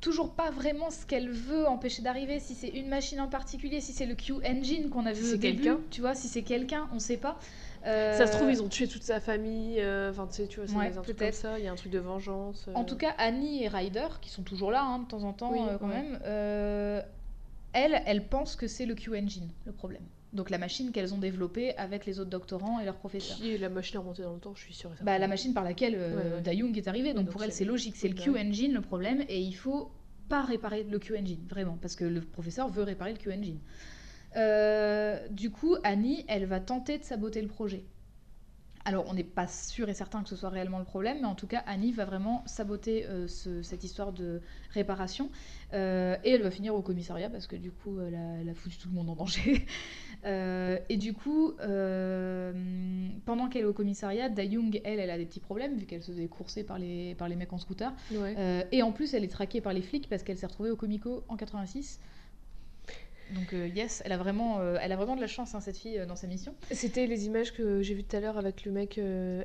toujours 0.01 0.33
pas 0.33 0.51
vraiment 0.51 0.91
ce 0.91 1.05
qu'elle 1.07 1.31
veut 1.31 1.67
empêcher 1.67 2.03
d'arriver, 2.03 2.41
si 2.41 2.55
c'est 2.55 2.69
une 2.69 2.89
machine 2.89 3.21
en 3.21 3.29
particulier, 3.29 3.81
si 3.81 3.93
c'est 3.93 4.07
le 4.07 4.15
Q 4.15 4.35
Engine 4.47 4.89
qu'on 4.91 5.05
a 5.07 5.13
vu 5.13 5.23
Si 5.23 5.29
au 5.29 5.31
c'est 5.33 5.39
début, 5.39 5.63
quelqu'un. 5.65 5.81
tu 5.91 6.01
vois, 6.01 6.15
si 6.15 6.29
c'est 6.29 6.43
quelqu'un, 6.43 6.89
on 6.95 6.99
sait 6.99 7.17
pas. 7.19 7.39
Euh, 7.87 8.17
Ça 8.17 8.27
se 8.27 8.33
trouve, 8.37 8.51
ils 8.51 8.63
ont 8.63 8.69
tué 8.69 8.87
toute 8.89 9.03
sa 9.03 9.21
famille. 9.21 9.81
euh, 9.81 10.11
Enfin, 10.11 10.27
tu 10.27 10.35
sais, 10.37 10.47
tu 10.47 10.59
vois, 10.61 10.69
c'est 10.69 10.77
Ouais, 10.77 10.87
un 10.87 10.91
truc 11.03 11.07
comme 11.07 11.17
peut-être. 11.17 11.35
ça. 11.35 11.59
Il 11.59 11.65
y 11.65 11.69
a 11.69 11.73
un 11.73 11.77
truc 11.77 11.93
de 11.93 11.99
vengeance. 11.99 12.67
euh. 12.69 12.75
En 12.75 12.85
tout 12.85 12.97
cas, 12.97 13.15
Annie 13.19 13.63
et 13.65 13.69
Ryder, 13.69 14.09
qui 14.21 14.31
sont 14.31 14.43
toujours 14.43 14.71
là 14.71 14.83
hein, 14.83 14.99
de 15.01 15.07
temps 15.07 15.23
en 15.25 15.33
temps 15.33 15.53
Oui, 15.53 15.61
euh, 15.69 15.79
quand 15.79 15.89
ouais. 15.89 15.95
même, 15.95 17.05
elles, 17.73 18.03
elles 18.07 18.27
pensent 18.27 18.57
que 18.57 18.67
c'est 18.67 18.87
le 18.87 18.95
Q 18.95 19.17
Engine 19.17 19.49
le 19.67 19.73
problème. 19.73 20.03
Donc 20.33 20.51
la 20.51 20.59
machine 20.59 20.93
qu'elles 20.93 21.13
ont 21.13 21.19
développée 21.19 21.77
avec 21.77 22.07
les 22.07 22.21
autres 22.21 22.31
doctorants 22.31 22.79
et 22.79 22.85
leurs 22.85 22.97
professeurs. 22.97 23.37
Qui 23.37 23.53
est 23.55 23.59
la 23.59 23.69
machine 23.69 23.97
à 23.97 24.01
remonter 24.01 24.23
dans 24.23 24.35
le 24.35 24.39
temps, 24.41 24.55
je 24.55 24.61
suis 24.63 24.75
sûre. 24.75 24.91
Bah, 25.03 25.19
la 25.19 25.27
machine 25.27 25.53
par 25.55 25.65
laquelle 25.65 25.95
euh, 25.97 26.17
Ouais, 26.17 26.35
ouais. 26.37 26.41
Da-Young 26.41 26.77
est 26.79 26.87
arrivé, 26.89 27.13
donc, 27.15 27.25
donc 27.25 27.33
pour 27.33 27.43
elle 27.43 27.53
c'est- 27.53 27.65
logique, 27.65 27.97
c'est 27.97 28.09
le 28.09 28.15
bah 28.15 28.23
Q 28.23 28.31
oui. 28.31 28.41
Engine 28.41 28.73
le 28.73 28.81
problème, 28.81 29.25
et 29.29 29.41
il 29.41 29.53
faut 29.55 29.91
pas 30.29 30.43
réparer 30.43 30.85
le 30.85 30.99
Q 31.01 31.17
Engine, 31.19 31.45
vraiment, 31.49 31.77
parce 31.83 31.97
que 31.97 32.05
le 32.05 32.21
professeur 32.21 32.69
veut 32.69 32.85
réparer 32.85 33.13
le 33.13 33.19
Q 33.19 33.33
Engine. 33.33 33.59
Euh, 34.37 35.27
du 35.31 35.51
coup, 35.51 35.75
Annie, 35.83 36.25
elle 36.29 36.47
va 36.47 36.61
tenter 36.61 36.99
de 36.99 37.03
saboter 37.05 37.43
le 37.43 37.49
projet. 37.49 37.85
Alors, 38.87 39.05
on 39.09 39.15
n'est 39.15 39.25
pas 39.25 39.47
sûr 39.47 39.89
et 39.91 39.95
certain 39.95 40.23
que 40.23 40.29
ce 40.31 40.37
soit 40.37 40.49
réellement 40.49 40.79
le 40.79 40.85
problème, 40.87 41.19
mais 41.21 41.27
en 41.27 41.35
tout 41.35 41.47
cas, 41.47 41.63
Annie 41.67 41.93
va 41.93 42.07
vraiment 42.07 42.43
saboter 42.47 43.05
euh, 43.07 43.29
ce- 43.29 43.63
cette 43.63 43.85
histoire 43.85 44.13
de 44.13 44.41
réparation. 44.73 45.31
Euh, 45.75 46.17
et 46.25 46.31
elle 46.31 46.43
va 46.43 46.51
finir 46.51 46.75
au 46.75 46.81
commissariat 46.81 47.29
parce 47.29 47.47
que 47.47 47.57
du 47.57 47.71
coup, 47.71 48.01
elle 48.01 48.15
a, 48.15 48.41
elle 48.41 48.49
a 48.49 48.55
foutu 48.55 48.79
tout 48.79 48.89
le 48.89 48.95
monde 48.95 49.11
en 49.11 49.17
danger. 49.17 49.67
Euh, 50.27 50.79
et 50.91 50.99
du 50.99 51.15
coup, 51.15 51.55
euh, 51.61 53.09
pendant 53.25 53.49
qu'elle 53.49 53.63
est 53.63 53.67
au 53.67 53.73
commissariat, 53.73 54.29
Da-Young, 54.29 54.79
elle, 54.85 55.01
elle 55.01 55.09
a 55.09 55.17
des 55.17 55.25
petits 55.25 55.41
problèmes 55.41 55.77
vu 55.77 55.87
qu'elle 55.87 56.03
se 56.03 56.13
faisait 56.13 56.27
courser 56.29 56.63
par 56.63 56.79
les, 56.79 57.15
par 57.15 57.27
les 57.27 57.37
mecs 57.37 57.53
en 57.55 57.59
scooter. 57.59 57.91
Ouais. 58.13 58.35
Euh, 58.37 58.63
et 58.71 58.83
en 58.83 58.93
plus, 58.93 59.15
elle 59.15 59.25
est 59.25 59.29
traquée 59.29 59.63
par 59.63 59.73
les 59.73 59.81
flics 59.81 60.11
parce 60.11 60.23
qu'elle 60.23 60.37
s'est 60.37 60.45
retrouvée 60.47 60.71
au 60.71 60.77
Comico 60.77 61.25
en 61.29 61.37
86. 61.37 62.01
Donc 63.35 63.53
euh, 63.53 63.69
yes, 63.69 64.03
elle 64.05 64.13
a 64.13 64.17
vraiment, 64.17 64.59
euh, 64.61 64.77
elle 64.81 64.91
a 64.93 64.97
vraiment 64.97 65.15
de 65.15 65.21
la 65.21 65.27
chance 65.27 65.55
hein, 65.55 65.61
cette 65.61 65.77
fille 65.77 65.99
euh, 65.99 66.07
dans 66.07 66.17
sa 66.17 66.27
mission. 66.27 66.55
C'était 66.73 67.07
les 67.07 67.27
images 67.27 67.53
que 67.53 67.81
j'ai 67.83 67.95
vues 67.95 68.03
tout 68.05 68.17
à 68.17 68.21
l'heure 68.21 68.39
avec 68.39 68.65
le 68.65 68.73
mec 68.73 69.01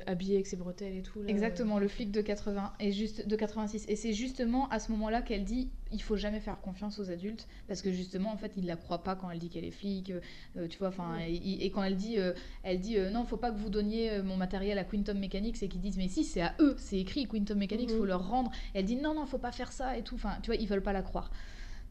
habillé 0.06 0.34
avec 0.34 0.46
ses 0.46 0.56
bretelles 0.56 0.96
et 0.96 1.02
tout. 1.02 1.22
Là. 1.22 1.28
Exactement, 1.28 1.78
le 1.78 1.88
flic 1.88 2.10
de 2.10 2.20
80 2.20 2.72
et 2.80 2.92
juste 2.92 3.26
de 3.28 3.36
86. 3.36 3.84
Et 3.88 3.96
c'est 3.96 4.12
justement 4.12 4.68
à 4.70 4.78
ce 4.80 4.90
moment-là 4.92 5.22
qu'elle 5.22 5.44
dit 5.44 5.70
il 5.92 6.02
faut 6.02 6.16
jamais 6.16 6.40
faire 6.40 6.60
confiance 6.60 6.98
aux 6.98 7.10
adultes 7.12 7.46
parce 7.68 7.80
que 7.80 7.92
justement 7.92 8.32
en 8.32 8.36
fait 8.36 8.52
ils 8.56 8.66
la 8.66 8.74
croient 8.74 9.04
pas 9.04 9.14
quand 9.14 9.30
elle 9.30 9.38
dit 9.38 9.48
qu'elle 9.50 9.64
est 9.64 9.70
flic, 9.70 10.12
euh, 10.56 10.66
tu 10.68 10.78
vois. 10.78 10.88
Enfin 10.88 11.16
Ouais. 11.18 11.32
et, 11.32 11.64
et 11.64 11.70
quand 11.70 11.84
elle 11.84 11.94
dit, 11.96 12.18
euh, 12.18 12.32
elle 12.64 12.80
dit 12.80 12.98
euh, 12.98 13.10
non 13.10 13.24
faut 13.24 13.36
pas 13.36 13.52
que 13.52 13.56
vous 13.58 13.70
donniez 13.70 14.20
mon 14.22 14.36
matériel 14.36 14.78
à 14.78 14.84
Quantum 14.84 15.18
Mechanics 15.18 15.62
et 15.62 15.68
qu'ils 15.68 15.80
disent 15.80 15.96
mais 15.96 16.08
si 16.08 16.24
c'est 16.24 16.40
à 16.42 16.54
eux, 16.58 16.74
c'est 16.78 16.98
écrit 16.98 17.26
Quantum 17.26 17.58
Mechanics, 17.58 17.90
Mhm. 17.92 17.98
faut 17.98 18.04
leur 18.04 18.28
rendre. 18.28 18.50
Elle 18.74 18.84
dit 18.84 18.96
non 18.96 19.14
non 19.14 19.26
faut 19.26 19.38
pas 19.38 19.52
faire 19.52 19.70
ça 19.70 19.96
et 19.96 20.02
tout. 20.02 20.16
Enfin 20.16 20.38
tu 20.42 20.50
vois 20.50 20.56
ils 20.60 20.66
veulent 20.66 20.82
pas 20.82 20.92
la 20.92 21.02
croire. 21.02 21.30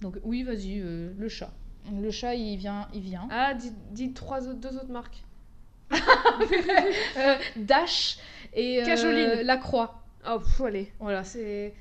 Donc 0.01 0.17
oui 0.23 0.43
vas-y 0.43 0.79
le 0.79 1.29
chat. 1.29 1.53
Le 1.93 2.11
chat 2.11 2.35
il 2.35 2.57
vient, 2.57 2.87
il 2.93 3.01
vient. 3.01 3.27
Ah, 3.31 3.53
dis, 3.53 3.71
dis 3.91 4.13
trois 4.13 4.47
autres, 4.47 4.59
deux 4.59 4.75
autres 4.77 4.91
marques. 4.91 5.23
Euh, 7.17 7.35
Dash 7.55 8.17
et 8.53 8.81
euh, 8.83 9.43
la 9.43 9.57
croix. 9.57 10.01
Oh, 10.27 10.39
pff, 10.39 10.61
allez. 10.61 10.91
Voilà 10.99 11.23
c'est 11.23 11.73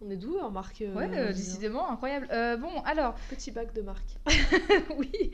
On 0.00 0.10
est 0.10 0.16
doux 0.16 0.38
en 0.38 0.50
marque. 0.50 0.82
euh, 0.82 0.94
Ouais, 0.94 1.08
euh, 1.14 1.32
décidément, 1.32 1.90
incroyable. 1.90 2.28
Euh, 2.30 2.56
bon, 2.56 2.70
alors. 2.84 3.14
Petit 3.28 3.50
bac 3.50 3.74
de 3.74 3.82
marque. 3.82 4.16
oui. 4.96 5.32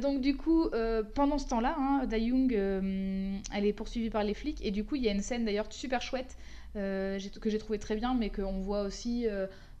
Donc, 0.00 0.20
du 0.20 0.36
coup, 0.36 0.68
pendant 1.14 1.38
ce 1.38 1.48
temps-là, 1.48 1.74
hein, 1.78 2.02
Da-Young, 2.06 2.54
euh, 2.54 3.36
elle 3.54 3.66
est 3.66 3.72
poursuivie 3.72 4.10
par 4.10 4.24
les 4.24 4.34
flics. 4.34 4.64
Et 4.64 4.70
du 4.70 4.84
coup, 4.84 4.96
il 4.96 5.02
y 5.02 5.08
a 5.08 5.12
une 5.12 5.22
scène 5.22 5.44
d'ailleurs 5.44 5.66
super 5.70 6.02
chouette 6.02 6.36
que 6.74 7.18
j'ai 7.50 7.58
trouvé 7.58 7.78
très 7.78 7.96
bien, 7.96 8.14
mais 8.14 8.30
qu'on 8.30 8.60
voit 8.60 8.82
aussi 8.82 9.26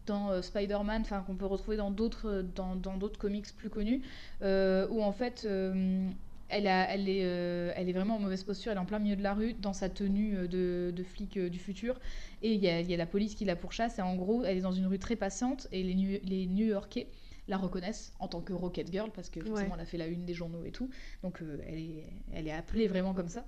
dans 0.08 0.30
euh, 0.30 0.42
Spider-Man, 0.42 1.02
enfin, 1.02 1.22
qu'on 1.26 1.36
peut 1.36 1.46
retrouver 1.46 1.76
dans 1.76 1.90
d'autres 1.92 2.44
dans, 2.56 2.74
dans 2.76 2.96
d'autres 2.96 3.18
comics 3.18 3.46
plus 3.56 3.70
connus, 3.70 4.02
euh, 4.42 4.86
où 4.90 5.02
en 5.02 5.12
fait. 5.12 5.44
euh, 5.46 6.08
elle, 6.50 6.66
a- 6.66 6.88
elle, 6.90 7.10
est, 7.10 7.24
euh, 7.24 7.72
elle 7.76 7.90
est 7.90 7.92
vraiment 7.92 8.16
en 8.16 8.18
mauvaise 8.20 8.42
posture, 8.42 8.72
elle 8.72 8.78
est 8.78 8.80
en 8.80 8.86
plein 8.86 8.98
milieu 9.00 9.16
de 9.16 9.22
la 9.22 9.34
rue, 9.34 9.52
dans 9.52 9.74
sa 9.74 9.90
tenue 9.90 10.34
euh, 10.34 10.46
de, 10.48 10.90
de 10.96 11.02
flic 11.04 11.36
euh, 11.36 11.50
du 11.50 11.58
futur. 11.58 12.00
Et 12.40 12.54
il 12.54 12.60
y 12.64 12.68
a, 12.70 12.80
il 12.80 12.90
y 12.90 12.94
a 12.94 12.96
la 12.96 13.04
police 13.04 13.34
qui 13.34 13.44
la 13.44 13.54
pourchasse. 13.54 13.98
Et 13.98 14.02
en 14.02 14.16
gros, 14.16 14.42
elle 14.44 14.56
est 14.56 14.62
dans 14.62 14.72
une 14.72 14.86
rue 14.86 14.98
très 14.98 15.14
passante. 15.14 15.68
Et 15.72 15.82
les, 15.82 15.94
New- 15.94 16.20
les 16.24 16.46
New-Yorkais 16.46 17.08
la 17.48 17.58
reconnaissent 17.58 18.14
en 18.18 18.28
tant 18.28 18.40
que 18.40 18.54
Rocket 18.54 18.90
Girl, 18.90 19.10
parce 19.14 19.28
que 19.28 19.40
forcément, 19.40 19.68
Ouais. 19.68 19.74
elle 19.76 19.82
a 19.82 19.84
fait 19.84 19.98
la 19.98 20.06
une 20.06 20.24
des 20.24 20.32
journaux 20.32 20.64
et 20.64 20.70
tout. 20.70 20.88
Donc, 21.22 21.42
euh, 21.42 21.58
elle, 21.66 21.80
est, 21.80 22.04
elle 22.32 22.48
est 22.48 22.52
appelée 22.52 22.88
vraiment 22.88 23.12
comme 23.12 23.28
ça. 23.28 23.44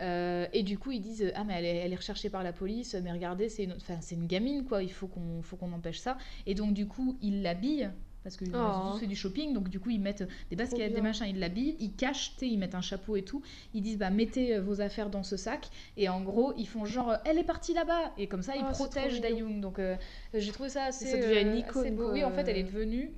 Euh, 0.00 0.46
et 0.52 0.62
du 0.62 0.78
coup, 0.78 0.90
ils 0.92 1.00
disent 1.00 1.32
Ah, 1.34 1.44
mais 1.44 1.54
elle 1.54 1.64
est, 1.64 1.76
elle 1.76 1.92
est 1.92 1.96
recherchée 1.96 2.30
par 2.30 2.42
la 2.42 2.52
police, 2.52 2.94
mais 3.02 3.12
regardez, 3.12 3.48
c'est 3.48 3.64
une, 3.64 4.26
gamine, 4.26 4.64
quoi. 4.64 4.82
Il 4.82 4.92
faut 4.92 5.06
qu'on 5.06 5.42
faut 5.42 5.56
qu'on 5.56 5.72
empêche 5.72 5.98
ça. 5.98 6.18
Et 6.46 6.54
donc, 6.54 6.74
du 6.74 6.86
coup, 6.86 7.16
ils 7.22 7.42
l'habillent. 7.42 7.90
Parce 8.24 8.36
que 8.38 8.46
Oh. 8.54 8.96
c'est 8.98 9.06
du 9.06 9.16
shopping, 9.16 9.52
donc 9.52 9.68
du 9.68 9.78
coup 9.78 9.90
ils 9.90 10.00
mettent 10.00 10.24
des 10.48 10.56
baskets, 10.56 10.94
des 10.94 11.02
machins, 11.02 11.26
ils 11.28 11.38
l'habillent, 11.38 11.76
ils 11.78 11.92
cachent, 11.92 12.32
ils 12.40 12.56
mettent 12.58 12.74
un 12.74 12.80
chapeau 12.80 13.16
et 13.16 13.22
tout. 13.22 13.42
Ils 13.74 13.82
disent 13.82 13.98
bah 13.98 14.08
mettez 14.08 14.54
euh, 14.56 14.62
vos 14.62 14.80
affaires 14.80 15.10
dans 15.10 15.22
ce 15.22 15.36
sac 15.36 15.68
et 15.98 16.08
en 16.08 16.22
gros 16.22 16.54
ils 16.56 16.66
font 16.66 16.86
genre 16.86 17.10
euh, 17.10 17.16
elle 17.26 17.36
est 17.36 17.44
partie 17.44 17.74
là-bas 17.74 18.12
et 18.16 18.26
comme 18.26 18.40
ça 18.40 18.56
ils 18.56 18.64
Oh, 18.66 18.72
protègent. 18.72 19.20
Dayoung. 19.20 19.60
Donc 19.60 19.78
euh, 19.78 19.94
j'ai 20.32 20.52
trouvé 20.52 20.70
ça 20.70 20.84
assez. 20.84 21.04
ça 21.04 21.18
devient 21.18 21.42
une 21.42 21.54
icône, 21.58 21.82
assez 21.82 21.90
beau. 21.90 22.04
quoi. 22.04 22.12
Oui 22.14 22.24
en 22.24 22.30
fait 22.30 22.48
elle 22.48 22.56
est 22.56 22.62
devenue 22.62 23.12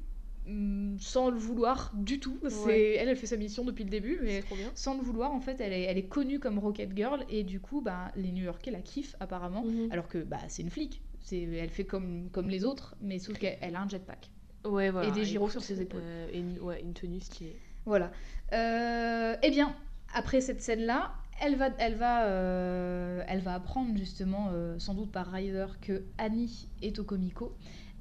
sans 0.99 1.31
le 1.31 1.37
vouloir 1.39 1.93
du 1.95 2.21
tout. 2.21 2.39
C'est 2.49 2.95
elle 2.95 3.09
elle 3.09 3.17
fait 3.17 3.27
sa 3.27 3.37
mission 3.37 3.65
depuis 3.65 3.85
le 3.85 3.91
début 3.91 4.19
mais 4.23 4.41
C'est 4.41 4.47
trop 4.47 4.57
bien. 4.57 4.71
sans 4.75 4.97
le 4.97 5.03
vouloir 5.03 5.33
en 5.33 5.41
fait 5.41 5.61
elle 5.61 5.73
est, 5.73 5.83
elle 5.83 5.99
est 5.99 6.07
connue 6.09 6.39
comme 6.39 6.59
Rocket 6.59 6.91
Girl 6.97 7.25
et 7.29 7.43
du 7.43 7.61
coup 7.61 7.81
bah 7.81 8.13
les 8.17 8.31
New-Yorkais 8.33 8.71
la 8.71 8.81
kiffent 8.81 9.17
apparemment 9.21 9.65
Mhm. 9.65 9.89
alors 9.91 10.09
que 10.09 10.19
bah 10.19 10.39
c'est 10.49 10.63
une 10.63 10.71
flic. 10.71 11.03
Elle 11.33 11.71
fait 11.71 11.85
comme, 11.85 12.29
comme 12.31 12.49
les 12.49 12.65
autres, 12.65 12.95
mais 13.01 13.19
sauf 13.19 13.37
qu'elle 13.37 13.59
elle 13.61 13.75
a 13.75 13.81
un 13.83 13.89
jetpack. 13.89 14.31
Ouais, 14.65 14.91
voilà. 14.91 15.09
Et 15.09 15.11
des 15.13 15.25
gyros 15.25 15.51
sur 15.51 15.61
ses 15.63 15.81
épaules. 15.83 16.01
euh, 16.05 16.29
et 16.33 16.39
une, 16.39 16.61
ouais, 16.61 16.81
une 16.81 16.93
tenue 16.93 17.19
stylée. 17.21 17.57
Voilà. 17.85 18.13
Euh, 18.53 19.35
eh 19.43 19.51
bien, 19.51 19.75
après 20.15 20.41
cette 20.41 20.63
scène-là, 20.63 21.15
elle 21.43 21.57
va, 21.57 21.71
elle, 21.79 21.97
va, 21.97 22.27
euh, 22.27 23.25
elle 23.27 23.41
va 23.41 23.55
apprendre 23.55 23.97
justement, 23.99 24.53
sans 24.79 24.95
doute 24.95 25.11
par 25.11 25.27
Ryder, 25.33 25.67
que 25.81 26.05
Annie 26.19 26.69
est 26.81 26.99
au 27.01 27.05
Comico. 27.05 27.57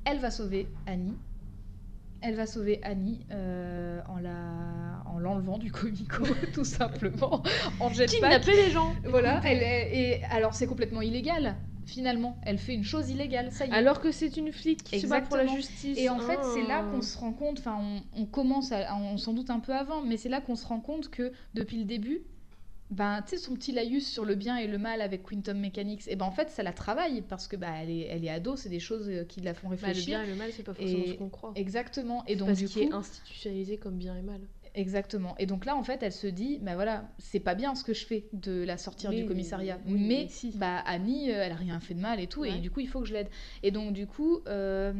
Elle 0.06 0.20
va 0.20 0.30
sauver 0.30 0.68
Annie. 0.86 1.16
Elle 2.28 2.36
va 2.36 2.48
sauver 2.48 2.80
Annie 2.82 3.26
euh, 3.32 4.02
en 4.10 4.18
la, 4.18 5.04
en 5.06 5.20
l'enlevant 5.20 5.60
du 5.60 5.72
Comico, 5.72 6.24
tout 6.54 6.66
simplement, 6.66 7.44
en 7.80 7.90
jetpack. 7.90 8.10
Kidnapper 8.20 8.56
les 8.66 8.72
gens 8.72 8.94
Voilà. 9.06 9.42
Elle 9.46 9.62
est- 9.62 9.96
et 10.20 10.24
alors 10.32 10.56
c'est 10.56 10.66
complètement 10.68 11.02
illégal. 11.02 11.56
Finalement, 11.86 12.36
elle 12.44 12.58
fait 12.58 12.74
une 12.74 12.84
chose 12.84 13.12
illégale. 13.12 13.52
Ça 13.52 13.68
y 13.68 13.70
est. 13.70 13.74
Alors 13.74 14.02
que 14.02 14.12
c'est 14.12 14.38
une 14.38 14.52
flic 14.52 14.84
qui 14.84 15.00
se 15.00 15.06
bat 15.06 15.22
pour 15.22 15.38
la 15.38 15.46
justice. 15.46 16.00
Et 16.00 16.10
en 16.10 16.18
fait, 16.20 16.40
c'est 16.56 16.64
là 16.64 16.82
qu'on 16.92 17.04
se 17.04 17.16
rend 17.16 17.32
compte, 17.32 17.60
enfin, 17.60 17.78
on, 17.80 18.22
on 18.22 18.26
commence, 18.26 18.72
à, 18.72 18.96
on 18.96 19.18
s'en 19.18 19.34
doute 19.34 19.52
un 19.52 19.60
peu 19.60 19.72
avant, 19.74 20.02
mais 20.02 20.18
c'est 20.18 20.30
là 20.30 20.42
qu'on 20.42 20.56
se 20.56 20.66
rend 20.66 20.80
compte 20.80 21.10
que 21.12 21.32
depuis 21.54 21.78
le 21.78 21.84
début, 21.86 22.22
ben, 22.92 23.22
tu 23.24 23.32
sais, 23.32 23.38
son 23.38 23.56
petit 23.56 23.72
laïus 23.72 24.08
sur 24.08 24.26
le 24.26 24.36
bien 24.36 24.58
et 24.58 24.68
le 24.68 24.78
mal 24.78 25.02
avec 25.02 25.24
Quantum 25.24 25.58
Mechanics, 25.60 26.08
et 26.08 26.16
ben 26.16 26.26
en 26.26 26.32
fait, 26.32 26.50
ça 26.50 26.62
la 26.64 26.72
travaille 26.74 27.22
parce 27.22 27.48
que 27.48 27.56
bah, 27.56 27.72
elle 27.82 27.90
est, 27.90 28.02
elle 28.10 28.24
est 28.24 28.30
ado, 28.30 28.56
c'est 28.56 28.70
des 28.70 28.80
choses 28.80 29.10
euh, 29.10 29.24
qui 29.24 29.42
la 29.42 29.54
font 29.54 29.70
Bah, 29.70 29.76
le 29.76 29.82
réfléchir. 29.88 30.20
bien 30.20 30.24
et 30.24 30.28
le 30.30 30.36
mal, 30.36 30.52
c'est 30.52 30.64
pas 30.64 30.74
forcément 30.74 31.04
Et- 31.04 31.08
ce 31.08 31.14
qu'on 31.14 31.30
croit. 31.30 31.52
Exactement. 31.56 32.24
Et 32.28 32.36
donc 32.36 32.48
Parce 32.50 32.60
du 32.60 32.68
qu'il 32.68 32.84
est 32.84 32.94
institutionnalisé 32.94 33.78
comme 33.78 33.98
bien 33.98 34.16
et 34.16 34.22
mal. 34.22 34.40
exactement. 34.76 35.36
Et 35.40 35.46
donc 35.46 35.66
là, 35.66 35.76
en 35.76 35.84
fait, 35.84 36.04
elle 36.04 36.12
se 36.12 36.28
dit, 36.28 36.60
bah 36.62 36.76
voilà, 36.76 37.10
c'est 37.18 37.40
pas 37.40 37.56
bien 37.56 37.76
ce 37.76 37.84
que 37.84 37.94
je 37.94 38.06
fais 38.06 38.28
de 38.34 38.64
la 38.64 38.78
sortir 38.78 39.10
Oui, 39.10 39.22
du 39.22 39.26
commissariat, 39.26 39.80
oui, 39.88 39.94
mais 39.94 40.08
mais 40.24 40.28
si. 40.30 40.52
bah 40.56 40.78
Annie, 40.86 41.32
euh, 41.32 41.42
elle 41.44 41.52
a 41.54 41.56
rien 41.56 41.80
fait 41.80 41.94
de 41.96 42.02
mal 42.02 42.20
et 42.20 42.28
tout, 42.28 42.46
et 42.46 42.60
du 42.60 42.70
coup, 42.72 42.82
il 42.82 42.88
faut 42.88 43.00
que 43.00 43.08
je 43.08 43.14
l'aide. 43.14 43.30
Et 43.64 43.72
donc 43.72 43.94
du 43.94 44.06
coup, 44.06 44.42
euh, 44.48 44.94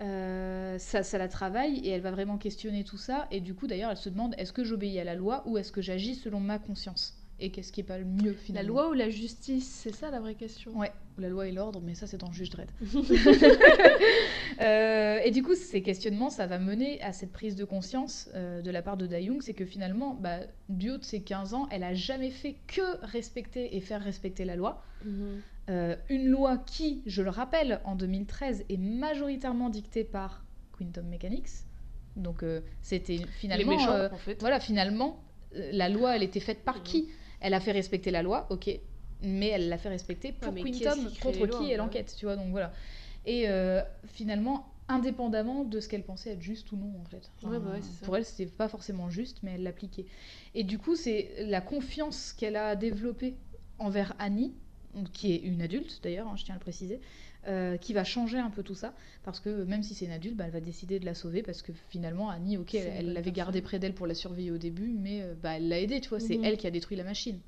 euh, 0.00 0.78
ça, 0.78 1.02
ça 1.02 1.18
la 1.18 1.28
travaille 1.28 1.78
et 1.80 1.90
elle 1.90 2.00
va 2.00 2.10
vraiment 2.10 2.38
questionner 2.38 2.84
tout 2.84 2.98
ça. 2.98 3.26
Et 3.30 3.40
du 3.40 3.54
coup, 3.54 3.66
d'ailleurs, 3.66 3.90
elle 3.90 3.96
se 3.96 4.08
demande 4.08 4.34
est-ce 4.38 4.52
que 4.52 4.64
j'obéis 4.64 4.98
à 5.00 5.04
la 5.04 5.14
loi 5.14 5.42
ou 5.46 5.58
est-ce 5.58 5.72
que 5.72 5.82
j'agis 5.82 6.14
selon 6.14 6.40
ma 6.40 6.58
conscience? 6.58 7.14
Et 7.40 7.50
qu'est-ce 7.52 7.72
qui 7.72 7.80
est 7.80 7.84
pas 7.84 7.98
le 7.98 8.04
mieux 8.04 8.34
La 8.52 8.62
finalement? 8.62 8.62
loi 8.62 8.90
ou 8.90 8.94
la 8.94 9.10
justice, 9.10 9.68
c'est 9.68 9.92
ça 9.92 10.10
la 10.10 10.20
vraie 10.20 10.34
question? 10.34 10.72
Ouais, 10.74 10.92
la 11.18 11.28
loi 11.28 11.46
et 11.48 11.52
l'ordre, 11.52 11.80
mais 11.80 11.94
ça 11.94 12.06
c'est 12.06 12.18
dans 12.18 12.32
Juge 12.32 12.50
Dredd. 12.50 12.70
Euh, 14.60 15.20
et 15.24 15.30
du 15.30 15.42
coup, 15.44 15.54
ces 15.54 15.82
questionnements, 15.82 16.30
ça 16.30 16.46
va 16.46 16.58
mener 16.58 17.00
à 17.02 17.12
cette 17.12 17.32
prise 17.32 17.54
de 17.54 17.64
conscience 17.64 18.28
euh, 18.34 18.60
de 18.60 18.70
la 18.72 18.82
part 18.82 18.96
de 18.96 19.06
Dayoung, 19.06 19.40
c'est 19.40 19.54
que 19.54 19.64
finalement, 19.64 20.14
bah, 20.14 20.40
du 20.68 20.90
haut 20.90 20.98
de 20.98 21.04
ses 21.04 21.22
15 21.22 21.54
ans, 21.54 21.68
elle 21.70 21.84
a 21.84 21.94
jamais 21.94 22.30
fait 22.30 22.56
que 22.66 23.04
respecter 23.06 23.76
et 23.76 23.80
faire 23.80 24.02
respecter 24.02 24.44
la 24.44 24.56
loi. 24.56 24.84
Mhm. 25.04 25.42
Euh, 25.68 25.96
une 26.08 26.28
loi 26.28 26.58
qui, 26.58 27.02
je 27.06 27.22
le 27.22 27.30
rappelle, 27.30 27.80
en 27.84 27.94
2013 27.94 28.64
est 28.68 28.76
majoritairement 28.76 29.68
dictée 29.68 30.04
par 30.04 30.44
Quantum 30.72 31.06
Mechanics. 31.06 31.48
Donc 32.16 32.42
euh, 32.42 32.60
c'était 32.80 33.18
finalement... 33.38 33.72
méchants, 33.72 33.92
euh, 33.92 34.08
en 34.10 34.16
fait. 34.16 34.40
voilà, 34.40 34.60
finalement, 34.60 35.22
la 35.52 35.88
loi, 35.88 36.16
elle 36.16 36.22
était 36.22 36.40
faite 36.40 36.64
par 36.64 36.76
Mhm. 36.76 36.82
qui 36.82 37.08
Elle 37.40 37.54
a 37.54 37.60
fait 37.60 37.72
respecter 37.72 38.10
la 38.10 38.22
loi, 38.22 38.46
ok, 38.50 38.68
mais 39.22 39.48
elle 39.48 39.68
l'a 39.68 39.78
fait 39.78 39.88
respecter 39.88 40.32
pour 40.32 40.52
Quintum, 40.54 41.06
qui 41.08 41.20
contre 41.20 41.46
lois, 41.46 41.58
qui 41.58 41.70
est 41.70 41.76
l'enquête, 41.76 42.14
tu 42.18 42.24
vois, 42.26 42.34
donc 42.34 42.48
voilà. 42.50 42.72
Et 43.26 43.46
finalement, 44.06 44.72
indépendamment 44.88 45.64
de 45.64 45.80
ce 45.80 45.88
qu'elle 45.88 46.02
pensait 46.02 46.30
être 46.30 46.42
juste 46.42 46.72
ou 46.72 46.76
non 46.76 46.92
en 47.00 47.04
fait. 47.04 47.30
Ouais, 47.42 47.60
bah 47.60 47.72
ouais, 47.72 47.80
c'est 47.82 48.00
ça. 48.00 48.06
Pour 48.06 48.16
elle, 48.16 48.24
c'était 48.24 48.50
pas 48.50 48.68
forcément 48.68 49.10
juste, 49.10 49.38
mais 49.42 49.52
elle 49.52 49.62
l'appliquait. 49.62 50.06
Et 50.54 50.64
du 50.64 50.78
coup, 50.78 50.96
c'est 50.96 51.30
la 51.46 51.60
confiance 51.60 52.32
qu'elle 52.32 52.56
a 52.56 52.74
développée 52.74 53.36
envers 53.78 54.14
Annie, 54.18 54.54
qui 55.04 55.32
est 55.32 55.38
une 55.38 55.62
adulte 55.62 56.00
d'ailleurs, 56.02 56.28
hein, 56.28 56.36
je 56.36 56.44
tiens 56.44 56.54
à 56.54 56.58
le 56.58 56.62
préciser, 56.62 57.00
euh, 57.46 57.76
qui 57.76 57.92
va 57.94 58.04
changer 58.04 58.38
un 58.38 58.50
peu 58.50 58.62
tout 58.62 58.74
ça, 58.74 58.94
parce 59.24 59.40
que 59.40 59.64
même 59.64 59.82
si 59.82 59.94
c'est 59.94 60.04
une 60.06 60.12
adulte, 60.12 60.36
bah, 60.36 60.44
elle 60.46 60.50
va 60.52 60.60
décider 60.60 60.98
de 60.98 61.04
la 61.06 61.14
sauver, 61.14 61.42
parce 61.42 61.62
que 61.62 61.72
finalement, 61.90 62.30
Annie, 62.30 62.56
ok, 62.58 62.70
C'est 62.72 62.78
elle 62.80 63.12
l'avait 63.12 63.32
gardée 63.32 63.62
près 63.62 63.78
d'elle 63.78 63.94
pour 63.94 64.06
la 64.06 64.14
surveiller 64.14 64.50
au 64.50 64.58
début, 64.58 64.92
mais 64.98 65.22
euh, 65.22 65.34
bah, 65.42 65.56
elle 65.56 65.68
l'a 65.68 65.80
aidée, 65.80 66.00
tu 66.00 66.08
vois, 66.10 66.20
c'est 66.20 66.36
Mhm. 66.36 66.44
elle 66.44 66.56
qui 66.58 66.66
a 66.66 66.70
détruit 66.70 66.96
la 66.96 67.04
machine. 67.04 67.40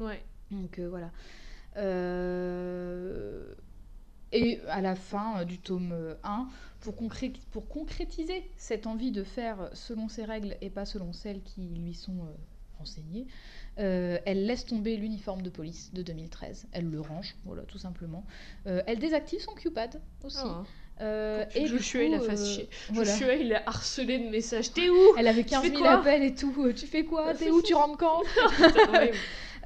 Ouais. 0.00 0.22
Donc 0.50 0.78
euh, 0.78 0.88
voilà. 0.88 1.10
Euh, 1.76 3.54
Et 4.32 4.60
à 4.68 4.80
la 4.80 4.94
fin 4.94 5.44
du 5.44 5.58
tome 5.58 5.92
euh, 5.92 6.14
1, 6.24 6.48
pour, 6.80 6.94
concré- 6.94 7.34
pour 7.50 7.68
concrétiser 7.68 8.50
cette 8.56 8.86
envie 8.86 9.12
de 9.12 9.24
faire 9.24 9.70
selon 9.74 10.08
ses 10.08 10.24
règles 10.24 10.56
et 10.62 10.70
pas 10.70 10.86
selon 10.86 11.12
celles 11.12 11.42
qui 11.42 11.62
lui 11.68 11.94
sont 11.94 12.16
euh, 12.24 12.32
enseignées, 12.80 13.26
euh, 13.78 14.18
elle 14.26 14.46
laisse 14.46 14.66
tomber 14.66 14.96
l'uniforme 14.96 15.42
de 15.42 15.50
police 15.50 15.92
de 15.92 16.02
2013. 16.02 16.66
Elle 16.72 16.90
le 16.90 17.00
range, 17.00 17.34
voilà, 17.44 17.62
tout 17.62 17.78
simplement. 17.78 18.24
Euh, 18.66 18.82
elle 18.86 18.98
désactive 18.98 19.40
son 19.40 19.52
Q-pad 19.52 20.00
aussi. 20.24 20.38
Ah. 20.42 20.64
Euh, 21.00 21.44
et 21.54 21.66
Joshua, 21.66 22.04
il 22.04 22.20
fasse 22.20 22.42
euh, 22.42 22.54
chier. 22.54 22.68
voilà. 22.90 23.10
Joshua, 23.10 23.34
il 23.34 23.54
a 23.54 23.62
harcelé 23.66 24.18
de 24.18 24.28
messages. 24.28 24.72
T'es 24.72 24.88
où 24.90 25.16
Elle 25.16 25.26
avait 25.26 25.44
15 25.44 25.62
fais 25.62 25.70
000 25.70 25.80
quoi 25.80 25.92
appels 25.92 26.22
et 26.22 26.34
tout. 26.34 26.72
Tu 26.76 26.86
fais 26.86 27.04
quoi 27.04 27.34
T'es 27.34 27.50
où 27.50 27.62
Tu 27.62 27.74
rentres 27.74 27.96
quand. 27.96 28.22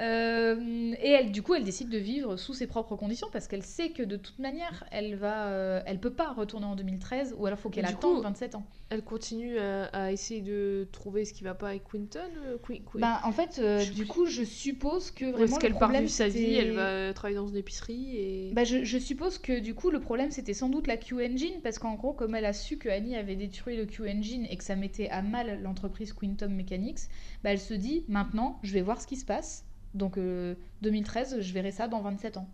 Euh, 0.00 0.92
et 1.00 1.10
elle, 1.10 1.32
du 1.32 1.42
coup, 1.42 1.54
elle 1.54 1.64
décide 1.64 1.88
de 1.88 1.98
vivre 1.98 2.36
sous 2.36 2.54
ses 2.54 2.66
propres 2.66 2.96
conditions 2.96 3.28
parce 3.32 3.48
qu'elle 3.48 3.62
sait 3.62 3.90
que 3.90 4.02
de 4.02 4.16
toute 4.16 4.38
manière, 4.38 4.84
elle 4.90 5.14
va, 5.16 5.48
euh, 5.48 5.80
elle 5.86 5.98
peut 6.00 6.12
pas 6.12 6.32
retourner 6.32 6.66
en 6.66 6.76
2013 6.76 7.34
ou 7.38 7.46
alors 7.46 7.58
faut 7.58 7.70
qu'elle 7.70 7.84
Du 7.86 7.92
attende 7.92 8.16
coup, 8.16 8.22
27 8.22 8.54
ans. 8.56 8.64
Elle 8.88 9.02
continue 9.02 9.58
à, 9.58 9.84
à 9.86 10.12
essayer 10.12 10.40
de 10.42 10.86
trouver 10.92 11.24
ce 11.24 11.32
qui 11.32 11.44
va 11.44 11.54
pas 11.54 11.68
avec 11.70 11.84
Quinton. 11.84 12.20
euh, 12.46 12.56
Ben, 13.00 13.18
en 13.24 13.32
fait, 13.32 13.52
sais 13.54 13.90
du 13.90 14.06
coup, 14.06 14.26
je 14.26 14.44
suppose 14.44 15.10
que 15.10 15.24
vraiment 15.24 15.56
le 15.56 15.60
qu'elle 15.60 15.74
part 15.74 15.90
vivre 15.90 16.08
sa 16.08 16.28
vie, 16.28 16.54
elle 16.54 16.72
va 16.72 17.12
travailler 17.12 17.36
dans 17.38 17.48
une 17.48 17.56
épicerie 17.56 18.16
et. 18.16 18.52
Bah, 18.54 18.64
je, 18.64 18.84
je 18.84 18.98
suppose 18.98 19.38
que 19.38 19.58
du 19.58 19.74
coup 19.74 19.90
le 19.90 20.00
problème 20.00 20.30
c'était 20.30 20.54
sans 20.54 20.68
doute 20.68 20.86
la 20.86 20.96
Q-Engine 20.96 21.60
parce 21.62 21.78
qu'en 21.78 21.94
gros 21.94 22.12
comme 22.12 22.34
elle 22.34 22.44
a 22.44 22.52
su 22.52 22.78
que 22.78 22.88
Annie 22.88 23.16
avait 23.16 23.36
détruit 23.36 23.76
le 23.76 23.86
Q-Engine 23.86 24.46
et 24.48 24.56
que 24.56 24.64
ça 24.64 24.76
mettait 24.76 25.08
à 25.08 25.22
mal 25.22 25.60
l'entreprise 25.62 26.12
Quantum 26.12 26.54
Mechanics, 26.54 27.00
bah, 27.42 27.50
elle 27.52 27.58
se 27.60 27.74
dit 27.74 28.04
maintenant 28.08 28.58
je 28.62 28.72
vais 28.72 28.82
voir 28.82 29.00
ce 29.00 29.06
qui 29.06 29.16
se 29.16 29.24
passe. 29.26 29.65
Donc 29.96 30.18
euh, 30.18 30.54
2013 30.82 31.40
je 31.40 31.52
verrai 31.52 31.72
ça 31.72 31.88
dans 31.88 32.00
27 32.00 32.36
ans. 32.36 32.48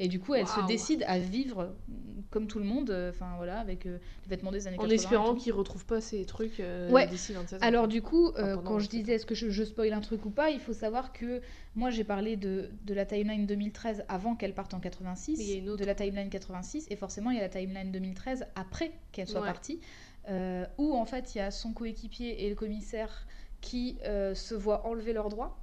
Et 0.00 0.06
du 0.06 0.20
coup 0.20 0.34
elle 0.34 0.46
se 0.46 0.64
décide 0.66 1.02
à 1.08 1.18
vivre 1.18 1.74
mm, 1.88 1.92
comme 2.30 2.46
tout 2.46 2.58
le 2.60 2.64
monde, 2.64 2.90
euh, 2.90 3.10
enfin 3.10 3.34
voilà 3.36 3.58
avec 3.58 3.86
euh, 3.86 3.98
les 4.24 4.30
vêtements 4.30 4.52
des 4.52 4.66
années 4.68 4.76
en 4.76 4.82
80. 4.82 4.92
et 4.92 4.94
espérant 4.94 5.34
tout. 5.34 5.40
qu'il 5.40 5.52
retrouve 5.52 5.84
pas 5.86 6.00
ces 6.00 6.24
trucs 6.24 6.60
euh, 6.60 6.90
Ouais. 6.92 7.06
d'ici 7.08 7.32
27 7.32 7.60
ans. 7.62 7.66
Alors 7.66 7.88
du 7.88 8.00
coup, 8.02 8.28
euh, 8.36 8.56
quand 8.58 8.78
je 8.78 8.84
27 8.84 8.94
ans. 8.94 8.98
disais 9.00 9.12
est-ce 9.14 9.26
que 9.26 9.34
je, 9.34 9.50
je 9.50 9.64
spoil 9.64 9.92
un 9.92 10.00
truc 10.00 10.24
ou 10.26 10.30
pas, 10.30 10.50
il 10.50 10.60
faut 10.60 10.72
savoir 10.72 11.12
que 11.12 11.40
moi 11.74 11.90
j'ai 11.90 12.04
parlé 12.04 12.36
de, 12.36 12.70
de 12.84 12.94
la 12.94 13.06
timeline 13.06 13.46
2013 13.46 14.04
avant 14.08 14.36
qu'elle 14.36 14.54
parte 14.54 14.72
en 14.74 14.78
86, 14.80 15.38
Mais 15.38 15.44
il 15.44 15.50
y 15.50 15.54
a 15.54 15.56
une 15.58 15.68
autre. 15.70 15.80
de 15.80 15.86
la 15.86 15.94
timeline 15.96 16.30
86, 16.30 16.86
et 16.90 16.96
forcément 16.96 17.30
il 17.30 17.36
y 17.36 17.40
a 17.40 17.42
la 17.42 17.48
timeline 17.48 17.90
2013 17.90 18.46
après 18.54 18.92
qu'elle 19.10 19.26
soit 19.26 19.40
Ouais. 19.40 19.46
partie, 19.46 19.80
euh, 20.28 20.64
où 20.76 20.94
en 20.94 21.06
fait 21.06 21.34
il 21.34 21.38
y 21.38 21.40
a 21.40 21.50
son 21.50 21.72
coéquipier 21.72 22.44
et 22.44 22.48
le 22.50 22.54
commissaire 22.54 23.26
qui 23.60 23.98
euh, 24.04 24.34
se 24.36 24.54
voient 24.54 24.86
enlever 24.86 25.12
leurs 25.12 25.28
droits 25.30 25.58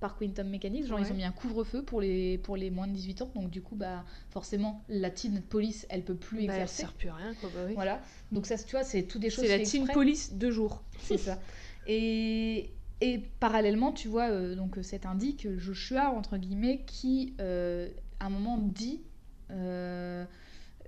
par 0.00 0.16
Quantum 0.16 0.48
Mechanics, 0.48 0.86
genre 0.86 0.98
Ouais. 0.98 1.06
ils 1.06 1.12
ont 1.12 1.16
mis 1.16 1.24
un 1.24 1.30
couvre-feu 1.32 1.82
pour 1.84 2.00
les, 2.00 2.38
pour 2.38 2.56
les 2.56 2.70
moins 2.70 2.86
de 2.88 2.92
18 2.94 3.22
ans, 3.22 3.30
donc 3.34 3.50
du 3.50 3.60
coup 3.62 3.76
bah 3.76 4.04
forcément 4.30 4.82
la 4.88 5.10
teen 5.10 5.42
police 5.42 5.86
elle 5.90 6.02
peut 6.04 6.14
plus 6.16 6.38
Bah, 6.38 6.54
elle 6.54 6.62
exercer. 6.62 6.82
sert 6.82 6.92
plus 6.94 7.08
à 7.10 7.14
rien, 7.14 7.34
quoi. 7.34 7.50
Bah, 7.54 7.60
oui. 7.66 7.74
Voilà, 7.74 8.00
donc 8.32 8.46
ça 8.46 8.56
tu 8.58 8.70
vois 8.72 8.82
c'est 8.82 9.02
tout 9.04 9.18
des 9.18 9.30
choses 9.30 9.44
C'est 9.44 9.58
la 9.58 9.64
team 9.64 9.82
exprès. 9.82 9.94
police 9.94 10.32
de 10.34 10.50
jour. 10.50 10.82
C'est 11.00 11.18
ça. 11.18 11.38
Et, 11.86 12.70
et 13.00 13.18
parallèlement, 13.40 13.92
tu 13.92 14.08
vois, 14.08 14.30
euh, 14.30 14.54
donc 14.54 14.78
cet 14.82 15.06
indique 15.06 15.48
Joshua, 15.58 16.10
entre 16.10 16.36
guillemets, 16.38 16.82
qui, 16.86 17.34
euh, 17.40 17.88
à 18.20 18.26
un 18.26 18.30
moment, 18.30 18.58
dit 18.58 19.02
euh, 19.50 20.24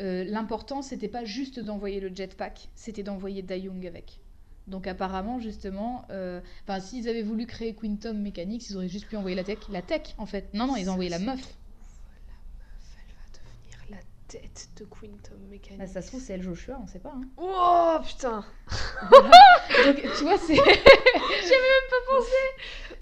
euh, 0.00 0.24
l'important, 0.24 0.80
c'était 0.82 1.08
pas 1.08 1.24
juste 1.24 1.60
d'envoyer 1.60 2.00
le 2.00 2.14
jetpack, 2.14 2.68
c'était 2.74 3.02
d'envoyer 3.02 3.42
Dayung 3.42 3.86
avec. 3.86 4.20
Donc 4.68 4.86
apparemment, 4.86 5.38
justement, 5.40 6.04
euh, 6.10 6.40
enfin, 6.64 6.78
s'ils 6.80 7.08
avaient 7.08 7.22
voulu 7.22 7.46
créer 7.46 7.74
Quantum 7.74 8.18
Mechanics, 8.20 8.68
ils 8.70 8.76
auraient 8.76 8.88
juste 8.88 9.06
pu 9.08 9.16
envoyer 9.16 9.34
la 9.36 9.44
tech. 9.44 9.58
La 9.70 9.82
tech, 9.82 10.14
en 10.18 10.26
fait. 10.26 10.52
Non, 10.54 10.66
non, 10.66 10.76
ils 10.76 10.88
ont 10.88 10.92
envoyé 10.92 11.10
la 11.10 11.18
meuf. 11.18 11.26
La 11.28 11.34
meuf, 11.34 11.46
elle 12.96 13.14
va 13.14 13.38
devenir 13.38 13.78
la 13.90 13.96
tête 14.28 14.68
de 14.78 14.84
Quantum 14.84 15.38
Mechanics. 15.50 15.78
Bah, 15.78 15.86
ça 15.88 16.00
se 16.00 16.06
trouve, 16.08 16.20
c'est 16.20 16.34
elle 16.34 16.42
Joshua, 16.42 16.78
on 16.82 16.86
sait 16.86 17.00
pas. 17.00 17.12
hein. 17.14 17.22
Oh 17.36 17.96
putain 18.06 18.44
Donc, 19.84 19.96
tu 20.16 20.22
vois, 20.22 20.38
c'est... 20.38 20.56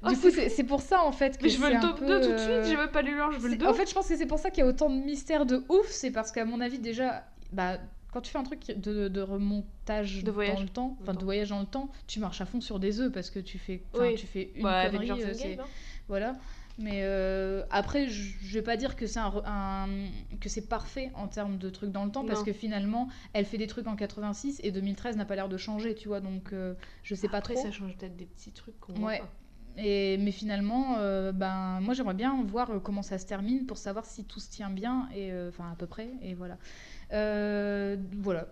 Oh, 0.03 0.09
Du 0.09 0.17
coup, 0.17 0.31
c'est 0.31 0.65
pour 0.65 0.81
ça, 0.81 1.03
en 1.03 1.13
fait, 1.13 1.37
que 1.37 1.43
Mais 1.45 1.49
je 1.51 1.61
veux 1.61 1.69
le 1.71 1.95
peu, 1.95 2.07
2 2.07 2.21
tout 2.21 2.27
de 2.29 2.33
euh, 2.33 2.63
suite, 2.65 2.73
je 2.75 2.81
veux 2.81 2.91
pas 2.91 3.03
1, 3.03 3.33
je 3.33 3.39
veux 3.39 3.49
le 3.49 3.53
C'est- 3.55 3.57
2. 3.59 3.67
En 3.67 3.75
fait, 3.75 3.87
je 3.89 3.95
pense 3.95 4.09
que 4.09 4.17
c'est 4.17 4.27
pour 4.27 4.39
ça 4.39 4.51
qu'il 4.51 4.65
y 4.65 4.67
a 4.67 4.71
autant 4.71 4.89
de 4.89 4.95
mystères 4.95 5.45
de 5.45 5.63
ouf. 5.69 5.89
C'est 5.89 6.11
parce 6.11 6.33
qu'à 6.33 6.45
mon 6.47 6.61
avis, 6.61 6.79
déjà, 6.79 7.27
bah, 7.53 7.79
quand 8.13 8.21
tu 8.21 8.31
fais 8.31 8.39
un 8.39 8.43
truc 8.43 8.67
de, 8.77 9.09
de 9.09 9.21
remontage 9.21 10.25
De 10.25 10.31
voyage 10.31 10.57
dans 10.57 10.63
le 10.63 10.69
temps, 10.69 10.97
enfin 11.03 11.15
de 11.15 11.25
voyage 11.25 11.49
dans 11.51 11.61
le 11.61 11.67
temps, 11.67 11.91
tu 12.07 12.21
marches 12.21 12.41
à 12.41 12.47
fond 12.47 12.61
sur 12.61 12.79
des 12.81 13.01
œufs 13.01 13.13
parce 13.13 13.31
que 13.31 13.39
tu 13.39 13.59
fais, 13.59 13.83
Oui. 13.99 14.15
tu 14.17 14.27
fais 14.27 14.51
une 14.57 14.67
avec 14.67 15.01
connerie. 15.01 15.23
Euh, 15.23 15.33
Endgame, 15.33 15.61
hein. 15.61 15.69
voilà. 16.09 16.37
Mais 16.79 17.01
euh, 17.03 17.63
après, 17.71 18.09
je 18.09 18.55
vais 18.55 18.63
pas 18.63 18.79
dire 18.79 18.97
que 18.97 19.07
c'est 19.07 19.19
un, 19.21 19.89
que 20.41 20.49
c'est 20.49 20.67
parfait 20.67 21.11
en 21.15 21.29
termes 21.29 21.59
de 21.59 21.69
trucs 21.69 21.91
dans 21.91 22.07
le 22.07 22.11
temps, 22.11 22.25
parce 22.25 22.43
que 22.43 22.55
finalement, 22.55 23.09
elle 23.35 23.45
fait 23.45 23.59
des 23.59 23.67
trucs 23.67 23.87
en 23.87 23.97
86 23.97 24.61
et 24.63 24.71
2013 24.71 25.17
n'a 25.19 25.27
pas 25.27 25.35
l'air 25.37 25.51
de 25.51 25.59
changer, 25.59 25.95
tu 25.95 26.09
vois. 26.09 26.21
Donc, 26.21 26.53
euh, 26.55 26.73
je 27.03 27.15
sais 27.15 27.29
pas 27.29 27.39
Après, 27.39 27.53
trop. 27.55 27.63
ça 27.65 27.71
change 27.71 27.97
peut-être 27.99 28.17
des 28.17 28.25
petits 28.25 28.53
trucs 28.53 28.79
qu'on 28.81 28.95
voit 28.95 29.09
Ouais. 29.11 29.19
pas. 29.19 29.29
Et, 29.77 30.17
mais 30.19 30.33
finalement, 30.33 30.97
euh, 30.99 31.33
ben, 31.33 31.81
moi 31.81 31.93
j'aimerais 31.95 32.15
bien 32.15 32.43
voir 32.45 32.71
comment 32.83 33.03
ça 33.03 33.19
se 33.19 33.27
termine 33.27 33.67
pour 33.67 33.77
savoir 33.79 34.05
si 34.07 34.25
tout 34.25 34.41
se 34.41 34.51
tient 34.51 34.71
bien, 34.71 35.09
et 35.15 35.31
enfin 35.49 35.71
à 35.71 35.77
peu 35.77 35.87
près, 35.87 36.09
et 36.23 36.35
voilà. 36.35 36.57
Euh, 37.13 37.97
voilà. 38.19 38.47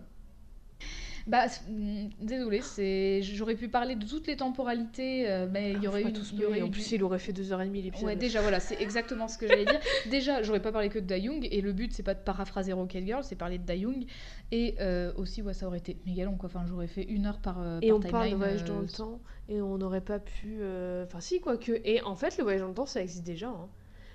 Bah, 1.27 1.45
mm, 1.67 2.07
désolé, 2.21 2.61
c'est, 2.61 3.21
j'aurais 3.21 3.53
pu 3.55 3.67
parler 3.67 3.95
de 3.95 4.03
toutes 4.03 4.25
les 4.25 4.35
temporalités, 4.37 5.29
euh, 5.29 5.47
mais 5.51 5.73
il 5.73 5.83
y 5.83 5.85
Ah, 5.85 5.89
aurait 5.89 6.03
eu, 6.05 6.13
tout 6.13 6.23
y 6.35 6.43
aurait 6.45 6.59
eu 6.59 6.63
En 6.63 6.65
du- 6.65 6.71
plus, 6.71 6.91
il 6.93 7.03
aurait 7.03 7.19
fait 7.19 7.33
2h30 7.33 7.71
l'épisode. 7.71 8.03
Ouais, 8.07 8.15
déjà, 8.15 8.41
voilà, 8.41 8.59
c'est 8.59 8.81
exactement 8.81 9.27
ce 9.27 9.37
que 9.37 9.47
j'allais 9.47 9.65
dire. 9.65 9.79
Déjà, 10.09 10.41
j'aurais 10.41 10.61
pas 10.61 10.71
parlé 10.71 10.89
que 10.89 10.97
de 10.97 11.05
Dayung, 11.05 11.47
et 11.51 11.61
le 11.61 11.71
but, 11.71 11.93
c'est 11.93 12.01
pas 12.03 12.15
de 12.15 12.19
paraphraser 12.21 12.73
Rocket 12.73 13.05
Girl, 13.05 13.23
c'est 13.23 13.35
parler 13.35 13.59
de 13.59 13.63
Dayung. 13.65 14.05
Et 14.51 14.75
euh, 14.79 15.13
aussi, 15.17 15.43
ouais, 15.43 15.53
ça 15.53 15.67
aurait 15.67 15.77
été 15.77 15.97
méga 16.07 16.23
long, 16.25 16.35
quoi. 16.35 16.47
Enfin, 16.47 16.63
j'aurais 16.67 16.87
fait 16.87 17.03
une 17.03 17.27
heure 17.27 17.37
par, 17.39 17.61
euh, 17.61 17.79
Et 17.83 17.89
par 17.89 17.97
on 17.97 17.99
parle 17.99 18.31
de 18.31 18.35
voyage 18.35 18.63
dans 18.63 18.79
le 18.79 18.87
temps, 18.87 19.19
et 19.49 19.61
on 19.61 19.77
n'aurait 19.77 20.01
pas 20.01 20.17
pu. 20.19 20.61
Enfin, 21.03 21.19
si, 21.19 21.41
quoique. 21.41 21.79
Et 21.85 22.01
en 22.01 22.15
fait, 22.15 22.37
le 22.39 22.43
voyage 22.43 22.61
dans 22.61 22.69
le 22.69 22.73
temps, 22.73 22.87
ça 22.87 23.01
existe 23.03 23.23
déjà. 23.25 23.49
hein. 23.49 23.69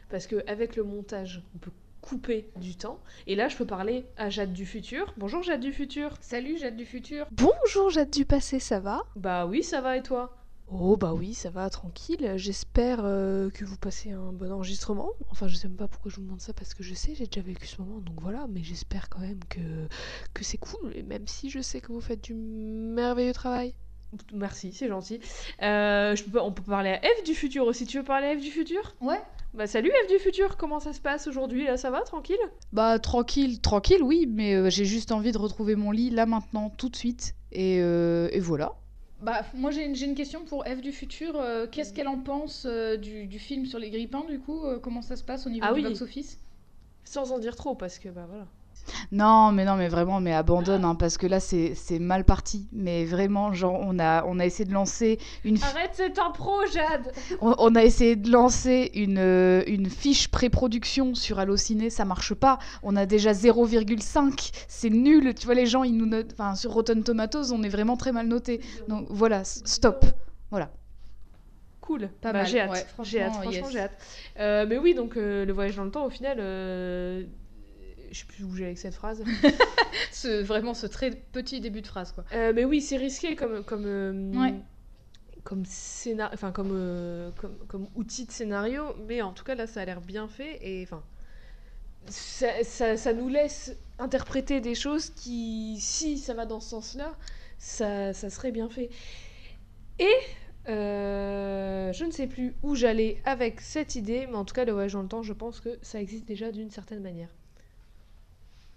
Parce 0.08 0.26
qu'avec 0.26 0.74
le 0.74 0.82
montage, 0.82 1.42
on 1.54 1.58
peut 1.58 1.70
couper 2.04 2.50
du 2.56 2.76
temps. 2.76 3.00
Et 3.26 3.34
là, 3.34 3.48
je 3.48 3.56
peux 3.56 3.64
parler 3.64 4.04
à 4.18 4.28
Jade 4.28 4.52
du 4.52 4.66
futur. 4.66 5.14
Bonjour, 5.16 5.42
Jade 5.42 5.60
du 5.60 5.72
futur. 5.72 6.10
Salut, 6.20 6.58
Jade 6.58 6.76
du 6.76 6.84
futur. 6.84 7.26
Bonjour 7.32 7.88
Jade 7.88 8.10
du 8.10 8.26
passé, 8.26 8.58
ça 8.60 8.78
va? 8.78 9.04
Bah 9.16 9.46
oui, 9.46 9.62
ça 9.62 9.80
va, 9.80 9.96
et 9.96 10.02
toi? 10.02 10.36
Oh 10.68 10.98
bah 10.98 11.14
oui, 11.14 11.32
ça 11.32 11.48
va, 11.48 11.70
tranquille. 11.70 12.34
J'espère 12.36 13.00
euh, 13.04 13.48
que 13.48 13.64
vous 13.64 13.78
passez 13.78 14.12
un 14.12 14.32
bon 14.32 14.52
enregistrement. 14.52 15.12
Enfin, 15.30 15.48
je 15.48 15.56
sais 15.56 15.66
même 15.66 15.78
pas 15.78 15.88
pourquoi 15.88 16.10
je 16.10 16.16
vous 16.16 16.22
demande 16.22 16.42
ça 16.42 16.52
parce 16.52 16.74
que 16.74 16.82
je 16.82 16.92
sais, 16.92 17.14
j'ai 17.14 17.26
déjà 17.26 17.40
vécu 17.40 17.66
ce 17.66 17.80
moment, 17.80 18.00
donc 18.00 18.20
voilà. 18.20 18.46
Mais 18.50 18.62
j'espère 18.62 19.08
quand 19.08 19.20
même 19.20 19.40
que, 19.48 19.88
que 20.34 20.44
c'est 20.44 20.58
cool, 20.58 20.92
et 20.94 21.02
même 21.02 21.26
si 21.26 21.48
je 21.48 21.60
sais 21.60 21.80
que 21.80 21.90
vous 21.90 22.02
faites 22.02 22.22
du 22.22 22.34
merveilleux 22.34 23.32
travail. 23.32 23.74
Merci, 24.32 24.72
c'est 24.72 24.88
gentil. 24.88 25.20
Euh, 25.62 26.14
je 26.14 26.22
peux, 26.22 26.40
on 26.40 26.52
peut 26.52 26.62
parler 26.62 26.90
à 26.90 27.04
Eve 27.04 27.24
du 27.24 27.34
futur 27.34 27.66
aussi. 27.66 27.86
Tu 27.86 27.98
veux 27.98 28.04
parler 28.04 28.26
à 28.28 28.32
Eve 28.34 28.40
du 28.40 28.50
futur? 28.50 28.94
Ouais. 29.00 29.20
Bah 29.54 29.68
salut 29.68 29.90
Eve 30.02 30.10
du 30.10 30.18
futur, 30.18 30.56
comment 30.56 30.80
ça 30.80 30.92
se 30.92 31.00
passe 31.00 31.28
aujourd'hui? 31.28 31.64
Là, 31.66 31.76
ça 31.76 31.90
va, 31.90 32.00
tranquille? 32.00 32.36
Bah 32.72 32.98
tranquille, 32.98 33.60
tranquille, 33.60 34.02
oui, 34.02 34.26
mais 34.28 34.54
euh, 34.54 34.68
j'ai 34.68 34.84
juste 34.84 35.12
envie 35.12 35.30
de 35.30 35.38
retrouver 35.38 35.76
mon 35.76 35.92
lit 35.92 36.10
là 36.10 36.26
maintenant, 36.26 36.70
tout 36.70 36.88
de 36.88 36.96
suite, 36.96 37.34
et, 37.52 37.78
euh, 37.80 38.28
et 38.32 38.40
voilà. 38.40 38.72
Bah 39.22 39.42
moi 39.54 39.70
j'ai 39.70 39.84
une, 39.86 39.94
j'ai 39.94 40.06
une 40.06 40.16
question 40.16 40.44
pour 40.44 40.66
Eve 40.66 40.80
du 40.80 40.90
futur. 40.90 41.36
euh, 41.36 41.66
Qu'est-ce 41.70 41.92
qu'elle 41.94 42.08
en 42.08 42.18
pense 42.18 42.66
euh, 42.68 42.96
du, 42.96 43.26
du 43.26 43.38
film 43.38 43.64
sur 43.64 43.78
les 43.78 43.90
grippins 43.90 44.24
du 44.28 44.40
coup 44.40 44.64
euh, 44.66 44.78
Comment 44.80 45.02
ça 45.02 45.14
se 45.14 45.22
passe 45.22 45.46
au 45.46 45.50
niveau 45.50 45.64
Ah 45.66 45.72
du 45.72 45.80
oui. 45.80 45.82
box-office? 45.84 46.40
Sans 47.04 47.30
en 47.32 47.38
dire 47.38 47.54
trop, 47.54 47.76
parce 47.76 47.98
que 48.00 48.08
bah 48.08 48.26
voilà. 48.28 48.46
Non, 49.12 49.52
mais 49.52 49.64
non, 49.64 49.76
mais 49.76 49.88
vraiment, 49.88 50.20
mais 50.20 50.32
abandonne, 50.32 50.84
hein, 50.84 50.94
parce 50.94 51.18
que 51.18 51.26
là, 51.26 51.40
c'est 51.40 51.74
mal 51.98 52.24
parti. 52.24 52.68
Mais 52.72 53.04
vraiment, 53.04 53.52
genre, 53.52 53.78
on 53.80 53.98
a, 53.98 54.24
on 54.26 54.38
a 54.38 54.46
essayé 54.46 54.64
de 54.64 54.72
lancer 54.74 55.18
une, 55.44 55.62
Arrête, 55.62 55.90
c'est 55.94 56.18
un 56.18 56.30
pro, 56.30 56.66
Jade 56.72 57.12
on, 57.40 57.54
on 57.58 57.74
a 57.74 57.82
essayé 57.82 58.16
de 58.16 58.30
lancer 58.30 58.90
une, 58.94 59.18
euh, 59.18 59.62
une 59.66 59.88
fiche 59.88 60.28
pré-production 60.28 61.14
sur 61.14 61.38
Allociné, 61.38 61.90
ça 61.90 62.04
marche 62.04 62.34
pas. 62.34 62.58
On 62.82 62.96
a 62.96 63.06
déjà 63.06 63.32
0,5, 63.32 64.50
c'est 64.68 64.90
nul. 64.90 65.34
Tu 65.34 65.46
vois, 65.46 65.54
les 65.54 65.66
gens, 65.66 65.84
ils 65.84 65.96
nous 65.96 66.06
notent, 66.06 66.32
enfin, 66.32 66.54
sur 66.54 66.72
Rotten 66.72 67.02
Tomatoes, 67.02 67.52
on 67.52 67.62
est 67.62 67.68
vraiment 67.68 67.96
très 67.96 68.12
mal 68.12 68.26
noté. 68.26 68.60
Donc 68.88 69.06
voilà, 69.10 69.44
stop. 69.44 70.04
Voilà. 70.50 70.70
Cool, 71.80 72.08
Pas 72.22 72.32
Bah, 72.32 72.38
mal, 72.38 72.46
j'ai 72.46 72.60
hâte, 72.60 72.70
ouais, 72.70 72.86
j'ai 73.02 73.22
hâte, 73.22 73.34
franchement, 73.34 73.68
yes. 73.68 73.76
hâte. 73.76 73.98
Euh, 74.38 74.64
mais 74.66 74.78
oui, 74.78 74.94
donc 74.94 75.18
euh, 75.18 75.44
le 75.44 75.52
voyage 75.52 75.76
dans 75.76 75.84
le 75.84 75.90
temps, 75.90 76.06
au 76.06 76.10
final, 76.10 76.38
euh, 76.40 77.24
Je 78.14 78.20
sais 78.20 78.26
plus 78.26 78.44
où 78.44 78.54
j'ai 78.54 78.64
avec 78.66 78.78
cette 78.78 78.94
phrase. 78.94 79.24
ce, 80.12 80.42
vraiment 80.42 80.72
ce 80.72 80.86
très 80.86 81.10
petit 81.10 81.60
début 81.60 81.82
de 81.82 81.86
phrase, 81.88 82.12
quoi. 82.12 82.24
Euh, 82.32 82.52
mais 82.54 82.64
oui, 82.64 82.80
c'est 82.80 82.96
risqué 82.96 83.34
comme 83.36 83.64
comme 83.64 83.84
euh, 83.86 84.32
Ouais. 84.34 84.54
comme 85.42 85.64
scénar... 85.66 86.30
enfin 86.32 86.52
comme, 86.52 86.70
euh, 86.72 87.30
comme 87.36 87.56
comme 87.66 87.88
outil 87.96 88.24
de 88.26 88.30
scénario, 88.32 88.84
mais 89.08 89.20
en 89.22 89.32
tout 89.32 89.44
cas 89.44 89.54
là 89.56 89.66
ça 89.66 89.80
a 89.82 89.84
l'air 89.84 90.00
bien 90.00 90.28
fait 90.28 90.58
et 90.62 90.82
enfin 90.84 91.02
ça, 92.06 92.62
ça, 92.64 92.96
ça 92.96 93.12
nous 93.14 93.28
laisse 93.28 93.76
interpréter 93.98 94.60
des 94.60 94.74
choses 94.74 95.10
qui, 95.10 95.78
si 95.80 96.18
ça 96.18 96.34
va 96.34 96.46
dans 96.46 96.60
ce 96.60 96.70
sens-là, 96.70 97.16
ça, 97.58 98.12
ça 98.12 98.30
serait 98.30 98.52
bien 98.52 98.68
fait. 98.68 98.90
Et 99.98 100.14
euh, 100.68 101.92
je 101.92 102.04
ne 102.04 102.10
sais 102.10 102.26
plus 102.26 102.54
où 102.62 102.74
j'allais 102.74 103.20
avec 103.24 103.60
cette 103.60 103.94
idée, 103.96 104.26
mais 104.28 104.36
en 104.36 104.44
tout 104.44 104.54
cas, 104.54 104.64
le 104.64 104.72
voyage 104.72 104.92
dans 104.94 105.02
le 105.02 105.08
temps, 105.08 105.22
je 105.22 105.32
pense 105.32 105.60
que 105.60 105.78
ça 105.82 106.00
existe 106.00 106.26
déjà 106.26 106.52
d'une 106.52 106.70
certaine 106.70 107.02
manière. 107.02 107.28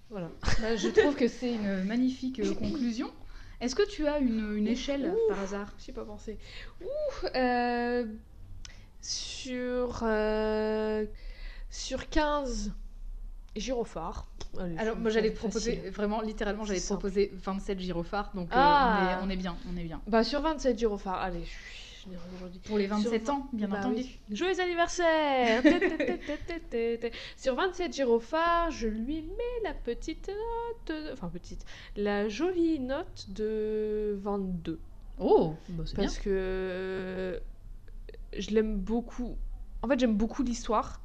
Voilà. 0.10 0.30
Bah, 0.62 0.76
je 0.76 0.88
trouve 0.90 1.16
que 1.16 1.28
c'est 1.28 1.54
une 1.54 1.84
magnifique 1.84 2.40
euh, 2.40 2.54
conclusion. 2.54 3.12
Est-ce 3.60 3.76
que 3.76 3.88
tu 3.88 4.08
as 4.08 4.20
une, 4.20 4.56
une 4.56 4.68
échelle 4.68 5.14
par 5.30 5.40
hasard? 5.40 5.74
J'y 5.80 5.92
ai 5.92 5.94
pas 5.94 6.06
pensé. 6.06 6.38
Ouh, 6.82 6.86
euh, 7.36 8.06
sur, 9.02 10.00
euh, 10.04 11.06
sur 11.70 12.10
15 12.10 12.72
gyrophares. 13.56 14.28
Allez, 14.60 14.78
Alors 14.78 14.98
moi 14.98 15.10
j'allais 15.10 15.32
proposer, 15.32 15.76
facile. 15.78 15.92
vraiment 15.92 16.22
littéralement 16.22 16.64
j'allais 16.66 16.80
proposer 16.80 17.32
27 17.34 17.80
gyrophares, 17.80 18.32
donc 18.36 18.48
euh, 18.50 18.56
Ah. 18.56 19.20
on, 19.22 19.26
est, 19.26 19.28
on 19.28 19.30
est 19.32 19.36
bien, 19.36 19.56
on 19.72 19.78
est 19.78 19.84
bien. 19.84 20.02
Bah 20.08 20.24
sur 20.24 20.42
27 20.42 20.78
gyrophares, 20.78 21.22
allez, 21.22 21.44
je 21.44 21.50
suis 21.50 21.97
aujourd'hui. 22.36 22.60
Pour 22.66 22.78
les 22.78 22.88
27 22.88 23.26
Sur- 23.26 23.34
ans, 23.34 23.48
bien 23.54 23.68
Bah 23.68 23.80
entendu. 23.80 23.96
oui. 24.04 24.20
Joyeux 24.32 24.60
anniversaire. 24.60 25.62
Sur 27.38 27.56
27 27.56 27.94
gyrophares, 27.96 28.72
je 28.72 28.88
lui 28.88 29.22
mets 29.22 29.64
la 29.64 29.74
petite 29.74 30.28
note, 30.30 30.98
de- 30.98 31.14
enfin 31.14 31.30
petite, 31.30 31.66
la 31.96 32.28
jolie 32.28 32.80
note 32.80 33.28
de 33.30 34.18
22. 34.22 34.80
Oh, 35.20 35.56
bah, 35.70 35.84
c'est 35.86 35.96
bien. 35.96 36.04
Parce 36.06 36.18
que 36.20 36.30
euh, 36.30 37.40
je 38.38 38.52
l'aime 38.52 38.78
beaucoup. 38.78 39.38
En 39.82 39.88
fait, 39.88 40.00
j'aime 40.00 40.16
beaucoup 40.16 40.44
l'histoire. 40.44 41.02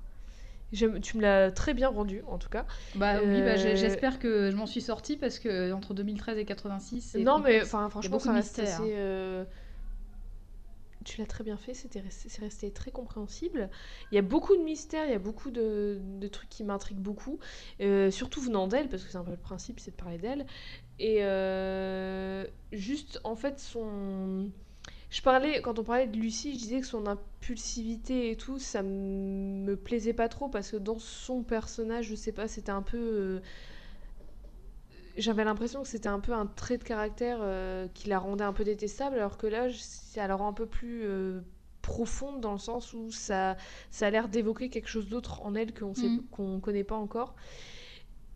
J'aime- 0.72 1.00
Tu 1.00 1.18
me 1.18 1.22
l'as 1.22 1.50
très 1.52 1.74
bien 1.74 1.88
rendu, 1.88 2.22
en 2.26 2.38
tout 2.38 2.48
cas. 2.48 2.64
Bah 2.94 3.16
oui, 3.22 3.40
bah, 3.42 3.56
Euh, 3.58 3.76
j'espère 3.76 4.18
que 4.18 4.50
je 4.50 4.56
m'en 4.56 4.64
suis 4.66 4.80
sortie 4.80 5.16
parce 5.18 5.38
que 5.38 5.70
entre 5.72 5.92
2013 5.92 6.38
et 6.38 6.44
86, 6.46 7.00
c'est 7.02 7.22
Non, 7.22 7.38
mais 7.38 7.60
enfin, 7.62 7.88
franchement, 7.90 8.18
ça 8.18 8.32
reste 8.32 8.58
assez. 8.58 8.80
euh, 8.96 9.44
Tu 11.04 11.20
l'as 11.20 11.26
très 11.26 11.44
bien 11.44 11.56
fait, 11.56 11.74
c'est 11.74 12.40
resté 12.40 12.70
très 12.70 12.90
compréhensible. 12.90 13.70
Il 14.10 14.14
y 14.14 14.18
a 14.18 14.22
beaucoup 14.22 14.56
de 14.56 14.62
mystères, 14.62 15.04
il 15.06 15.12
y 15.12 15.14
a 15.14 15.18
beaucoup 15.18 15.50
de, 15.50 16.00
trucs 16.30 16.48
qui 16.48 16.64
m'intriguent 16.64 16.98
beaucoup, 17.00 17.38
euh, 17.80 18.10
surtout 18.10 18.40
venant 18.40 18.66
d'elle, 18.68 18.88
parce 18.88 19.02
que 19.04 19.10
c'est 19.10 19.18
un 19.18 19.24
peu 19.24 19.30
le 19.32 19.36
principe, 19.36 19.80
c'est 19.80 19.90
de 19.90 19.96
parler 19.96 20.18
d'elle. 20.18 20.46
Et 20.98 21.18
euh, 21.20 22.44
juste, 22.72 23.20
en 23.24 23.36
fait, 23.36 23.58
son. 23.58 24.50
Je 25.10 25.20
parlais, 25.20 25.60
quand 25.60 25.78
on 25.78 25.84
parlait 25.84 26.06
de 26.06 26.16
Lucie, 26.16 26.54
je 26.54 26.58
disais 26.58 26.80
que 26.80 26.86
son 26.86 27.06
impulsivité 27.06 28.30
et 28.30 28.36
tout, 28.36 28.58
ça 28.58 28.82
me 28.82 29.74
plaisait 29.76 30.14
pas 30.14 30.28
trop 30.28 30.48
parce 30.48 30.70
que 30.70 30.76
dans 30.78 30.98
son 30.98 31.42
personnage, 31.42 32.06
je 32.06 32.14
sais 32.14 32.32
pas, 32.32 32.48
c'était 32.48 32.70
un 32.72 32.82
peu. 32.82 32.98
euh, 32.98 33.40
J'avais 35.16 35.44
l'impression 35.44 35.82
que 35.82 35.88
c'était 35.88 36.08
un 36.08 36.20
peu 36.20 36.32
un 36.32 36.46
trait 36.46 36.78
de 36.78 36.84
caractère 36.84 37.38
euh, 37.42 37.86
qui 37.92 38.08
la 38.08 38.18
rendait 38.18 38.44
un 38.44 38.52
peu 38.52 38.64
détestable, 38.64 39.16
alors 39.16 39.36
que 39.36 39.46
là, 39.46 39.66
ça 39.72 40.26
la 40.26 40.34
rend 40.34 40.48
un 40.48 40.52
peu 40.54 40.66
plus 40.66 41.02
euh, 41.04 41.40
profonde 41.82 42.40
dans 42.40 42.52
le 42.52 42.58
sens 42.58 42.94
où 42.94 43.10
ça, 43.10 43.56
ça 43.90 44.06
a 44.06 44.10
l'air 44.10 44.28
d'évoquer 44.28 44.70
quelque 44.70 44.88
chose 44.88 45.08
d'autre 45.08 45.42
en 45.44 45.54
elle 45.54 45.74
qu'on 45.74 45.92
Mhm. 45.96 46.22
qu'on 46.30 46.60
connaît 46.60 46.84
pas 46.84 46.96
encore. 46.96 47.34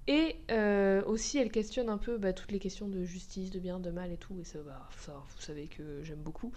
Et 0.09 0.36
euh, 0.52 1.02
aussi, 1.04 1.38
elle 1.38 1.50
questionne 1.50 1.88
un 1.88 1.98
peu 1.98 2.16
bah, 2.16 2.32
toutes 2.32 2.52
les 2.52 2.61
questions 2.61 2.88
de 2.88 3.04
justice, 3.04 3.50
de 3.50 3.59
bien, 3.59 3.80
de 3.80 3.90
mal 3.90 4.12
et 4.12 4.16
tout. 4.16 4.38
Et 4.40 4.44
ça, 4.44 4.61
bah, 4.64 4.88
ça 4.98 5.12
vous 5.12 5.42
savez 5.42 5.66
que 5.66 6.02
j'aime 6.04 6.20
beaucoup. 6.20 6.52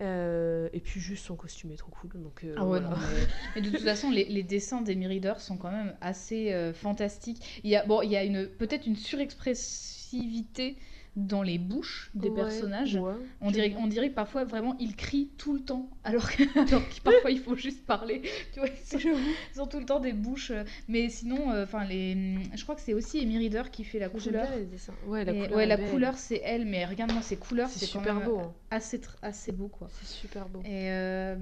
Euh, 0.00 0.68
et 0.72 0.80
puis, 0.80 0.98
juste 1.00 1.24
son 1.24 1.36
costume 1.36 1.70
est 1.70 1.76
trop 1.76 1.92
cool. 1.92 2.10
Donc, 2.20 2.42
euh, 2.42 2.54
Ah 2.56 2.66
ouais, 2.66 2.80
voilà. 2.80 2.88
non, 2.88 2.96
mais... 2.96 3.26
mais 3.54 3.62
de 3.62 3.70
toute 3.70 3.84
façon, 3.84 4.10
les, 4.10 4.24
les 4.24 4.42
dessins 4.42 4.82
d'Amy 4.82 5.06
Reader 5.06 5.34
sont 5.38 5.56
quand 5.56 5.70
même 5.70 5.94
assez 6.00 6.72
fantastiques. 6.74 7.60
Il 7.62 7.70
y 7.70 7.76
a, 7.76 7.86
bon, 7.86 8.02
il 8.02 8.10
y 8.10 8.16
a 8.16 8.24
une, 8.24 8.48
peut-être 8.48 8.86
une 8.86 8.96
surexpressivité 8.96 10.76
dans 11.16 11.42
les 11.42 11.58
bouches 11.58 12.10
des 12.14 12.28
Ouais, 12.28 12.34
personnages. 12.36 12.94
ouais, 12.96 13.12
On 13.40 13.50
dirait, 13.50 13.74
on 13.78 13.86
dirait 13.88 14.10
que 14.10 14.14
parfois, 14.14 14.44
vraiment, 14.44 14.76
ils 14.78 14.94
crient 14.94 15.30
tout 15.36 15.54
le 15.54 15.60
temps, 15.60 15.88
alors 16.04 16.30
que, 16.30 16.42
alors 16.58 16.88
que 16.88 17.00
parfois, 17.04 17.30
il 17.30 17.40
faut 17.40 17.56
juste 17.56 17.84
parler. 17.86 18.22
Tu 18.52 18.60
vois, 18.60 18.68
ils 18.92 19.60
ont 19.60 19.66
tout 19.66 19.78
le 19.80 19.84
temps 19.86 20.00
des 20.00 20.12
bouches. 20.12 20.50
euh, 20.52 20.64
Mais 20.88 21.08
sinon, 21.08 21.50
euh, 21.52 21.66
les, 21.88 22.36
je 22.54 22.62
crois 22.62 22.74
que 22.74 22.80
c'est 22.80 22.94
aussi 22.94 23.20
Amy 23.20 23.38
Reader 23.38 23.64
qui 23.72 23.84
fait 23.84 23.98
la 23.98 24.08
couleur. 24.08 24.46
bien 24.48 24.56
les 24.56 24.66
dessins. 24.66 24.94
Ouais, 25.06 25.24
la 25.24 25.32
Et- 25.32 25.36
couleur. 25.40 25.56
ouais, 25.56 25.66
la 25.66 25.76
couleur, 25.76 26.16
c'est 26.16 26.40
elle, 26.44 26.64
mais 26.66 26.84
regarde-moi 26.84 27.22
ces 27.22 27.36
couleurs, 27.36 27.68
C'est 27.68 27.86
quand 27.86 27.98
super 28.00 28.14
même 28.14 28.24
beau. 28.24 28.38
hein. 28.38 28.54
assez, 28.70 29.00
assez 29.22 29.52
beau, 29.52 29.68
quoi. 29.68 29.88
C'est 29.92 30.06
super 30.08 30.48
beau. 30.48 30.60
Et 30.60 30.90
euh, 30.90 31.36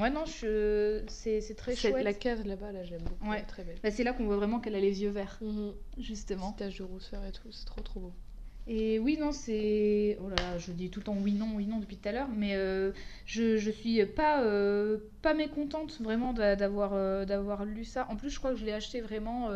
ouais, 0.00 0.10
non, 0.10 0.24
je... 0.26 1.02
c'est 1.08 1.40
très 1.56 1.74
chouette. 1.76 2.04
La 2.04 2.12
case 2.14 2.44
là-bas, 2.44 2.72
là, 2.72 2.82
j'aime 2.84 3.02
beaucoup. 3.02 3.30
Ouais. 3.30 3.42
très 3.42 3.64
belle. 3.64 3.76
Bah, 3.82 3.90
c'est 3.90 4.04
là 4.04 4.12
qu'on 4.12 4.24
voit 4.24 4.36
vraiment 4.36 4.60
qu'elle 4.60 4.74
a 4.74 4.80
les 4.80 5.02
yeux 5.02 5.10
verts, 5.10 5.38
Mhm. 5.40 5.72
justement. 5.98 6.52
Petit 6.52 6.64
tache 6.64 6.78
de 6.78 6.82
rousseur 6.84 7.24
et 7.24 7.32
tout, 7.32 7.50
c'est 7.50 7.64
trop 7.66 7.80
trop 7.80 8.00
beau. 8.00 8.12
Et 8.68 8.98
oui, 9.00 9.16
non, 9.18 9.32
c'est. 9.32 10.16
Oh 10.20 10.28
là 10.28 10.38
là, 10.38 10.58
je 10.58 10.70
dis 10.72 10.88
tout 10.90 11.00
le 11.00 11.04
temps 11.04 11.16
oui, 11.18 11.32
non, 11.34 11.48
oui, 11.56 11.66
non 11.66 11.78
depuis 11.80 11.96
tout 11.98 12.08
à 12.08 12.12
l'heure, 12.12 12.28
mais 12.28 12.54
euh, 12.54 12.92
je, 13.26 13.56
je 13.56 13.70
suis 13.72 14.04
pas, 14.06 14.42
euh, 14.44 14.98
pas 15.20 15.34
mécontente 15.34 16.00
vraiment 16.00 16.32
d'a- 16.32 16.54
d'avoir 16.54 16.92
euh, 16.94 17.24
d'avoir 17.24 17.64
lu 17.64 17.84
ça. 17.84 18.06
En 18.08 18.16
plus, 18.16 18.30
je 18.30 18.38
crois 18.38 18.52
que 18.52 18.56
je 18.58 18.64
l'ai 18.64 18.72
acheté 18.72 19.00
vraiment. 19.00 19.50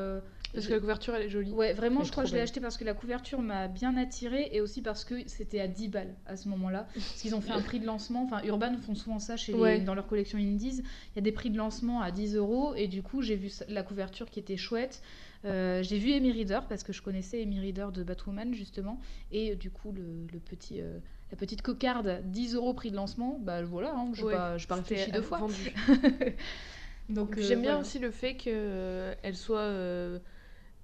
Euh, 0.57 0.61
Parce 0.61 0.66
que 0.68 0.72
la 0.74 0.80
couverture, 0.80 1.14
elle 1.14 1.22
est 1.22 1.28
jolie. 1.28 1.52
Ouais, 1.52 1.72
vraiment, 1.72 2.02
je 2.04 2.11
crois 2.11 2.24
que 2.24 2.30
je 2.30 2.34
l'ai 2.34 2.40
acheté 2.40 2.61
parce 2.61 2.76
que 2.76 2.84
la 2.84 2.94
couverture 2.94 3.40
m'a 3.42 3.68
bien 3.68 3.96
attirée 3.96 4.48
et 4.52 4.61
aussi 4.61 4.82
parce 4.82 5.04
que 5.04 5.14
c'était 5.28 5.61
à 5.61 5.68
10 5.68 5.88
balles 5.88 6.14
à 6.26 6.36
ce 6.36 6.48
moment-là. 6.48 6.86
Parce 6.94 7.20
qu'ils 7.20 7.34
ont 7.34 7.40
fait 7.40 7.52
un 7.52 7.61
prix 7.62 7.80
de 7.80 7.86
lancement. 7.86 8.24
Enfin, 8.24 8.42
Urban 8.44 8.76
font 8.78 8.94
souvent 8.94 9.18
ça 9.18 9.36
chez 9.36 9.52
les- 9.52 9.80
dans 9.80 9.94
leur 9.94 10.07
collection 10.07 10.38
Indies. 10.38 10.82
Il 10.82 11.16
y 11.16 11.18
a 11.18 11.22
des 11.22 11.32
prix 11.32 11.50
de 11.50 11.57
lancement 11.59 12.00
à 12.00 12.11
10 12.11 12.34
euros 12.36 12.74
et 12.74 12.88
du 12.88 13.02
coup, 13.02 13.22
j'ai 13.22 13.36
vu 13.36 13.50
la 13.68 13.82
couverture 13.82 14.30
qui 14.30 14.38
était 14.40 14.57
chouette. 14.57 15.02
Euh, 15.44 15.82
j'ai 15.82 15.98
vu 15.98 16.12
Amy 16.12 16.32
Reader 16.32 16.61
parce 16.68 16.82
que 16.82 16.92
je 16.92 17.02
connaissais 17.02 17.42
Amy 17.42 17.61
Reader 17.61 17.88
de 17.92 18.02
Batwoman 18.02 18.52
justement. 18.54 18.98
Et 19.30 19.52
euh, 19.52 19.54
du 19.54 19.70
coup, 19.70 19.92
le, 19.92 20.26
le 20.32 20.38
petit. 20.40 20.80
euh, 20.80 20.98
la 21.32 21.36
petite 21.36 21.61
cocarde, 21.62 22.22
10 22.26 22.54
euros 22.54 22.72
prix 22.72 22.92
de 22.92 22.96
lancement, 22.96 23.38
bah 23.42 23.61
voilà, 23.62 23.92
hein, 23.96 24.11
je 24.14 24.20
n'ai 24.22 24.26
Ouais, 24.28 24.32
pas, 24.34 24.57
réfléchi 24.70 25.11
deux 25.11 25.22
fois. 25.22 25.38
vendu. 25.38 25.72
Donc 27.09 27.36
euh, 27.38 27.42
J'aime 27.42 27.62
bien 27.62 27.72
voilà. 27.72 27.80
aussi 27.86 27.98
le 27.98 28.11
fait 28.11 28.34
qu'elle 28.36 29.36
soit. 29.36 29.61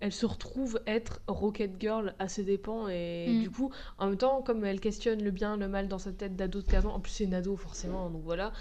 Elle 0.03 0.13
se 0.13 0.27
retrouve 0.27 0.81
être 0.89 1.21
Rocket 1.29 1.81
Girl 1.81 2.15
à 2.19 2.27
ses 2.27 2.43
dépens 2.43 2.89
et 2.89 3.29
Mm. 3.29 3.43
du 3.43 3.51
coup, 3.51 3.71
en 3.99 4.09
même 4.09 4.17
temps, 4.19 4.43
comme 4.43 4.65
elle 4.65 4.81
questionne 4.81 5.23
le 5.23 5.31
bien, 5.31 5.57
le 5.57 5.69
mal 5.69 5.87
dans 5.87 5.99
sa 5.99 6.11
tête 6.11 6.35
d'ado 6.35 6.61
de 6.61 6.67
15 6.67 6.87
ans, 6.87 6.95
en 6.95 6.99
plus 6.99 7.13
c'est 7.13 7.25
une 7.25 7.35
ado 7.35 7.57
forcément, 7.57 8.11
donc 8.11 8.23
voilà, 8.25 8.53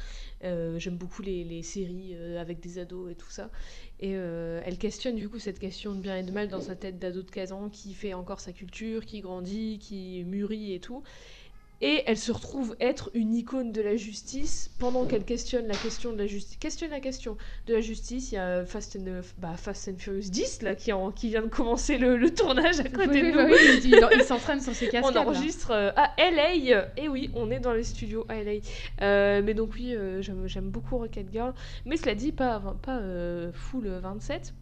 euh, 0.44 0.78
j'aime 0.78 0.98
beaucoup 0.98 1.24
les, 1.24 1.44
les 1.44 1.64
séries 1.64 2.12
euh, 2.14 2.40
avec 2.40 2.60
des 2.60 2.78
ados 2.78 3.12
et 3.12 3.16
tout 3.16 3.32
ça. 3.32 3.50
Et 4.00 4.12
euh, 4.16 4.62
elle 4.66 4.78
questionne 4.78 5.16
du 5.16 5.30
coup 5.30 5.40
cette 5.40 5.58
question 5.58 5.96
de 5.96 6.00
bien 6.00 6.16
et 6.16 6.24
de 6.24 6.32
mal 6.32 6.48
dans 6.48 6.62
sa 6.62 6.76
tête 6.76 7.00
d'ado 7.00 7.24
de 7.24 7.32
15 7.32 7.52
ans 7.54 7.70
qui 7.70 7.96
fait 7.96 8.14
encore 8.14 8.40
sa 8.40 8.52
culture, 8.54 9.06
qui 9.08 9.22
grandit, 9.22 9.80
qui 9.80 10.24
mûrit 10.24 10.74
et 10.74 10.80
tout. 10.80 11.02
Et 11.84 12.04
elle 12.06 12.18
se 12.18 12.32
retrouve 12.32 12.76
être 12.80 13.10
une 13.16 13.34
icône 13.34 13.72
de 13.72 13.82
la 13.82 13.96
justice 13.96 14.70
pendant 14.78 15.06
qu'elle 15.06 15.26
questionne 15.26 15.66
la 15.68 15.74
question 15.76 16.14
de 16.14 16.18
la 16.20 16.28
justice. 16.28 16.58
Questionne 16.58 16.92
la 16.92 17.00
question 17.00 17.38
de 17.66 17.74
la 17.74 17.82
justice. 17.82 18.32
Il 18.32 18.36
y 18.36 18.38
a 18.38 18.64
Fast 18.66 18.96
and, 18.98 19.22
bah, 19.40 19.56
Fast 19.58 19.88
and 19.88 19.96
Furious 19.98 20.30
10 20.30 20.62
là, 20.62 20.76
qui, 20.76 20.94
en- 20.94 21.12
qui 21.12 21.30
vient 21.30 21.42
de 21.42 21.48
commencer 21.48 21.98
le, 21.98 22.18
le 22.18 22.32
tournage 22.34 22.80
à 22.80 22.84
côté 22.84 23.08
Oui, 23.10 23.22
de 23.24 23.28
nous. 23.28 23.34
bah 23.34 23.46
oui, 23.50 23.56
il, 23.84 23.96
il- 24.16 24.24
s'entraîne 24.24 24.62
sur 24.62 24.74
ses 24.76 24.88
cascades. 24.90 25.18
On 25.18 25.20
enregistre 25.20 25.72
euh, 25.72 25.92
à 25.96 26.14
LA. 26.20 26.54
Et 26.98 27.08
oui, 27.10 27.32
on 27.34 27.50
est 27.50 27.60
dans 27.60 27.74
les 27.74 27.84
studios 27.84 28.26
à 28.30 28.44
LA. 28.44 28.60
Euh, 29.02 29.42
mais 29.44 29.56
donc 29.56 29.72
oui, 29.74 29.96
euh, 29.96 30.22
j'aime 30.22 30.70
beaucoup 30.70 31.00
Rocket 31.00 31.32
Girl. 31.32 31.54
Mais 31.86 31.98
cela 31.98 32.14
dit, 32.14 32.32
pas, 32.32 32.62
pas 32.84 33.00
euh, 33.00 33.52
full 33.54 33.88
27. 33.88 34.54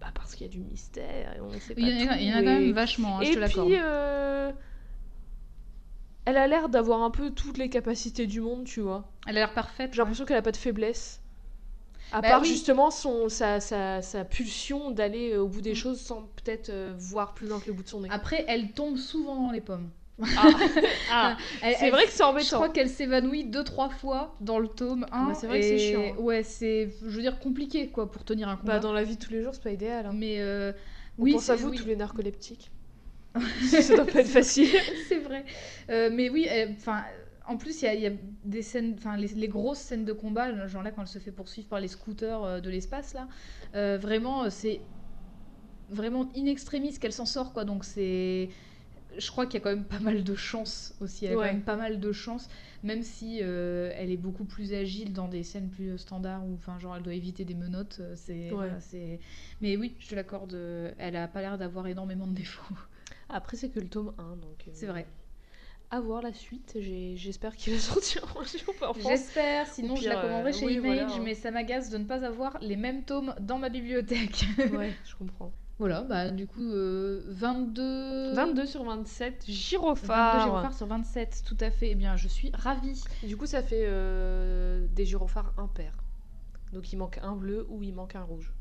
Bah, 0.00 0.08
parce 0.14 0.34
qu'il 0.34 0.46
y 0.46 0.50
a 0.50 0.52
du 0.52 0.60
mystère 0.60 1.34
et 1.34 1.40
on 1.40 1.50
sait 1.58 1.74
pas 1.74 1.80
Il 1.80 1.88
y 1.88 2.04
en 2.06 2.10
a, 2.10 2.16
quand 2.16 2.40
et- 2.40 2.42
même 2.44 2.72
vachement, 2.72 3.18
hein, 3.18 3.22
je 3.24 3.30
et 3.30 3.34
te 3.34 3.38
l'accorde. 3.38 3.68
puis, 3.68 3.78
euh, 3.82 4.52
elle 6.24 6.36
a 6.36 6.46
l'air 6.46 6.68
d'avoir 6.68 7.02
un 7.02 7.10
peu 7.10 7.30
toutes 7.30 7.58
les 7.58 7.68
capacités 7.68 8.26
du 8.26 8.40
monde, 8.40 8.64
tu 8.64 8.80
vois. 8.80 9.04
Elle 9.26 9.36
a 9.36 9.40
l'air 9.40 9.54
parfaite. 9.54 9.90
J'ai 9.92 9.98
l'impression 9.98 10.24
qu'elle 10.24 10.36
a 10.36 10.42
pas 10.42 10.52
de 10.52 10.56
faiblesse. 10.56 11.20
À 12.12 12.20
Bah 12.20 12.28
part 12.28 12.42
oui. 12.42 12.48
justement 12.48 12.90
son, 12.90 13.28
sa, 13.28 13.60
sa, 13.60 14.00
sa 14.02 14.24
pulsion 14.24 14.90
d'aller 14.90 15.32
euh, 15.32 15.42
au 15.42 15.48
bout 15.48 15.60
des 15.62 15.74
choses 15.74 16.00
sans 16.00 16.28
peut-être 16.36 16.68
euh, 16.68 16.92
voir 16.98 17.34
plus 17.34 17.46
loin 17.48 17.58
que 17.60 17.66
le 17.66 17.72
bout 17.72 17.82
de 17.82 17.88
son 17.88 18.00
nez. 18.02 18.08
Après, 18.12 18.44
elle 18.46 18.72
tombe 18.72 18.96
souvent 18.98 19.46
dans 19.46 19.50
les 19.52 19.60
pommes. 19.62 19.90
Ah. 20.36 20.48
Ah. 21.10 21.36
C'est 21.78 21.90
vrai 21.90 22.04
que 22.04 22.10
c'est 22.10 22.18
Je 22.18 22.22
embêtant. 22.28 22.56
crois 22.56 22.68
qu'elle 22.68 22.88
s'évanouit 22.88 23.44
deux 23.44 23.64
trois 23.64 23.88
fois 23.88 24.34
dans 24.40 24.58
le 24.58 24.68
tome 24.68 25.06
1. 25.12 25.26
bah, 25.26 25.34
c'est 25.34 25.46
vrai 25.46 25.60
que 25.60 25.66
c'est 25.66 25.78
chiant, 25.78 26.02
hein. 26.02 26.20
Ouais, 26.20 26.42
c'est, 26.42 26.90
je 27.02 27.08
veux 27.08 27.22
dire, 27.22 27.38
compliqué 27.40 27.88
quoi 27.88 28.10
pour 28.10 28.22
tenir 28.24 28.48
un 28.48 28.56
combat. 28.56 28.74
Bah, 28.74 28.78
dans 28.80 28.92
la 28.92 29.02
vie 29.02 29.16
de 29.16 29.24
tous 29.24 29.32
les 29.32 29.42
jours, 29.42 29.54
c'est 29.54 29.62
pas 29.62 29.72
idéal. 29.72 30.06
Hein. 30.06 30.12
Mais 30.14 30.36
euh, 30.40 30.72
On 31.18 31.22
oui, 31.24 31.32
pense 31.32 31.48
à 31.50 31.56
vous, 31.56 31.70
oui, 31.70 31.78
tous 31.78 31.86
les 31.86 31.96
narcoleptiques. 31.96 32.70
ça 33.82 33.96
doit 33.96 34.06
pas 34.06 34.20
être 34.20 34.28
facile. 34.28 34.68
c'est 35.08 35.18
vrai. 35.18 35.44
Euh, 35.90 36.10
mais 36.12 36.28
oui, 36.28 36.46
elle- 36.48 36.72
enfin. 36.72 37.02
En 37.46 37.58
plus, 37.58 37.82
il 37.82 37.84
y, 37.84 37.88
a- 37.88 37.94
y 37.94 38.06
a 38.06 38.12
des 38.44 38.62
scènes, 38.62 38.94
enfin 38.96 39.18
les, 39.18 39.28
les 39.28 39.48
grosses 39.48 39.78
scènes 39.80 40.06
de 40.06 40.14
combat, 40.14 40.66
genre 40.66 40.82
là 40.82 40.90
quand 40.92 41.02
elle 41.02 41.08
se 41.08 41.18
fait 41.18 41.30
poursuivre 41.30 41.68
par 41.68 41.78
les 41.78 41.88
scooters 41.88 42.42
euh, 42.42 42.60
de 42.60 42.70
l'espace 42.70 43.12
là, 43.12 43.28
euh, 43.74 43.98
vraiment 43.98 44.44
euh, 44.44 44.48
c'est 44.50 44.86
vraiment 45.90 46.30
in 46.36 46.46
extremis 46.46 46.98
qu'elle 46.98 47.12
s'en 47.12 47.26
sort, 47.26 47.52
quoi. 47.52 47.64
Donc 47.64 47.84
c'est. 47.84 48.48
Je 49.16 49.30
crois 49.30 49.44
qu'il 49.46 49.54
y 49.54 49.56
a 49.58 49.60
quand 49.60 49.70
même 49.70 49.84
pas 49.84 50.00
mal 50.00 50.24
de 50.24 50.34
chance 50.34 50.94
aussi. 51.00 51.26
Elle 51.26 51.34
a 51.34 51.36
Ouais. 51.36 51.46
quand 51.48 51.52
même 51.52 51.62
pas 51.64 51.76
mal 51.76 52.00
de 52.00 52.12
chance, 52.12 52.48
même 52.82 53.02
si 53.02 53.40
euh, 53.42 53.92
elle 53.94 54.10
est 54.10 54.16
beaucoup 54.16 54.44
plus 54.46 54.72
agile 54.72 55.12
dans 55.12 55.28
des 55.28 55.42
scènes 55.44 55.68
plus 55.68 55.98
standards 55.98 56.44
où, 56.46 56.54
enfin, 56.54 56.78
genre, 56.80 56.96
elle 56.96 57.02
doit 57.02 57.14
éviter 57.14 57.44
des 57.44 57.54
menottes. 57.54 57.98
euh, 58.00 58.14
C'est. 58.16 58.48
voilà, 58.50 58.80
c'est- 58.80 59.20
Mais 59.60 59.76
oui, 59.76 59.94
je 60.00 60.08
te 60.08 60.14
l'accorde. 60.14 60.54
euh, 60.54 60.90
Elle 60.98 61.14
a 61.16 61.28
pas 61.28 61.42
l'air 61.42 61.58
d'avoir 61.58 61.86
énormément 61.86 62.26
de 62.26 62.34
défauts. 62.34 62.74
Après, 63.28 63.56
c'est 63.56 63.68
que 63.70 63.80
le 63.80 63.88
tome 63.88 64.12
1, 64.18 64.36
donc. 64.36 64.64
euh, 64.68 64.70
C'est 64.74 64.86
vrai. 64.86 65.06
À 65.90 66.00
voir 66.00 66.22
la 66.22 66.32
suite. 66.32 66.76
J'espère 67.14 67.54
qu'il 67.56 67.74
va 67.74 67.78
sortir 67.80 68.24
en 68.24 68.42
France. 68.94 68.98
J'espère, 69.06 69.66
sinon 69.66 69.96
je 69.96 70.08
la 70.08 70.20
commanderai 70.20 70.50
euh, 70.50 70.52
chez 70.52 70.66
oui, 70.66 70.74
Image, 70.74 71.06
voilà. 71.08 71.22
mais 71.24 71.34
ça 71.34 71.50
m'agace 71.50 71.90
de 71.90 71.98
ne 71.98 72.04
pas 72.04 72.24
avoir 72.24 72.58
les 72.60 72.76
mêmes 72.76 73.04
tomes 73.04 73.34
dans 73.40 73.58
ma 73.58 73.68
bibliothèque. 73.68 74.44
Ouais, 74.72 74.92
je 75.04 75.14
comprends. 75.14 75.52
voilà, 75.78 76.02
bah 76.02 76.30
du 76.30 76.46
coup, 76.46 76.62
euh, 76.62 77.22
22... 77.28 78.32
22 78.34 78.66
sur 78.66 78.84
27, 78.84 79.34
22 79.46 79.52
gyrophares. 79.52 80.44
gyrophares 80.44 80.74
sur 80.74 80.86
27, 80.86 81.42
tout 81.46 81.56
à 81.60 81.70
fait. 81.70 81.90
Eh 81.90 81.94
bien, 81.94 82.16
je 82.16 82.28
suis 82.28 82.50
ravie. 82.54 83.00
Du 83.22 83.36
coup, 83.36 83.46
ça 83.46 83.62
fait 83.62 83.84
euh, 83.86 84.86
des 84.92 85.04
gyrophares 85.04 85.52
impairs. 85.58 85.96
Donc 86.72 86.92
il 86.92 86.96
manque 86.96 87.18
un 87.22 87.36
bleu 87.36 87.66
ou 87.68 87.82
il 87.84 87.94
manque 87.94 88.16
un 88.16 88.22
rouge. 88.24 88.52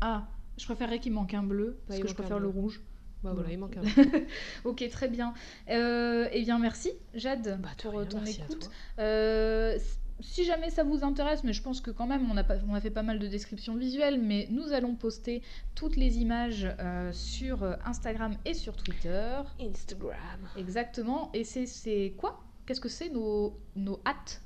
Ah, 0.00 0.28
je 0.56 0.64
préférerais 0.64 0.98
qu'il 0.98 1.12
manque 1.12 1.34
un 1.34 1.42
bleu, 1.42 1.78
parce 1.86 2.00
que 2.00 2.08
je 2.08 2.14
préfère 2.14 2.38
le 2.38 2.48
rouge. 2.48 2.80
Bah 3.22 3.32
voilà, 3.34 3.48
Voilà. 3.48 3.52
il 3.52 3.58
manque 3.58 3.76
un. 3.76 3.82
Ok, 4.64 4.88
très 4.90 5.08
bien. 5.08 5.34
Euh, 5.68 6.28
eh 6.32 6.42
bien, 6.42 6.58
merci, 6.58 6.90
Jade, 7.14 7.58
Bah, 7.60 7.68
de 7.76 7.82
pour 7.82 7.92
rien, 8.00 8.06
ton 8.06 8.24
écoute. 8.24 8.70
Euh, 8.98 9.78
si 10.22 10.44
jamais 10.44 10.68
ça 10.70 10.82
vous 10.84 11.02
intéresse, 11.02 11.44
mais 11.44 11.52
je 11.54 11.62
pense 11.62 11.80
que 11.80 11.90
quand 11.90 12.06
même 12.06 12.30
on 12.30 12.36
a, 12.36 12.44
pas- 12.44 12.58
on 12.68 12.74
a 12.74 12.80
fait 12.80 12.90
pas 12.90 13.02
mal 13.02 13.18
de 13.18 13.26
descriptions 13.26 13.74
visuelles, 13.76 14.20
mais 14.20 14.46
nous 14.50 14.72
allons 14.72 14.94
poster 14.94 15.42
toutes 15.74 15.96
les 15.96 16.18
images 16.18 16.66
euh, 16.78 17.10
sur 17.12 17.62
euh, 17.62 17.74
Instagram 17.86 18.34
et 18.44 18.52
sur 18.52 18.76
Twitter. 18.76 19.32
Instagram. 19.60 20.40
Exactement. 20.58 21.30
Et 21.32 21.44
c'est- 21.44 22.12
quoi? 22.18 22.40
Qu'est-ce 22.66 22.80
que 22.82 22.90
c'est 22.90 23.08
nos, 23.08 23.58
nos 23.76 24.00
hâtes? 24.06 24.42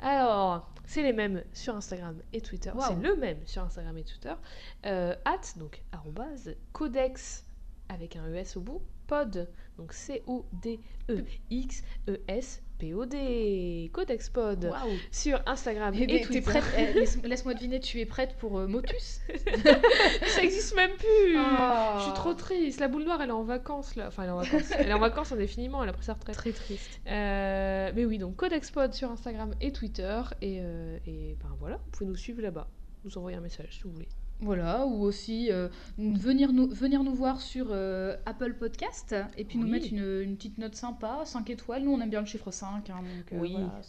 Alors, 0.00 0.70
c'est 0.84 1.02
les 1.02 1.14
mêmes 1.14 1.42
sur 1.54 1.74
Instagram 1.74 2.16
et 2.34 2.42
Twitter. 2.42 2.70
C'est 2.86 3.02
le 3.02 3.16
même 3.16 3.38
sur 3.46 3.62
Instagram 3.62 3.96
et 3.96 4.04
Twitter. 4.04 4.34
Euh, 4.84 5.14
at, 5.24 5.58
donc 5.58 5.82
arrobase, 5.92 6.54
codex 6.74 7.45
avec 7.88 8.16
un 8.16 8.26
ES 8.34 8.56
au 8.56 8.60
bout, 8.60 8.82
pod, 9.06 9.48
donc 9.78 9.92
C-O-D-E-X-E-S 11.48 12.62
P-O-D, 12.78 13.88
codex 13.94 14.28
pod, 14.28 14.64
Waouh 14.66 14.90
sur 15.10 15.40
Instagram 15.46 15.94
et, 15.94 16.02
Et 16.02 16.06
T'es 16.06 16.20
Twitter. 16.26 16.40
prête 16.42 16.62
Eh, 16.76 16.92
laisse- 16.92 17.16
Laisse-moi 17.24 17.54
deviner, 17.54 17.80
tu 17.80 18.00
es 18.00 18.04
prête 18.04 18.36
pour 18.36 18.58
euh, 18.58 18.66
Motus 18.66 19.22
Ça 20.26 20.42
existe 20.42 20.76
même 20.76 20.90
plus 20.98 21.36
Ah. 21.38 21.94
Je 22.00 22.04
suis 22.04 22.12
trop 22.12 22.34
triste. 22.34 22.78
La 22.80 22.88
boule 22.88 23.04
noire, 23.04 23.22
elle 23.22 23.30
est 23.30 23.32
en 23.32 23.44
vacances 23.44 23.96
là. 23.96 24.08
Enfin, 24.08 24.24
elle 24.24 24.28
est 24.28 24.32
en 24.32 24.42
vacances. 24.42 24.70
elle 24.76 24.88
est 24.90 24.92
en 24.92 24.98
vacances 24.98 25.32
indéfiniment. 25.32 25.82
Elle 25.82 25.88
a 25.88 25.94
pris 25.94 26.04
sa 26.04 26.12
retraite. 26.12 26.36
Très 26.36 26.52
triste. 26.52 27.00
Euh, 27.06 27.92
mais 27.94 28.04
oui, 28.04 28.18
donc 28.18 28.36
Codexpod 28.36 28.92
sur 28.92 29.10
Instagram 29.10 29.54
et 29.62 29.72
Twitter. 29.72 30.20
Et, 30.42 30.58
euh, 30.60 30.98
et 31.06 31.34
ben 31.42 31.56
voilà, 31.58 31.76
vous 31.76 31.90
pouvez 31.92 32.10
nous 32.10 32.16
suivre 32.16 32.42
là-bas. 32.42 32.68
Nous 33.04 33.16
envoyer 33.16 33.38
un 33.38 33.40
message 33.40 33.68
si 33.70 33.82
vous 33.84 33.92
voulez. 33.92 34.08
Voilà, 34.40 34.86
ou 34.86 35.02
aussi 35.02 35.50
euh, 35.50 35.68
venir, 35.98 36.52
nous, 36.52 36.68
venir 36.68 37.02
nous 37.02 37.14
voir 37.14 37.40
sur 37.40 37.68
euh, 37.70 38.16
Apple 38.26 38.54
Podcast 38.54 39.14
et 39.38 39.44
puis 39.44 39.58
nous 39.58 39.66
mettre 39.66 39.86
une, 39.90 40.20
une 40.22 40.36
petite 40.36 40.58
note 40.58 40.74
sympa, 40.74 41.20
5 41.24 41.48
étoiles. 41.50 41.82
Nous, 41.84 41.90
on 41.92 42.00
aime 42.00 42.10
bien 42.10 42.20
le 42.20 42.26
chiffre 42.26 42.50
5, 42.50 42.90
hein, 42.90 42.96
donc 42.96 43.32
euh, 43.32 43.38
Oui. 43.40 43.52
voilà, 43.52 43.80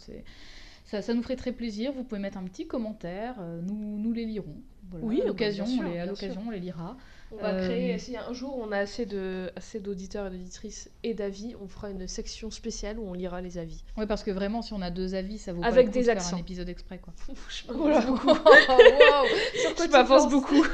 ça, 0.86 1.02
ça 1.02 1.12
nous 1.12 1.22
ferait 1.22 1.36
très 1.36 1.52
plaisir. 1.52 1.92
Vous 1.92 2.02
pouvez 2.02 2.20
mettre 2.20 2.38
un 2.38 2.44
petit 2.44 2.66
commentaire, 2.66 3.36
nous, 3.62 3.98
nous 3.98 4.12
les 4.12 4.24
lirons. 4.24 4.56
Voilà, 4.90 5.04
Oui, 5.06 5.20
à 5.20 5.26
l'occasion, 5.26 5.64
bien 5.66 5.74
sûr, 5.76 5.84
on 5.86 5.90
les- 5.92 5.98
à 5.98 6.06
l'occasion, 6.06 6.42
on 6.46 6.50
les 6.50 6.60
lira. 6.60 6.96
On 7.30 7.36
va 7.36 7.48
Euh, 7.50 7.66
créer, 7.66 7.98
si 7.98 8.16
un 8.16 8.32
jour 8.32 8.58
on 8.58 8.72
a 8.72 8.78
assez 8.78 9.04
de 9.04 9.50
assez 9.54 9.80
d'auditeurs 9.80 10.26
et 10.28 10.30
d'auditrices 10.30 10.90
et 11.02 11.12
d'avis, 11.12 11.54
on 11.62 11.68
fera 11.68 11.90
une 11.90 12.08
section 12.08 12.50
spéciale 12.50 12.98
où 12.98 13.06
on 13.06 13.12
lira 13.12 13.40
les 13.42 13.58
avis. 13.58 13.84
Ouais, 13.98 14.06
parce 14.06 14.22
que 14.22 14.30
vraiment, 14.30 14.62
si 14.62 14.72
on 14.72 14.80
a 14.80 14.90
deux 14.90 15.14
avis, 15.14 15.36
ça 15.38 15.52
vaut 15.52 15.60
pas 15.60 15.66
Avec 15.66 15.86
le 15.88 15.92
des 15.92 16.00
de 16.00 16.04
faire 16.06 16.16
accents. 16.16 16.36
un 16.36 16.40
épisode 16.40 16.68
exprès, 16.70 16.98
quoi. 16.98 17.12
Je 17.50 17.70
m'avance 17.72 18.06
beaucoup. 18.06 18.28
Waouh 18.28 19.26
Sur 19.54 19.74
quoi 19.74 19.84
Je 19.84 19.84
tu 19.84 19.88
m'avance 19.90 20.22
penses 20.22 20.30
beaucoup. 20.32 20.64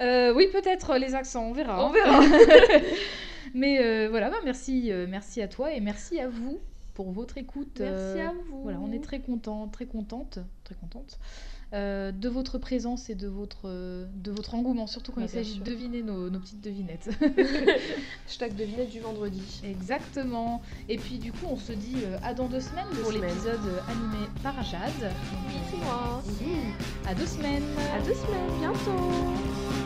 Euh, 0.00 0.34
oui, 0.34 0.48
peut-être 0.52 0.90
euh, 0.90 0.98
les 0.98 1.14
accents, 1.14 1.44
on 1.48 1.52
verra. 1.52 1.86
On 1.86 1.90
verra. 1.90 2.20
Mais 3.54 3.78
euh, 3.80 4.08
voilà, 4.10 4.28
bah, 4.30 4.38
merci, 4.44 4.90
euh, 4.90 5.06
merci 5.08 5.40
à 5.40 5.48
toi 5.48 5.72
et 5.72 5.80
merci 5.80 6.18
à 6.20 6.28
vous 6.28 6.58
pour 6.94 7.10
votre 7.10 7.36
écoute. 7.38 7.78
Merci 7.80 8.20
euh, 8.20 8.28
à 8.28 8.32
vous. 8.32 8.62
Voilà, 8.62 8.80
on 8.80 8.92
est 8.92 9.02
très 9.02 9.20
content, 9.20 9.68
très 9.68 9.86
contente, 9.86 10.38
très 10.64 10.74
contente 10.74 11.18
euh, 11.72 12.12
de 12.12 12.28
votre 12.28 12.58
présence 12.58 13.10
et 13.10 13.16
de 13.16 13.26
votre, 13.26 13.68
de 13.68 14.30
votre 14.30 14.54
engouement, 14.54 14.86
surtout 14.86 15.10
quand 15.10 15.20
Bah, 15.20 15.26
il 15.28 15.34
s'agit 15.34 15.58
de 15.58 15.64
deviner 15.64 16.02
nos, 16.02 16.30
nos 16.30 16.38
petites 16.38 16.60
devinettes. 16.60 17.10
Hashtag 18.26 18.54
devinette 18.54 18.90
du 18.90 19.00
vendredi. 19.00 19.42
Exactement. 19.64 20.62
Et 20.88 20.98
puis 20.98 21.18
du 21.18 21.32
coup, 21.32 21.46
on 21.50 21.56
se 21.56 21.72
dit 21.72 21.96
euh, 22.04 22.16
à 22.22 22.32
dans 22.32 22.46
deux 22.46 22.60
semaines 22.60 22.86
Deux 22.92 23.02
pour 23.02 23.12
l'épisode 23.12 23.82
animé 23.88 24.26
par 24.42 24.62
Jade. 24.62 25.12
C'est 25.70 25.76
moi. 25.78 26.22
Mmh. 26.24 27.08
À 27.08 27.14
deux 27.14 27.26
semaines. 27.26 27.64
À 27.92 28.00
deux 28.00 28.14
semaines, 28.14 28.58
bientôt. 28.60 29.83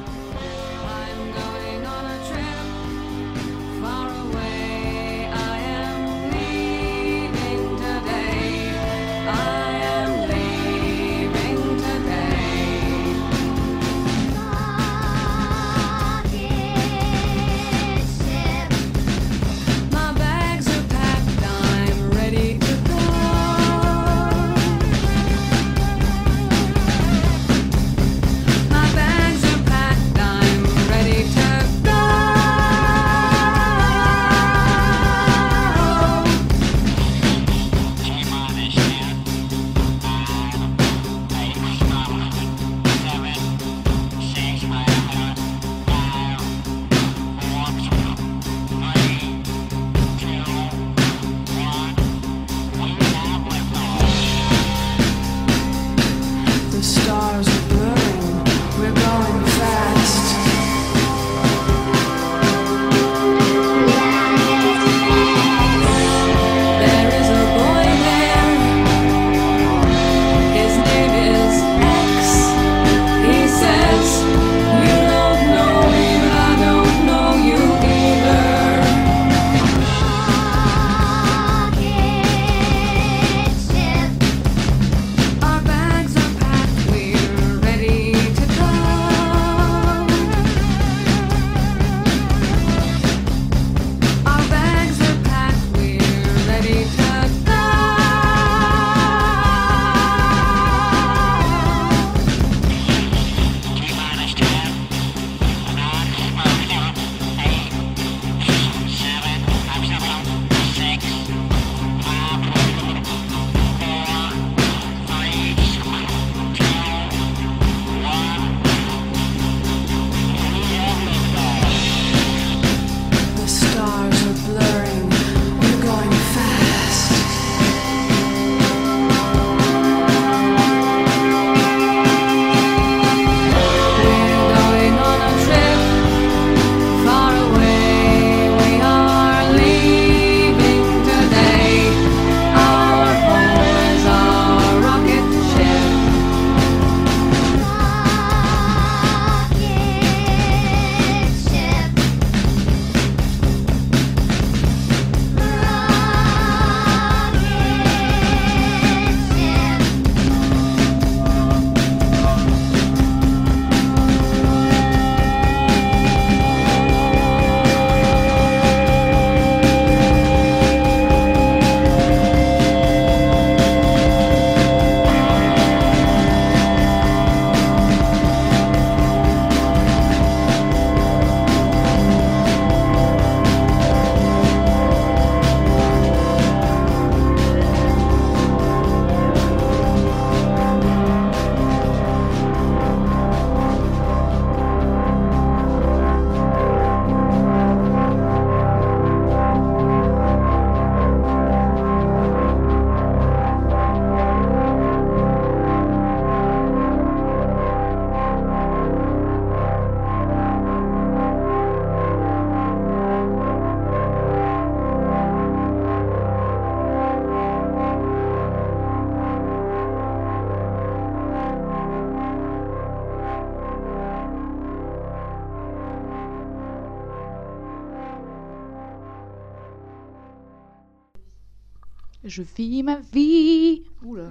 Je 232.39 232.45
vis 232.57 232.85
ma 232.85 233.01
vie. 233.01 233.83
Oula. 234.05 234.31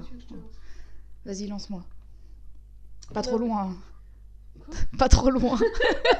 Vas-y, 1.26 1.46
lance-moi. 1.48 1.84
Pas 3.14 3.22
trop 3.22 3.38
loin. 3.38 3.76
Pas 4.98 5.10
trop 5.10 5.30
loin. 5.30 5.60